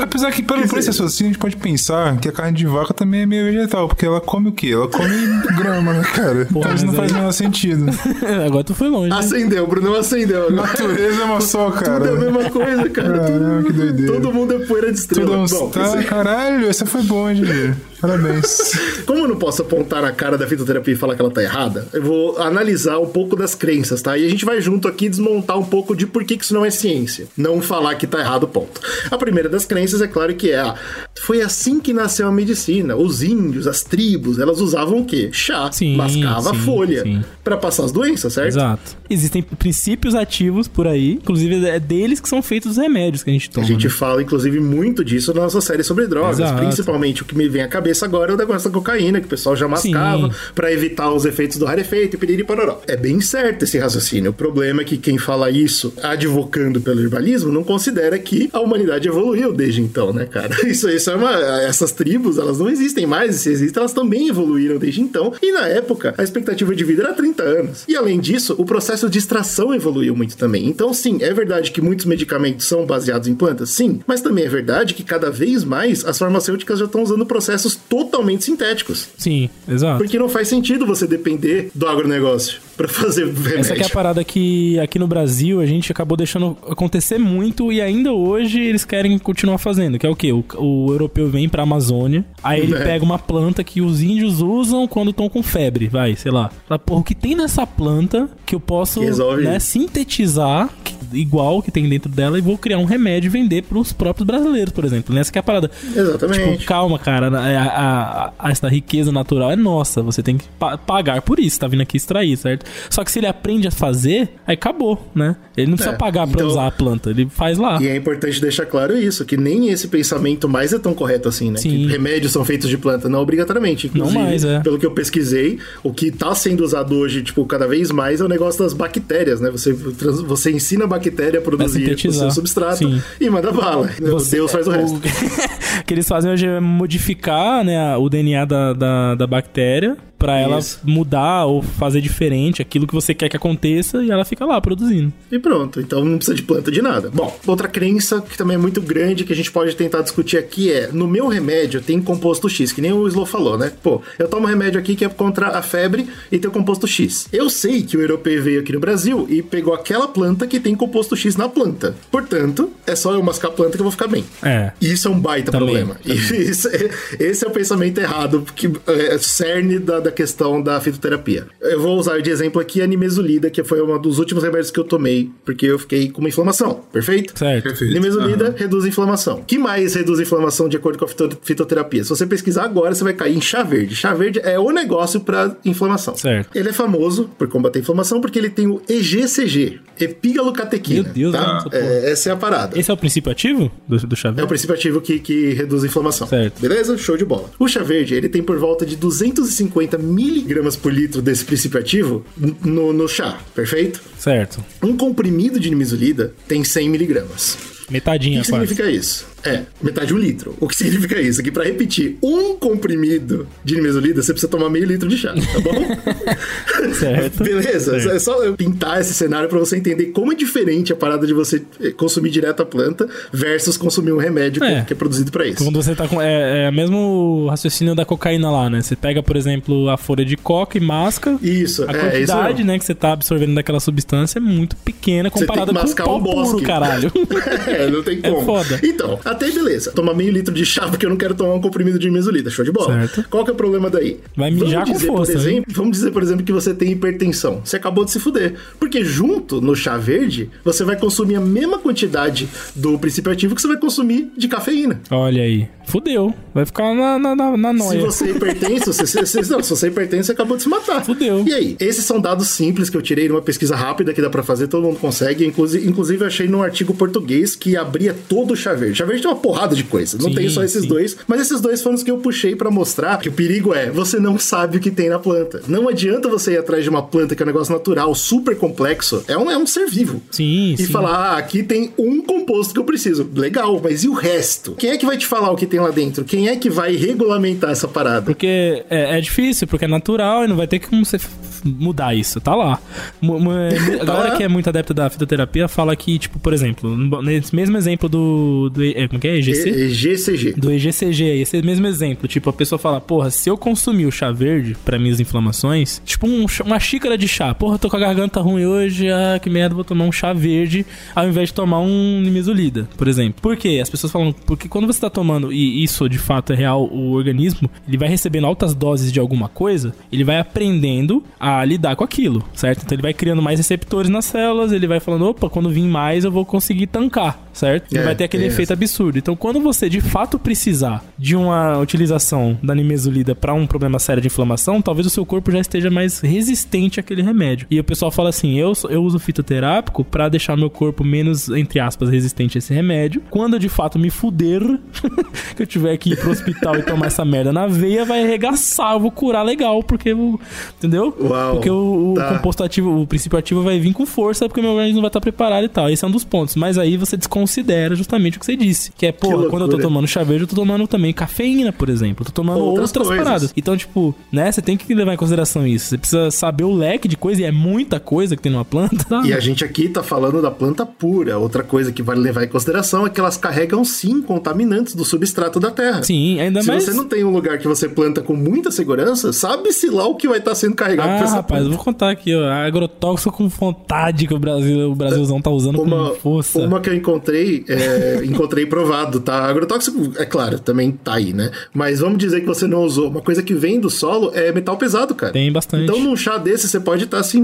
Apesar 0.03 0.31
que, 0.33 0.43
pelo 0.43 0.63
esse 0.65 0.75
raciocínio, 0.89 1.31
a 1.31 1.33
gente 1.33 1.39
pode 1.41 1.57
pensar 1.57 2.17
que 2.19 2.29
a 2.29 2.33
carne 2.33 2.57
de 2.57 2.67
vaca 2.67 2.93
também 2.93 3.23
é 3.23 3.27
meio 3.27 3.45
vegetal, 3.45 3.89
porque 3.89 4.05
ela 4.07 4.21
come 4.21 4.49
o 4.49 4.53
quê? 4.53 4.71
Ela 4.73 4.89
come 4.89 5.09
grama, 5.57 5.93
né, 5.93 6.03
cara? 6.15 6.47
então 6.51 6.75
isso 6.75 6.87
não 6.87 6.93
faz 6.95 7.11
o 7.13 7.15
menor 7.15 7.33
sentido. 7.33 7.87
Agora 8.47 8.65
tu 8.65 8.75
foi 8.75 8.89
longe. 8.89 9.11
né? 9.11 9.17
Acendeu, 9.19 9.67
Bruno 9.67 9.95
acendeu. 9.97 10.47
agora. 10.49 10.63
Natureza 10.63 11.23
é 11.23 11.25
uma 11.25 11.41
só, 11.41 11.71
cara. 11.71 12.01
Tudo 12.01 12.09
é 12.09 12.11
a 12.29 12.31
mesma 12.33 12.51
coisa, 12.51 12.89
cara. 12.91 13.19
Caramba, 13.19 13.63
que 13.65 13.73
doideira. 13.73 14.13
Todo 14.13 14.33
mundo 14.33 14.55
é 14.55 14.59
poeira 14.67 14.93
de 14.93 14.99
estrela. 14.99 15.27
Tudo 15.27 15.35
é 15.35 15.43
um... 15.43 15.47
Bom, 15.47 15.68
tá, 15.71 15.99
isso- 15.99 16.09
caralho, 16.09 16.69
essa 16.69 16.85
foi 16.87 17.03
boa, 17.03 17.35
Gigi. 17.35 17.75
Parabéns. 18.01 18.73
Como 19.07 19.21
eu 19.21 19.29
não 19.29 19.37
posso 19.37 19.63
apontar 19.63 20.03
na 20.03 20.13
cara 20.13 20.37
da 20.39 20.47
fitoterapia 20.47 20.95
e 20.95 20.97
falar 20.97 21.15
que 21.15 21.21
ela 21.23 21.31
tá 21.31 21.43
errada, 21.43 21.87
eu 21.93 22.03
vou 22.03 22.39
analisar 22.39 22.99
um 22.99 23.07
pouco 23.09 23.37
das 23.37 23.55
crenças, 23.55 24.01
tá? 24.03 24.17
E 24.17 24.27
a 24.27 24.29
gente 24.29 24.45
vai 24.45 24.61
junto 24.61 24.87
aqui 24.89 25.09
desmontar 25.09 25.59
um 25.59 25.65
pouco 25.65 25.95
de 25.97 26.07
por 26.07 26.25
que, 26.25 26.37
que 26.37 26.45
isso 26.45 26.55
não 26.55 26.65
é 26.65 26.71
ciência. 26.71 27.27
Não 27.37 27.61
falar 27.61 27.95
que 27.97 28.07
tá 28.07 28.21
errado, 28.21 28.47
ponto. 28.47 28.81
A 29.11 29.17
primeira 29.17 29.49
das 29.49 29.65
crenças 29.65 30.01
é 30.01 30.07
claro 30.07 30.35
que 30.35 30.51
é 30.51 30.61
a. 30.61 30.75
Foi 31.21 31.43
assim 31.43 31.81
que 31.81 31.93
nasceu 31.93 32.29
a 32.29 32.33
medicina. 32.33 32.97
Os 32.97 33.23
índios, 33.23 33.67
as 33.67 33.83
tribos, 33.83 34.39
elas 34.39 34.61
usavam 34.61 35.01
o 35.01 35.05
quê? 35.05 35.31
Chá. 35.33 35.71
Sim, 35.73 35.97
mascava 35.97 36.51
sim, 36.51 36.61
folha. 36.61 37.25
Pra 37.43 37.57
passar 37.57 37.85
as 37.85 37.93
doenças, 37.93 38.33
certo? 38.33 38.49
Exato. 38.49 38.97
Existem 39.11 39.43
princípios 39.43 40.15
ativos 40.15 40.69
por 40.69 40.87
aí, 40.87 41.13
inclusive 41.15 41.67
é 41.67 41.81
deles 41.81 42.21
que 42.21 42.29
são 42.29 42.43
feitos 42.43 42.73
os 42.73 42.77
remédios 42.77 43.23
que 43.23 43.31
a 43.31 43.33
gente 43.33 43.49
A 43.51 43.53
toma. 43.55 43.67
gente 43.67 43.85
né? 43.87 43.91
fala, 43.91 44.23
inclusive, 44.23 44.61
muito 44.61 45.05
disso 45.05 45.33
na 45.35 45.43
nossa 45.43 45.61
série 45.61 45.83
sobre 45.83 46.07
drogas. 46.07 46.39
Exato. 46.39 46.59
Principalmente 46.59 47.23
o 47.23 47.25
que 47.25 47.37
me 47.37 47.49
vem 47.49 47.63
à 47.63 47.69
cabeça 47.69 47.88
agora 48.05 48.33
é 48.33 48.35
o 48.35 48.39
negócio 48.39 48.69
da 48.69 48.75
cocaína, 48.75 49.21
que 49.21 49.27
o 49.27 49.31
pessoal 49.31 49.57
já 49.57 49.69
mascava 49.69 50.31
pra 50.55 50.73
evitar 50.73 51.13
os 51.13 51.25
efeitos 51.25 51.57
do 51.57 51.65
rarefeito 51.65 52.17
e 52.17 52.19
piriri 52.19 52.45
pororó. 52.45 52.81
É 52.87 52.97
bem 52.97 53.21
certo 53.21 53.65
esse 53.65 53.79
raciocínio. 53.79 54.31
O 54.31 54.35
problema 54.35 54.83
é 54.83 54.85
que 54.85 54.97
quem 54.97 55.19
fala 55.19 55.51
isso 55.51 55.93
advocando 56.03 56.81
pelo 56.81 57.01
herbalismo 57.01 57.53
não 57.53 57.65
considera 57.65 58.19
que 58.19 58.49
a 58.53 58.61
humanidade 58.61 59.09
evoluiu 59.09 59.53
desde 59.53 59.81
então, 59.81 60.13
né, 60.13 60.27
cara? 60.27 60.49
Isso, 60.69 60.89
isso 60.91 61.11
é 61.11 61.15
uma. 61.15 61.33
Essas 61.63 61.93
tribos, 61.93 62.37
elas 62.37 62.59
não 62.59 62.69
existem 62.69 63.07
mais. 63.07 63.37
E 63.37 63.39
se 63.39 63.51
existem, 63.51 63.81
elas 63.81 63.93
também 63.93 64.29
evoluíram 64.29 64.79
desde 64.79 65.01
então. 65.01 65.33
E 65.41 65.53
na 65.53 65.67
época, 65.67 66.15
a 66.19 66.23
expectativa 66.23 66.75
de 66.75 66.85
vida 66.85 67.05
era 67.05 67.15
30 67.15 67.43
anos. 67.43 67.85
E 67.89 67.97
além 67.97 68.21
disso, 68.21 68.55
o 68.59 68.65
processo 68.65 69.09
de 69.09 69.19
extração 69.19 69.75
evoluiu 69.75 70.15
muito 70.15 70.37
também. 70.37 70.67
Então, 70.67 70.93
sim, 70.93 71.19
é 71.23 71.33
verdade 71.33 71.71
que 71.71 71.81
muitos 71.81 72.07
medicamentos 72.07 72.67
são 72.67 72.85
baseados 72.85 73.29
em 73.29 73.35
plantas, 73.35 73.71
sim, 73.71 74.01
mas 74.07 74.21
também 74.21 74.45
é 74.45 74.49
verdade 74.49 74.95
que 74.95 75.03
cada 75.03 75.31
vez 75.31 75.65
mais 75.65 76.05
as 76.05 76.19
farmacêuticas 76.19 76.79
já 76.79 76.85
estão 76.85 77.03
usando 77.03 77.25
processos 77.25 77.78
totalmente 77.89 78.45
sintéticos. 78.45 79.09
Sim, 79.17 79.51
exato. 79.69 79.99
Porque 79.99 80.19
não 80.19 80.29
faz 80.29 80.49
sentido 80.49 80.87
você 80.87 81.07
depender 81.07 81.71
do 81.75 81.87
agronegócio 81.87 82.68
para 82.79 82.89
fazer 82.89 83.27
remédio. 83.27 83.59
Essa 83.59 83.75
aqui 83.75 83.83
é 83.83 83.87
a 83.87 83.91
parada 83.91 84.25
que 84.25 84.79
aqui 84.79 84.99
no 84.99 85.07
Brasil 85.07 85.61
a 85.61 85.67
gente 85.67 85.93
acabou 85.93 86.17
deixando 86.17 86.57
acontecer 86.71 87.19
muito 87.19 87.71
e 87.73 87.81
ainda 87.83 88.13
hoje 88.13 88.61
eles 88.61 88.85
querem 88.85 89.19
continuar 89.19 89.59
fazendo, 89.59 89.99
que 89.99 90.07
é 90.07 90.09
o 90.11 90.17
quê? 90.17 90.33
O, 90.33 90.45
o 90.57 90.93
europeu 90.93 91.29
vem 91.29 91.49
pra 91.49 91.65
Amazônia, 91.65 92.25
aí 92.43 92.61
ele 92.63 92.75
É. 92.75 92.85
pega 92.85 93.05
uma 93.05 93.19
planta 93.19 93.63
que 93.65 93.81
os 93.83 94.01
índios 94.01 94.41
usam 94.41 94.87
quando 94.89 95.11
estão 95.11 95.29
com 95.29 95.43
febre, 95.43 95.89
vai, 95.89 96.15
sei 96.17 96.31
lá. 96.33 96.51
Fala, 96.67 96.79
porra, 96.79 97.01
o 97.01 97.05
que 97.05 97.15
tem 97.15 97.35
nessa 97.35 97.67
planta 97.67 98.31
que 98.47 98.55
eu 98.55 98.61
posso 98.61 99.01
né, 99.37 99.59
sintetizar 99.59 100.71
igual 101.13 101.63
que 101.63 101.71
tem 101.71 101.89
dentro 101.89 102.11
dela 102.11 102.39
e 102.39 102.41
vou 102.41 102.57
criar 102.59 102.79
um 102.79 102.85
remédio 102.85 103.29
e 103.29 103.31
vender 103.31 103.63
pros 103.63 103.93
próprios 103.93 104.27
brasileiros, 104.27 104.73
por 104.73 104.85
exemplo. 104.85 105.15
Nessa 105.15 105.33
que 105.33 105.39
é 105.39 105.41
a 105.41 105.43
parada. 105.43 105.71
Exatamente. 105.97 106.53
Tipo, 106.59 106.65
calma, 106.67 106.99
cara, 106.99 107.29
a, 107.29 107.63
a, 107.65 108.33
a- 108.39 108.51
essa 108.51 108.69
riqueza 108.69 109.11
natural 109.11 109.51
é 109.51 109.57
nossa, 109.57 110.03
você 110.03 110.23
tem 110.23 110.37
que 110.37 110.45
pa- 110.59 110.77
pagar 110.77 111.23
por 111.23 111.39
isso, 111.41 111.59
tá 111.59 111.67
vindo 111.67 111.81
aqui 111.83 111.97
extrair, 111.97 112.37
certo? 112.37 112.67
Só 112.91 113.05
que 113.05 113.11
se 113.13 113.19
ele 113.19 113.27
aprende 113.27 113.67
a 113.69 113.71
fazer, 113.71 114.29
aí 114.47 114.55
acabou, 114.55 115.11
né? 115.15 115.37
Ele 115.57 115.69
não 115.69 115.77
precisa 115.77 115.95
É, 115.95 115.99
pagar 115.99 116.27
pra 116.27 116.37
então- 116.37 116.47
usar 116.49 116.67
a 116.67 116.71
planta, 116.71 117.11
ele 117.11 117.29
faz 117.31 117.59
lá. 117.59 117.81
E 117.83 117.89
é 117.89 117.97
importante 117.97 118.41
deixar 118.41 118.67
claro 118.67 118.97
isso, 118.97 119.25
que 119.25 119.37
nem 119.37 119.69
esse 119.69 119.89
pensamento 119.89 120.49
mais 120.49 120.73
é 120.73 120.79
tão 120.79 120.95
correto 120.95 121.29
assim, 121.29 121.51
né? 121.51 121.59
Sim. 121.59 121.71
Que 121.71 121.87
remédios 121.87 122.33
são 122.33 122.45
feitos 122.45 122.69
de 122.69 122.79
planta, 122.79 123.09
não 123.09 123.21
obrigatoriamente. 123.21 123.87
Inclusive, 123.89 124.15
Não 124.19 124.25
mais, 124.25 124.45
é. 124.45 124.61
pelo 124.61 124.79
que 124.79 124.87
eu 124.87 124.91
pesquisei, 124.93 125.59
o 125.83 125.93
que 125.93 126.11
tá 126.11 126.35
sendo 126.35 126.65
usado 126.65 126.95
hoje, 126.95 127.23
tipo, 127.23 127.45
cada 127.47 127.67
vez 127.67 127.91
mais 127.91 128.21
é 128.21 128.25
o 128.25 128.29
negócio 128.29 128.63
das 128.63 128.73
bactérias, 128.73 129.41
né? 129.41 129.51
Você, 129.51 129.73
você 129.73 130.51
ensina 130.51 130.85
a 130.85 130.87
bactéria 130.87 131.39
a 131.41 131.43
produzir 131.43 131.93
o 132.07 132.13
seu 132.13 132.31
substrato 132.31 132.79
Sim. 132.79 133.03
e 133.21 133.29
manda 133.31 133.51
bala. 133.53 133.89
Você- 134.01 134.37
Deus 134.37 134.53
faz 134.53 134.67
o 134.67 134.71
resto. 134.71 135.01
O 135.81 135.85
que 135.89 135.95
eles 135.95 136.09
fazem 136.09 136.31
hoje 136.31 136.47
é 136.47 136.61
modificar 136.61 137.65
né, 137.65 137.97
o 137.97 138.09
DNA 138.09 138.45
da, 138.45 138.73
da, 138.73 139.15
da 139.15 139.27
bactéria 139.27 139.97
pra 140.19 140.39
ela 140.39 140.59
mudar 140.83 141.45
ou 141.47 141.63
fazer 141.63 142.01
diferente 142.01 142.61
aquilo 142.61 142.87
que 142.87 142.95
você 142.95 143.15
quer 143.15 143.29
que 143.29 143.37
aconteça 143.37 144.03
e 144.03 144.11
ela 144.11 144.25
fica 144.25 144.45
lá 144.45 144.61
produzindo. 144.61 145.13
E 145.31 145.39
pronto, 145.39 145.81
então 145.81 146.05
não 146.05 146.17
precisa 146.17 146.35
de 146.35 146.43
planta 146.43 146.71
de 146.71 146.83
nada. 146.83 147.11
Bom, 147.13 147.37
outra 147.47 147.69
crença 147.69 148.21
que 148.21 148.37
também 148.37 148.57
é 148.57 148.59
muito 148.59 148.81
grande 148.81 149.25
que 149.25 149.33
a 149.33 149.37
gente 149.37 149.51
pode 149.53 149.75
tentar 149.77 150.03
discutir 150.03 150.37
aqui 150.39 150.73
é: 150.73 150.89
no 150.93 151.07
meu 151.07 151.29
remédio 151.29 151.81
tem 151.81 152.01
composto 152.01 152.49
X, 152.49 152.73
que 152.73 152.81
nem 152.81 152.93
o 152.93 153.07
Slow 153.07 153.27
falou, 153.27 153.57
né? 153.57 153.73
Pô, 153.83 154.03
eu 154.19 154.29
tomo 154.29 154.47
um 154.47 154.49
remédio 154.49 154.81
aqui 154.81 154.97
que 154.97 155.05
é 155.05 155.09
contra 155.09 155.49
a 155.49 155.63
febre 155.63 156.09
e 156.33 156.39
tem 156.39 156.49
o 156.49 156.53
composto 156.53 156.87
X. 156.87 157.29
Eu 157.33 157.49
sei 157.49 157.83
que 157.83 157.97
o 157.97 158.01
europeu 158.01 158.43
veio 158.43 158.61
aqui 158.61 158.73
no 158.73 158.81
Brasil 158.81 159.27
e 159.31 159.43
pegou 159.43 159.75
aquela 159.75 160.09
planta 160.09 160.47
que 160.47 160.59
tem 160.59 160.75
composto 160.75 161.17
X 161.17 161.37
na 161.37 161.49
planta. 161.49 161.95
Portanto, 162.11 162.71
é 162.87 162.97
só 162.97 163.13
eu 163.13 163.23
mascar 163.23 163.49
a 163.49 163.53
planta 163.53 163.73
que 163.73 163.79
eu 163.79 163.85
vou 163.85 163.93
ficar 163.93 164.09
bem. 164.09 164.25
É. 164.43 164.73
Isso 164.81 165.09
é 165.09 165.11
um 165.11 165.21
baita 165.21 165.53
Também, 165.53 165.77
problema. 165.85 165.99
E 166.05 166.13
isso 166.51 166.69
é- 166.69 166.91
esse 167.21 167.45
é 167.45 167.49
o 167.49 167.51
pensamento 167.51 167.99
errado, 167.99 168.45
que 168.55 168.71
é 168.87 169.19
cerne 169.19 169.79
da, 169.79 170.01
da 170.09 170.13
questão 170.13 170.61
da 170.63 170.81
fitoterapia. 170.81 171.47
Eu 171.61 171.81
vou 171.81 171.99
usar 171.99 172.21
de 172.21 172.31
exemplo 172.31 172.61
aqui 172.61 172.81
a 172.81 172.87
nimesulida, 172.87 173.51
que 173.51 173.63
foi 173.63 173.81
um 173.83 174.01
dos 174.01 174.19
últimos 174.19 174.43
remédios 174.43 174.71
que 174.71 174.81
eu 174.81 174.85
tomei, 174.85 175.31
porque 175.45 175.67
eu 175.67 175.79
fiquei 175.79 176.09
com 176.11 176.21
uma 176.21 176.29
inflamação, 176.29 176.81
perfeito? 176.93 177.39
Certo. 177.39 177.65
Perfeito. 177.65 177.93
Nimesulida 177.93 178.55
reduz 178.57 178.85
a 178.85 178.89
inflamação. 178.89 179.43
que 179.47 179.59
mais 179.59 179.95
reduz 179.95 180.19
a 180.19 180.23
inflamação 180.23 180.69
de 180.69 180.77
acordo 180.77 180.99
com 180.99 181.05
a 181.05 181.09
fito- 181.09 181.39
fitoterapia? 181.43 182.03
Se 182.03 182.11
você 182.11 182.27
pesquisar 182.27 182.65
agora, 182.65 182.95
você 182.95 183.05
vai 183.05 183.13
cair 183.13 183.37
em 183.37 183.41
chá 183.41 183.63
verde. 183.63 183.95
Chá 183.95 184.15
verde 184.15 184.41
é 184.43 184.59
o 184.59 184.71
negócio 184.71 185.21
para 185.21 185.57
inflamação. 185.65 186.17
Certo. 186.17 186.57
Ele 186.57 186.69
é 186.71 186.73
famoso 186.73 187.29
por 187.39 187.49
combater 187.49 187.79
a 187.81 187.83
inflamação 187.83 188.21
porque 188.21 188.39
ele 188.39 188.51
tem 188.51 188.67
o 188.67 188.81
EGCG, 188.89 189.81
epigalocatequina. 190.01 191.03
Meu 191.03 191.13
Deus, 191.13 191.33
tá? 191.33 191.65
É, 191.73 192.13
essa 192.13 192.31
é 192.31 192.33
a 192.33 192.37
parada. 192.37 192.79
Esse 192.79 192.91
é 192.91 192.95
o 192.95 192.97
princípio 192.97 193.31
ativo 193.31 193.71
do, 193.87 193.97
do 193.99 194.17
chá 194.17 194.29
É 194.29 194.33
o 194.33 194.35
verde? 194.35 194.49
princípio 194.49 194.75
ativo 194.75 195.01
que, 195.01 195.19
que 195.19 195.51
reduz 195.53 195.83
a 195.85 195.87
inflamação. 195.87 196.27
Certo. 196.27 196.61
Beleza? 196.61 196.97
Show 196.97 197.17
de 197.17 197.25
bola. 197.25 197.51
O 197.59 197.69
chá 197.69 197.83
verde, 197.83 198.15
ele 198.15 198.29
tem 198.29 198.43
por 198.43 198.57
volta 198.59 198.87
de 198.87 198.97
250 198.97 199.98
miligramas 199.99 200.77
por 200.77 200.93
litro 200.93 201.21
desse 201.21 201.45
princípio 201.45 201.79
ativo 201.79 202.25
no, 202.37 202.93
no 202.93 203.09
chá, 203.09 203.39
perfeito? 203.55 204.01
Certo. 204.19 204.65
Um 204.83 204.97
comprimido 204.97 205.59
de 205.61 205.69
nimesulida 205.71 206.35
tem 206.47 206.65
100 206.65 206.89
miligramas. 206.89 207.57
O 207.89 207.93
Metadinha 207.93 208.43
que 208.43 208.51
quase. 208.51 208.67
significa 208.67 208.91
isso? 208.91 209.27
É, 209.45 209.63
metade 209.83 210.09
de 210.09 210.15
um 210.15 210.19
litro. 210.19 210.57
O 210.61 210.67
que 210.67 210.75
significa 210.77 211.21
isso? 211.21 211.43
Que 211.43 211.51
pra 211.51 211.65
repetir 211.65 212.17
um 212.23 212.57
comprimido 212.57 213.47
de 213.65 213.77
nimesulida, 213.77 214.21
você 214.23 214.33
precisa 214.33 214.51
tomar 214.51 214.69
meio 214.69 214.85
litro 214.85 215.09
de 215.09 215.17
chá, 215.17 215.33
tá 215.33 215.61
bom? 215.61 216.93
Certo. 216.95 217.43
Beleza, 217.45 218.01
Certo. 218.01 218.11
é 218.15 218.19
só 218.19 218.43
eu 218.45 218.55
pintar 218.55 219.01
esse 219.01 219.15
cenário 219.15 219.49
pra 219.49 219.59
você 219.59 219.77
entender 219.77 220.07
como 220.07 220.33
é 220.33 220.35
diferente 220.35 220.93
a 220.93 220.97
parada 220.97 221.27
de 221.27 221.33
você 221.33 221.63
eh, 221.81 221.91
consumir 221.91 222.31
direto 222.31 222.63
a 222.63 222.67
planta 222.67 223.09
versus 223.33 223.77
consumir 223.77 224.13
um 224.13 224.19
remédio 224.19 224.61
que- 224.61 224.67
É. 224.69 224.83
que 224.83 224.93
é 224.93 224.97
produzido 224.97 225.31
pra 225.31 225.47
isso. 225.47 225.63
Quando 225.63 225.81
você 225.83 225.95
tá 225.95 226.07
com. 226.09 226.21
É, 226.21 226.67
é 226.67 226.71
o 226.71 226.73
mesmo 226.73 227.47
raciocínio 227.49 227.95
da 227.95 228.05
cocaína 228.05 228.51
lá, 228.51 228.69
né? 228.71 228.83
Você 228.83 228.97
pega, 228.97 229.23
por 229.23 229.37
exemplo, 229.37 229.89
a 229.89 229.97
folha 229.97 230.25
de 230.25 230.37
coca 230.37 230.77
e 230.79 230.81
masca. 230.81 231.39
Isso, 231.43 231.85
A 231.85 231.87
é, 231.87 231.91
isso 231.91 232.01
quantidade, 232.01 232.49
mesmo. 232.55 232.67
né, 232.67 232.79
que 232.79 232.85
você 232.85 232.95
tá 232.95 233.13
absorvendo 233.13 233.55
daquela 233.55 233.81
substância 233.81 234.39
é 234.39 234.43
muito 234.43 234.77
pequena 234.77 235.31
comparada 235.31 235.73
com 235.73 235.81
o 235.81 235.95
pó 235.95 236.17
um 236.17 236.21
bosque. 236.21 236.53
puro, 236.53 236.65
caralho. 236.67 237.13
é, 237.67 237.91
não 237.91 238.03
tem 238.03 238.19
É 238.23 238.31
como. 238.31 238.45
foda. 238.45 238.81
Então, 238.83 239.19
até 239.33 239.51
beleza. 239.51 239.93
Tomar 239.93 240.15
meio 240.15 240.33
litro 240.33 240.53
de 240.55 240.65
chá 240.65 240.87
porque 240.89 241.07
eu 241.07 241.11
não 241.11 241.17
quero 241.17 241.35
tomar 241.35 241.55
um 241.55 241.61
comprimido 241.61 241.99
de 241.99 242.11
mesolida. 242.11 242.51
Show 242.51 242.65
de 242.65 242.73
bola. 242.73 243.01
Certo. 243.01 243.25
Qual 243.31 243.45
que 243.45 243.51
é 243.51 243.53
o 243.53 243.57
problema 243.57 243.89
daí? 243.91 244.19
Vai 244.37 244.51
mijar 244.51 244.85
com 244.87 244.93
dizer, 244.93 245.07
força, 245.07 245.33
por 245.33 245.41
exemplo, 245.41 245.73
Vamos 245.75 245.93
dizer, 245.99 246.11
por 246.11 246.23
exemplo, 246.23 246.45
que 246.45 246.53
você 246.53 246.75
tem 246.75 246.93
hipertensão. 246.93 247.61
Você 247.65 247.77
acabou 247.77 248.05
de 248.05 248.11
se 248.11 248.21
fuder. 248.21 248.55
Porque 248.79 249.05
junto 249.05 249.61
no 249.61 249.75
chá 249.77 249.97
verde, 249.97 250.51
você 250.65 250.85
vai 250.85 250.97
consumir 250.97 251.37
a 251.37 251.41
mesma 251.41 251.79
quantidade 251.79 252.49
do 252.75 252.99
princípio 252.99 253.31
ativo 253.33 253.55
que 253.55 253.63
você 253.63 253.69
vai 253.69 253.77
consumir 253.79 254.31
de 254.37 254.49
cafeína. 254.49 255.01
Olha 255.11 255.43
aí. 255.43 255.69
Fudeu. 255.87 256.35
Vai 256.55 256.67
ficar 256.67 256.95
na, 256.95 257.19
na, 257.19 257.35
na, 257.35 257.57
na 257.57 257.73
Se 257.73 257.79
noia. 257.79 258.01
você 258.01 258.25
é 258.27 258.31
hipertenso, 258.31 258.93
você, 258.93 259.07
você- 259.07 259.25
você- 259.43 259.53
não, 259.53 259.63
se 259.63 259.71
você 259.71 259.87
é 259.87 259.89
hipertenso, 259.89 260.27
você 260.27 260.33
acabou 260.33 260.57
de 260.57 260.63
se 260.63 260.69
matar. 260.69 261.03
Fudeu. 261.05 261.45
E 261.47 261.55
aí? 261.55 261.77
Esses 261.81 262.05
são 262.05 262.21
dados 262.21 262.49
simples 262.49 262.91
que 262.91 262.97
eu 262.97 263.01
tirei 263.03 263.27
numa 263.29 263.41
pesquisa 263.41 263.75
rápida 263.75 264.13
que 264.13 264.21
dá 264.21 264.29
pra 264.29 264.43
fazer, 264.43 264.69
todo 264.69 264.83
mundo 264.85 264.99
consegue. 264.99 265.47
Inclusive, 265.47 265.89
inclusive 265.89 266.23
eu 266.23 266.27
achei 266.27 266.47
num 266.47 266.63
artigo 266.63 266.93
português 266.95 267.57
que 267.57 267.75
abria 267.77 268.15
todo 268.29 268.53
o 268.53 268.57
chá 268.57 268.75
verde. 268.75 268.99
Chá 268.99 269.05
verde 269.07 269.18
tem 269.23 269.31
uma 269.31 269.37
porrada 269.37 269.75
de 269.75 269.85
coisa, 269.85 270.17
não 270.19 270.29
Sim, 270.29 270.35
tem 270.35 270.49
só 270.49 270.63
esses 270.63 270.83
sim. 270.83 270.89
dois. 270.89 271.17
Mas 271.27 271.41
esses 271.41 271.61
dois 271.61 271.83
foram 271.83 271.97
os 271.97 272.03
que 272.03 272.11
eu 272.11 272.19
puxei 272.19 272.55
pra 272.57 272.71
mostrar 272.71 273.19
que 273.19 273.29
o 273.29 273.33
perigo 273.33 273.75
é 273.75 273.91
você 273.91 274.19
não 274.19 274.39
sabe 274.39 274.79
o 274.79 274.81
que 274.81 274.91
tem 274.91 275.09
na 275.09 275.19
planta. 275.19 275.63
Não 275.69 275.89
adianta 275.89 276.29
você 276.29 276.53
ir 276.53 276.59
atrás 276.59 276.83
de 276.85 276.91
uma 276.91 277.03
planta 277.03 277.35
que 277.35 277.43
é 277.43 277.45
um 277.45 277.47
negócio 277.47 277.73
natural, 277.73 278.15
super 278.15 278.57
complexo. 278.57 279.25
É 279.29 279.37
um, 279.37 279.51
é 279.51 279.57
um 279.57 279.67
ser 279.67 279.87
vivo. 279.87 280.23
Sim, 280.31 280.75
E 280.75 280.77
sim. 280.79 280.87
falar, 280.87 281.35
ah, 281.35 281.37
aqui 281.39 281.63
tem 281.63 281.93
um 281.99 282.21
composto 282.23 282.73
que 282.75 282.81
eu 282.81 282.85
preciso. 282.85 283.29
Legal, 283.35 283.81
mas 283.83 284.05
e 284.05 284.09
o 284.09 284.13
resto? 284.15 284.73
Quem 284.73 284.91
é 284.91 284.97
que 284.97 285.07
vai 285.07 285.17
te 285.17 285.27
falar 285.27 285.51
o 285.51 285.57
que 285.57 285.67
tem 285.67 285.81
lá 285.81 285.91
dentro? 285.91 286.25
Quem 286.25 286.49
é 286.49 286.57
que 286.57 286.71
vai 286.71 286.97
regulamentar 286.97 287.71
essa 287.71 287.89
parada? 287.89 288.23
Porque 288.23 288.85
é, 288.91 289.19
é 289.19 289.21
difícil, 289.21 289.67
porque 289.67 289.85
é 289.85 289.89
natural 289.89 290.45
e 290.45 290.49
não 290.49 290.57
vai 290.57 290.67
ter 290.67 290.79
como 290.79 291.05
você 291.05 291.19
mudar 291.65 292.15
isso, 292.15 292.41
tá 292.41 292.55
lá. 292.55 292.79
Mu- 293.21 293.39
A 294.01 294.05
galera 294.05 294.29
lá. 294.31 294.37
que 294.37 294.43
é 294.43 294.49
muito 294.49 294.69
adepta 294.69 294.93
da 294.95 295.09
fitoterapia 295.11 295.69
fala 295.69 295.95
que, 295.97 296.19
tipo, 296.19 296.39
por 296.39 296.53
exemplo, 296.53 296.97
nesse 297.23 297.55
mesmo 297.55 297.77
exemplo 297.77 298.09
do. 298.09 298.71
do 298.71 298.85
é, 298.85 299.07
como 299.09 299.21
que 299.21 299.29
é? 299.29 299.37
EGC? 299.39 299.69
E- 299.71 299.89
GCG. 299.91 300.53
do 300.53 300.71
EGCG, 300.73 301.25
esse 301.41 301.63
mesmo 301.63 301.87
exemplo. 301.87 302.27
Tipo, 302.29 302.51
a 302.51 302.53
pessoa 302.53 302.79
fala, 302.79 303.01
porra, 303.01 303.31
se 303.31 303.49
eu 303.49 303.57
consumir 303.57 304.07
o 304.07 304.11
chá 304.13 304.31
verde 304.31 304.77
pra 304.85 304.99
minhas 304.99 305.21
inflamações, 305.21 306.01
tipo 306.05 306.27
um 306.27 306.47
uma 306.65 306.79
xícara 306.81 307.17
de 307.17 307.29
chá, 307.29 307.55
porra, 307.55 307.79
tô 307.79 307.89
com 307.89 307.97
a 307.97 308.01
garganta 308.01 308.41
ruim 308.41 308.65
hoje, 308.65 309.09
ah, 309.11 309.39
que 309.41 309.49
merda, 309.51 309.75
vou 309.75 309.85
tomar 309.85 310.05
um 310.05 310.13
chá 310.13 310.33
verde 310.33 310.85
ao 311.15 311.29
invés 311.29 311.49
de 311.49 311.55
tomar 311.55 311.81
um 311.81 312.21
nimesulida, 312.21 312.89
por 312.97 313.07
exemplo. 313.09 313.41
Por 313.41 313.57
quê? 313.57 313.79
As 313.83 313.89
pessoas 313.91 314.13
falam, 314.13 314.33
porque 314.33 314.69
quando 314.69 314.87
você 314.87 315.01
tá 315.01 315.11
tomando, 315.11 315.53
e 315.53 315.83
isso 315.83 316.09
de 316.09 316.19
fato 316.19 316.53
é 316.53 316.57
real, 316.57 316.85
o 316.87 317.13
organismo, 317.13 317.71
ele 317.87 317.97
vai 317.97 318.09
recebendo 318.09 318.47
altas 318.47 318.75
doses 318.75 319.13
de 319.13 319.21
alguma 319.21 319.49
coisa, 319.49 319.95
ele 320.13 320.25
vai 320.25 320.39
aprendendo 320.39 321.23
a 321.39 321.48
lidar 321.65 321.97
com 321.97 322.05
aquilo, 322.05 322.45
certo? 322.55 322.83
Então 322.85 322.95
ele 322.95 323.03
vai 323.03 323.15
criando 323.15 323.43
mais 323.43 323.59
receptores 323.59 324.11
nas 324.11 324.25
células, 324.25 324.73
ele 324.73 324.87
vai 324.87 325.01
falando, 325.01 325.27
opa, 325.27 325.49
quando 325.49 325.71
vir 325.71 325.89
mais 325.89 326.25
eu 326.25 326.31
vou 326.31 326.45
conseguir 326.45 326.87
tancar, 326.87 327.39
certo? 327.53 327.93
Não 327.93 328.01
É, 328.01 328.05
vai 328.05 328.15
ter 328.15 328.25
aquele 328.25 328.45
é 328.45 328.47
efeito 328.47 328.73
absurdo. 328.73 329.19
Então, 329.19 329.37
quando 329.37 329.61
você 329.61 329.89
de 329.89 330.01
fato 330.01 330.39
precisar 330.39 331.05
de 331.19 331.37
uma 331.37 331.79
utilização 331.79 332.59
da 332.63 332.75
nimesulida 332.75 333.35
para 333.35 333.55
um 333.55 333.67
problema 333.67 333.99
sério 333.99 334.21
de 334.21 334.29
inflamação, 334.29 334.81
talvez 334.81 335.07
o 335.07 335.11
seu 335.11 335.25
corpo 335.25 335.51
já 335.51 335.61
esteja 335.61 335.91
mais 335.91 336.21
resistente 336.21 337.01
àquele 337.01 337.23
remédio. 337.23 337.67
E 337.71 337.79
o 337.79 337.85
pessoal 337.85 338.11
fala 338.11 338.29
assim: 338.29 338.59
eu, 338.59 338.73
eu 338.89 339.03
uso 339.03 339.19
fitoterápico 339.19 340.05
para 340.05 340.29
deixar 340.29 340.57
meu 340.57 340.71
corpo 340.71 341.05
menos, 341.05 341.49
entre 341.49 341.81
aspas, 341.81 342.09
resistente 342.09 342.57
a 342.57 342.61
esse 342.61 342.73
remédio. 342.73 343.23
Quando 343.31 343.55
eu 343.55 343.59
de 343.59 343.69
fato 343.69 343.99
me 343.99 344.11
fuder, 344.11 344.63
que 345.57 345.63
eu 345.63 345.67
tiver 345.67 345.97
que 345.97 346.11
ir 346.11 346.17
pro 346.17 346.31
hospital 346.31 346.77
e 346.77 346.83
tomar 346.83 347.07
essa 347.07 347.25
merda 347.25 347.53
na 347.53 347.67
veia, 347.67 348.05
vai 348.05 348.23
arregaçar, 348.23 348.93
eu 348.93 349.01
vou 349.01 349.11
curar 349.11 349.43
legal, 349.43 349.83
porque 349.83 350.11
eu. 350.11 350.41
Entendeu? 350.79 351.15
Uau, 351.39 351.53
porque 351.55 351.71
o, 351.71 352.13
o 352.13 352.15
tá. 352.15 352.29
composto 352.35 352.63
ativo, 352.65 353.01
o 353.03 353.07
princípio 353.07 353.39
ativo 353.39 353.63
vai 353.63 353.79
vir 353.79 353.93
com 353.93 354.05
força, 354.07 354.49
porque 354.49 354.61
meu 354.61 354.71
organismo 354.71 354.97
não 354.97 355.03
vai 355.03 355.09
estar 355.09 355.21
preparado 355.21 355.65
e 355.65 355.69
tal. 355.69 355.89
Esse 355.91 356.05
é 356.05 356.09
um 356.09 356.11
dos 356.11 356.25
pontos. 356.25 356.55
Mas 356.57 356.79
aí 356.79 356.97
você 356.97 357.17
desconsidera 357.17 357.95
justamente 357.95 358.37
o 358.37 358.41
que 358.41 358.47
você 358.47 358.57
disse. 358.57 358.93
Que 358.97 359.07
é, 359.07 359.13
pô, 359.13 359.29
loucura. 359.29 359.51
quando 359.51 359.63
eu 359.63 359.69
tô 359.69 359.79
tomando 359.79 360.07
chá 360.07 360.23
verde, 360.23 360.45
eu 360.45 360.49
tô 360.49 360.57
tomando 360.57 360.87
também 360.87 361.13
cafeína, 361.13 361.73
por 361.73 361.89
exemplo. 361.89 362.23
Eu 362.23 362.27
tô 362.27 362.33
tomando 362.33 362.59
Outras 362.61 362.89
outras, 362.91 363.07
coisas. 363.09 363.25
paradas. 363.25 363.53
Então, 363.57 363.77
tipo, 363.77 364.15
né, 364.33 364.51
você 364.51 364.61
tem 364.63 364.77
que 364.77 364.93
levar 364.95 365.15
em 365.15 365.17
consideração 365.17 365.67
isso. 365.67 365.87
Você 365.87 365.99
precisa 365.99 366.31
saber 366.31 366.65
o 366.65 366.73
leque 366.75 367.07
de 367.09 367.17
coisa, 367.17 367.43
e 367.43 367.45
é 367.45 367.53
muita 367.53 368.01
coisa 368.01 368.37
que 368.37 368.43
tem 368.43 368.51
numa 368.53 368.65
planta. 368.65 369.05
tá? 369.05 369.23
E 369.25 369.33
a 369.33 369.41
gente 369.41 369.65
aqui 369.65 369.89
tá 369.89 370.03
falando 370.03 370.41
da 370.43 370.51
planta 370.51 370.85
pura. 370.85 371.39
Outra 371.39 371.63
coisa 371.63 371.93
que 371.93 372.03
vale 372.03 372.21
levar 372.21 372.45
em 372.45 372.49
consideração 372.49 373.07
é 373.07 373.11
que 373.11 373.21
elas 373.21 373.37
carregam 373.37 373.85
sim 373.85 374.21
contaminantes 374.23 374.95
do 374.95 375.05
substrato 375.05 375.61
da 375.61 375.71
terra. 375.71 376.03
Sim, 376.03 376.41
ainda 376.41 376.63
Se 376.63 376.69
mais. 376.69 376.85
você 376.85 376.93
não 376.93 377.05
tem 377.07 377.25
um 377.25 377.31
lugar 377.31 377.59
que 377.59 377.67
você 377.69 377.89
planta 377.89 378.21
com 378.23 378.35
muita 378.35 378.71
segurança, 378.71 379.33
sabe-se 379.33 379.89
lá 379.89 380.07
o 380.07 380.15
que 380.15 380.29
vai 380.29 380.39
estar 380.39 380.55
sendo 380.55 380.75
carregado 380.75 381.11
Ah, 381.11 381.19
rapaz, 381.33 381.65
eu 381.65 381.71
vou 381.71 381.79
contar 381.79 382.11
aqui, 382.11 382.35
ó. 382.35 382.49
Agrotóxico 382.49 383.33
com 383.33 383.49
vontade 383.49 384.27
que 384.27 384.35
o 384.35 384.39
Brasil, 384.39 384.91
o 384.91 384.95
Brasilzão 384.95 385.41
tá 385.41 385.51
usando 385.51 385.81
Uma, 385.81 386.11
com 386.11 386.15
força. 386.17 386.59
uma 386.61 386.81
que 386.81 386.91
eu 386.91 386.95
encontrei, 386.95 387.65
é, 387.69 388.21
encontrei 388.27 388.67
provado, 388.67 389.21
tá? 389.21 389.45
Agrotóxico, 389.47 390.13
é 390.17 390.25
claro, 390.25 390.59
também 390.59 390.93
tá 390.93 391.15
aí, 391.15 391.33
né? 391.33 391.51
Mas 391.73 392.01
vamos 392.01 392.19
dizer 392.19 392.41
que 392.41 392.47
você 392.47 392.67
não 392.67 392.83
usou. 392.85 393.09
Uma 393.09 393.21
coisa 393.21 393.43
que 393.43 393.55
vem 393.55 393.81
do 393.81 393.91
solo 393.91 394.31
é 394.35 394.53
metal 394.53 394.77
pesado, 394.77 395.15
cara. 395.15 395.33
Tem 395.33 395.51
bastante. 395.53 395.85
Então 395.85 396.01
num 396.01 396.17
chá 396.17 396.39
desse 396.39 396.69
você 396.69 396.81
pode 396.81 397.05
estar 397.05 397.23
se, 397.23 397.43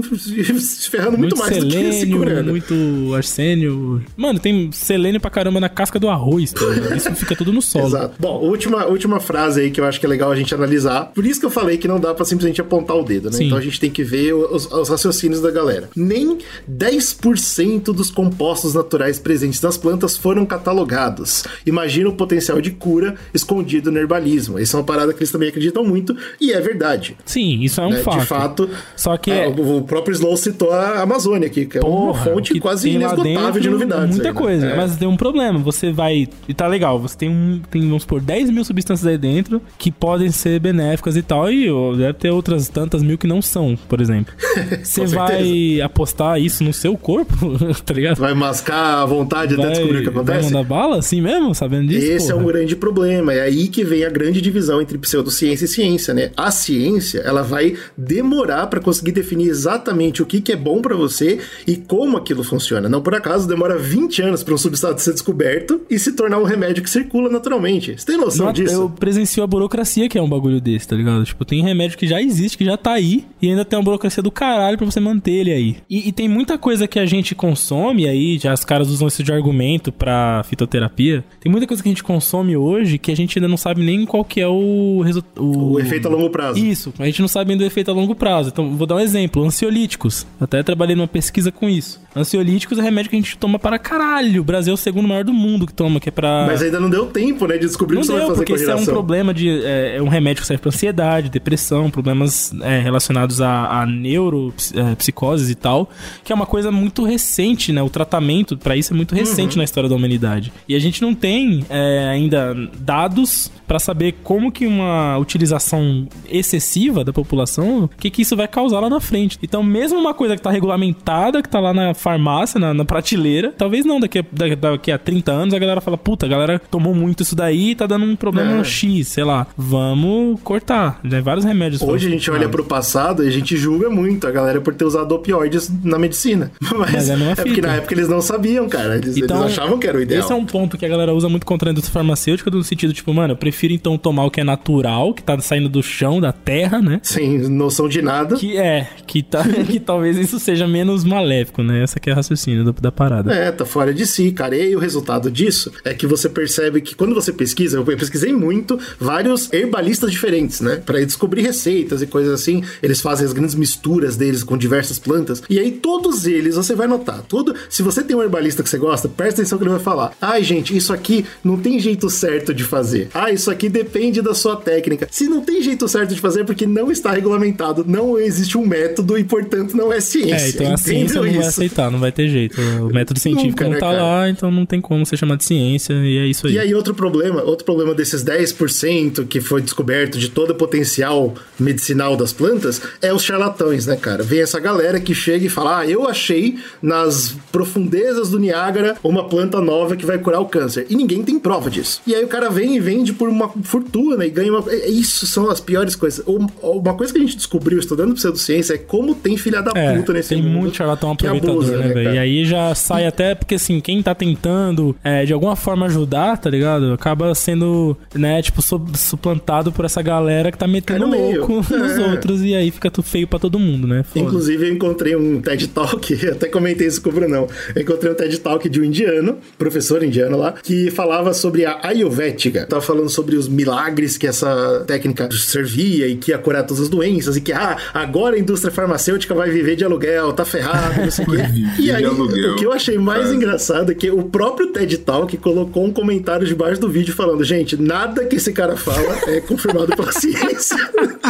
se 0.59 0.89
ferrando 0.89 1.17
muito, 1.17 1.37
mais 1.37 1.57
do 1.57 1.65
que 1.67 1.71
selênio, 1.93 2.43
muito 2.45 3.13
arsênio. 3.15 4.03
Mano, 4.15 4.39
tem 4.39 4.71
selênio 4.71 5.19
pra 5.19 5.29
caramba 5.29 5.59
na 5.59 5.69
casca 5.69 5.99
do 5.99 6.09
arroz, 6.09 6.51
tá 6.51 6.65
ligado? 6.65 6.95
Isso 6.95 7.15
fica 7.15 7.35
tudo 7.35 7.51
no 7.51 7.61
solo. 7.61 7.87
Exato. 7.95 8.15
Bom, 8.19 8.39
última, 8.39 8.85
última 8.85 9.19
frase 9.19 9.61
aí 9.61 9.71
que 9.71 9.79
eu 9.79 9.85
acho 9.85 9.99
que 9.99 10.05
é 10.05 10.09
legal 10.09 10.31
a 10.31 10.35
gente 10.35 10.53
analisar. 10.53 11.11
Por 11.13 11.25
isso 11.25 11.39
que 11.39 11.45
eu 11.45 11.49
falei 11.49 11.77
que 11.77 11.87
não 11.87 11.99
dá 11.99 12.13
pra 12.13 12.25
simplesmente 12.25 12.61
apontar 12.61 12.95
o 12.97 13.03
dedo, 13.03 13.29
né? 13.29 13.37
Sim. 13.37 13.45
Então 13.45 13.57
a 13.57 13.61
gente 13.61 13.74
tem 13.79 13.89
que 13.89 14.03
ver 14.03 14.33
os, 14.33 14.71
os 14.71 14.89
raciocínios 14.89 15.41
da 15.41 15.51
galera. 15.51 15.89
Nem 15.95 16.37
10% 16.69 17.85
dos 17.93 18.09
compostos 18.09 18.73
naturais 18.73 19.19
presentes 19.19 19.61
nas 19.61 19.77
plantas 19.77 20.17
foram 20.17 20.45
catalogados. 20.45 21.43
Imagina 21.65 22.09
o 22.09 22.13
potencial 22.13 22.61
de 22.61 22.71
cura 22.71 23.15
escondido 23.33 23.91
no 23.91 23.97
herbalismo. 23.97 24.59
Isso 24.59 24.75
é 24.75 24.79
uma 24.79 24.85
parada 24.85 25.13
que 25.13 25.19
eles 25.19 25.31
também 25.31 25.49
acreditam 25.49 25.83
muito 25.83 26.15
e 26.39 26.51
é 26.51 26.59
verdade. 26.59 27.17
Sim, 27.25 27.61
isso 27.61 27.81
é 27.81 27.85
um 27.85 27.91
né? 27.91 28.03
fato. 28.03 28.19
De 28.19 28.25
fato, 28.25 28.69
Só 28.95 29.17
que 29.17 29.31
é- 29.31 29.47
o, 29.47 29.81
próprio 29.81 30.13
Slow 30.13 30.37
citou 30.37 30.71
a 30.71 31.01
Amazônia 31.01 31.47
aqui, 31.47 31.65
que 31.65 31.77
é 31.77 31.81
uma 31.81 31.89
Porra, 31.89 32.23
fonte 32.23 32.53
que 32.53 32.59
quase 32.59 32.89
inesgotável 32.89 33.61
de 33.61 33.69
novidades. 33.69 34.15
Muita 34.15 34.29
aí, 34.29 34.33
né? 34.33 34.41
coisa. 34.41 34.67
É. 34.67 34.77
Mas 34.77 34.95
tem 34.95 35.07
um 35.07 35.17
problema. 35.17 35.59
Você 35.59 35.91
vai. 35.91 36.27
E 36.47 36.53
tá 36.53 36.67
legal. 36.67 36.99
Você 36.99 37.17
tem 37.17 37.29
um. 37.29 37.61
Tem, 37.69 37.81
vamos 37.81 38.03
supor, 38.03 38.21
10 38.21 38.49
mil 38.49 38.63
substâncias 38.63 39.05
aí 39.05 39.17
dentro 39.17 39.61
que 39.77 39.91
podem 39.91 40.31
ser 40.31 40.59
benéficas 40.59 41.15
e 41.15 41.21
tal. 41.21 41.51
E 41.51 41.67
deve 41.97 42.13
ter 42.13 42.31
outras 42.31 42.69
tantas 42.69 43.03
mil 43.03 43.17
que 43.17 43.27
não 43.27 43.41
são, 43.41 43.64
por 43.73 44.01
exemplo. 44.01 44.33
Você 44.83 45.05
vai 45.05 45.79
apostar 45.81 46.39
isso 46.41 46.63
no 46.63 46.73
seu 46.73 46.97
corpo, 46.97 47.33
tá 47.85 47.93
ligado? 47.93 48.17
Vai 48.17 48.33
mascar 48.33 49.01
à 49.01 49.05
vontade 49.05 49.53
até 49.55 49.69
descobrir 49.69 49.99
o 49.99 50.03
que 50.03 50.09
vai 50.09 50.23
acontece? 50.23 50.53
mandar 50.53 50.67
bala 50.67 50.97
assim 50.97 51.21
mesmo, 51.21 51.55
sabendo 51.55 51.87
disso? 51.87 52.05
Esse 52.05 52.27
é 52.27 52.33
porra? 52.33 52.43
um 52.43 52.47
grande 52.47 52.75
problema. 52.75 53.33
É 53.33 53.41
aí 53.41 53.67
que 53.67 53.83
vem 53.83 54.03
a 54.03 54.09
grande 54.09 54.41
divisão 54.41 54.81
entre 54.81 54.97
pseudociência 54.97 55.65
e 55.65 55.67
ciência, 55.67 56.13
né? 56.13 56.31
A 56.35 56.51
ciência, 56.51 57.19
ela 57.19 57.41
vai 57.41 57.75
demorar 57.97 58.67
para 58.67 58.79
conseguir 58.81 59.11
definir 59.13 59.47
exatamente 59.47 60.21
o 60.21 60.25
que, 60.25 60.41
que 60.41 60.51
é 60.51 60.55
bom 60.55 60.81
para 60.81 60.95
você 60.95 61.39
e 61.65 61.75
como 61.77 62.17
aquilo 62.17 62.43
funciona. 62.43 62.89
Não 62.89 63.01
por 63.01 63.15
acaso 63.15 63.47
demora 63.47 63.77
20 63.77 64.21
anos 64.21 64.43
para 64.43 64.53
um 64.53 64.57
substrato 64.57 65.01
ser 65.01 65.13
descoberto 65.13 65.81
e 65.89 65.97
se 65.97 66.11
tornar 66.11 66.39
um 66.39 66.43
remédio 66.43 66.83
que 66.83 66.89
circula 66.89 67.29
naturalmente. 67.29 67.95
Você 67.97 68.05
tem 68.05 68.17
noção 68.17 68.47
Não, 68.47 68.53
disso? 68.53 68.73
Eu 68.73 68.89
presencio 68.89 69.43
a 69.43 69.47
burocracia 69.47 70.09
que 70.09 70.17
é 70.17 70.21
um 70.21 70.29
bagulho 70.29 70.59
desse, 70.59 70.87
tá 70.87 70.95
ligado? 70.95 71.23
Tipo, 71.23 71.45
tem 71.45 71.63
remédio 71.63 71.97
que 71.97 72.07
já 72.07 72.21
existe, 72.21 72.57
que 72.57 72.65
já 72.65 72.75
tá 72.77 72.91
aí, 72.93 73.25
e 73.41 73.49
ainda 73.55 73.65
tem 73.65 73.77
uma 73.77 73.83
burocracia 73.83 74.21
do 74.21 74.31
caralho 74.31 74.77
pra 74.77 74.85
você 74.85 74.99
manter 74.99 75.31
ele 75.31 75.51
aí. 75.51 75.77
E, 75.89 76.09
e 76.09 76.11
tem 76.11 76.27
muita 76.27 76.57
coisa 76.57 76.87
que 76.87 76.99
a 76.99 77.05
gente 77.05 77.33
consome 77.33 78.07
aí, 78.07 78.37
já 78.37 78.53
os 78.53 78.63
caras 78.63 78.89
usam 78.89 79.07
isso 79.07 79.23
de 79.23 79.31
argumento 79.31 79.91
pra 79.91 80.43
fitoterapia. 80.43 81.23
Tem 81.39 81.51
muita 81.51 81.67
coisa 81.67 81.81
que 81.81 81.89
a 81.89 81.91
gente 81.91 82.03
consome 82.03 82.55
hoje 82.55 82.97
que 82.97 83.11
a 83.11 83.15
gente 83.15 83.37
ainda 83.37 83.47
não 83.47 83.57
sabe 83.57 83.83
nem 83.83 84.05
qual 84.05 84.23
que 84.23 84.41
é 84.41 84.47
o 84.47 85.01
resultado. 85.01 85.43
O 85.43 85.79
efeito 85.79 86.07
a 86.07 86.11
longo 86.11 86.29
prazo. 86.29 86.59
Isso, 86.59 86.93
a 86.99 87.05
gente 87.05 87.21
não 87.21 87.27
sabe 87.27 87.51
ainda 87.51 87.63
o 87.63 87.67
efeito 87.67 87.91
a 87.91 87.93
longo 87.93 88.15
prazo. 88.15 88.49
Então, 88.49 88.75
vou 88.75 88.87
dar 88.87 88.95
um 88.95 88.99
exemplo: 88.99 89.43
ansiolíticos. 89.43 90.25
Até 90.39 90.61
trabalhei 90.63 90.95
numa 90.95 91.07
pesquisa 91.07 91.51
com 91.51 91.69
isso. 91.69 92.01
Ansiolíticos 92.15 92.77
é 92.77 92.81
remédio 92.81 93.09
que 93.09 93.15
a 93.15 93.19
gente 93.19 93.37
toma 93.37 93.59
para 93.59 93.77
caralho. 93.77 94.41
O 94.41 94.43
Brasil 94.43 94.71
é 94.71 94.73
o 94.73 94.77
segundo 94.77 95.07
maior 95.07 95.23
do 95.23 95.33
mundo 95.33 95.67
que 95.67 95.73
toma, 95.73 95.99
que 95.99 96.09
é 96.09 96.11
pra. 96.11 96.45
Mas 96.47 96.61
ainda 96.61 96.79
não 96.79 96.89
deu 96.89 97.07
tempo, 97.07 97.45
né, 97.45 97.57
de 97.57 97.65
descobrir 97.65 97.97
o 97.97 97.99
Não 97.99 98.01
que 98.01 98.07
você 98.07 98.11
vai 98.13 98.21
deu, 98.21 98.29
fazer 98.29 98.39
porque 98.39 98.53
com 98.53 98.59
esse 98.59 98.71
é 98.71 98.75
um 98.75 98.85
problema 98.85 99.33
de. 99.33 99.49
É, 99.63 99.97
é 99.97 100.01
um 100.01 100.07
remédio 100.07 100.41
que 100.41 100.47
serve 100.47 100.61
pra 100.61 100.69
ansiedade, 100.69 101.29
depressão, 101.29 101.89
problemas 101.89 102.53
é, 102.61 102.79
relacionados 102.79 103.41
a, 103.41 103.44
a 103.49 103.85
neuropsicoses 103.85 105.49
e 105.49 105.55
tal, 105.55 105.89
que 106.23 106.31
é 106.31 106.35
uma 106.35 106.45
coisa 106.45 106.71
muito 106.71 107.03
recente, 107.03 107.71
né? 107.71 107.81
O 107.81 107.89
tratamento 107.89 108.57
para 108.57 108.75
isso 108.75 108.93
é 108.93 108.95
muito 108.95 109.15
recente 109.15 109.57
na 109.57 109.63
história 109.63 109.89
da 109.89 109.95
humanidade. 109.95 110.51
E 110.67 110.75
a 110.75 110.79
gente 110.79 111.01
não 111.01 111.13
tem 111.13 111.65
é, 111.69 112.09
ainda 112.11 112.55
dados 112.79 113.51
para 113.67 113.79
saber 113.79 114.15
como 114.23 114.51
que 114.51 114.67
uma 114.67 115.17
utilização 115.17 116.07
excessiva 116.29 117.03
da 117.03 117.11
população, 117.11 117.85
o 117.85 117.87
que 117.89 118.09
que 118.11 118.21
isso 118.21 118.35
vai 118.35 118.47
causar 118.47 118.79
lá 118.79 118.89
na 118.89 118.99
frente. 118.99 119.39
Então, 119.41 119.63
mesmo 119.63 119.97
uma 119.99 120.13
coisa 120.13 120.35
que 120.35 120.41
tá 120.41 120.51
regulamentada, 120.51 121.41
que 121.41 121.49
tá 121.49 121.59
lá 121.59 121.73
na 121.73 121.93
farmácia, 121.93 122.59
na, 122.59 122.73
na 122.73 122.85
prateleira, 122.85 123.51
talvez 123.57 123.83
não, 123.85 123.99
daqui 123.99 124.19
a, 124.19 124.25
da- 124.31 124.71
daqui 124.71 124.91
a 124.91 124.97
30 124.97 125.31
anos 125.31 125.53
a 125.53 125.59
galera 125.59 125.81
fala, 125.81 125.97
puta, 125.97 126.25
a 126.25 126.29
galera 126.29 126.59
tomou 126.69 126.93
muito 126.93 127.23
isso 127.23 127.35
daí 127.35 127.71
e 127.71 127.75
tá 127.75 127.87
dando 127.87 128.05
um 128.05 128.15
problema 128.15 128.59
É. 128.59 128.63
X, 128.63 129.07
sei 129.07 129.23
lá. 129.23 129.47
Vamos 129.57 130.39
cortar. 130.43 130.99
Já 131.03 131.21
vários 131.21 131.45
remédios. 131.45 131.81
Hoje 131.81 132.07
a 132.07 132.09
gente 132.11 132.29
olha 132.29 132.47
pro 132.47 132.63
passado 132.63 133.23
e 133.23 133.27
a 133.27 133.31
gente 133.35 133.57
julga 133.57 133.89
muito 133.89 134.27
a 134.27 134.31
galera 134.31 134.59
por 134.61 134.73
ter 134.73 134.85
usado 134.85 135.13
opioides 135.13 135.71
na 135.83 135.97
medicina. 135.99 136.51
Mas, 136.61 136.91
Mas 136.93 137.09
é 137.09 137.31
é 137.31 137.35
porque 137.35 137.61
na 137.61 137.75
época 137.75 137.93
eles 137.93 138.07
não 138.07 138.21
sabiam, 138.21 138.67
cara. 138.67 138.95
Eles, 138.97 139.15
eles 139.17 139.31
achavam 139.31 139.77
que 139.79 139.87
era 139.87 139.97
o 139.97 140.01
ideal. 140.01 140.21
Esse 140.21 140.31
é 140.31 140.35
um 140.35 140.45
ponto 140.45 140.77
que 140.77 140.85
a 140.85 140.89
galera 140.89 141.13
usa 141.13 141.29
muito 141.29 141.45
contra 141.45 141.69
a 141.69 141.71
indústria 141.71 141.93
farmacêutica, 141.93 142.49
no 142.51 142.63
sentido, 142.63 142.93
tipo, 142.93 143.13
mano, 143.13 143.33
eu 143.33 143.37
prefiro 143.37 143.73
então 143.73 143.97
tomar 143.97 144.25
o 144.25 144.31
que 144.31 144.41
é 144.41 144.43
natural, 144.43 145.13
que 145.13 145.23
tá 145.23 145.39
saindo 145.39 145.69
do 145.69 145.81
chão, 145.83 146.19
da 146.19 146.31
terra, 146.31 146.81
né? 146.81 146.99
Sem 147.03 147.37
noção 147.49 147.87
de 147.87 148.01
nada. 148.01 148.35
Que 148.35 148.57
é, 148.57 148.87
que, 149.07 149.21
tá, 149.23 149.43
que 149.69 149.79
talvez 149.79 150.17
isso 150.17 150.39
seja 150.39 150.67
menos 150.67 151.03
maléfico, 151.03 151.63
né? 151.63 151.83
Essa 151.83 151.99
que 151.99 152.09
é 152.09 152.13
a 152.13 152.15
raciocínio 152.15 152.63
do- 152.63 152.73
da 152.73 152.91
parada. 152.91 153.33
É, 153.33 153.51
tá 153.51 153.65
fora 153.65 153.93
de 153.93 154.05
si, 154.05 154.31
cara. 154.31 154.55
E 154.55 154.61
aí 154.61 154.75
o 154.75 154.79
resultado 154.79 155.29
disso 155.31 155.71
é 155.83 155.93
que 155.93 156.05
você 156.07 156.27
percebe 156.29 156.81
que 156.81 156.95
quando 156.95 157.13
você 157.15 157.31
pesquisa, 157.31 157.77
eu 157.77 157.83
pesquisei 157.85 158.33
muito 158.33 158.77
vários 158.99 159.51
herbalistas 159.53 160.11
diferentes, 160.11 160.61
né? 160.61 160.81
Pra 160.85 160.99
descobrir 161.03 161.41
receitas 161.41 162.01
e 162.01 162.07
coisas 162.07 162.33
assim. 162.33 162.63
Eles 162.81 162.99
fazem 163.01 163.14
as 163.23 163.33
grandes 163.33 163.55
misturas 163.55 164.15
deles 164.15 164.43
com 164.43 164.57
diversas 164.57 164.99
plantas. 164.99 165.41
E 165.49 165.59
aí 165.59 165.71
todos 165.71 166.25
eles, 166.25 166.55
você 166.55 166.75
vai 166.75 166.87
notar, 166.87 167.21
tudo. 167.21 167.55
Se 167.69 167.81
você 167.81 168.03
tem 168.03 168.15
um 168.15 168.21
herbalista 168.21 168.63
que 168.63 168.69
você 168.69 168.77
gosta, 168.77 169.07
presta 169.07 169.41
atenção 169.41 169.57
que 169.57 169.63
ele 169.63 169.71
vai 169.71 169.79
falar. 169.79 170.13
Ai, 170.21 170.43
gente, 170.43 170.75
isso 170.75 170.91
aqui 170.93 171.25
não 171.43 171.57
tem 171.57 171.79
jeito 171.79 172.09
certo 172.09 172.53
de 172.53 172.63
fazer. 172.63 173.09
Ah, 173.13 173.31
isso 173.31 173.49
aqui 173.51 173.69
depende 173.69 174.21
da 174.21 174.33
sua 174.33 174.55
técnica. 174.55 175.07
Se 175.11 175.27
não 175.27 175.41
tem 175.41 175.61
jeito 175.61 175.87
certo 175.87 176.13
de 176.13 176.19
fazer, 176.19 176.41
é 176.41 176.43
porque 176.43 176.65
não 176.65 176.91
está 176.91 177.11
regulamentado, 177.11 177.85
não 177.87 178.17
existe 178.17 178.57
um 178.57 178.65
método 178.65 179.17
e, 179.17 179.23
portanto, 179.23 179.75
não 179.75 179.91
é 179.91 179.99
ciência. 179.99 180.45
É, 180.45 180.49
então 180.49 180.73
a 180.73 180.77
ciência 180.77 181.21
não 181.21 181.29
vai 181.29 181.39
isso? 181.39 181.49
aceitar, 181.49 181.91
não 181.91 181.99
vai 181.99 182.11
ter 182.11 182.27
jeito. 182.27 182.59
O 182.61 182.87
método 182.87 183.19
científico 183.19 183.63
Nunca, 183.63 183.63
não 183.65 183.71
né, 183.71 183.79
tá 183.79 183.87
cara? 183.87 184.03
lá, 184.03 184.29
então 184.29 184.51
não 184.51 184.65
tem 184.65 184.81
como 184.81 185.05
ser 185.05 185.17
chamado 185.17 185.39
de 185.39 185.45
ciência, 185.45 185.93
e 185.93 186.17
é 186.17 186.25
isso 186.25 186.47
aí. 186.47 186.53
E 186.53 186.59
aí, 186.59 186.73
outro 186.73 186.93
problema, 186.93 187.43
outro 187.43 187.65
problema 187.65 187.93
desses 187.93 188.23
10% 188.23 189.27
que 189.27 189.41
foi 189.41 189.61
descoberto 189.61 190.17
de 190.17 190.29
todo 190.29 190.51
o 190.51 190.55
potencial 190.55 191.33
medicinal 191.59 192.15
das 192.15 192.33
plantas 192.33 192.81
é 193.05 193.13
os 193.13 193.23
charlatões, 193.23 193.85
né, 193.85 193.95
cara? 193.95 194.23
Vem 194.23 194.41
essa 194.41 194.59
galera 194.59 194.99
que 194.99 195.13
chega 195.13 195.45
e 195.45 195.49
fala: 195.49 195.79
Ah, 195.79 195.85
eu 195.85 196.07
achei 196.07 196.57
nas 196.81 197.35
profundezas 197.51 198.29
do 198.29 198.39
Niágara 198.39 198.95
uma 199.03 199.23
planta 199.27 199.59
nova 199.61 199.95
que 199.95 200.05
vai 200.05 200.17
curar 200.17 200.39
o 200.41 200.45
câncer. 200.45 200.85
E 200.89 200.95
ninguém 200.95 201.23
tem 201.23 201.39
prova 201.39 201.69
disso. 201.69 202.01
E 202.05 202.13
aí 202.13 202.23
o 202.23 202.27
cara 202.27 202.49
vem 202.49 202.75
e 202.75 202.79
vende 202.79 203.13
por 203.13 203.29
uma 203.29 203.49
fortuna 203.63 204.25
e 204.25 204.29
ganha 204.29 204.51
uma. 204.51 204.63
é- 204.71 204.89
Isso 204.89 205.25
são 205.27 205.49
as 205.49 205.59
piores 205.59 205.95
coisas. 205.95 206.25
Um- 206.27 206.47
Uma 206.61 206.93
coisa 206.93 207.11
que 207.13 207.19
a 207.19 207.21
gente 207.21 207.35
descobriu 207.37 207.79
estudando 207.79 208.13
pseudociência 208.13 208.73
é 208.73 208.77
como 208.77 209.15
tem 209.15 209.37
filha 209.37 209.61
da 209.61 209.71
É, 209.75 209.95
puta 209.97 210.13
nesse 210.13 210.29
tem 210.29 210.41
mundo. 210.43 210.59
muito 210.61 210.77
charlatão 210.77 211.11
aproveitador, 211.11 211.55
abusa, 211.55 211.77
né, 211.77 211.87
velho? 211.89 212.03
cara? 212.05 212.15
E 212.15 212.19
aí 212.19 212.45
já 212.45 212.73
sai 212.75 213.05
até 213.05 213.33
porque, 213.35 213.55
assim, 213.55 213.79
quem 213.79 214.01
tá 214.03 214.13
tentando 214.13 214.95
é, 215.03 215.25
de 215.25 215.33
alguma 215.33 215.55
forma 215.55 215.85
ajudar, 215.87 216.37
tá 216.37 216.49
ligado? 216.49 216.93
Acaba 216.93 217.33
sendo, 217.35 217.97
né, 218.13 218.41
tipo, 218.41 218.61
su- 218.61 218.81
suplantado 218.95 219.71
por 219.71 219.85
essa 219.85 220.01
galera 220.01 220.51
que 220.51 220.57
tá 220.57 220.67
metendo 220.67 221.07
no 221.07 221.15
louco 221.17 221.53
nos 221.75 221.97
É. 221.97 222.11
outros 222.11 222.41
e 222.43 222.53
aí 222.55 222.71
fica 222.71 222.89
feio 223.01 223.27
pra 223.27 223.39
todo 223.39 223.59
mundo, 223.59 223.87
né? 223.87 224.03
Foda. 224.03 224.25
Inclusive, 224.25 224.67
eu 224.67 224.73
encontrei 224.73 225.15
um 225.15 225.41
TED 225.41 225.67
Talk, 225.69 226.13
até 226.29 226.47
comentei 226.47 226.87
isso 226.87 227.01
com 227.01 227.09
o 227.09 227.13
Brunão. 227.13 227.47
Eu 227.75 227.81
encontrei 227.81 228.11
um 228.11 228.15
TED 228.15 228.39
Talk 228.39 228.67
de 228.67 228.79
um 228.79 228.83
indiano, 228.83 229.37
professor 229.57 230.03
indiano 230.03 230.37
lá, 230.37 230.53
que 230.53 230.91
falava 230.91 231.33
sobre 231.33 231.65
a 231.65 231.79
Ayurvédica. 231.83 232.65
Tava 232.65 232.81
falando 232.81 233.09
sobre 233.09 233.35
os 233.35 233.47
milagres 233.47 234.17
que 234.17 234.27
essa 234.27 234.83
técnica 234.87 235.29
servia 235.31 236.07
e 236.07 236.15
que 236.15 236.31
ia 236.31 236.37
curar 236.37 236.63
todas 236.63 236.83
as 236.83 236.89
doenças, 236.89 237.35
e 237.37 237.41
que, 237.41 237.51
ah, 237.51 237.77
agora 237.93 238.35
a 238.35 238.39
indústria 238.39 238.71
farmacêutica 238.71 239.33
vai 239.33 239.49
viver 239.49 239.75
de 239.75 239.83
aluguel, 239.83 240.33
tá 240.33 240.45
ferrado, 240.45 241.01
não 241.01 241.11
sei 241.11 241.25
o 241.25 241.29
quê. 241.29 241.37
E 241.79 241.91
aí, 241.91 242.05
o 242.05 242.55
que 242.55 242.65
eu 242.65 242.71
achei 242.71 242.97
mais 242.97 243.23
Cara. 243.23 243.35
engraçado 243.35 243.91
é 243.91 243.95
que 243.95 244.09
o 244.09 244.23
próprio 244.23 244.67
TED 244.67 244.97
Talk 244.99 245.35
colocou 245.37 245.85
um 245.85 245.91
comentário 245.91 246.45
debaixo 246.45 246.79
do 246.79 246.89
vídeo 246.89 247.13
falando: 247.13 247.43
gente, 247.43 247.77
nada 247.77 248.25
que 248.25 248.35
esse 248.35 248.51
cara 248.51 248.75
fala 248.75 249.17
é 249.27 249.41
confirmado 249.41 249.95
pela 249.95 250.11
ciência. 250.13 250.77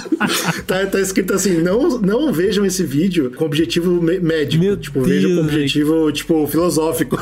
tá, 0.65 0.85
tá 0.85 0.99
escrito 0.99 1.33
assim: 1.33 1.54
não, 1.61 1.99
não 1.99 2.33
vejam 2.33 2.65
esse 2.65 2.83
vídeo 2.83 3.31
com 3.35 3.45
objetivo 3.45 4.01
médico. 4.01 4.63
Meu 4.63 4.77
tipo, 4.77 5.01
vejam 5.01 5.29
com 5.29 5.35
Deus, 5.35 5.47
objetivo, 5.47 6.11
tipo, 6.11 6.47
filosófico. 6.47 7.17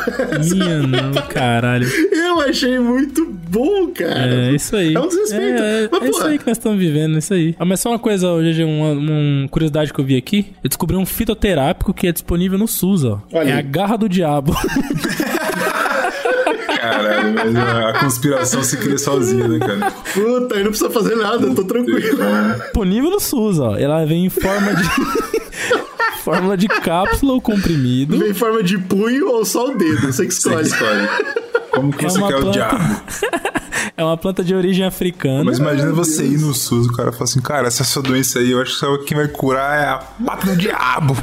Minha 0.50 0.80
não, 0.88 1.14
caralho. 1.28 1.88
eu 2.12 2.42
achei 2.42 2.80
muito 2.80 3.26
bom, 3.26 3.88
cara. 3.88 4.50
É 4.50 4.52
isso 4.56 4.76
aí. 4.76 4.94
É 4.94 5.00
um 5.00 5.08
desrespeito. 5.08 5.64
É, 5.64 5.84
é, 5.84 5.90
Mas, 5.92 6.04
é 6.04 6.10
isso 6.10 6.24
aí 6.24 6.38
que 6.38 6.48
nós 6.48 6.58
estamos 6.58 6.80
vivendo, 6.80 7.16
é 7.16 7.20
isso 7.20 7.34
aí. 7.34 7.56
Ah, 7.60 7.66
mas 7.66 7.80
só 7.80 7.90
uma 7.90 8.00
coisa, 8.00 8.30
hoje, 8.30 8.64
uma, 8.64 8.92
uma 8.92 9.48
curiosidade 9.50 9.94
que 9.94 10.00
eu 10.00 10.06
vi 10.06 10.16
aqui. 10.16 10.48
Eu 10.64 10.68
descobri 10.68 10.96
um 10.96 11.06
fitoterápico 11.06 11.94
que 11.94 12.08
é 12.08 12.12
disponível 12.12 12.58
no 12.58 12.68
SUS, 12.68 13.04
ó. 13.06 13.22
Olha 13.32 13.50
é 13.50 13.54
aí. 13.54 13.60
a 13.60 13.62
garra 13.62 13.98
do 13.98 14.10
diabo. 14.10 14.56
Caralho, 16.84 17.34
mas 17.34 17.56
a, 17.56 18.00
conspiração 18.00 18.64
se 18.64 18.78
cria 18.78 18.98
sozinha, 18.98 19.48
né, 19.48 19.60
cara? 19.60 19.92
Puta, 19.92 20.56
eu 20.56 20.64
não 20.64 20.70
precisa 20.72 20.90
fazer 20.90 21.16
nada, 21.16 21.46
eu 21.48 21.56
tô 21.56 21.64
tranquilo. 21.64 22.18
disponível 22.62 23.10
no 23.10 23.20
SUS, 23.20 23.60
ó. 23.60 23.78
Ela 23.78 24.06
vem 24.06 24.26
em 24.26 24.30
forma 24.30 24.74
de. 24.76 24.84
fórmula 26.24 26.56
de 26.58 26.68
cápsula 26.68 27.34
ou 27.34 27.42
comprimido. 27.42 28.18
Vem 28.18 28.30
em 28.32 28.34
forma 28.34 28.64
de 28.64 28.78
punho 28.78 29.30
ou 29.30 29.44
só 29.46 29.68
o 29.68 29.78
dedo, 29.78 30.12
você 30.12 30.26
que 30.26 30.34
Você 30.34 30.50
que 30.50 30.56
escolhe. 30.62 30.68
escolhe. 30.68 31.08
Como 31.72 31.92
que 31.92 32.06
É 32.06 32.10
você 32.10 32.18
uma 32.20 32.28
quer 32.28 32.36
o 32.36 32.40
planta- 32.42 32.52
diabo? 32.52 33.02
É 33.96 34.04
uma 34.04 34.18
planta 34.18 34.44
de 34.44 34.56
origem 34.56 34.86
africana. 34.86 35.44
Mas 35.44 35.60
imagina 35.60 35.92
você 35.92 36.24
ir 36.24 36.40
no 36.40 36.52
SUS, 36.54 36.88
o 36.88 36.94
cara 36.94 37.12
fala 37.12 37.26
assim, 37.26 37.40
cara, 37.42 37.68
essa 37.68 37.84
sua 37.84 38.02
doença 38.02 38.40
aí, 38.40 38.50
eu 38.50 38.60
acho 38.60 38.80
que 39.00 39.06
quem 39.06 39.18
vai 39.18 39.28
curar 39.28 39.78
é 39.80 39.86
a 39.88 39.98
pata 40.26 40.48
do 40.48 40.56
diabo. 40.56 41.16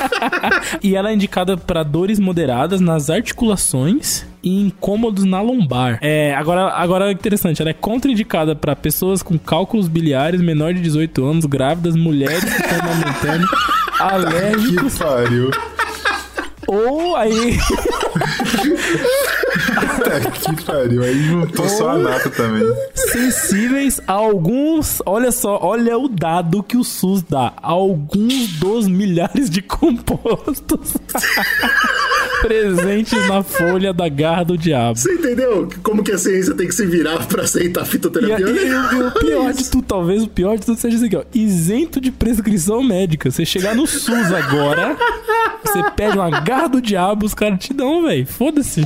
E 0.82 0.94
ela 0.94 1.10
é 1.10 1.14
indicada 1.14 1.56
para 1.56 1.82
dores 1.82 2.18
moderadas 2.18 2.80
nas 2.80 3.08
articulações 3.08 4.26
e 4.42 4.60
incômodos 4.60 5.24
na 5.24 5.40
lombar. 5.40 5.98
É, 6.00 6.34
agora, 6.34 6.72
agora 6.72 7.08
é 7.08 7.12
interessante, 7.12 7.60
ela 7.62 7.70
é 7.70 7.74
contraindicada 7.74 8.54
para 8.56 8.74
pessoas 8.74 9.22
com 9.22 9.38
cálculos 9.38 9.86
biliares 9.88 10.40
menor 10.40 10.74
de 10.74 10.80
18 10.80 11.24
anos, 11.24 11.44
grávidas, 11.46 11.94
mulheres 11.96 12.42
que 12.44 12.60
estão 12.62 12.78
amamentando, 12.80 13.46
alérgicos 14.00 14.94
Que 14.94 15.04
pariu. 15.04 15.50
ou 16.66 17.16
aí 17.16 17.56
que 20.56 20.64
pariu. 20.64 21.02
Aí 21.02 21.22
juntou 21.24 21.68
só 21.68 21.90
a 21.90 21.98
nata 21.98 22.30
também. 22.30 22.62
sensíveis 22.94 24.00
a 24.06 24.12
alguns, 24.12 25.00
olha 25.06 25.30
só, 25.32 25.58
olha 25.62 25.96
o 25.98 26.08
dado 26.08 26.62
que 26.62 26.76
o 26.76 26.84
SUS 26.84 27.22
dá, 27.22 27.52
alguns 27.62 28.48
dos 28.58 28.86
milhares 28.88 29.48
de 29.50 29.62
compostos 29.62 30.94
presentes 32.42 33.26
na 33.28 33.42
folha 33.42 33.92
da 33.92 34.08
garra 34.08 34.44
do 34.44 34.58
diabo. 34.58 34.98
Você 34.98 35.12
entendeu 35.14 35.68
como 35.82 36.02
que 36.02 36.12
a 36.12 36.18
ciência 36.18 36.54
tem 36.54 36.66
que 36.66 36.74
se 36.74 36.84
virar 36.86 37.26
pra 37.26 37.42
aceitar 37.44 37.82
E, 37.82 37.86
fitoterapia? 37.86 38.46
e- 38.48 38.68
e 38.68 39.02
o 39.02 39.10
pior 39.18 39.44
Olha 39.44 39.54
de 39.54 39.70
tudo, 39.70 39.84
talvez 39.86 40.22
o 40.22 40.28
pior 40.28 40.56
de 40.58 40.66
tudo 40.66 40.78
seja 40.78 40.96
isso 40.96 41.04
aqui, 41.06 41.16
ó. 41.16 41.22
Isento 41.34 42.00
de 42.00 42.10
prescrição 42.10 42.82
médica. 42.82 43.30
Você 43.30 43.44
chegar 43.44 43.74
no 43.74 43.86
SUS 43.86 44.32
agora, 44.32 44.96
você 45.64 45.82
pede 45.96 46.16
uma 46.18 46.30
garra 46.40 46.68
do 46.68 46.80
diabo, 46.82 47.26
os 47.26 47.34
caras 47.34 47.58
te 47.64 47.72
dão, 47.72 48.02
velho. 48.02 48.26
Foda-se. 48.26 48.82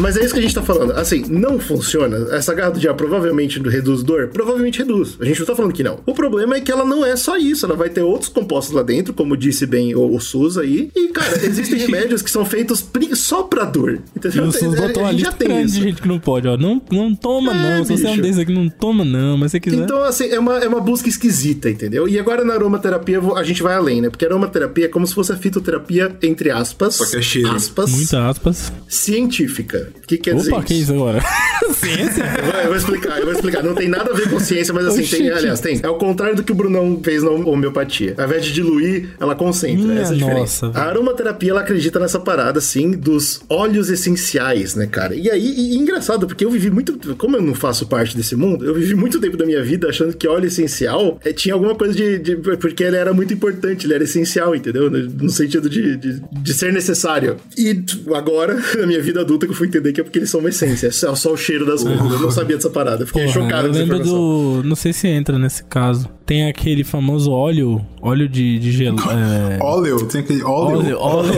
Mas 0.00 0.16
é 0.16 0.24
isso 0.24 0.32
que 0.34 0.40
a 0.40 0.42
gente 0.42 0.54
tá 0.54 0.62
falando. 0.62 0.92
Assim, 0.92 1.24
não 1.28 1.58
funciona. 1.58 2.34
Essa 2.34 2.54
garra 2.54 2.70
do 2.70 2.80
diabo 2.80 2.96
provavelmente 2.96 3.60
reduz 3.60 4.02
dor? 4.02 4.28
Provavelmente 4.28 4.78
reduz. 4.78 5.16
A 5.20 5.24
gente 5.24 5.38
não 5.40 5.46
tá 5.46 5.54
falando 5.54 5.72
que 5.72 5.82
não. 5.82 6.00
O 6.06 6.14
problema 6.14 6.56
é 6.56 6.60
que 6.60 6.70
ela 6.72 6.84
não 6.84 7.04
é 7.04 7.14
só 7.16 7.36
isso. 7.36 7.66
Ela 7.66 7.76
vai 7.76 7.90
ter 7.90 8.02
outros 8.02 8.28
compostos 8.30 8.74
lá 8.74 8.82
dentro, 8.82 9.12
como 9.12 9.36
disse 9.36 9.66
bem 9.66 9.94
o, 9.94 10.14
o 10.14 10.20
SUS 10.20 10.56
aí. 10.58 10.90
E, 10.96 11.08
cara, 11.08 11.44
existem 11.44 11.78
remédios 11.80 12.22
que 12.22 12.30
são 12.30 12.44
feitos 12.44 12.84
só 13.14 13.42
pra 13.42 13.64
dor. 13.64 14.00
E 14.14 14.18
Entendeu? 14.18 14.44
o 14.44 14.52
SUS 14.52 14.74
É, 14.74 14.80
botou 14.88 15.02
a 15.02 15.06
uma 15.06 15.12
gente 15.12 15.18
lista 15.20 15.30
já 15.32 15.36
tem 15.36 15.48
grande 15.48 15.64
isso. 15.66 15.74
de 15.76 15.82
gente 15.82 16.02
que 16.02 16.08
não 16.08 16.18
pode, 16.18 16.48
ó. 16.48 16.56
Não, 16.56 16.80
não 16.90 17.14
toma, 17.14 17.52
É, 17.52 17.78
não. 17.78 17.84
Se 17.84 17.96
você 17.96 18.06
é 18.06 18.10
um 18.10 18.16
desses 18.18 18.38
aqui, 18.38 18.52
não 18.52 18.68
toma, 18.68 19.04
não. 19.04 19.36
Mas 19.36 19.50
se 19.50 19.58
você 19.58 19.60
quiser. 19.60 19.76
Então, 19.84 20.02
assim, 20.02 20.28
é 20.28 20.38
uma, 20.38 20.58
é 20.58 20.68
uma 20.68 20.80
busca 20.80 21.08
esquisita, 21.08 21.68
entendeu? 21.70 22.08
E 22.08 22.18
agora 22.18 22.44
na 22.44 22.54
aromaterapia 22.54 23.20
a 23.36 23.42
gente 23.42 23.62
vai 23.62 23.74
além, 23.74 24.00
né? 24.00 24.10
Porque 24.10 24.24
a 24.24 24.28
aromaterapia 24.28 24.86
é 24.86 24.88
como 24.88 25.06
se 25.06 25.14
fosse 25.14 25.32
a 25.32 25.36
fitoterapia, 25.36 26.16
entre 26.22 26.50
aspas. 26.50 26.94
Só 26.96 27.06
que 27.06 27.16
é 27.16 27.22
cheiro. 27.22 27.50
Aspas. 27.50 27.90
Muita 27.90 28.28
aspas. 28.28 28.72
científica. 28.88 29.89
O 29.96 30.06
que 30.06 30.16
quer 30.18 30.34
dizer 30.34 30.52
Opa, 30.52 30.62
que 30.62 30.74
isso 30.74 30.92
agora? 30.92 31.20
Ciência? 31.74 32.24
Eu 32.62 32.68
vou, 32.68 32.76
explicar, 32.76 33.18
eu 33.18 33.24
vou 33.24 33.34
explicar. 33.34 33.62
Não 33.62 33.74
tem 33.74 33.88
nada 33.88 34.10
a 34.10 34.14
ver 34.14 34.28
com 34.28 34.40
ciência, 34.40 34.72
mas 34.74 34.86
assim, 34.86 35.02
tem, 35.04 35.20
Oxente. 35.22 35.30
aliás, 35.30 35.60
tem. 35.60 35.80
É 35.82 35.88
o 35.88 35.94
contrário 35.96 36.34
do 36.36 36.42
que 36.42 36.50
o 36.52 36.54
Brunão 36.54 37.00
fez 37.02 37.22
na 37.22 37.30
homeopatia. 37.30 38.14
Ao 38.18 38.24
invés 38.24 38.44
de 38.44 38.52
diluir, 38.52 39.10
ela 39.20 39.34
concentra. 39.34 39.86
Minha 39.86 40.00
essa 40.00 40.12
é 40.12 40.16
a 40.16 40.18
diferença. 40.18 40.66
nossa. 40.66 40.78
A 40.78 40.84
aromaterapia, 40.84 41.50
ela 41.50 41.60
acredita 41.60 41.98
nessa 42.00 42.18
parada, 42.18 42.58
assim, 42.58 42.90
dos 42.92 43.40
óleos 43.48 43.88
essenciais, 43.90 44.74
né, 44.74 44.86
cara? 44.86 45.14
E 45.14 45.30
aí, 45.30 45.44
e, 45.56 45.74
e 45.74 45.76
engraçado, 45.78 46.26
porque 46.26 46.44
eu 46.44 46.50
vivi 46.50 46.70
muito. 46.70 46.98
Como 47.16 47.36
eu 47.36 47.42
não 47.42 47.54
faço 47.54 47.86
parte 47.86 48.16
desse 48.16 48.34
mundo, 48.34 48.64
eu 48.64 48.74
vivi 48.74 48.94
muito 48.94 49.20
tempo 49.20 49.36
da 49.36 49.46
minha 49.46 49.62
vida 49.62 49.88
achando 49.88 50.16
que 50.16 50.26
óleo 50.26 50.46
essencial 50.46 51.20
eh, 51.24 51.32
tinha 51.32 51.54
alguma 51.54 51.74
coisa 51.74 51.94
de, 51.94 52.18
de- 52.18 52.36
Porque 52.36 52.82
ele 52.82 52.96
era 52.96 53.12
muito 53.12 53.32
importante, 53.32 53.86
ele 53.86 53.94
era 53.94 54.04
essencial, 54.04 54.54
entendeu? 54.54 54.90
No, 54.90 54.98
no 54.98 55.30
sentido 55.30 55.68
de, 55.70 55.96
de, 55.96 56.20
de 56.32 56.54
ser 56.54 56.72
necessário. 56.72 57.36
E 57.56 57.74
t- 57.74 58.00
agora, 58.14 58.58
na 58.78 58.86
minha 58.86 59.00
vida 59.00 59.20
adulta, 59.20 59.46
que 59.46 59.52
eu 59.52 59.56
fui 59.56 59.68
entender 59.68 59.79
que 59.92 60.00
é 60.00 60.04
porque 60.04 60.18
eles 60.18 60.30
são 60.30 60.40
uma 60.40 60.48
essência. 60.48 60.88
É 60.88 60.90
só, 60.90 61.32
o 61.32 61.36
cheiro 61.36 61.64
das 61.66 61.82
coisas. 61.82 62.00
Eu 62.00 62.20
não 62.20 62.30
sabia 62.30 62.56
dessa 62.56 62.70
parada. 62.70 63.02
Eu 63.02 63.06
Fiquei 63.06 63.24
Porra, 63.24 63.34
chocado 63.34 63.68
eu 63.68 63.72
lembro 63.72 63.98
do. 63.98 64.62
Não 64.64 64.76
sei 64.76 64.92
se 64.92 65.08
entra 65.08 65.38
nesse 65.38 65.64
caso. 65.64 66.08
Tem 66.26 66.48
aquele 66.48 66.84
famoso 66.84 67.30
óleo. 67.32 67.84
Óleo 68.00 68.28
de, 68.28 68.58
de 68.58 68.70
gelo. 68.72 68.98
É... 69.10 69.58
Óleo, 69.62 70.06
tem 70.06 70.20
aquele 70.20 70.42
Óleo, 70.42 70.98
óleo. 70.98 70.98
óleo. 70.98 71.32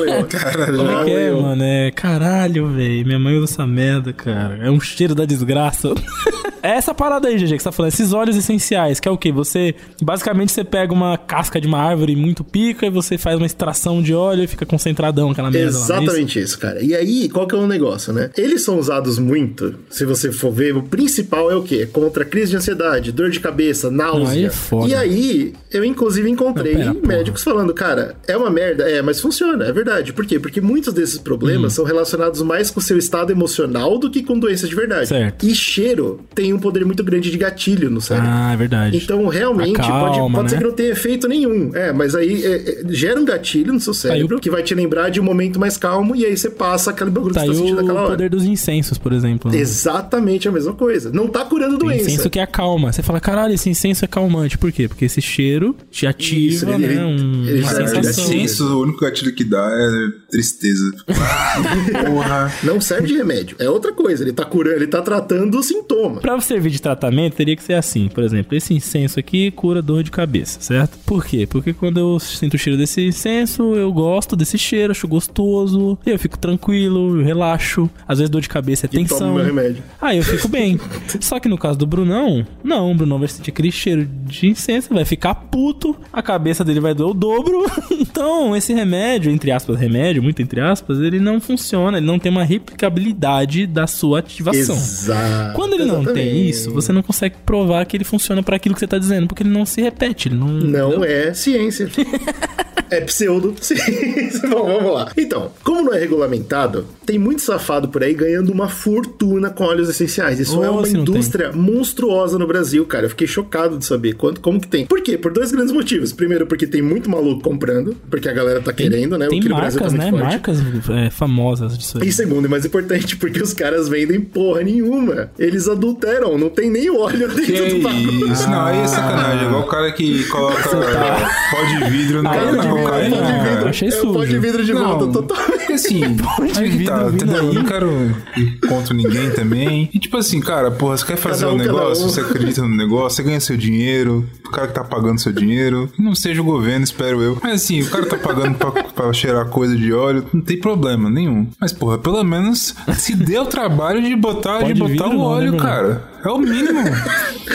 Olha. 0.00 0.24
Caralho. 0.28 0.76
Como 0.78 0.90
é 0.90 1.04
que 1.04 1.10
é, 1.10 1.30
Óleo. 1.32 1.42
mano? 1.42 1.62
É 1.62 1.90
caralho, 1.90 2.68
velho. 2.68 3.06
Minha 3.06 3.18
mãe 3.18 3.36
usa 3.36 3.52
essa 3.52 3.66
merda, 3.66 4.12
cara. 4.12 4.58
É 4.62 4.70
um 4.70 4.80
cheiro 4.80 5.14
da 5.14 5.24
desgraça. 5.24 5.88
é 6.62 6.70
essa 6.70 6.94
parada 6.94 7.28
aí, 7.28 7.36
GG, 7.36 7.52
que 7.56 7.58
você 7.58 7.64
tá 7.64 7.72
falando. 7.72 7.92
Esses 7.92 8.12
óleos 8.12 8.36
essenciais, 8.36 9.00
que 9.00 9.08
é 9.08 9.10
o 9.10 9.16
quê? 9.18 9.30
Você. 9.32 9.74
Basicamente, 10.02 10.52
você 10.52 10.64
pega 10.64 10.92
uma 10.92 11.16
casca 11.18 11.60
de 11.60 11.66
uma 11.66 11.78
árvore 11.78 12.14
muito 12.16 12.42
pica 12.44 12.86
e 12.86 12.90
você 12.90 13.16
faz 13.18 13.36
uma 13.36 13.46
extração 13.46 14.02
de 14.02 14.14
óleo 14.14 14.44
e 14.44 14.46
fica 14.46 14.64
concentradão 14.66 15.30
aquela 15.30 15.50
merda 15.50 15.66
lá. 15.66 15.72
não 15.72 15.78
é 15.78 15.82
isso? 15.84 15.92
Exatamente 16.02 16.40
isso, 16.40 16.58
cara. 16.58 16.82
E 16.82 16.94
aí, 16.94 17.28
qual 17.28 17.46
que 17.46 17.54
é 17.54 17.58
o 17.58 17.66
negócio, 17.66 18.12
né? 18.12 18.30
Eles 18.36 18.62
são 18.62 18.78
usados 18.78 19.18
muito, 19.18 19.74
se 19.90 20.04
você 20.04 20.30
for 20.32 20.50
ver, 20.52 20.76
o 20.76 20.82
principal 20.82 21.50
é 21.50 21.54
o 21.56 21.62
quê? 21.62 21.86
Contra 21.90 22.24
crise 22.24 22.50
de 22.50 22.56
ansiedade, 22.56 23.12
dor 23.12 23.30
de 23.30 23.40
cabeça, 23.40 23.90
náusea. 23.90 24.28
aí 24.32 24.44
é 24.44 24.50
foda. 24.50 24.88
E 24.88 24.94
aí, 24.94 25.52
eu 25.72 25.84
inclusive 25.84 26.28
encontrei 26.28 26.74
Não, 26.74 26.80
pera, 26.80 26.94
porra. 26.94 27.06
médicos 27.16 27.42
falando, 27.42 27.72
cara, 27.74 28.16
é 28.26 28.36
uma 28.36 28.50
merda, 28.50 28.88
é, 28.90 29.00
mas 29.02 29.20
funciona, 29.20 29.64
é 29.66 29.72
verdade. 29.72 30.12
Por 30.12 30.24
quê? 30.26 30.38
Porque 30.38 30.60
muitos 30.60 30.92
desses 30.92 31.18
problemas 31.18 31.72
Hum. 31.72 31.76
são 31.76 31.84
relacionados 31.84 32.42
mais 32.42 32.70
com 32.70 32.80
o 32.80 32.82
seu 32.82 32.96
estado 32.98 33.30
emocional 33.30 33.98
do 33.98 34.10
que 34.10 34.22
com 34.22 34.38
doenças 34.38 34.68
de 34.68 34.74
verdade. 34.74 35.08
Certo. 35.08 35.46
E 35.46 35.54
cheiro 35.54 36.20
tem 36.34 36.45
um 36.52 36.58
poder 36.58 36.84
muito 36.84 37.02
grande 37.04 37.30
de 37.30 37.36
gatilho 37.38 37.90
no 37.90 38.00
cérebro. 38.00 38.28
Ah, 38.30 38.52
é 38.52 38.56
verdade. 38.56 38.96
Então, 38.96 39.26
realmente, 39.28 39.74
pode, 39.76 39.88
Acalma, 39.90 40.38
pode 40.38 40.50
ser 40.50 40.56
né? 40.56 40.62
que 40.62 40.68
não 40.68 40.74
tenha 40.74 40.90
efeito 40.90 41.28
nenhum. 41.28 41.70
É, 41.74 41.92
mas 41.92 42.14
aí 42.14 42.44
é, 42.44 42.80
é, 42.82 42.82
gera 42.88 43.20
um 43.20 43.24
gatilho 43.24 43.72
no 43.72 43.80
seu 43.80 43.94
cérebro 43.94 44.34
Aí 44.34 44.38
o- 44.38 44.40
que 44.40 44.50
vai 44.50 44.62
te 44.62 44.74
lembrar 44.74 45.10
de 45.10 45.20
um 45.20 45.24
momento 45.24 45.58
mais 45.58 45.76
calmo 45.76 46.14
e 46.16 46.24
aí 46.24 46.36
você 46.36 46.50
passa 46.50 46.90
aquele 46.90 47.10
bagulho 47.10 47.34
Tá 47.34 47.42
que 47.42 47.48
aí 47.50 47.54
você 47.54 47.60
tá 47.60 47.66
sentindo 47.66 47.78
o 47.78 47.82
naquela 47.82 48.00
hora. 48.02 48.10
poder 48.10 48.30
dos 48.30 48.44
incensos, 48.44 48.98
por 48.98 49.12
exemplo. 49.12 49.50
né? 49.50 49.58
Exatamente 49.58 50.48
a 50.48 50.52
mesma 50.52 50.72
coisa. 50.74 51.10
Não 51.12 51.28
tá 51.28 51.44
curando 51.44 51.78
Tem 51.78 51.88
doença. 51.88 52.10
incenso 52.10 52.30
que 52.30 52.38
acalma. 52.40 52.92
Você 52.92 53.02
fala, 53.02 53.20
caralho, 53.20 53.54
esse 53.54 53.68
incenso 53.70 54.04
é 54.04 54.08
calmante. 54.08 54.58
Por 54.58 54.70
quê? 54.72 54.88
Porque 54.88 55.04
esse 55.04 55.20
cheiro 55.22 55.76
te 55.90 56.06
ativa, 56.06 56.54
Isso, 56.54 56.68
ele- 56.68 56.86
né? 56.86 56.92
ele- 56.92 57.02
um- 57.02 57.44
ele 57.46 57.60
uma 57.62 57.70
sensação. 57.74 58.24
Incenso, 58.24 58.64
o 58.76 58.82
único 58.82 59.00
gatilho 59.00 59.34
que 59.34 59.44
dá 59.44 59.68
é 59.70 60.30
tristeza. 60.30 60.84
Ah, 61.08 61.56
porra. 62.06 62.52
Não 62.62 62.80
serve 62.80 63.08
de 63.08 63.14
remédio. 63.16 63.56
É 63.58 63.68
outra 63.70 63.92
coisa. 63.92 64.22
Ele 64.22 64.32
tá 64.32 64.44
curando, 64.44 64.76
ele 64.76 64.86
tá 64.86 65.00
tratando 65.02 65.58
o 65.58 65.62
sintoma. 65.62 66.20
Pra 66.20 66.35
servir 66.40 66.70
de 66.70 66.80
tratamento, 66.80 67.34
teria 67.34 67.56
que 67.56 67.62
ser 67.62 67.74
assim. 67.74 68.08
Por 68.08 68.22
exemplo, 68.24 68.56
esse 68.56 68.72
incenso 68.74 69.18
aqui 69.18 69.50
cura 69.50 69.80
dor 69.82 70.02
de 70.02 70.10
cabeça, 70.10 70.60
certo? 70.60 70.98
Por 71.06 71.24
quê? 71.24 71.46
Porque 71.46 71.72
quando 71.72 71.98
eu 71.98 72.18
sinto 72.18 72.54
o 72.54 72.58
cheiro 72.58 72.78
desse 72.78 73.06
incenso, 73.06 73.74
eu 73.74 73.92
gosto 73.92 74.34
desse 74.36 74.58
cheiro, 74.58 74.90
acho 74.92 75.06
gostoso, 75.08 75.98
eu 76.06 76.18
fico 76.18 76.38
tranquilo, 76.38 77.18
eu 77.20 77.24
relaxo. 77.24 77.88
Às 78.06 78.18
vezes 78.18 78.30
dor 78.30 78.40
de 78.40 78.48
cabeça 78.48 78.86
é 78.86 78.88
E 78.88 78.98
tensão. 78.98 79.18
toma 79.18 79.34
meu 79.34 79.44
remédio. 79.44 79.82
Aí 80.00 80.18
eu 80.18 80.24
fico 80.24 80.48
bem. 80.48 80.78
Só 81.20 81.38
que 81.40 81.48
no 81.48 81.58
caso 81.58 81.78
do 81.78 81.86
Brunão, 81.86 82.46
não, 82.62 82.92
o 82.92 82.94
Brunão 82.94 83.18
vai 83.18 83.28
sentir 83.28 83.50
aquele 83.50 83.70
cheiro 83.72 84.08
de 84.24 84.46
incenso, 84.48 84.92
vai 84.92 85.04
ficar 85.04 85.34
puto, 85.34 85.96
a 86.12 86.22
cabeça 86.22 86.64
dele 86.64 86.80
vai 86.80 86.94
doer 86.94 87.10
o 87.10 87.14
dobro. 87.14 87.64
Então, 88.16 88.56
esse 88.56 88.72
remédio, 88.72 89.30
entre 89.30 89.50
aspas, 89.50 89.78
remédio, 89.78 90.22
muito 90.22 90.40
entre 90.40 90.58
aspas, 90.60 90.98
ele 91.00 91.20
não 91.20 91.38
funciona, 91.40 91.98
ele 91.98 92.06
não 92.06 92.18
tem 92.18 92.32
uma 92.32 92.44
replicabilidade 92.86 93.66
da 93.66 93.86
sua 93.86 94.20
ativação. 94.20 94.74
Exato. 94.74 95.54
Quando 95.54 95.74
ele 95.74 95.84
não 95.84 96.04
tem. 96.04 96.25
Isso, 96.30 96.72
você 96.72 96.92
não 96.92 97.02
consegue 97.02 97.36
provar 97.44 97.84
que 97.86 97.96
ele 97.96 98.04
funciona 98.04 98.42
para 98.42 98.56
aquilo 98.56 98.74
que 98.74 98.80
você 98.80 98.86
tá 98.86 98.98
dizendo, 98.98 99.26
porque 99.26 99.42
ele 99.42 99.50
não 99.50 99.64
se 99.66 99.80
repete, 99.80 100.28
ele 100.28 100.36
não. 100.36 100.48
Não 100.48 101.04
é 101.04 101.32
ciência. 101.34 101.88
É 102.90 103.00
pseudociência. 103.00 104.40
Bom, 104.48 104.66
vamos 104.66 104.92
lá. 104.94 105.12
Então, 105.16 105.50
como 105.62 105.82
não 105.82 105.94
é 105.94 105.98
regulamentado, 105.98 106.86
tem 107.04 107.18
muito 107.18 107.42
safado 107.42 107.88
por 107.88 108.02
aí 108.02 108.14
ganhando 108.14 108.50
uma 108.52 108.68
fortuna 108.68 109.50
com 109.50 109.64
óleos 109.64 109.88
essenciais. 109.88 110.38
Isso 110.40 110.58
Oh, 110.58 110.64
é 110.64 110.70
uma 110.70 110.82
tem. 110.82 110.96
indústria 110.96 111.52
monstruosa 111.52 112.38
no 112.38 112.46
Brasil, 112.46 112.84
cara. 112.86 113.06
Eu 113.06 113.10
fiquei 113.10 113.26
chocado 113.26 113.78
de 113.78 113.84
saber 113.84 114.14
quanto, 114.14 114.40
como 114.40 114.60
que 114.60 114.68
tem. 114.68 114.86
Por 114.86 115.02
quê? 115.02 115.18
Por 115.18 115.32
dois 115.32 115.52
grandes 115.52 115.72
motivos. 115.72 116.12
Primeiro, 116.12 116.46
porque 116.46 116.66
tem 116.66 116.80
muito 116.82 117.10
maluco 117.10 117.42
comprando, 117.42 117.96
porque 118.10 118.28
a 118.28 118.32
galera 118.32 118.60
tá 118.60 118.72
querendo, 118.72 119.18
né? 119.18 119.28
Tem 119.28 119.38
o 119.38 119.42
que 119.42 119.48
no 119.48 119.56
Brasil 119.56 119.80
marcas, 119.80 119.98
tá 119.98 120.04
né? 120.04 120.10
forte. 120.10 120.22
Marcas 120.24 120.58
é, 120.90 121.10
famosas 121.10 121.76
disso 121.78 121.98
aí. 122.00 122.08
E 122.08 122.12
segundo, 122.12 122.46
e 122.46 122.48
mais 122.48 122.64
importante, 122.64 123.16
porque 123.16 123.42
os 123.42 123.52
caras 123.52 123.88
vendem 123.88 124.20
porra 124.20 124.62
nenhuma. 124.62 125.30
Eles 125.38 125.68
adulteram, 125.68 126.38
não 126.38 126.48
tem 126.48 126.70
nem 126.70 126.90
óleo 126.90 127.28
dentro 127.28 127.44
Que 127.44 127.74
do 127.74 127.82
bagulho. 127.82 128.32
isso? 128.32 128.48
Não, 128.48 128.64
aí 128.64 128.78
é 128.80 128.86
sacanagem. 128.86 129.44
É 129.44 129.46
igual 129.46 129.62
o 129.62 129.66
cara 129.66 129.92
que 129.92 130.24
coloca 130.24 130.68
pó 130.68 131.62
de 131.64 131.90
vidro 131.90 132.22
no 132.22 132.28
Aí 132.28 132.52
não, 132.52 132.75
na 132.82 132.94
aí 132.94 133.10
cocaína. 133.10 133.16
não. 133.32 133.44
cara. 133.56 133.70
achei 133.70 133.88
É 133.88 134.00
o 134.02 134.12
pó 134.12 134.20
de 134.24 134.26
sujo. 134.30 134.40
vidro 134.40 134.64
de 134.64 134.72
Não, 134.74 134.98
volta, 134.98 135.12
totalmente. 135.12 135.72
Assim, 135.72 136.02
aí 136.56 136.70
que 136.78 136.84
tá, 136.84 137.04
vidro 137.04 137.14
entendeu? 137.14 137.44
Eu 137.48 137.54
não 137.54 137.64
quero 137.64 138.16
ir 138.36 138.60
contra 138.68 138.94
ninguém 138.94 139.30
também. 139.30 139.90
E 139.92 139.98
tipo 139.98 140.16
assim, 140.16 140.40
cara, 140.40 140.70
porra, 140.70 140.96
você 140.96 141.06
quer 141.06 141.16
fazer 141.16 141.46
um 141.46 141.52
um, 141.52 141.56
negócio, 141.56 142.04
um. 142.04 142.08
você 142.08 142.20
acredita 142.20 142.62
no 142.62 142.68
negócio, 142.76 143.16
você 143.16 143.22
ganha 143.22 143.40
seu 143.40 143.56
dinheiro, 143.56 144.28
o 144.46 144.50
cara 144.50 144.68
que 144.68 144.74
tá 144.74 144.84
pagando 144.84 145.20
seu 145.20 145.32
dinheiro, 145.32 145.90
não 145.98 146.14
seja 146.14 146.40
o 146.40 146.44
governo, 146.44 146.84
espero 146.84 147.20
eu. 147.22 147.38
Mas 147.42 147.54
assim, 147.62 147.82
o 147.82 147.90
cara 147.90 148.06
tá 148.06 148.16
pagando 148.16 148.56
pra, 148.56 148.70
pra 148.70 149.12
cheirar 149.12 149.46
coisa 149.46 149.76
de 149.76 149.92
óleo, 149.92 150.24
não 150.32 150.40
tem 150.40 150.58
problema 150.58 151.10
nenhum. 151.10 151.46
Mas 151.60 151.72
porra, 151.72 151.98
pelo 151.98 152.22
menos 152.24 152.74
se 152.94 153.14
dê 153.14 153.38
o 153.38 153.46
trabalho 153.46 154.00
de 154.02 154.14
botar, 154.16 154.60
Pó 154.60 154.66
de 154.66 154.74
de 154.74 154.80
botar 154.80 154.92
vidro 154.92 155.08
o 155.10 155.12
não, 155.14 155.20
óleo, 155.20 155.52
né, 155.52 155.56
Bruno? 155.58 155.62
cara. 155.64 156.04
É 156.24 156.28
o 156.28 156.38
mínimo. 156.38 156.80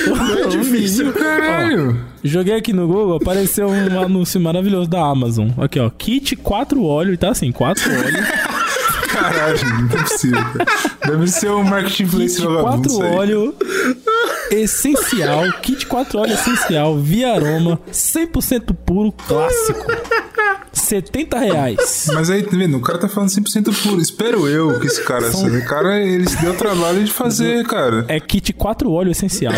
Não 0.08 0.38
é 0.38 0.48
difícil. 0.50 1.12
Caralho. 1.14 2.00
Joguei 2.24 2.56
aqui 2.56 2.72
no 2.74 2.88
Google, 2.88 3.18
apareceu 3.18 3.68
um 3.68 4.00
anúncio 4.00 4.40
maravilhoso 4.40 4.90
da 4.90 5.02
Amazon. 5.04 5.50
Aqui, 5.58 5.80
ó. 5.80 5.90
Kit 5.90 6.36
4 6.36 6.84
óleo, 6.84 7.18
tá 7.18 7.30
assim, 7.32 7.52
4 7.52 7.84
óleo. 7.92 8.24
Caralho, 9.12 9.60
não 9.68 10.00
é 10.00 10.04
possível. 10.04 10.42
Deve 11.06 11.28
ser 11.28 11.50
um 11.52 11.64
marketing 11.64 12.08
Kit 12.08 12.42
vagabundo 12.42 12.64
4 12.64 12.92
isso 12.92 13.02
aí. 13.04 13.14
óleo 13.16 13.56
essencial. 14.52 15.52
Kit 15.62 15.86
4 15.86 16.20
óleo 16.20 16.34
essencial, 16.34 16.98
via 16.98 17.34
aroma, 17.34 17.80
100% 17.92 18.74
puro, 18.86 19.12
clássico. 19.28 19.86
70 20.74 21.38
reais. 21.38 22.08
Mas 22.14 22.30
aí, 22.30 22.44
tá 22.44 22.56
vendo? 22.56 22.78
O 22.78 22.82
cara 22.82 22.98
tá 22.98 23.08
falando 23.10 23.30
100% 23.30 23.74
puro. 23.84 24.02
Espero 24.02 24.48
eu 24.48 24.80
que 24.80 24.88
esse 24.88 25.02
cara, 25.04 25.32
São- 25.32 25.48
esse 25.48 25.66
cara, 25.68 26.00
ele 26.00 26.28
se 26.30 26.38
deu 26.42 26.52
o 26.52 26.56
trabalho 26.56 27.04
de 27.04 27.12
fazer, 27.12 27.66
cara. 27.66 28.06
É 28.08 28.20
kit 28.20 28.54
4 28.54 28.92
óleo 28.92 29.12
essencial. 29.12 29.54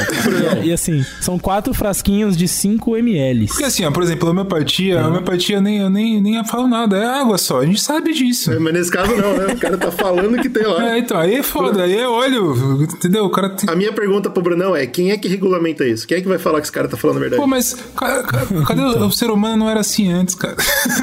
E, 0.63 0.67
e 0.67 0.73
assim, 0.73 1.05
são 1.21 1.37
quatro 1.37 1.73
frasquinhos 1.73 2.35
de 2.35 2.47
5 2.47 2.97
ml. 2.97 3.47
Porque 3.47 3.63
assim, 3.63 3.85
ó, 3.85 3.91
por 3.91 4.01
exemplo, 4.03 4.27
a 4.27 4.31
homeopatia, 4.31 5.01
a 5.01 5.07
homeopatia 5.07 5.61
nem, 5.61 5.79
eu 5.79 5.89
nem, 5.89 6.21
nem 6.21 6.43
falo 6.45 6.67
nada, 6.67 6.97
é 6.97 7.05
água 7.05 7.37
só, 7.37 7.61
a 7.61 7.65
gente 7.65 7.81
sabe 7.81 8.13
disso. 8.13 8.51
Mas 8.59 8.73
nesse 8.73 8.91
caso 8.91 9.15
não, 9.15 9.37
né? 9.37 9.53
O 9.53 9.57
cara 9.57 9.77
tá 9.77 9.91
falando 9.91 10.41
que 10.41 10.49
tem 10.49 10.63
lá. 10.65 10.93
É, 10.95 10.99
então, 10.99 11.17
aí 11.17 11.35
é 11.35 11.43
foda, 11.43 11.83
aí 11.83 11.95
é 11.97 12.07
óleo, 12.07 12.83
entendeu? 12.83 13.25
O 13.25 13.29
cara 13.29 13.49
tem... 13.49 13.69
A 13.69 13.75
minha 13.75 13.93
pergunta 13.93 14.29
pro 14.29 14.41
Brunão 14.41 14.75
é: 14.75 14.85
quem 14.87 15.11
é 15.11 15.17
que 15.17 15.27
regulamenta 15.27 15.85
isso? 15.85 16.07
Quem 16.07 16.17
é 16.17 16.21
que 16.21 16.27
vai 16.27 16.37
falar 16.37 16.59
que 16.59 16.65
esse 16.65 16.71
cara 16.71 16.87
tá 16.87 16.97
falando 16.97 17.17
a 17.17 17.19
verdade? 17.19 17.41
Pô, 17.41 17.47
mas 17.47 17.75
ca- 17.95 18.23
ca- 18.23 18.45
cadê 18.67 18.81
o- 18.81 18.91
Então. 18.91 19.07
o 19.07 19.11
ser 19.11 19.29
humano 19.29 19.57
não 19.57 19.69
era 19.69 19.79
assim 19.79 20.11
antes, 20.11 20.35
cara? 20.35 20.55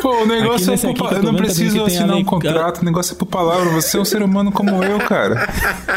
Pô, 0.00 0.22
o 0.22 0.26
negócio 0.26 0.72
Aqui 0.72 0.86
é 0.86 0.88
por, 0.88 0.90
aqui 0.90 1.02
que 1.02 1.08
pa- 1.08 1.14
eu 1.16 1.22
não 1.22 1.34
preciso 1.34 1.84
assinar 1.84 2.16
um 2.16 2.24
contrato, 2.24 2.82
o 2.82 2.84
negócio 2.84 3.14
é 3.14 3.16
por 3.16 3.26
palavra, 3.26 3.68
você 3.70 3.96
é 3.96 4.00
um 4.00 4.04
ser 4.04 4.22
humano 4.22 4.50
como 4.50 4.82
eu, 4.82 4.98
cara. 5.00 5.46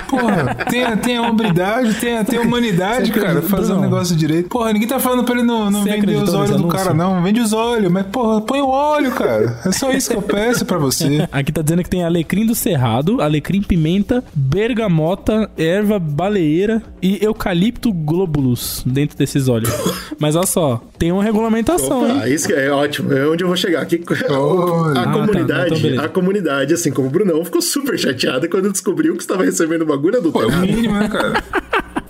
Porra, 0.10 0.56
tem, 0.70 0.84
a- 0.84 0.98
tem 0.98 1.18
a 1.18 1.22
hombridade, 1.24 1.94
tem 1.96 2.24
tem 2.24 2.40
a 2.40 2.42
humanidade, 2.42 3.12
Você 3.12 3.20
cara, 3.20 3.42
fazer 3.42 3.74
um 3.74 3.82
negócio 3.82 4.16
direito. 4.16 4.50
Porra, 4.50 4.72
ninguém 4.74 4.88
tá 4.88 5.00
falando 5.00 5.24
pra 5.24 5.34
ele 5.36 5.44
não, 5.44 5.70
não 5.72 5.84
vender 5.84 6.16
os 6.22 6.34
olhos 6.34 6.56
do 6.58 6.68
cara, 6.68 6.94
não. 6.94 7.22
Vende 7.24 7.40
os 7.42 7.54
olhos, 7.54 7.92
mas 7.92 8.06
porra, 8.08 8.42
põe 8.42 8.62
o 8.62 8.68
óleo, 8.68 9.12
cara. 9.12 9.60
É 9.66 9.72
só 9.72 9.92
isso 9.92 10.10
que 10.10 10.16
eu 10.16 10.22
peço 10.22 10.66
pra 10.66 10.78
você. 10.78 11.28
Aqui 11.32 11.52
tá 11.52 11.62
dizendo 11.62 11.84
que 11.84 11.90
tem 11.90 12.04
alecrim 12.04 12.46
do 12.46 12.54
cerrado, 12.56 13.22
alecrim 13.22 13.62
pimenta, 13.62 14.24
bergamota, 14.34 15.50
erva 15.58 16.00
baleeira 16.00 16.82
e 17.02 17.24
eucalipto 17.24 17.92
globulus 17.92 18.84
dentro 18.86 19.18
desses 19.18 19.48
óleos. 19.48 19.72
Mas 20.20 20.36
olha 20.36 20.46
só, 20.48 20.82
tem 20.98 21.12
uma 21.12 21.24
regulamentação, 21.24 22.04
Ah, 22.06 22.28
hein? 22.28 22.34
isso 22.34 22.48
que 22.48 22.54
é 22.54 22.70
ótimo, 22.72 23.12
é 23.14 23.28
onde 23.28 23.44
eu 23.44 23.48
vou 23.48 23.58
chegar. 23.58 23.82
Aqui, 23.82 23.93
Olha. 24.30 25.00
a 25.00 25.02
Ah, 25.02 25.06
tá, 25.06 25.12
comunidade, 25.14 25.66
então 25.68 25.82
beleza. 25.82 26.02
a 26.04 26.10
comunidade, 26.10 26.74
assim 26.74 26.92
como 26.92 27.08
o 27.08 27.12
Brunão, 27.12 27.44
ficou 27.46 27.62
super 27.62 27.98
chateada 27.98 28.48
quando 28.48 28.72
descobriu 28.72 29.16
que 29.16 29.22
estava 29.24 29.44
recebendo 29.44 29.82
o 29.84 29.86
bagulho 29.86 30.22
Pô, 30.32 30.42
é 30.44 30.46
o 30.48 30.58
mínimo, 30.58 30.94
né, 30.96 31.08
cara? 31.10 31.44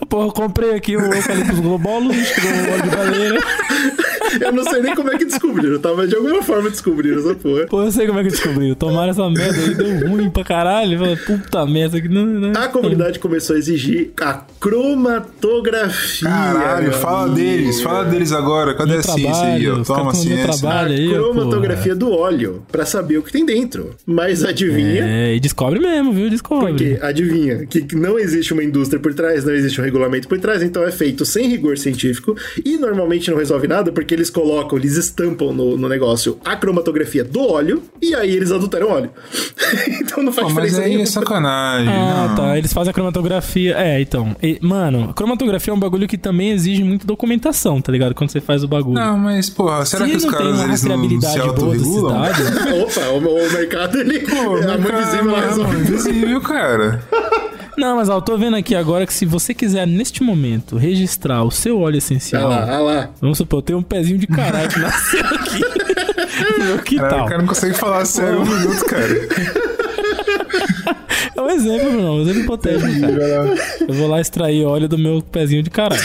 Porra, 0.10 0.28
eu 0.28 0.32
comprei 0.32 0.76
aqui 0.76 0.96
o 0.96 1.02
eucalipto 1.02 1.56
globulus, 1.62 2.16
chegou 2.16 2.52
o 2.52 2.72
óleo 2.74 2.84
de 2.84 2.90
baleeira. 2.90 3.40
Eu 4.40 4.52
não 4.52 4.64
sei 4.64 4.82
nem 4.82 4.96
como 4.96 5.12
é 5.12 5.18
que 5.18 5.26
descobriram, 5.26 5.80
tá? 5.80 5.94
Mas 5.96 6.10
de 6.10 6.16
alguma 6.16 6.42
forma 6.44 6.70
descobriram 6.70 7.20
essa 7.20 7.36
porra. 7.36 7.66
Pô, 7.68 7.84
eu 7.84 7.92
sei 7.92 8.08
como 8.08 8.20
é 8.20 8.24
que 8.24 8.30
descobriu. 8.30 8.76
Tomaram 8.76 9.12
essa 9.12 9.30
merda 9.30 9.60
aí, 9.60 9.74
deu 9.76 10.10
ruim 10.10 10.30
pra 10.30 10.44
caralho. 10.44 10.98
Fala, 11.00 11.18
Puta 11.18 11.66
merda, 11.66 11.98
aqui 11.98 12.08
não, 12.10 12.26
não. 12.26 12.62
A 12.62 12.68
comunidade 12.68 13.20
começou 13.20 13.56
a 13.56 13.60
exigir 13.60 14.12
a 14.22 14.42
cromatografia. 14.60 16.30
Caralho, 16.30 16.94
fala 16.94 17.22
amigo. 17.24 17.36
deles, 17.36 17.82
fala 17.82 18.04
deles 18.06 18.32
agora. 18.32 18.74
Cadê 18.74 18.92
Meu 18.92 19.00
a 19.00 19.04
ciência 19.04 19.44
aí? 19.44 19.70
ó? 19.70 19.74
trabalho, 19.76 19.86
Toma 19.86 20.12
a 20.12 20.14
ciência. 20.16 20.44
trabalho. 20.60 20.94
A 20.94 20.96
aí, 20.98 21.10
cromatografia 21.10 21.96
do 21.96 22.12
óleo, 22.12 22.64
pra 22.72 22.86
saber 22.86 23.18
o 23.18 23.24
que 23.24 23.32
tem 23.32 23.46
dentro. 23.46 23.92
Mas 24.06 24.44
adivinha? 24.44 25.04
É, 25.06 25.36
e 25.36 25.40
descobre 25.40 25.80
mesmo, 25.80 26.12
viu? 26.14 26.30
Descobre. 26.30 26.70
Porque, 26.72 27.00
adivinha, 27.02 27.66
que 27.66 27.96
não 27.96 28.18
existe 28.20 28.54
uma 28.54 28.64
indústria 28.64 29.00
por 29.00 29.14
trás, 29.14 29.44
não 29.46 29.54
existe 29.54 29.80
um 29.80 29.84
regulamento 29.84 30.28
por 30.28 30.40
trás, 30.40 30.62
então 30.64 30.84
é 30.84 30.92
feito 30.92 31.26
sem 31.26 31.48
rigor 31.48 31.78
científico 31.78 32.36
e 32.64 32.78
normalmente 32.78 33.30
não 33.30 33.38
resolve 33.38 33.68
nada 33.68 33.92
porque 33.92 34.14
eles 34.14 34.23
colocam, 34.30 34.78
eles 34.78 34.96
estampam 34.98 35.54
no, 35.54 35.78
no 35.78 35.88
negócio 35.90 36.38
a 36.44 36.56
cromatografia 36.56 37.24
do 37.24 37.42
óleo 37.42 37.84
e 38.02 38.14
aí 38.16 38.36
eles 38.36 38.52
adulteram 38.52 38.88
o 38.88 38.92
óleo. 38.92 39.10
então 40.02 40.24
não 40.24 40.32
faz 40.32 40.48
Pô, 40.48 40.54
mas 40.54 40.72
diferença 40.72 40.78
aí 40.82 40.86
é 40.86 40.90
nenhuma. 40.90 41.06
sacanagem. 41.06 41.90
Ah, 41.94 42.26
não. 42.30 42.36
tá. 42.36 42.58
Eles 42.58 42.74
fazem 42.74 42.92
a 42.92 42.94
cromatografia. 42.94 43.76
É, 43.78 44.02
então. 44.02 44.36
E, 44.42 44.60
mano, 44.62 45.10
a 45.10 45.14
cromatografia 45.14 45.72
é 45.72 45.76
um 45.76 45.80
bagulho 45.80 46.08
que 46.08 46.18
também 46.18 46.52
exige 46.52 46.84
muita 46.84 47.06
documentação, 47.06 47.82
tá 47.82 47.92
ligado? 47.92 48.14
Quando 48.16 48.30
você 48.32 48.42
faz 48.42 48.64
o 48.64 48.68
bagulho. 48.68 48.96
Não, 48.96 49.18
mas, 49.18 49.50
porra, 49.50 49.86
será 49.86 50.06
Se 50.06 50.12
que 50.12 50.18
os 50.18 50.24
não 50.24 50.32
tem 50.32 50.40
caras 50.40 50.54
eles 50.54 50.60
não 50.60 50.66
se 50.66 50.72
rastreabilidade 50.72 51.38
boa 51.38 51.46
da 51.46 51.52
autorregulam? 51.52 52.26
cidade. 52.34 52.74
Opa, 52.84 53.10
o, 53.10 53.18
o 53.48 53.52
mercado 53.54 54.00
ele 54.00 54.20
Pô, 54.20 54.58
é 54.58 54.78
muito 54.78 55.36
resolve. 55.36 55.78
invisível, 55.82 56.42
cara. 56.42 57.02
Não, 57.78 57.96
mas 57.96 58.10
ó, 58.10 58.18
eu 58.18 58.22
tô 58.22 58.38
vendo 58.38 58.56
aqui 58.56 58.76
agora 58.76 59.06
que 59.06 59.14
se 59.14 59.26
você 59.26 59.54
quiser, 59.54 59.86
neste 59.88 60.22
momento, 60.24 60.78
registrar 60.78 61.44
o 61.44 61.52
seu 61.52 61.78
óleo 61.78 61.84
Olha 61.86 61.98
essencial. 61.98 62.50
lá, 62.50 62.64
olha 62.66 62.80
lá. 62.80 63.10
Vamos 63.20 63.38
supor, 63.38 63.60
eu 63.60 63.62
tenho 63.64 63.80
um 63.80 63.84
pezinho 63.84 64.18
de 64.18 64.28
caralho 64.28 64.70
que 64.70 64.80
nasceu 64.80 65.26
aqui. 65.26 65.62
Meu, 66.64 66.80
que 66.80 66.96
Cara, 66.98 67.10
tal? 67.10 67.26
o 67.26 67.30
cara 67.30 67.38
não 67.40 67.48
consegue 67.48 67.74
falar 67.76 68.06
sério 68.06 68.42
um 68.42 68.46
minuto, 68.46 68.86
cara. 68.86 69.73
É 71.44 71.54
um 71.54 71.56
exemplo, 71.56 71.92
Bruno. 71.92 72.14
Um 72.14 72.22
exemplo 72.22 72.42
hipotético, 72.42 73.00
cara. 73.02 73.56
Eu 73.88 73.94
vou 73.94 74.08
lá 74.08 74.20
extrair 74.22 74.66
óleo 74.66 74.88
do 74.88 74.98
meu 74.98 75.22
pezinho 75.22 75.62
de 75.64 75.70
caralho. 75.70 76.02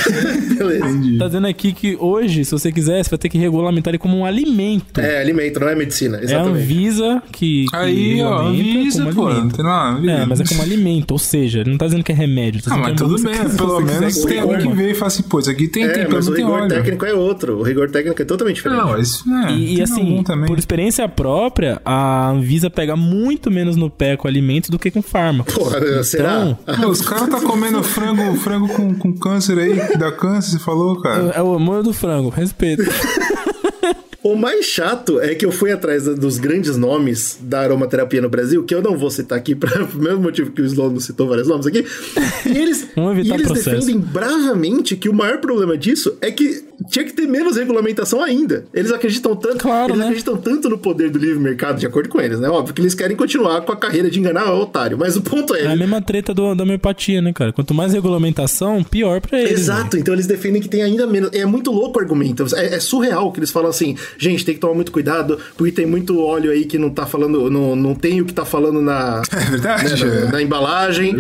Beleza. 0.56 1.19
Tá 1.19 1.27
dizendo 1.27 1.47
aqui 1.47 1.73
que 1.73 1.97
hoje, 2.01 2.44
se 2.44 2.51
você 2.52 2.70
quiser, 2.73 3.02
você 3.02 3.10
vai 3.10 3.19
ter 3.19 3.28
que 3.28 3.39
regulamentar 3.39 3.90
ele 3.90 3.98
como 3.98 4.16
um 4.16 4.24
alimento. 4.24 5.01
É 5.01 5.20
alimento, 5.20 5.60
não 5.60 5.69
é 5.69 5.74
medicina, 5.74 6.16
É 6.16 6.20
a 6.20 6.24
exatamente. 6.24 6.62
Anvisa 6.62 7.23
que. 7.32 7.66
que 7.66 7.77
Aí, 7.77 8.23
ó, 8.23 8.39
como 8.39 9.15
pô. 9.15 9.27
alimento. 9.28 9.56
Tem 9.56 9.65
lá, 9.65 9.93
avisa. 9.94 10.10
É, 10.12 10.27
mas 10.27 10.40
é 10.40 10.44
como 10.44 10.62
alimento, 10.62 11.12
ou 11.12 11.19
seja, 11.19 11.60
ele 11.60 11.70
não 11.70 11.78
tá 11.78 11.86
dizendo 11.86 12.02
que 12.05 12.12
é 12.12 12.15
remédio. 12.15 12.62
Tá 12.62 12.74
Ah, 12.74 12.78
mas 12.78 12.93
é 12.93 12.94
tudo 12.94 13.23
bem, 13.23 13.35
que 13.35 13.56
pelo 13.56 13.81
menos 13.81 14.24
tem 14.24 14.40
alguém 14.40 14.59
que 14.59 14.69
veio 14.77 14.90
e 14.90 14.94
fala 14.94 15.06
assim, 15.09 15.23
pô, 15.23 15.39
isso 15.40 15.51
aqui 15.51 15.69
tem, 15.69 15.85
É, 15.85 15.89
tem, 15.89 16.02
pelo 16.05 16.16
mas 16.16 16.28
o 16.28 16.32
rigor 16.35 16.60
óleo. 16.62 16.69
técnico 16.69 17.05
é 17.05 17.15
outro. 17.15 17.59
O 17.59 17.62
rigor 17.62 17.90
técnico 17.90 18.20
é 18.20 18.24
totalmente 18.24 18.56
diferente. 18.56 18.78
Não, 18.81 18.98
isso 18.98 19.24
é. 19.47 19.52
E, 19.52 19.77
e 19.77 19.82
assim, 19.82 20.01
algum 20.01 20.23
também. 20.23 20.47
por 20.47 20.59
experiência 20.59 21.09
própria, 21.09 21.81
a 21.85 22.31
Anvisa 22.31 22.69
pega 22.70 22.97
muito 22.97 23.51
menos 23.51 23.77
no 23.77 23.89
pé 23.90 24.16
com 24.16 24.27
alimentos 24.28 24.70
do 24.70 24.78
que 24.78 24.90
com 24.90 25.02
fármacos. 25.28 25.55
Porra, 25.55 26.02
será? 26.02 26.56
Então, 26.62 26.80
Pô, 26.80 26.88
os 26.88 27.00
caras 27.00 27.28
tá 27.28 27.40
comendo 27.40 27.82
frango, 27.82 28.34
frango 28.36 28.68
com, 28.68 28.94
com 28.94 29.12
câncer 29.14 29.59
aí, 29.59 29.88
que 29.88 29.98
dá 29.98 30.10
câncer, 30.10 30.52
você 30.52 30.59
falou, 30.59 31.00
cara. 31.00 31.32
é 31.34 31.42
o 31.42 31.55
amor 31.55 31.82
do 31.82 31.92
frango, 31.92 32.28
respeito. 32.28 32.84
O 34.20 34.34
mais 34.34 34.66
chato 34.66 35.20
é 35.20 35.32
que 35.34 35.46
eu 35.46 35.52
fui 35.52 35.70
atrás 35.70 36.05
dos 36.05 36.38
grandes 36.38 36.76
nomes 36.76 37.38
da 37.40 37.60
aromaterapia 37.60 38.20
no 38.20 38.28
Brasil, 38.28 38.64
que 38.64 38.74
eu 38.74 38.82
não 38.82 38.98
vou 38.98 39.10
citar 39.10 39.38
aqui, 39.38 39.55
para 39.55 39.84
o 39.86 39.96
mesmo 39.96 40.20
motivo 40.20 40.50
que 40.50 40.60
o 40.60 40.66
Slow 40.66 40.90
não 40.90 41.00
citou 41.00 41.28
vários 41.28 41.46
nomes 41.46 41.66
aqui. 41.66 41.86
E 42.44 42.59
eles, 42.59 42.88
e 43.24 43.32
eles 43.32 43.48
defendem 43.48 43.98
bravamente 43.98 44.96
que 44.96 45.09
o 45.09 45.14
maior 45.14 45.38
problema 45.38 45.78
disso 45.78 46.18
é 46.20 46.32
que 46.32 46.67
tinha 46.86 47.05
que 47.05 47.12
ter 47.12 47.26
menos 47.26 47.56
regulamentação 47.56 48.22
ainda. 48.22 48.64
Eles 48.72 48.92
acreditam 48.92 49.34
tanto, 49.34 49.59
Claro, 49.59 49.90
eles 49.90 49.98
né? 49.98 50.05
acreditam 50.06 50.36
tanto 50.36 50.68
no 50.68 50.78
poder 50.78 51.10
do 51.10 51.18
livre 51.18 51.38
mercado, 51.38 51.78
de 51.78 51.86
acordo 51.86 52.09
com 52.09 52.20
eles, 52.20 52.38
né? 52.38 52.48
Óbvio 52.48 52.74
que 52.74 52.80
eles 52.80 52.94
querem 52.94 53.16
continuar 53.16 53.62
com 53.62 53.72
a 53.72 53.76
carreira 53.76 54.10
de 54.10 54.18
enganar 54.18 54.52
o 54.52 54.60
otário, 54.60 54.96
mas 54.96 55.16
o 55.16 55.22
ponto 55.22 55.55
é. 55.55 55.62
É 55.62 55.72
a 55.72 55.76
mesma 55.76 56.00
treta 56.00 56.32
do, 56.32 56.55
da 56.55 56.62
homeopatia, 56.62 57.20
né, 57.20 57.32
cara? 57.32 57.52
Quanto 57.52 57.74
mais 57.74 57.92
regulamentação, 57.92 58.82
pior 58.84 59.20
pra 59.20 59.40
eles. 59.40 59.52
Exato, 59.52 59.96
então 59.98 60.14
eles 60.14 60.26
defendem 60.26 60.62
que 60.62 60.68
tem 60.68 60.82
ainda 60.82 61.06
menos. 61.06 61.30
É 61.32 61.44
muito 61.44 61.70
louco 61.70 61.98
o 61.98 62.02
argumento. 62.02 62.44
É, 62.55 62.74
é 62.74 62.80
surreal 62.80 63.32
que 63.32 63.40
eles 63.40 63.50
falam 63.50 63.70
assim, 63.70 63.96
gente, 64.16 64.44
tem 64.44 64.55
que 64.55 64.60
tomar 64.60 64.74
muito 64.74 64.92
cuidado, 64.92 65.38
porque 65.56 65.72
tem 65.72 65.86
muito 65.86 66.20
óleo 66.20 66.50
aí 66.50 66.64
que 66.64 66.78
não 66.78 66.90
tá 66.90 67.06
falando, 67.06 67.50
não, 67.50 67.74
não 67.74 67.94
tem 67.94 68.20
o 68.20 68.24
que 68.24 68.32
tá 68.32 68.44
falando 68.44 68.80
na, 68.80 69.22
É 69.32 69.50
verdade, 69.50 70.05
né, 70.05 70.10
na, 70.10 70.20
é. 70.28 70.32
na 70.32 70.42
embalagem. 70.42 71.14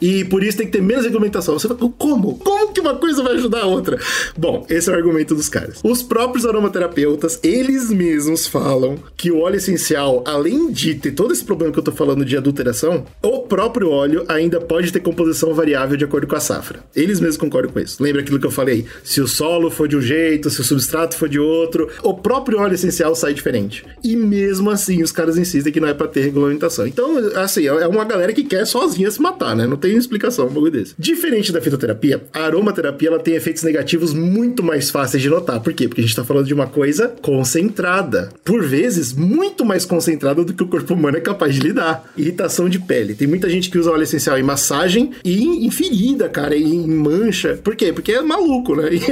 E 0.00 0.24
por 0.24 0.42
isso 0.42 0.58
tem 0.58 0.66
que 0.66 0.72
ter 0.72 0.82
menos 0.82 1.04
regulamentação. 1.04 1.58
Você 1.58 1.68
fala, 1.68 1.80
como? 1.96 2.38
Como 2.38 2.72
que 2.72 2.80
uma 2.80 2.96
coisa 2.96 3.22
vai 3.22 3.34
ajudar 3.34 3.62
a 3.62 3.66
outra? 3.66 3.98
Bom, 4.36 4.66
esse 4.68 4.90
é 4.90 4.92
o 4.92 4.95
argumento 4.96 5.34
dos 5.34 5.48
caras. 5.48 5.80
Os 5.82 6.02
próprios 6.02 6.46
aromaterapeutas, 6.46 7.38
eles 7.42 7.90
mesmos 7.90 8.46
falam 8.46 8.98
que 9.16 9.30
o 9.30 9.40
óleo 9.40 9.56
essencial, 9.56 10.22
além 10.26 10.70
de 10.70 10.94
ter 10.94 11.12
todo 11.12 11.32
esse 11.32 11.44
problema 11.44 11.72
que 11.72 11.78
eu 11.78 11.84
tô 11.84 11.92
falando 11.92 12.24
de 12.24 12.36
adulteração, 12.36 13.04
o 13.22 13.40
próprio 13.40 13.90
óleo 13.90 14.24
ainda 14.28 14.60
pode 14.60 14.92
ter 14.92 15.00
composição 15.00 15.54
variável 15.54 15.96
de 15.96 16.04
acordo 16.04 16.26
com 16.26 16.36
a 16.36 16.40
safra. 16.40 16.80
Eles 16.94 17.20
mesmos 17.20 17.36
concordam 17.36 17.72
com 17.72 17.80
isso. 17.80 18.02
Lembra 18.02 18.22
aquilo 18.22 18.38
que 18.38 18.46
eu 18.46 18.50
falei? 18.50 18.86
Se 19.04 19.20
o 19.20 19.28
solo 19.28 19.70
for 19.70 19.88
de 19.88 19.96
um 19.96 20.00
jeito, 20.00 20.50
se 20.50 20.60
o 20.60 20.64
substrato 20.64 21.16
for 21.16 21.28
de 21.28 21.38
outro, 21.38 21.88
o 22.02 22.14
próprio 22.14 22.58
óleo 22.58 22.74
essencial 22.74 23.14
sai 23.14 23.34
diferente. 23.34 23.84
E 24.02 24.16
mesmo 24.16 24.70
assim, 24.70 25.02
os 25.02 25.12
caras 25.12 25.36
insistem 25.36 25.72
que 25.72 25.80
não 25.80 25.88
é 25.88 25.94
pra 25.94 26.06
ter 26.06 26.20
regulamentação. 26.20 26.86
Então, 26.86 27.16
assim, 27.36 27.66
é 27.66 27.86
uma 27.86 28.04
galera 28.04 28.32
que 28.32 28.44
quer 28.44 28.66
sozinha 28.66 29.10
se 29.10 29.20
matar, 29.20 29.54
né? 29.54 29.66
Não 29.66 29.76
tem 29.76 29.96
explicação 29.96 30.46
um 30.46 30.52
bagulho 30.52 30.72
desse. 30.72 30.94
Diferente 30.98 31.52
da 31.52 31.60
fitoterapia, 31.60 32.24
a 32.32 32.44
aromaterapia 32.44 33.08
ela 33.08 33.18
tem 33.18 33.34
efeitos 33.34 33.62
negativos 33.62 34.12
muito 34.12 34.62
mais 34.62 34.85
fáceis 34.90 35.22
de 35.22 35.28
notar. 35.28 35.60
Por 35.60 35.72
quê? 35.72 35.88
Porque 35.88 36.00
a 36.00 36.04
gente 36.04 36.16
tá 36.16 36.24
falando 36.24 36.46
de 36.46 36.54
uma 36.54 36.66
coisa 36.66 37.08
concentrada. 37.22 38.30
Por 38.44 38.64
vezes, 38.64 39.12
muito 39.12 39.64
mais 39.64 39.84
concentrada 39.84 40.44
do 40.44 40.52
que 40.52 40.62
o 40.62 40.68
corpo 40.68 40.94
humano 40.94 41.16
é 41.16 41.20
capaz 41.20 41.54
de 41.54 41.60
lidar. 41.60 42.10
Irritação 42.16 42.68
de 42.68 42.78
pele. 42.78 43.14
Tem 43.14 43.26
muita 43.26 43.48
gente 43.48 43.70
que 43.70 43.78
usa 43.78 43.90
óleo 43.90 44.02
essencial 44.02 44.38
em 44.38 44.42
massagem 44.42 45.12
e 45.24 45.66
em 45.66 45.70
ferida, 45.70 46.28
cara, 46.28 46.56
e 46.56 46.64
em 46.64 46.86
mancha. 46.88 47.58
Por 47.62 47.74
quê? 47.76 47.92
Porque 47.92 48.12
é 48.12 48.22
maluco, 48.22 48.74
né? 48.74 48.90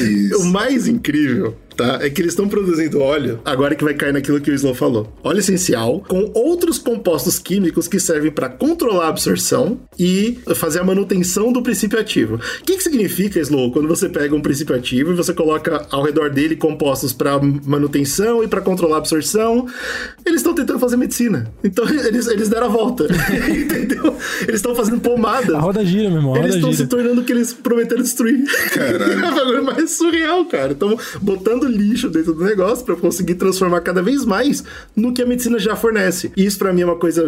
E 0.00 0.34
o 0.34 0.44
mais 0.44 0.86
incrível 0.86 1.56
tá? 1.76 1.98
É 2.02 2.10
que 2.10 2.20
eles 2.20 2.32
estão 2.32 2.48
produzindo 2.48 3.00
óleo, 3.00 3.40
agora 3.44 3.74
que 3.74 3.84
vai 3.84 3.94
cair 3.94 4.12
naquilo 4.12 4.40
que 4.40 4.50
o 4.50 4.54
Slow 4.54 4.74
falou. 4.74 5.12
Óleo 5.22 5.38
essencial 5.38 6.00
com 6.06 6.30
outros 6.34 6.78
compostos 6.78 7.38
químicos 7.38 7.88
que 7.88 7.98
servem 7.98 8.30
para 8.30 8.48
controlar 8.48 9.06
a 9.06 9.08
absorção 9.08 9.78
e 9.98 10.38
fazer 10.54 10.80
a 10.80 10.84
manutenção 10.84 11.52
do 11.52 11.62
princípio 11.62 11.98
ativo. 11.98 12.36
O 12.36 12.64
que, 12.64 12.76
que 12.76 12.82
significa, 12.82 13.38
Slow, 13.40 13.72
quando 13.72 13.88
você 13.88 14.08
pega 14.08 14.34
um 14.34 14.40
princípio 14.40 14.74
ativo 14.74 15.12
e 15.12 15.14
você 15.14 15.32
coloca 15.32 15.86
ao 15.90 16.02
redor 16.02 16.30
dele 16.30 16.56
compostos 16.56 17.12
para 17.12 17.38
manutenção 17.40 18.42
e 18.42 18.48
para 18.48 18.60
controlar 18.60 18.96
a 18.96 18.98
absorção? 18.98 19.66
Eles 20.24 20.40
estão 20.40 20.54
tentando 20.54 20.78
fazer 20.78 20.96
medicina. 20.96 21.52
Então 21.62 21.88
eles, 21.88 22.26
eles 22.26 22.48
deram 22.48 22.66
a 22.66 22.70
volta. 22.70 23.06
Entendeu? 23.48 24.16
Eles 24.42 24.56
estão 24.56 24.74
fazendo 24.74 25.00
pomada. 25.00 25.56
A 25.56 25.60
roda 25.60 25.84
gira, 25.84 26.08
meu 26.08 26.18
irmão. 26.18 26.36
Eles 26.36 26.56
estão 26.56 26.72
se 26.72 26.86
tornando 26.86 27.20
o 27.20 27.24
que 27.24 27.32
eles 27.32 27.52
prometeram 27.52 28.02
destruir. 28.02 28.44
Caralho. 28.72 29.12
é 29.24 29.30
o 29.30 29.34
bagulho 29.34 29.64
mais 29.64 29.90
surreal, 29.92 30.44
cara. 30.46 30.72
Estão 30.72 30.98
botando 31.20 31.59
lixo 31.68 32.08
dentro 32.08 32.32
do 32.34 32.44
negócio 32.44 32.84
pra 32.84 32.96
conseguir 32.96 33.34
transformar 33.34 33.80
cada 33.80 34.02
vez 34.02 34.24
mais 34.24 34.62
no 34.94 35.12
que 35.12 35.22
a 35.22 35.26
medicina 35.26 35.58
já 35.58 35.76
fornece. 35.76 36.30
E 36.36 36.44
isso 36.44 36.58
pra 36.58 36.72
mim 36.72 36.82
é 36.82 36.84
uma 36.84 36.96
coisa 36.96 37.26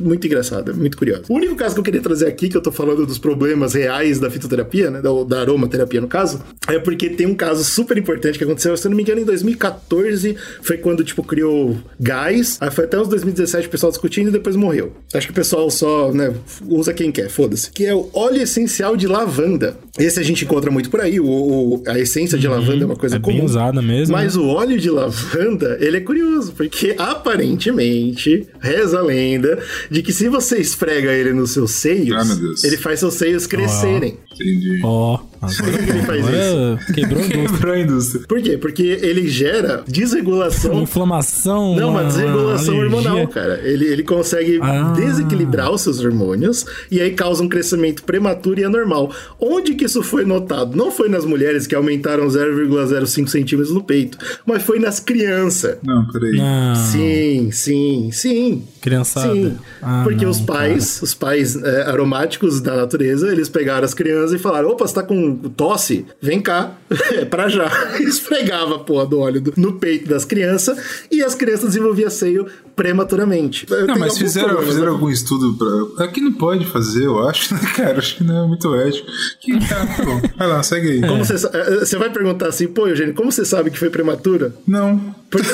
muito 0.00 0.26
engraçada, 0.26 0.72
muito 0.72 0.96
curiosa. 0.96 1.22
O 1.28 1.34
único 1.34 1.54
caso 1.56 1.74
que 1.74 1.80
eu 1.80 1.84
queria 1.84 2.00
trazer 2.00 2.26
aqui, 2.26 2.48
que 2.48 2.56
eu 2.56 2.62
tô 2.62 2.72
falando 2.72 3.06
dos 3.06 3.18
problemas 3.18 3.74
reais 3.74 4.18
da 4.18 4.30
fitoterapia, 4.30 4.90
né, 4.90 5.00
da, 5.00 5.10
da 5.24 5.40
aromaterapia 5.40 6.00
no 6.00 6.08
caso, 6.08 6.40
é 6.68 6.78
porque 6.78 7.10
tem 7.10 7.26
um 7.26 7.34
caso 7.34 7.64
super 7.64 7.96
importante 7.96 8.38
que 8.38 8.44
aconteceu, 8.44 8.76
se 8.76 8.86
eu 8.86 8.90
não 8.90 8.96
me 8.96 9.02
engano, 9.02 9.20
em 9.20 9.24
2014, 9.24 10.36
foi 10.62 10.76
quando, 10.78 11.04
tipo, 11.04 11.22
criou 11.22 11.76
gás, 11.98 12.58
aí 12.60 12.70
foi 12.70 12.84
até 12.84 12.98
uns 13.00 13.08
2017 13.08 13.66
o 13.66 13.70
pessoal 13.70 13.90
discutindo 13.90 14.28
e 14.28 14.32
depois 14.32 14.56
morreu. 14.56 14.92
Acho 15.14 15.26
que 15.26 15.32
o 15.32 15.34
pessoal 15.34 15.70
só, 15.70 16.12
né, 16.12 16.34
usa 16.68 16.92
quem 16.92 17.10
quer, 17.10 17.28
foda-se. 17.28 17.70
Que 17.70 17.86
é 17.86 17.94
o 17.94 18.08
óleo 18.12 18.42
essencial 18.42 18.96
de 18.96 19.06
lavanda. 19.06 19.76
Esse 19.98 20.20
a 20.20 20.22
gente 20.22 20.44
encontra 20.44 20.70
muito 20.70 20.90
por 20.90 21.00
aí, 21.00 21.18
o, 21.20 21.26
o- 21.26 21.82
a 21.86 21.98
essência 21.98 22.38
de 22.38 22.46
lavanda 22.46 22.82
é 22.82 22.86
uma 22.86 22.96
coisa 22.96 23.16
É 23.16 23.18
comum. 23.18 23.36
bem 23.38 23.44
usada 23.66 23.82
mesmo. 23.82 24.12
Mas 24.12 24.36
né? 24.36 24.42
o 24.42 24.48
óleo 24.48 24.78
de 24.78 24.90
lavanda, 24.90 25.76
ele 25.80 25.96
é 25.98 26.00
curioso, 26.00 26.52
porque 26.52 26.94
aparentemente 26.98 28.46
reza 28.60 28.98
a 28.98 29.02
lenda 29.02 29.58
de 29.90 30.02
que 30.02 30.12
se 30.12 30.28
você 30.28 30.58
esfrega 30.58 31.12
ele 31.12 31.32
nos 31.32 31.50
seus 31.50 31.72
seios, 31.72 32.30
Ah, 32.30 32.66
ele 32.66 32.76
faz 32.76 33.00
seus 33.00 33.14
seios 33.14 33.46
crescerem. 33.46 34.18
Entendi. 34.40 34.80
Ó, 34.84 35.18
agora, 35.40 35.82
Ele 35.82 36.02
faz 36.02 36.26
agora 36.26 36.78
quebrou 36.94 37.20
a 37.22 37.26
indústria. 37.26 37.46
Quebrou 37.48 37.72
a 37.74 37.80
indústria. 37.80 38.24
Por 38.28 38.42
quê? 38.42 38.58
Porque 38.58 38.82
ele 39.02 39.28
gera 39.28 39.82
desregulação 39.86 40.82
Inflamação. 40.82 41.74
Não, 41.76 41.90
uma 41.90 42.04
desregulação 42.04 42.74
alergia. 42.76 42.96
hormonal, 42.98 43.28
cara. 43.28 43.60
Ele, 43.64 43.84
ele 43.86 44.02
consegue 44.02 44.58
Ah. 44.62 44.92
desequilibrar 44.96 45.70
os 45.72 45.80
seus 45.82 46.00
hormônios 46.00 46.64
e 46.90 47.00
aí 47.00 47.10
causa 47.12 47.42
um 47.42 47.48
crescimento 47.48 48.02
prematuro 48.04 48.60
e 48.60 48.64
anormal. 48.64 49.12
Onde 49.40 49.74
que 49.74 49.84
isso 49.84 50.02
foi 50.02 50.24
notado? 50.24 50.76
Não 50.76 50.90
foi 50.90 51.08
nas 51.08 51.24
mulheres 51.24 51.66
que 51.66 51.74
aumentaram 51.74 52.26
0,05 52.28 53.28
centímetros 53.28 53.72
no 53.74 53.82
peito, 53.82 54.18
mas 54.44 54.62
foi 54.62 54.78
nas 54.78 55.00
crianças. 55.00 55.76
Não, 55.82 56.06
peraí. 56.08 56.36
Não. 56.36 56.74
Sim, 56.74 57.50
sim, 57.52 58.10
sim. 58.12 58.64
Criançada. 58.80 59.32
Sim, 59.34 59.56
Ah, 59.82 60.02
porque 60.04 60.24
não, 60.24 60.30
os 60.30 60.40
pais, 60.40 61.00
os 61.02 61.14
pais 61.14 61.56
é, 61.56 61.82
aromáticos 61.82 62.60
da 62.60 62.76
natureza, 62.76 63.30
eles 63.32 63.48
pegaram 63.48 63.84
as 63.84 63.94
crianças 63.94 64.25
e 64.32 64.38
falaram: 64.38 64.68
opa, 64.70 64.86
você 64.86 64.94
tá 64.94 65.02
com 65.02 65.34
tosse? 65.36 66.06
Vem 66.20 66.40
cá, 66.40 66.72
é 67.12 67.24
pra 67.24 67.48
já. 67.48 67.70
Esfregava 68.00 68.76
a 68.76 68.78
porra 68.78 69.06
do 69.06 69.18
óleo 69.18 69.42
no 69.56 69.74
peito 69.74 70.08
das 70.08 70.24
crianças 70.24 71.06
e 71.10 71.22
as 71.22 71.34
crianças 71.34 71.66
desenvolviam 71.70 72.10
seio 72.10 72.46
prematuramente. 72.74 73.66
Eu 73.70 73.86
Não, 73.86 73.98
mas 73.98 74.18
fizeram, 74.18 74.48
problemas, 74.48 74.74
fizeram 74.74 74.92
né? 74.92 74.98
algum 74.98 75.10
estudo 75.10 75.54
pra. 75.96 76.04
Aqui 76.04 76.20
não 76.20 76.32
pode 76.32 76.66
fazer, 76.66 77.04
eu 77.06 77.26
acho, 77.28 77.52
né, 77.54 77.60
cara? 77.74 77.98
Acho 77.98 78.16
que 78.16 78.24
não 78.24 78.44
é 78.44 78.48
muito 78.48 78.74
ético. 78.74 79.08
Que 79.40 79.58
tá, 79.68 79.86
tá 79.86 80.04
bom. 80.04 80.20
Vai 80.36 80.46
lá, 80.46 80.62
segue 80.62 80.90
aí. 80.90 81.00
Como 81.00 81.24
você, 81.24 81.38
sa- 81.38 81.50
eh, 81.54 81.80
você 81.80 81.96
vai 81.96 82.10
perguntar 82.10 82.48
assim, 82.48 82.66
pô, 82.68 82.86
Eugênio, 82.86 83.14
como 83.14 83.32
você 83.32 83.44
sabe 83.44 83.70
que 83.70 83.78
foi 83.78 83.90
prematura? 83.90 84.52
Não. 84.66 85.14
Porque, 85.30 85.48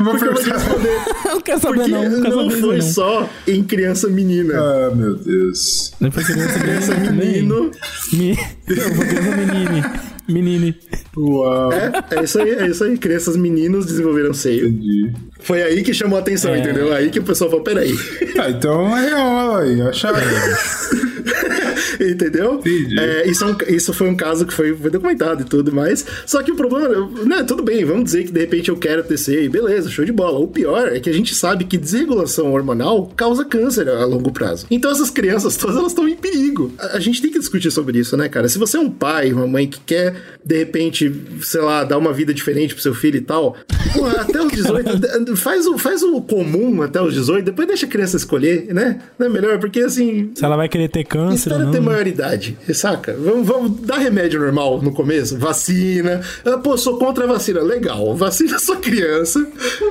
Vou 0.00 0.12
porque 0.16 0.28
eu 0.28 0.34
vou 0.34 0.42
responder. 0.42 0.98
Não 1.26 1.40
quer 1.40 1.58
saber 1.60 1.74
Porque 1.78 1.90
não, 1.90 2.02
não 2.10 2.22
quer 2.22 2.28
não 2.30 2.50
saber 2.50 2.60
foi 2.60 2.76
não. 2.78 2.82
só 2.86 3.30
em 3.46 3.62
criança 3.62 4.08
menina. 4.08 4.54
Ah, 4.58 4.90
meu 4.94 5.14
Deus. 5.14 5.92
Não 6.00 6.10
foi 6.10 6.24
criança, 6.24 6.58
Criança 6.58 6.94
menino. 6.94 7.14
menino. 7.24 7.70
Me... 8.12 8.36
Criança 8.66 9.36
menine. 9.36 9.84
Menine. 10.28 10.76
Uau. 11.16 11.72
É, 11.72 11.92
é 12.16 12.22
isso 12.24 12.40
aí, 12.40 12.50
é 12.50 12.66
isso 12.68 12.84
aí. 12.84 12.96
Crianças 12.98 13.36
meninos 13.36 13.86
desenvolveram 13.86 14.32
seio. 14.32 14.68
Entendi. 14.68 15.12
Foi 15.40 15.62
aí 15.62 15.82
que 15.82 15.92
chamou 15.92 16.16
a 16.18 16.20
atenção, 16.20 16.54
É. 16.54 16.60
entendeu? 16.60 16.92
Aí 16.92 17.10
que 17.10 17.18
o 17.18 17.22
pessoal 17.22 17.50
falou, 17.50 17.64
peraí. 17.64 17.92
Ah, 18.38 18.48
então 18.50 18.96
é 18.96 19.06
real 19.08 19.56
aí. 19.56 19.80
Acharam. 19.82 20.18
Entendeu? 22.10 22.60
É, 22.98 23.28
isso, 23.28 23.44
é 23.44 23.46
um- 23.48 23.56
isso 23.74 23.92
foi 23.92 24.08
um 24.08 24.16
caso 24.16 24.46
que 24.46 24.52
foi, 24.54 24.74
foi 24.74 24.90
documentado 24.90 25.42
e 25.42 25.44
tudo 25.44 25.72
mais. 25.72 26.04
Só 26.26 26.42
que 26.42 26.50
o 26.52 26.56
problema, 26.56 27.08
né, 27.24 27.42
tudo 27.44 27.62
bem, 27.62 27.84
vamos 27.84 28.04
dizer 28.04 28.24
que 28.24 28.32
de 28.32 28.40
repente 28.40 28.68
eu 28.70 28.76
quero 28.76 29.02
ter 29.02 29.16
seio, 29.18 29.50
beleza, 29.50 29.90
show 29.90 30.04
de 30.04 30.12
bola. 30.12 30.38
O 30.38 30.46
pior 30.48 30.88
é 30.88 31.00
que 31.00 31.10
a 31.10 31.12
gente 31.12 31.34
sabe 31.34 31.64
que 31.64 31.76
desregulação 31.76 32.52
hormonal 32.52 33.06
causa 33.16 33.44
câncer 33.44 33.88
a 33.88 34.04
longo 34.04 34.32
prazo. 34.32 34.66
Então 34.70 34.90
essas 34.90 35.10
crianças 35.10 35.56
todas 35.56 35.76
elas 35.76 35.92
estão 35.92 36.08
em 36.08 36.16
perigo. 36.16 36.72
A, 36.78 36.96
a 36.96 37.00
gente 37.00 37.20
tem 37.20 37.30
que 37.30 37.38
discutir 37.38 37.70
sobre 37.70 37.98
isso, 37.98 38.16
né, 38.16 38.28
cara? 38.28 38.48
Se 38.48 38.58
você 38.58 38.76
é 38.76 38.80
um 38.80 38.90
pai, 38.90 39.32
uma 39.32 39.46
mãe 39.46 39.66
que 39.66 39.80
quer, 39.80 40.14
de 40.44 40.56
repente, 40.58 41.12
sei 41.42 41.60
lá, 41.60 41.84
dar 41.84 41.98
uma 41.98 42.12
vida 42.12 42.32
diferente 42.32 42.74
pro 42.74 42.82
seu 42.82 42.94
filho 42.94 43.16
e 43.16 43.20
tal, 43.20 43.56
pô, 43.92 44.06
até 44.18 44.40
os 44.42 44.52
18, 44.52 45.36
faz 45.36 45.66
o, 45.66 45.78
faz 45.78 46.02
o 46.02 46.20
comum 46.22 46.82
até 46.82 47.00
os 47.02 47.14
18, 47.14 47.44
depois 47.44 47.66
deixa 47.68 47.86
a 47.86 47.88
criança 47.88 48.16
escolher, 48.16 48.72
né? 48.72 48.98
Não 49.18 49.26
é 49.26 49.30
melhor? 49.30 49.58
Porque 49.58 49.80
assim, 49.80 50.30
Se 50.34 50.44
ela 50.44 50.56
vai 50.56 50.68
querer 50.68 50.88
ter 50.88 51.04
câncer 51.04 51.50
Espera 51.50 51.64
não. 51.64 51.72
ter 51.72 51.80
maioridade, 51.90 52.56
saca? 52.72 53.14
Vamos, 53.18 53.46
vamos 53.46 53.80
dar 53.82 53.98
remédio 53.98 54.40
normal 54.40 54.80
no 54.82 54.92
começo, 54.92 55.36
vacina. 55.38 56.20
Ah, 56.44 56.58
pô, 56.58 56.76
sou 56.76 56.98
contra 56.98 57.24
a 57.24 57.26
vacina. 57.26 57.60
Legal, 57.60 58.14
vacina 58.16 58.58
sua 58.58 58.76
criança 58.76 59.46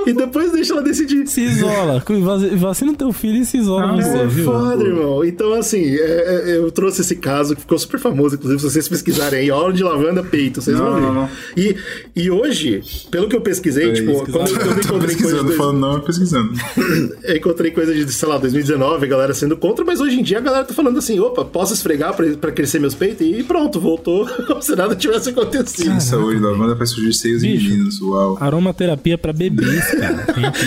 e 0.05 0.13
depois 0.13 0.51
deixa 0.51 0.73
ela 0.73 0.81
decidir. 0.81 1.27
Se 1.27 1.41
isola. 1.41 2.03
Vaci- 2.23 2.55
Vacina 2.55 2.93
teu 2.95 3.11
filho 3.13 3.37
e 3.41 3.45
se 3.45 3.57
isola 3.57 3.93
você, 3.95 4.17
É 4.19 4.25
viu? 4.25 4.45
foda, 4.45 4.83
irmão. 4.83 5.23
Então, 5.23 5.53
assim, 5.53 5.95
é, 5.95 6.43
é, 6.51 6.57
eu 6.57 6.71
trouxe 6.71 7.01
esse 7.01 7.15
caso 7.15 7.55
que 7.55 7.61
ficou 7.61 7.77
super 7.77 7.99
famoso, 7.99 8.35
inclusive, 8.35 8.59
se 8.61 8.69
vocês 8.69 8.87
pesquisarem 8.87 9.39
aí, 9.39 9.51
hora 9.51 9.71
de 9.73 9.83
lavanda 9.83 10.23
peito, 10.23 10.61
vocês 10.61 10.77
Não, 10.77 10.85
vão 10.85 10.95
ver. 10.95 11.01
não, 11.01 11.13
não. 11.13 11.29
E, 11.55 11.75
e 12.15 12.31
hoje, 12.31 12.81
pelo 13.11 13.27
que 13.27 13.35
eu 13.35 13.41
pesquisei, 13.41 13.91
tipo, 13.93 14.25
quando 14.31 14.49
eu 14.49 14.79
encontrei 14.79 15.15
coisa 15.15 15.43
de 15.43 15.51
falando 15.53 15.79
não, 15.79 15.99
pesquisando. 16.01 16.53
eu 17.23 17.35
encontrei 17.37 17.71
coisa 17.71 17.93
de, 17.93 18.11
sei 18.11 18.27
lá, 18.29 18.37
2019, 18.37 19.05
a 19.05 19.09
galera 19.09 19.33
sendo 19.33 19.55
contra, 19.57 19.83
mas 19.85 19.99
hoje 19.99 20.19
em 20.19 20.23
dia 20.23 20.37
a 20.37 20.41
galera 20.41 20.63
tá 20.65 20.73
falando 20.73 20.97
assim, 20.99 21.19
opa, 21.19 21.43
posso 21.45 21.73
esfregar 21.73 21.88
pra, 21.97 22.37
pra 22.37 22.51
crescer 22.51 22.79
meus 22.79 22.95
peitos? 22.95 23.25
E 23.25 23.43
pronto, 23.43 23.79
voltou, 23.79 24.27
como 24.45 24.61
se 24.61 24.75
nada 24.75 24.95
tivesse 24.95 25.29
acontecido. 25.29 25.99
Saúde, 25.99 26.39
lavanda 26.39 26.75
faz 26.75 26.91
surgir 26.91 27.13
seios 27.13 27.43
e 27.43 27.47
meninos. 27.47 28.01
Uau. 28.01 28.37
Aromaterapia 28.39 29.17
pra 29.17 29.33
bebês, 29.33 29.91
cara. 29.91 30.25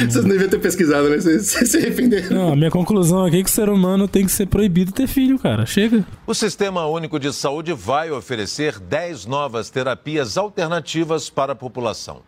Vocês 0.09 0.25
não 0.25 0.31
deviam 0.31 0.49
ter 0.49 0.59
pesquisado, 0.59 1.09
né? 1.09 1.19
Vocês 1.19 1.43
vocês 1.43 1.71
se 1.71 1.77
arrependeram. 1.77 2.37
Não, 2.37 2.53
a 2.53 2.57
minha 2.57 2.71
conclusão 2.71 3.25
aqui 3.25 3.39
é 3.39 3.43
que 3.43 3.51
o 3.51 3.53
ser 3.53 3.69
humano 3.69 4.09
tem 4.09 4.25
que 4.25 4.33
ser 4.33 4.47
proibido 4.47 4.93
ter 4.93 5.07
filho, 5.07 5.39
cara. 5.39 5.67
Chega. 5.67 6.05
O 6.27 6.35
Sistema 6.35 6.87
Único 6.87 7.19
de 7.19 7.33
Saúde 7.33 7.73
vai 7.73 8.11
oferecer 8.11 8.79
10 8.79 9.27
novas 9.27 9.71
terapias 9.71 10.37
alternativas 10.37 11.29
para 11.29 11.53
a 11.53 11.57
população. 11.57 12.21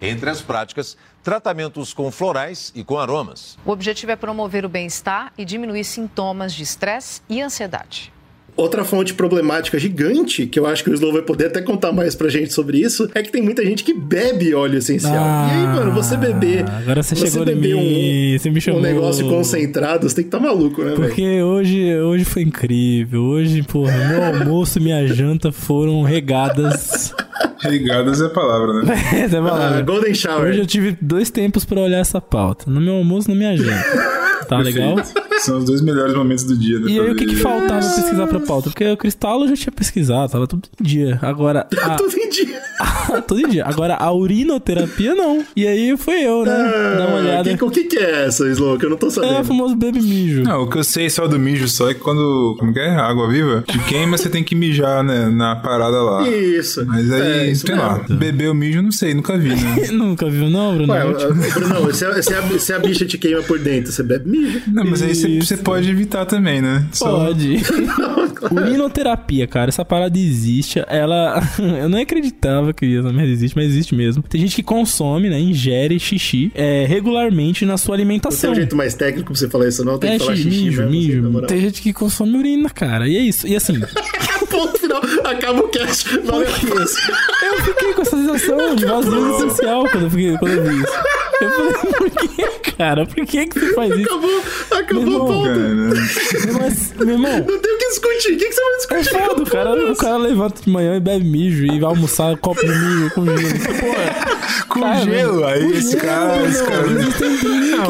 Entre 0.00 0.30
as 0.30 0.40
práticas, 0.40 0.96
tratamentos 1.24 1.92
com 1.92 2.10
florais 2.12 2.72
e 2.74 2.84
com 2.84 2.98
aromas. 2.98 3.58
O 3.64 3.72
objetivo 3.72 4.12
é 4.12 4.16
promover 4.16 4.64
o 4.64 4.68
bem-estar 4.68 5.32
e 5.36 5.44
diminuir 5.44 5.82
sintomas 5.84 6.52
de 6.54 6.62
estresse 6.62 7.20
e 7.28 7.42
ansiedade. 7.42 8.12
Outra 8.58 8.82
fonte 8.84 9.14
problemática 9.14 9.78
gigante, 9.78 10.44
que 10.44 10.58
eu 10.58 10.66
acho 10.66 10.82
que 10.82 10.90
o 10.90 10.94
Slow 10.94 11.12
vai 11.12 11.22
poder 11.22 11.46
até 11.46 11.62
contar 11.62 11.92
mais 11.92 12.16
pra 12.16 12.28
gente 12.28 12.52
sobre 12.52 12.78
isso, 12.78 13.08
é 13.14 13.22
que 13.22 13.30
tem 13.30 13.40
muita 13.40 13.64
gente 13.64 13.84
que 13.84 13.94
bebe 13.94 14.52
óleo 14.52 14.78
essencial. 14.78 15.14
Ah, 15.16 15.48
e 15.48 15.56
aí, 15.56 15.66
mano, 15.76 15.92
você 15.92 16.16
beber. 16.16 16.64
agora 16.68 17.00
você 17.00 17.14
chegou 17.14 17.42
em 17.42 17.54
beber 17.54 17.76
mim, 17.76 18.36
você 18.36 18.50
me 18.50 18.60
chamou. 18.60 18.80
um 18.80 18.82
negócio 18.82 19.28
concentrado, 19.28 20.08
você 20.08 20.16
tem 20.16 20.24
que 20.24 20.28
estar 20.28 20.40
maluco, 20.40 20.82
né? 20.82 20.92
Porque 20.96 21.40
hoje, 21.40 21.94
hoje 22.00 22.24
foi 22.24 22.42
incrível. 22.42 23.22
Hoje, 23.22 23.62
porra, 23.62 23.96
meu 24.08 24.24
almoço 24.26 24.80
e 24.80 24.82
minha 24.82 25.06
janta 25.06 25.52
foram 25.52 26.02
regadas. 26.02 27.14
Regadas 27.62 28.20
é 28.20 28.26
a 28.26 28.30
palavra, 28.30 28.82
né? 28.82 28.94
Essa 29.22 29.36
é 29.36 29.38
a 29.38 29.42
palavra. 29.42 29.78
Ah, 29.78 29.82
Golden 29.82 30.14
Shower. 30.14 30.50
Hoje 30.50 30.58
eu 30.58 30.66
tive 30.66 30.98
dois 31.00 31.30
tempos 31.30 31.64
pra 31.64 31.80
olhar 31.80 31.98
essa 31.98 32.20
pauta. 32.20 32.68
No 32.68 32.80
meu 32.80 32.94
almoço 32.94 33.30
e 33.30 33.34
na 33.34 33.38
minha 33.38 33.56
janta. 33.56 34.44
Tá 34.48 34.58
legal? 34.58 34.96
São 35.44 35.58
os 35.58 35.64
dois 35.64 35.80
melhores 35.80 36.14
momentos 36.14 36.44
do 36.44 36.56
dia, 36.56 36.78
né? 36.80 36.90
E 36.90 37.00
aí 37.00 37.10
o 37.10 37.14
que, 37.14 37.26
que 37.26 37.36
faltava 37.36 37.80
pesquisar 37.80 38.26
pra 38.26 38.40
pauta? 38.40 38.70
Porque 38.70 38.84
o 38.90 38.96
Cristal 38.96 39.42
eu 39.42 39.48
já 39.48 39.56
tinha 39.56 39.72
pesquisado, 39.72 40.30
tava 40.32 40.46
tudo 40.46 40.68
em 40.80 40.84
dia. 40.84 41.18
Agora. 41.22 41.66
A... 41.82 41.94
Tudo 41.96 42.16
em 42.16 42.28
dia. 42.28 42.60
tudo 43.26 43.40
em 43.40 43.48
dia. 43.48 43.64
Agora 43.64 43.94
a 43.94 44.12
urinoterapia 44.12 45.14
não. 45.14 45.44
E 45.56 45.66
aí 45.66 45.96
foi 45.96 46.22
eu, 46.22 46.44
né? 46.44 46.52
Dar 46.52 47.08
uma 47.08 47.18
Ah, 47.18 47.20
olhada. 47.20 47.56
que- 47.56 47.64
o 47.64 47.70
que, 47.70 47.84
que 47.84 47.98
é 47.98 48.26
essa, 48.26 48.46
Slow? 48.48 48.78
Que 48.78 48.86
eu 48.86 48.90
não 48.90 48.96
tô 48.96 49.06
É 49.06 49.08
o 49.08 49.12
sabendo. 49.12 49.44
famoso 49.44 49.74
baby 49.76 50.00
mijo. 50.00 50.42
Não, 50.42 50.62
o 50.62 50.70
que 50.70 50.78
eu 50.78 50.84
sei 50.84 51.08
só 51.10 51.26
do 51.26 51.38
mijo 51.38 51.68
só 51.68 51.90
é 51.90 51.94
que 51.94 52.00
quando. 52.00 52.56
Como 52.58 52.72
que 52.72 52.78
é? 52.80 52.90
Água 52.96 53.28
viva? 53.28 53.64
Te 53.66 53.78
queima, 53.80 54.16
você 54.16 54.28
tem 54.28 54.42
que 54.44 54.54
mijar, 54.54 55.02
né? 55.02 55.28
Na 55.28 55.56
parada 55.56 56.02
lá. 56.02 56.28
Isso. 56.28 56.84
Mas 56.86 57.10
aí, 57.10 57.20
É, 57.22 57.50
isso 57.50 57.66
sei 57.66 57.76
lá, 57.76 58.00
beber 58.08 58.50
o 58.50 58.54
mijo, 58.54 58.82
não 58.82 58.92
sei, 58.92 59.14
nunca 59.14 59.36
vi, 59.38 59.50
né? 59.50 59.88
Nunca 59.92 60.28
viu, 60.30 60.48
não, 60.50 60.74
Bruno? 60.76 60.92
Ué, 60.92 61.02
Eu 61.04 61.16
te- 61.16 61.50
Brunão, 61.54 61.92
se 61.92 62.04
a, 62.04 62.22
se, 62.22 62.34
a, 62.34 62.58
se 62.58 62.72
a 62.72 62.78
bicha 62.78 63.04
te 63.06 63.18
queima 63.18 63.42
por 63.42 63.58
dentro, 63.58 63.90
você 63.92 64.02
bebe 64.02 64.28
mijo? 64.30 64.60
Não, 64.68 64.84
mas 64.84 65.02
aí 65.02 65.14
você. 65.14 65.27
Você 65.40 65.56
pode 65.56 65.90
evitar 65.90 66.24
também, 66.26 66.60
né? 66.62 66.86
Só- 66.92 67.26
Pode. 67.26 67.58
Urinoterapia, 68.50 69.46
cara, 69.46 69.68
essa 69.68 69.84
parada 69.84 70.18
existe. 70.18 70.82
Ela. 70.88 71.42
Eu 71.80 71.88
não 71.88 72.00
acreditava 72.00 72.72
que 72.72 72.96
essa 72.98 73.12
merda 73.12 73.30
existe, 73.32 73.54
mas 73.56 73.66
existe 73.66 73.94
mesmo. 73.94 74.22
Tem 74.22 74.40
gente 74.40 74.56
que 74.56 74.62
consome, 74.62 75.28
né? 75.28 75.38
Ingere 75.40 75.98
xixi 75.98 76.50
é, 76.54 76.84
regularmente 76.86 77.64
na 77.66 77.76
sua 77.76 77.92
Não 77.92 77.96
tem 77.98 78.04
alimentação. 78.04 78.52
um 78.52 78.54
jeito 78.54 78.76
mais 78.76 78.94
técnico 78.94 79.32
pra 79.32 79.38
você 79.38 79.48
falar 79.48 79.68
isso, 79.68 79.84
não? 79.84 79.98
Tem 79.98 80.10
É 80.12 80.18
que 80.18 80.24
falar 80.24 80.36
xixi, 80.36 80.50
xixi 80.50 80.64
mijo, 80.64 80.82
mesmo, 80.82 80.88
assim, 80.96 81.06
mijo. 81.08 81.30
moral. 81.30 81.48
Tem 81.48 81.60
gente 81.60 81.82
que 81.82 81.92
consome 81.92 82.36
urina, 82.36 82.70
cara. 82.70 83.08
E 83.08 83.16
é 83.16 83.20
isso. 83.20 83.46
E 83.46 83.56
assim, 83.56 83.74
Ponto 84.50 84.78
final. 84.78 85.02
Acaba 85.24 85.60
o 85.60 85.68
cast. 85.68 86.18
Valeu. 86.20 86.48
eu 86.48 87.62
fiquei 87.64 87.92
com 87.94 88.02
essa 88.02 88.16
sensação 88.16 88.76
de 88.76 88.86
vazio 88.86 89.36
essencial 89.36 89.86
quando 89.90 90.04
eu, 90.04 90.10
fiquei, 90.10 90.38
quando 90.38 90.52
eu 90.52 90.64
vi 90.64 90.76
isso. 90.82 90.92
Eu 91.40 91.50
falei, 91.50 91.72
por 91.92 92.10
que, 92.10 92.47
cara? 92.78 93.04
Por 93.06 93.26
que, 93.26 93.46
que 93.46 93.58
você 93.60 93.74
faz 93.74 93.94
isso? 93.96 94.08
Acabou, 94.08 94.42
acabou 94.78 95.02
o 95.02 95.06
irmão, 95.06 95.26
ponto. 95.26 95.48
Cara, 95.48 96.52
Mas, 96.60 96.92
meu 96.96 97.08
irmão, 97.10 97.38
Não 97.38 97.58
tem 97.58 97.74
o 97.74 97.78
que 97.78 97.88
discutir. 97.88 98.32
O 98.34 98.38
que, 98.38 98.44
que 98.48 98.52
você 98.52 98.60
vai 98.60 98.98
É 98.98 99.02
discutir? 99.02 99.26
foda, 99.28 99.42
o 99.42 99.46
cara, 99.46 99.92
o 99.92 99.96
cara 99.96 100.16
levanta 100.16 100.62
de 100.62 100.70
manhã 100.70 100.96
e 100.96 101.00
bebe 101.00 101.24
mijo 101.24 101.64
e 101.66 101.80
vai 101.80 101.90
almoçar 101.90 102.36
copo 102.38 102.60
de 102.60 102.68
mijo 102.72 103.10
com 103.14 103.24
gelo. 103.26 103.38
Porra, 103.80 104.64
Com 104.68 104.80
Cara, 104.80 105.04
gelo, 105.04 105.44
aí 105.44 105.60
com 105.72 105.78
esse 105.78 105.90
gelo, 105.90 106.02
cara. 106.02 106.46
Esse 106.48 106.60
não, 106.62 106.66
cara 106.66 106.86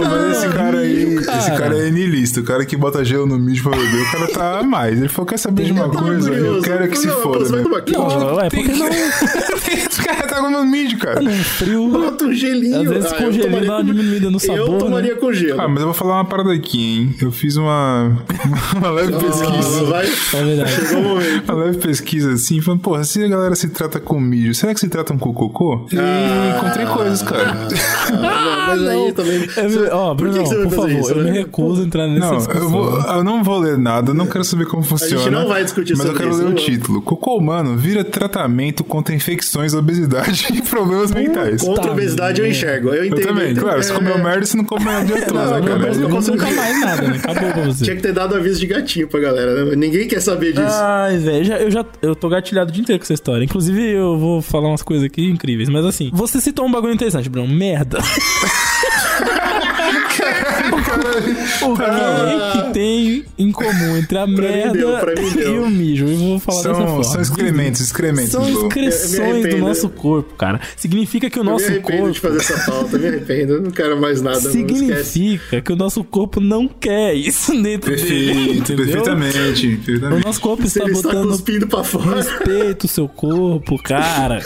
não, 0.09 0.29
mas 0.29 0.37
esse 0.39 0.49
cara 0.49 0.79
aí. 0.79 1.21
cara. 1.25 1.39
Esse 1.39 1.51
cara 1.53 1.79
é 1.79 1.91
niilista. 1.91 2.41
O 2.41 2.45
cara 2.45 2.65
que 2.67 2.77
bota 2.77 3.05
gelo 3.05 3.27
no 3.27 3.39
mijo 3.39 3.63
pra 3.63 3.77
beber, 3.77 4.03
o 4.03 4.11
cara 4.13 4.29
tá 4.29 4.59
a 4.61 4.63
mais. 4.63 4.99
Ele 4.99 5.09
falou: 5.09 5.27
quer 5.27 5.39
saber 5.39 5.65
de 5.65 5.73
uma 5.73 5.89
coisa? 5.89 6.31
Eu 6.33 6.63
quero 6.63 6.89
que 6.89 6.97
se 6.99 7.09
foda, 7.09 7.45
né? 7.57 7.65
Não, 7.93 8.37
ué, 8.37 8.49
por 8.49 8.65
que 8.65 8.73
não? 8.73 8.89
Tá 10.29 10.37
comendo 10.37 10.65
mijo, 10.65 10.99
cara. 10.99 11.23
Um 11.23 11.31
frio. 11.31 11.89
Bota 11.89 12.25
um 12.25 12.33
gelinho. 12.33 12.83
Às 12.83 12.89
vezes 12.89 13.13
Ah, 13.13 13.17
com 13.17 13.25
eu 13.25 13.33
gelinho 13.33 13.67
dá 13.67 13.77
uma 13.77 13.85
diminuída 13.85 14.31
no 14.31 14.39
sabor, 14.41 14.57
Eu 14.75 14.79
tomaria 14.79 15.15
né? 15.15 15.21
com 15.21 15.33
gelo. 15.33 15.61
Ah, 15.61 15.69
mas 15.69 15.79
eu 15.81 15.85
vou 15.87 15.95
falar 15.95 16.15
uma 16.17 16.25
parada 16.25 16.53
aqui, 16.53 16.79
hein? 17.01 17.15
Eu 17.21 17.31
fiz 17.33 17.57
uma, 17.57 18.17
uma 18.77 18.91
leve 18.91 19.15
Ah, 19.15 19.19
pesquisa. 19.19 19.85
vai. 19.85 20.07
É 20.07 20.45
verdade. 20.45 20.71
Chegou 20.73 20.99
o 21.01 21.09
momento. 21.09 21.53
Uma 21.53 21.65
leve 21.65 21.79
pesquisa 21.79 22.33
assim, 22.33 22.61
falando, 22.61 22.81
porra, 22.81 23.05
se 23.05 23.23
a 23.25 23.29
galera 23.29 23.55
se 23.55 23.69
trata 23.69 23.99
com 24.01 24.21
mijo, 24.21 24.55
será 24.55 24.75
que 24.75 24.81
se 24.81 24.89
tratam 24.89 25.17
com 25.19 25.33
cocô? 25.33 25.87
E 25.93 26.57
encontrei 26.57 26.87
coisas, 26.87 27.23
cara. 27.23 27.69
Ah, 28.13 28.67
mas 28.69 28.83
aí 28.89 29.13
também. 29.13 29.49
Eu 29.57 29.71
me- 29.71 29.89
Ó, 29.91 30.15
Por 30.15 30.27
que 30.29 30.33
Bruno, 30.35 30.43
que 30.43 30.49
você 30.49 30.55
vai 30.57 30.65
por 30.65 30.71
fazer 30.77 30.89
favor, 30.95 31.01
isso, 31.01 31.11
eu 31.13 31.17
me 31.25 31.31
né? 31.31 31.39
recuso 31.39 31.83
a 31.83 31.85
entrar 31.85 32.07
nessa 32.09 32.27
Não, 32.31 32.37
discussão. 32.37 32.63
eu, 32.63 32.69
vou, 32.71 33.01
eu 33.01 33.25
não 33.25 33.43
vou 33.45 33.59
ler 33.59 33.79
nada, 33.79 34.11
eu 34.11 34.15
não 34.15 34.27
quero 34.27 34.45
saber 34.45 34.67
como 34.67 34.83
funciona. 34.83 35.31
não 35.31 35.49
vai 35.49 35.63
discutir 35.65 35.93
Mas 35.97 36.01
eu 36.07 36.13
sobre 36.13 36.19
quero 36.23 36.31
isso, 36.31 36.41
ler 36.43 36.47
o 36.47 36.51
não. 36.51 36.57
título. 36.57 37.03
Cocô 37.03 37.37
humano 37.37 37.77
vira 37.77 38.05
tratamento 38.05 38.85
contra 38.85 39.15
infecções, 39.15 39.75
obesidade 39.75 40.18
e 40.55 40.63
problemas 40.63 41.11
mentais. 41.13 41.63
Contra 41.63 41.91
a 41.91 41.93
obesidade 41.93 42.41
eu 42.41 42.45
né? 42.45 42.51
enxergo. 42.51 42.89
Eu 42.89 42.95
Eu 42.95 43.05
entendo. 43.07 43.27
também, 43.29 43.51
entendo. 43.53 43.61
claro, 43.63 43.83
você 43.83 43.93
É, 43.93 43.95
comeu 43.95 44.19
merda, 44.19 44.45
você 44.47 44.57
não 44.57 44.65
come 44.65 44.85
o 44.87 45.05
dia 45.05 45.27
todo, 45.27 45.39
né, 45.39 45.45
Não, 45.59 45.63
cara? 45.65 45.79
mas 45.79 45.99
não 45.99 46.11
consigo 46.11 46.37
nunca 46.37 46.51
mais 46.53 46.81
nada, 46.81 47.03
né? 47.03 47.17
Acabou 47.23 47.53
pra 47.53 47.63
você. 47.65 47.85
Tinha 47.85 47.97
que 47.97 48.03
ter 48.03 48.13
dado 48.13 48.35
aviso 48.35 48.61
de 48.61 48.67
gatinho 48.67 49.09
pra 49.09 49.21
galera, 49.21 49.65
né? 49.65 49.77
Ninguém 49.77 50.07
quer 50.09 50.21
saber 50.21 50.53
disso. 50.53 50.67
Ai, 50.81 51.17
velho, 51.19 51.45
já- 51.45 51.59
eu 51.59 51.71
já 51.71 51.85
eu 52.03 52.15
tô 52.17 52.29
gatilhado 52.29 52.71
o 52.71 52.73
dia 52.73 52.83
inteiro 52.83 52.99
com 52.99 53.05
essa 53.05 53.15
história. 53.15 53.45
Inclusive, 53.45 53.83
eu 53.91 54.19
vou 54.19 54.43
falar 54.43 54.69
umas 54.69 54.83
coisas 54.83 55.05
aqui 55.05 55.25
incríveis. 55.29 55.69
Mas 55.69 55.85
assim, 55.85 56.11
você 56.13 56.41
citou 56.41 56.67
um 56.67 56.71
bagulho 56.71 56.93
interessante, 56.93 57.29
Bruno. 57.29 57.49
Merda. 57.53 57.99
O 61.63 61.77
que, 61.77 62.63
que 62.63 62.73
tem 62.73 63.25
em 63.39 63.53
comum 63.53 63.97
entre 63.97 64.19
a 64.19 64.27
merda 64.27 64.73
deu, 64.73 64.91
e 65.55 65.59
o 65.59 65.69
mijo? 65.69 66.07
Eu 66.07 66.17
vou 66.19 66.39
falar 66.39 66.63
dessa 66.63 66.75
São, 66.75 66.87
forma. 66.87 67.05
são 67.05 67.21
excrementos, 67.21 67.81
excrementos. 67.81 68.31
São 68.33 68.49
Eu 68.49 68.67
excreções 68.69 69.49
do 69.55 69.59
nosso 69.59 69.89
corpo, 69.89 70.35
cara. 70.35 70.61
Significa 70.77 71.31
que 71.31 71.39
o 71.39 71.41
Eu 71.41 71.45
me 71.45 71.51
nosso 71.51 71.67
arrependo 71.67 71.99
corpo 71.99 72.13
de 72.13 72.21
fazer 72.21 72.39
essa 72.39 72.71
pauta, 72.71 72.99
me 72.99 73.07
arrependo. 73.07 73.61
Não 73.61 73.71
quero 73.71 74.01
mais 74.01 74.21
nada, 74.23 74.41
significa 74.41 75.61
que 75.61 75.73
o 75.73 75.77
nosso 75.77 76.03
corpo 76.05 76.41
não 76.41 76.69
quer 76.69 77.15
isso 77.15 77.53
dentro 77.63 77.95
dele. 77.95 78.03
Perfeito, 78.03 78.73
entendeu? 78.73 78.87
perfeitamente. 78.87 79.67
O 79.67 79.77
perfeitamente. 79.77 80.25
nosso 80.27 80.41
corpo 80.41 80.65
está 80.65 80.85
ele 80.85 80.93
está 80.93 81.09
botando 81.09 81.29
cuspindo 81.31 81.67
pra 81.67 81.85
fora. 81.85 82.17
respeito 82.17 82.85
o 82.85 82.89
seu 82.89 83.09
corpo, 83.09 83.81
cara. 83.83 84.43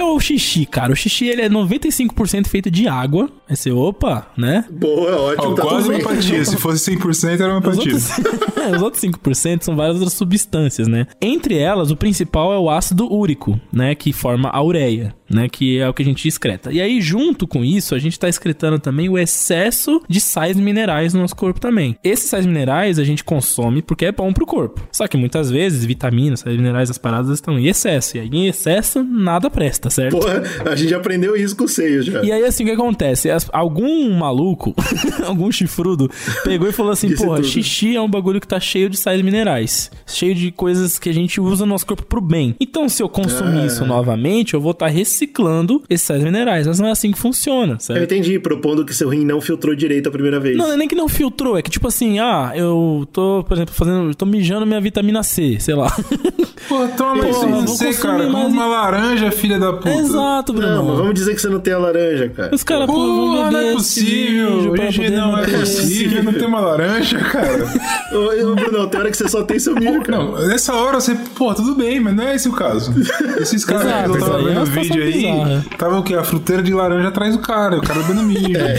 O 0.00 0.02
que, 0.02 0.08
é 0.08 0.14
o 0.14 0.18
xixi, 0.20 0.64
cara? 0.64 0.92
O 0.92 0.96
xixi 0.96 1.26
ele 1.26 1.42
é 1.42 1.48
95% 1.50 2.46
feito 2.46 2.70
de 2.70 2.88
água. 2.88 3.28
Aí 3.46 3.54
você, 3.54 3.70
opa, 3.70 4.28
né? 4.36 4.64
Boa, 4.70 5.14
ótimo, 5.14 5.52
Ó, 5.52 5.54
tá 5.54 5.62
quase 5.62 5.88
uma 5.88 5.98
empatia. 5.98 6.42
Se 6.44 6.56
fosse 6.56 6.96
100%, 6.96 7.40
era 7.40 7.52
uma 7.52 7.58
empatia. 7.58 7.92
outros, 7.92 8.08
os 8.74 8.82
outros 8.82 9.02
5% 9.02 9.62
são 9.62 9.76
várias 9.76 9.96
outras 9.96 10.14
substâncias, 10.14 10.88
né? 10.88 11.06
Entre 11.20 11.56
elas, 11.56 11.90
o 11.90 11.96
principal 11.96 12.52
é 12.52 12.58
o 12.58 12.70
ácido 12.70 13.12
úrico, 13.12 13.60
né? 13.72 13.94
Que 13.94 14.12
forma 14.12 14.48
a 14.48 14.62
ureia, 14.62 15.14
né? 15.28 15.48
Que 15.48 15.78
é 15.78 15.88
o 15.88 15.94
que 15.94 16.02
a 16.02 16.04
gente 16.04 16.26
excreta. 16.26 16.72
E 16.72 16.80
aí, 16.80 17.00
junto 17.00 17.46
com 17.46 17.64
isso, 17.64 17.94
a 17.94 17.98
gente 17.98 18.18
tá 18.18 18.28
excretando 18.28 18.78
também 18.78 19.08
o 19.08 19.18
excesso 19.18 20.02
de 20.08 20.20
sais 20.20 20.56
minerais 20.56 21.14
no 21.14 21.20
nosso 21.20 21.36
corpo 21.36 21.60
também. 21.60 21.96
Esses 22.02 22.28
sais 22.28 22.46
minerais 22.46 22.98
a 22.98 23.04
gente 23.04 23.24
consome 23.24 23.82
porque 23.82 24.06
é 24.06 24.12
bom 24.12 24.32
pro 24.32 24.46
corpo. 24.46 24.82
Só 24.92 25.06
que 25.06 25.16
muitas 25.16 25.50
vezes, 25.50 25.84
vitaminas, 25.84 26.40
sais 26.40 26.56
minerais, 26.56 26.90
as 26.90 26.98
paradas 26.98 27.30
estão 27.30 27.58
em 27.58 27.66
excesso. 27.66 28.16
E 28.16 28.20
aí, 28.20 28.28
em 28.32 28.46
excesso, 28.46 29.02
nada 29.02 29.50
presta, 29.50 29.90
certo? 29.90 30.18
Porra, 30.18 30.42
a 30.70 30.76
gente 30.76 30.94
aprendeu 30.94 31.36
isso 31.36 31.56
com 31.56 31.64
o 31.64 31.68
seio 31.68 32.02
já. 32.02 32.22
E 32.22 32.32
aí, 32.32 32.44
assim, 32.44 32.64
o 32.64 32.66
que 32.66 32.72
acontece? 32.72 33.28
Algum 33.52 34.10
maluco, 34.12 34.74
algum 35.26 35.50
chifrudo, 35.50 36.10
pegou 36.44 36.68
e 36.68 36.72
falou 36.72 36.92
assim: 36.92 37.14
porra, 37.14 37.42
xixi 37.42 37.96
é 37.96 38.00
um 38.00 38.08
bagulho 38.08 38.40
que 38.40 38.46
tá 38.50 38.60
cheio 38.60 38.88
de 38.90 38.96
sais 38.96 39.20
minerais. 39.22 39.90
Cheio 40.06 40.34
de 40.34 40.50
coisas 40.50 40.98
que 40.98 41.08
a 41.08 41.14
gente 41.14 41.40
usa 41.40 41.64
no 41.64 41.70
nosso 41.72 41.86
corpo 41.86 42.04
pro 42.04 42.20
bem. 42.20 42.54
Então, 42.60 42.88
se 42.88 43.02
eu 43.02 43.08
consumir 43.08 43.60
Ah. 43.62 43.66
isso 43.66 43.84
novamente, 43.86 44.54
eu 44.54 44.60
vou 44.60 44.72
estar 44.72 44.88
reciclando 44.88 45.82
esses 45.88 46.06
sais 46.06 46.22
minerais. 46.22 46.66
Mas 46.66 46.78
não 46.78 46.88
é 46.88 46.90
assim 46.90 47.12
que 47.12 47.18
funciona, 47.18 47.74
Eu 47.74 47.80
certo? 47.80 48.02
entendi, 48.02 48.38
propondo 48.38 48.84
que 48.84 48.94
seu 48.94 49.08
rim 49.08 49.24
não 49.24 49.40
filtrou 49.40 49.74
direito 49.74 50.08
a 50.08 50.12
primeira 50.12 50.38
vez. 50.40 50.56
Não, 50.56 50.66
não 50.66 50.74
é 50.74 50.76
nem 50.76 50.88
que 50.88 50.94
não 50.94 51.08
filtrou, 51.08 51.56
é 51.58 51.62
que 51.62 51.70
tipo 51.70 51.86
assim, 51.88 52.18
ah, 52.18 52.52
eu 52.54 53.06
tô, 53.12 53.44
por 53.46 53.54
exemplo, 53.56 53.74
fazendo. 53.74 54.14
tô 54.14 54.26
mijando 54.26 54.66
minha 54.66 54.80
vitamina 54.80 55.22
C, 55.22 55.58
sei 55.60 55.74
lá. 55.74 55.90
Pô, 56.68 56.86
toma 56.96 57.28
isso 57.28 57.40
você, 57.48 57.86
consumir 57.86 57.94
cara. 57.96 58.28
mais 58.28 58.52
uma 58.52 58.66
laranja, 58.66 59.30
filha 59.32 59.58
da 59.58 59.72
puta. 59.72 59.90
Exato, 59.90 60.52
Bruno. 60.52 60.74
Não, 60.76 60.84
mas 60.84 60.98
vamos 60.98 61.14
dizer 61.14 61.34
que 61.34 61.40
você 61.40 61.48
não 61.48 61.58
tem 61.60 61.72
a 61.72 61.78
laranja, 61.78 62.28
cara. 62.28 62.54
Os 62.54 62.62
caras, 62.62 62.86
pô, 62.86 62.92
Pô, 62.94 63.50
não 63.50 63.58
é 63.58 63.72
possível. 63.72 64.72
Hoje 64.72 65.10
não 65.10 65.38
é 65.38 65.46
possível. 65.46 66.22
Não 66.22 66.32
tem 66.32 66.46
uma 66.46 66.60
laranja, 66.60 67.18
cara. 67.18 67.64
Bruno, 68.44 68.86
tem 68.88 69.00
hora 69.00 69.10
que 69.10 69.16
você 69.16 69.28
só 69.28 69.42
tem 69.42 69.58
seu 69.58 69.74
milho, 69.74 70.02
cara. 70.02 70.18
Não, 70.22 70.46
nessa 70.46 70.74
hora 70.74 71.00
você, 71.00 71.14
pô, 71.36 71.52
tudo 71.54 71.74
bem, 71.74 72.00
mas 72.00 72.14
não 72.14 72.24
é 72.24 72.34
esse 72.36 72.48
o 72.48 72.52
caso. 72.52 72.92
Esses 73.40 73.64
caras 73.64 73.84
Exato, 73.86 74.10
que 74.10 74.16
eu 74.16 74.20
tava 74.20 74.36
aí 74.38 74.42
é 74.42 74.46
vendo 74.48 74.56
uma 74.56 74.62
o 74.62 74.66
vídeo 74.66 75.02
aí, 75.02 75.12
bizarra. 75.12 75.64
tava 75.78 75.98
o 75.98 76.02
quê? 76.02 76.14
A 76.14 76.24
fruteira 76.24 76.62
de 76.62 76.72
laranja 76.72 77.08
atrás 77.08 77.34
do 77.36 77.40
cara, 77.42 77.78
o 77.78 77.82
cara 77.82 78.00
bebendo 78.02 78.22
milho. 78.22 78.58
É 78.60 78.74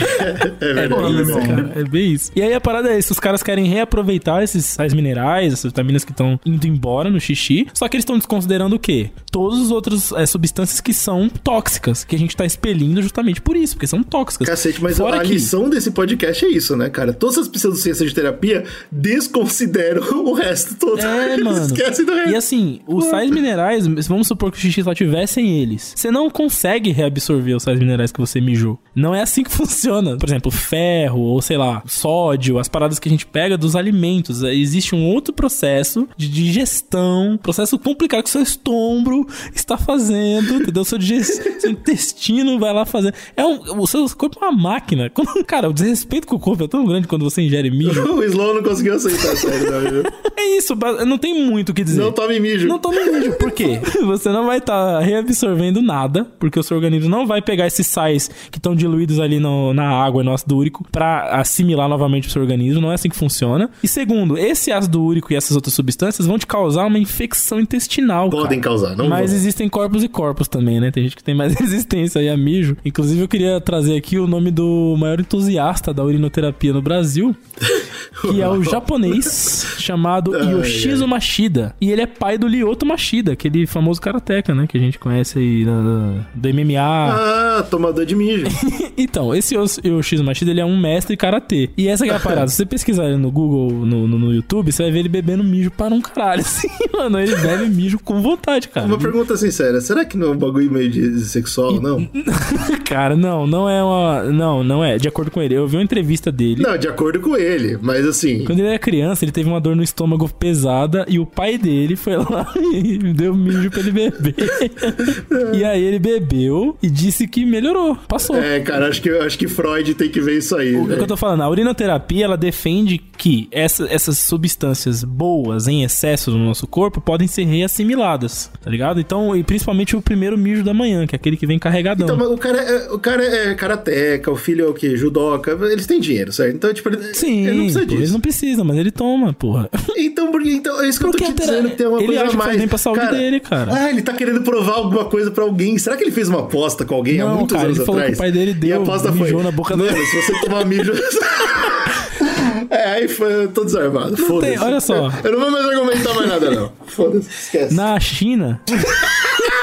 É 0.60 0.74
verdade. 0.74 1.14
bem 1.14 1.22
isso, 1.22 1.34
cara. 1.48 1.72
É 1.76 1.84
bem 1.84 2.12
isso. 2.14 2.32
E 2.36 2.42
aí 2.42 2.54
a 2.54 2.62
parada 2.62 2.90
é 2.90 2.98
isso: 3.00 3.14
os 3.14 3.20
caras 3.20 3.42
querem 3.44 3.66
reaproveitar 3.66 4.44
esses 4.44 4.66
sais 4.66 4.94
minerais, 4.94 5.54
essas 5.54 5.72
vitaminas 5.72 6.04
que 6.04 6.12
estão 6.12 6.40
indo 6.46 6.66
embora 6.68 7.10
no 7.10 7.20
xixi, 7.20 7.68
só 7.74 7.88
que 7.88 7.96
eles 7.96 8.04
estão 8.04 8.18
desconsiderando 8.18 8.76
o 8.76 8.80
quê? 8.80 9.10
Todas 9.32 9.60
as 9.60 9.72
outras 9.72 10.12
é, 10.12 10.26
substâncias 10.26 10.80
que 10.82 10.94
são 10.94 11.30
tóxicas, 11.30 12.04
que 12.04 12.16
a 12.16 12.20
gente 12.20 12.36
tá 12.36 12.46
expelindo 12.46 13.02
justamente 13.02 13.42
por 13.42 13.56
isso, 13.56 13.76
porque 13.76 13.88
são 13.88 14.04
tóxicas. 14.04 14.48
Cacete, 14.48 14.82
mas 14.82 14.98
Fora 14.98 15.18
a 15.18 15.20
que- 15.22 15.34
lição 15.34 15.70
desse 15.70 15.92
podcast 15.92 16.46
é 16.46 16.50
isso, 16.50 16.76
né, 16.76 16.90
cara? 16.90 17.14
Todas 17.14 17.38
as 17.38 17.48
pseudociências 17.48 18.10
de 18.10 18.16
terapia 18.16 18.64
desconsideram 18.92 19.51
o 20.14 20.34
resto 20.34 20.76
todo. 20.76 21.00
É, 21.00 21.34
Eles 21.34 21.44
mano. 21.46 21.66
Esquecem 21.66 22.06
do 22.06 22.14
resto. 22.14 22.32
E 22.32 22.36
assim, 22.36 22.80
os 22.88 23.06
sais 23.06 23.30
minerais, 23.30 23.86
vamos 24.08 24.28
supor 24.28 24.52
que 24.52 24.58
o 24.58 24.62
xixi 24.62 24.84
só 24.84 24.94
tivessem 24.94 25.60
eles. 25.62 25.94
Você 25.96 26.10
não 26.12 26.30
consegue 26.30 26.92
reabsorver 26.92 27.56
os 27.56 27.64
sais 27.64 27.78
minerais 27.80 28.12
que 28.12 28.20
você 28.20 28.40
mijou. 28.42 28.80
Não 28.96 29.14
é 29.14 29.22
assim 29.22 29.44
que 29.44 29.52
funciona. 29.52 30.18
Por 30.18 30.28
exemplo, 30.28 30.52
ferro, 30.52 31.20
ou 31.20 31.42
sei 31.42 31.58
lá, 31.58 31.82
sódio, 31.86 32.58
as 32.60 32.68
paradas 32.68 33.00
que 33.00 33.08
a 33.10 33.12
gente 33.12 33.26
pega 33.26 33.58
dos 33.58 33.76
alimentos. 33.76 34.44
É, 34.44 34.54
Existe 34.54 34.96
um 34.96 35.06
outro 35.06 35.34
processo 35.34 36.08
de 36.18 36.30
digestão, 36.30 37.38
processo 37.42 37.78
complicado 37.80 38.24
que 38.24 38.30
o 38.30 38.32
seu 38.32 38.42
estômago 38.42 39.28
está 39.54 39.78
fazendo, 39.78 40.56
entendeu? 40.56 40.84
Seu, 40.84 40.98
digest... 40.98 41.42
seu 41.60 41.72
intestino 41.72 42.60
vai 42.60 42.74
lá 42.74 42.86
fazer. 42.86 43.14
É 43.36 43.46
um... 43.46 43.80
O 43.82 43.88
seu 43.88 44.08
corpo 44.16 44.38
é 44.42 44.48
uma 44.48 44.52
máquina. 44.58 45.10
Quando- 45.10 45.44
Cara, 45.46 45.70
o 45.70 45.74
desrespeito 45.74 46.28
com 46.28 46.36
o 46.36 46.40
corpo 46.40 46.64
é 46.64 46.68
tão 46.68 46.86
grande 46.86 47.08
quando 47.08 47.24
você 47.24 47.42
ingere 47.42 47.70
mijo. 47.72 48.02
O 48.14 48.24
Slow 48.24 48.54
não 48.56 48.64
conseguiu 48.64 48.94
aceitar 48.96 49.36
série, 49.42 49.90
viu? 49.90 50.04
É 50.38 50.58
isso, 50.58 50.76
não 51.06 51.18
tem 51.18 51.46
muito 51.46 51.70
o 51.70 51.74
que 51.74 51.84
dizer. 51.84 52.02
Não 52.02 52.12
tome 52.12 52.40
mijo. 52.40 52.68
Não 52.68 52.80
tome 52.80 52.98
mijo. 53.12 53.34
Por 53.34 53.52
quê? 53.52 53.80
Você 54.06 54.30
não 54.30 54.46
vai 54.46 54.58
estar 54.58 55.00
reabsorvendo 55.00 55.82
nada, 55.82 56.26
porque 56.40 56.60
o 56.60 56.64
seu 56.64 56.76
organismo 56.78 57.10
não 57.10 57.26
vai 57.28 57.42
pegar 57.42 57.68
esses 57.68 57.86
sais 57.88 58.30
que 58.52 58.58
estão 58.58 58.76
diluídos 58.76 59.20
ali 59.20 59.40
no- 59.40 59.74
na 59.74 59.90
água, 59.90 60.24
no 60.24 60.34
ácido 60.34 60.58
úrico, 60.58 60.86
pra 60.92 61.40
assimilar 61.40 61.88
novamente 61.88 62.28
o 62.28 62.32
seu 62.32 62.42
organismo. 62.42 62.82
Não 62.82 62.92
é 62.92 62.96
assim 62.96 63.10
que 63.10 63.16
funciona. 63.16 63.70
E 63.84 63.88
segundo, 63.88 64.38
esse 64.38 64.72
ácido 64.72 65.02
úrico 65.04 65.32
e 65.32 65.36
essas 65.36 65.56
outras 65.56 65.74
substâncias 65.74 66.28
vão 66.28 66.38
te 66.38 66.48
causar 66.48 66.86
uma 66.86 66.98
infecção 67.00 67.60
intestinal. 67.60 68.30
Podem 68.30 68.60
cara. 68.60 68.76
causar, 68.76 68.96
não 68.96 69.08
Mas 69.10 69.30
vão. 69.32 69.40
existem 69.40 69.68
corpos 69.70 70.04
e 70.04 70.08
corpos 70.08 70.48
também, 70.48 70.80
né? 70.80 70.92
Tem 70.92 71.04
gente 71.04 71.16
que 71.16 71.24
tem 71.24 71.36
mais 71.36 71.54
resistência 71.60 72.20
aí 72.22 72.30
a 72.30 72.38
mijo. 72.38 72.76
Inclusive, 72.84 73.22
eu 73.22 73.28
queria 73.28 73.60
trazer 73.62 73.96
aqui 73.96 74.18
o 74.18 74.28
nome 74.28 74.52
do 74.52 74.96
maior 74.98 75.20
entusiasta 75.20 75.94
da 75.94 76.04
urinoterapia 76.04 76.74
no 76.74 76.82
Brasil, 76.82 77.36
que 78.22 78.42
é 78.42 78.50
o 78.50 78.64
japonês 78.64 79.26
chamado 79.32 80.36
Yoshizo 80.36 81.08
Machida. 81.08 81.76
E 81.82 81.92
ele 81.92 82.02
é 82.02 82.08
pai 82.08 82.38
do 82.38 82.48
Lyoto 82.48 82.86
Machida, 82.86 83.34
aquele 83.34 83.66
famoso 83.66 84.02
karateka, 84.02 84.54
né? 84.54 84.68
Que 84.68 84.78
a 84.78 84.82
gente 84.82 85.00
conhece 85.00 85.40
aí 85.40 85.66
da- 85.66 86.26
do 86.34 86.50
MMA. 86.50 86.80
Ah, 86.80 87.66
tomador 87.70 88.06
de 88.06 88.16
mijo. 88.16 88.46
Então, 88.98 89.34
esse 89.34 89.56
Yos- 89.56 89.80
Yoshizo 89.84 90.24
Machida, 90.24 90.52
ele 90.52 90.60
é 90.60 90.66
um 90.66 90.78
mestre 90.80 91.18
karatê. 91.18 91.70
E 91.76 91.88
essa 91.88 92.04
que 92.06 92.12
é 92.12 92.16
a 92.16 92.20
parada. 92.20 92.48
Se 92.50 92.58
você 92.58 92.66
pesquisar 92.66 93.06
ele 93.06 93.18
no 93.18 93.32
Google, 93.32 93.72
no, 93.86 94.08
no, 94.08 94.20
no 94.20 94.34
YouTube, 94.34 94.72
você 94.72 94.84
vai 94.84 94.92
ver 94.92 95.00
ele 95.00 95.10
bebendo 95.10 95.44
mijo 95.44 95.72
para 95.72 95.94
um 95.94 96.00
caralho. 96.02 96.42
Assim, 96.52 96.68
mano, 96.94 97.20
ele 97.20 97.36
bebe 97.36 97.66
mijo 97.70 97.98
com 98.00 98.22
vontade, 98.22 98.68
cara. 98.68 98.86
Uma 98.86 99.00
pergunta 99.00 99.36
sincera, 99.38 99.82
será 99.82 100.06
que 100.06 100.16
não 100.18 100.28
é 100.28 100.32
um 100.32 100.38
bagulho 100.38 100.70
meio 100.72 100.90
de 100.90 101.20
sexual, 101.22 101.82
não? 101.82 102.08
Cara, 102.86 103.16
não, 103.16 103.48
não 103.48 103.70
é 103.70 103.82
uma. 103.84 104.24
Não, 104.24 104.64
não 104.64 104.84
é. 104.84 104.98
De 104.98 105.08
acordo 105.08 105.32
com 105.32 105.42
ele, 105.42 105.56
eu 105.56 105.68
vi 105.68 105.78
uma 105.78 105.84
entrevista 105.84 106.32
dele. 106.32 106.62
Não, 106.62 106.78
de 106.78 106.88
acordo 106.88 107.20
com 107.22 107.36
ele, 107.38 107.78
mas 107.82 108.06
assim... 108.06 108.44
Quando 108.44 108.60
ele 108.60 108.68
era 108.68 108.78
criança, 108.80 109.11
ele 109.20 109.32
teve 109.32 109.50
uma 109.50 109.60
dor 109.60 109.76
no 109.76 109.84
estômago 109.84 110.28
pesada 110.30 111.06
e 111.08 111.20
o 111.20 111.26
pai 111.26 111.58
dele 111.58 111.96
foi 111.96 112.16
lá 112.18 112.52
e 112.74 112.98
deu 113.14 113.36
mijo 113.36 113.70
pra 113.70 113.80
ele 113.82 113.92
beber. 113.92 114.36
e 115.54 115.64
aí 115.64 115.82
ele 115.84 116.00
bebeu 116.00 116.78
e 116.82 116.90
disse 116.90 117.28
que 117.28 117.46
melhorou. 117.46 117.96
Passou. 118.08 118.36
É, 118.38 118.60
cara, 118.60 118.88
acho 118.88 119.02
que, 119.02 119.10
acho 119.10 119.38
que 119.38 119.48
Freud 119.48 119.94
tem 119.96 120.10
que 120.10 120.20
ver 120.22 120.38
isso 120.38 120.56
aí. 120.56 120.76
O 120.76 120.82
que 120.84 120.88
velho. 120.90 121.02
eu 121.02 121.08
tô 121.08 121.18
falando, 121.18 121.42
a 121.42 121.50
urinoterapia, 121.50 122.26
ela 122.26 122.38
defende 122.38 122.98
que 123.18 123.48
essa- 123.52 123.88
essas 123.90 124.18
substâncias 124.20 125.04
boas 125.04 125.68
em 125.68 125.84
excesso 125.84 126.32
no 126.32 126.40
nosso 126.46 126.66
corpo 126.68 127.00
podem 127.02 127.28
ser 127.28 127.44
reassimiladas, 127.46 128.52
tá 128.64 128.70
ligado? 128.70 129.00
Então, 129.00 129.36
e 129.36 129.44
principalmente 129.44 129.96
o 129.96 130.02
primeiro 130.02 130.38
mijo 130.38 130.64
da 130.64 130.74
manhã, 130.74 131.06
que 131.06 131.16
é 131.16 131.18
aquele 131.18 131.38
que 131.38 131.46
vem 131.48 131.60
carregadão. 131.60 132.08
Então, 132.16 132.34
o 132.34 132.38
cara, 132.38 132.58
é, 132.62 132.92
o 132.92 133.00
cara 133.00 133.24
é 133.24 133.54
karateca, 133.56 134.32
o 134.32 134.36
filho 134.36 134.66
é 134.66 134.68
o 134.68 134.74
quê? 134.74 134.96
Judoca, 134.96 135.58
eles 135.72 135.86
têm 135.86 136.00
dinheiro, 136.00 136.32
certo? 136.32 136.56
Então, 136.56 136.74
tipo, 136.74 136.90
ele, 136.90 137.14
Sim, 137.14 137.48
ele 137.48 137.52
não 137.58 137.64
precisa 137.64 137.86
disso. 137.86 138.00
eles 138.00 138.12
não 138.12 138.20
precisam, 138.20 138.66
mas 138.66 138.78
ele 138.78 138.92
toma, 139.02 139.34
porra. 139.34 139.68
Então, 139.98 140.32
porque, 140.32 140.52
então, 140.52 140.80
é 140.80 140.88
isso 140.88 141.00
que 141.00 141.06
Porque 141.06 141.24
eu 141.24 141.28
tô 141.30 141.34
te 141.34 141.40
dizendo, 141.42 141.70
que 141.72 141.76
tem 141.76 141.88
uma 141.88 141.98
ele 141.98 142.06
coisa 142.08 142.22
acha 142.22 142.30
a 142.30 142.32
que 142.32 142.38
mais. 142.38 142.58
bem 142.58 142.68
pra 142.68 142.78
saúde 142.78 143.08
dele, 143.08 143.40
cara. 143.40 143.74
Ah, 143.74 143.90
ele 143.90 144.02
tá 144.04 144.14
querendo 144.14 144.42
provar 144.42 144.74
alguma 144.74 145.06
coisa 145.06 145.32
pra 145.32 145.44
alguém. 145.44 145.76
Será 145.80 145.98
que 145.98 146.04
ele 146.04 146.12
fez 146.12 146.30
uma 146.30 146.42
aposta 146.42 146.86
com 146.86 146.94
alguém 146.94 147.20
há 147.20 147.26
Não, 147.26 147.38
muitos 147.38 147.56
cara, 147.56 147.66
anos 147.68 147.78
ele 147.78 147.86
falou 147.86 148.00
atrás? 148.00 148.16
que 148.16 148.22
o 148.22 148.24
pai 148.24 148.32
dele 148.32 148.52
E 148.52 148.54
deu, 148.54 148.80
a 148.80 148.84
aposta 148.84 149.12
foi, 149.12 149.32
na 149.44 149.52
boca 149.52 149.76
Mano, 149.76 149.90
dele." 149.92 150.06
se 150.06 150.22
você 150.22 150.40
tomar 150.42 150.66
mijo... 150.66 150.94
é, 152.70 152.84
aí 152.94 153.08
foi, 153.08 153.34
eu 153.46 153.48
tô 153.50 153.64
desarmado. 153.64 154.16
Foda-se. 154.18 154.60
olha 154.60 154.80
só. 154.80 154.94
Eu, 154.94 155.12
eu 155.24 155.32
não 155.32 155.40
vou 155.40 155.52
mais 155.52 155.66
argumentar 155.66 156.14
mais 156.14 156.30
nada, 156.30 156.52
não. 156.52 156.72
Foda-se, 156.86 157.28
esquece. 157.30 157.74
Na 157.74 158.00
China, 158.00 158.62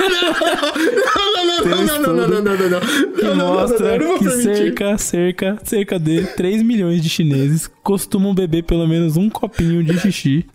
Não, 0.08 1.84
não, 1.84 1.86
não, 1.86 1.86
não, 1.86 2.16
não, 2.16 2.28
não, 2.28 2.42
não, 2.42 2.56
não, 2.56 2.70
não, 2.70 2.80
que 3.14 3.24
mostra 3.34 3.98
que 4.18 4.30
cerca, 4.30 4.98
cerca, 4.98 5.58
cerca 5.64 5.98
de 5.98 6.22
3 6.36 6.62
milhões 6.62 7.02
de 7.02 7.08
chineses 7.08 7.68
costumam 7.82 8.34
beber 8.34 8.62
pelo 8.64 8.86
menos 8.86 9.16
um 9.16 9.28
copinho 9.28 9.82
de 9.82 9.98
xixi 9.98 10.46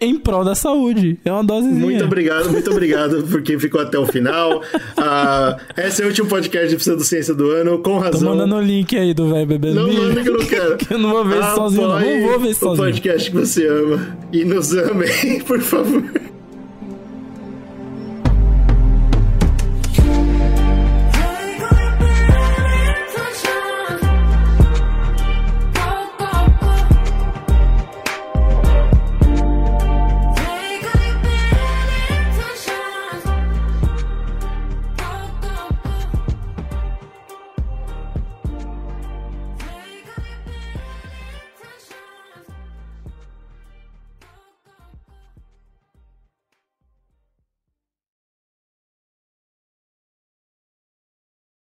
em 0.00 0.16
prol 0.18 0.44
da 0.44 0.54
saúde. 0.54 1.18
É 1.24 1.32
uma 1.32 1.42
dosezinha. 1.42 1.80
Muito 1.80 2.04
obrigado, 2.04 2.50
muito 2.50 2.70
obrigado 2.70 3.22
por 3.24 3.42
quem 3.42 3.58
ficou 3.58 3.80
até 3.80 3.98
o 3.98 4.06
final. 4.06 4.62
Ah, 4.96 5.56
esse 5.76 6.02
é 6.02 6.04
o 6.04 6.08
último 6.08 6.28
podcast 6.28 6.68
de 6.68 6.76
Pseudociência 6.76 7.34
do 7.34 7.50
ano, 7.50 7.78
com 7.78 7.94
Tô 7.94 7.98
razão. 7.98 8.30
mandando 8.30 8.56
o 8.56 8.60
link 8.60 8.96
aí 8.96 9.12
do 9.14 9.28
velho 9.32 9.46
bebendo 9.46 9.74
Não 9.80 9.88
milho. 9.88 10.02
manda 10.02 10.22
que 10.22 10.28
eu 10.28 10.38
não 10.38 10.46
quero. 10.46 10.76
Que 10.76 10.94
eu 10.94 10.98
não 10.98 11.10
vou 11.10 11.24
ver 11.24 11.40
isso 11.40 11.54
sozinho, 11.54 11.88
não. 11.88 12.00
Não 12.00 12.20
vou 12.28 12.40
ver 12.40 12.50
isso 12.50 12.64
o 12.64 12.68
sozinho. 12.76 12.86
podcast 12.88 13.30
que 13.30 13.36
você 13.36 13.66
ama. 13.66 14.16
E 14.32 14.44
nos 14.44 14.72
amem, 14.74 15.40
por 15.46 15.60
favor. 15.60 16.04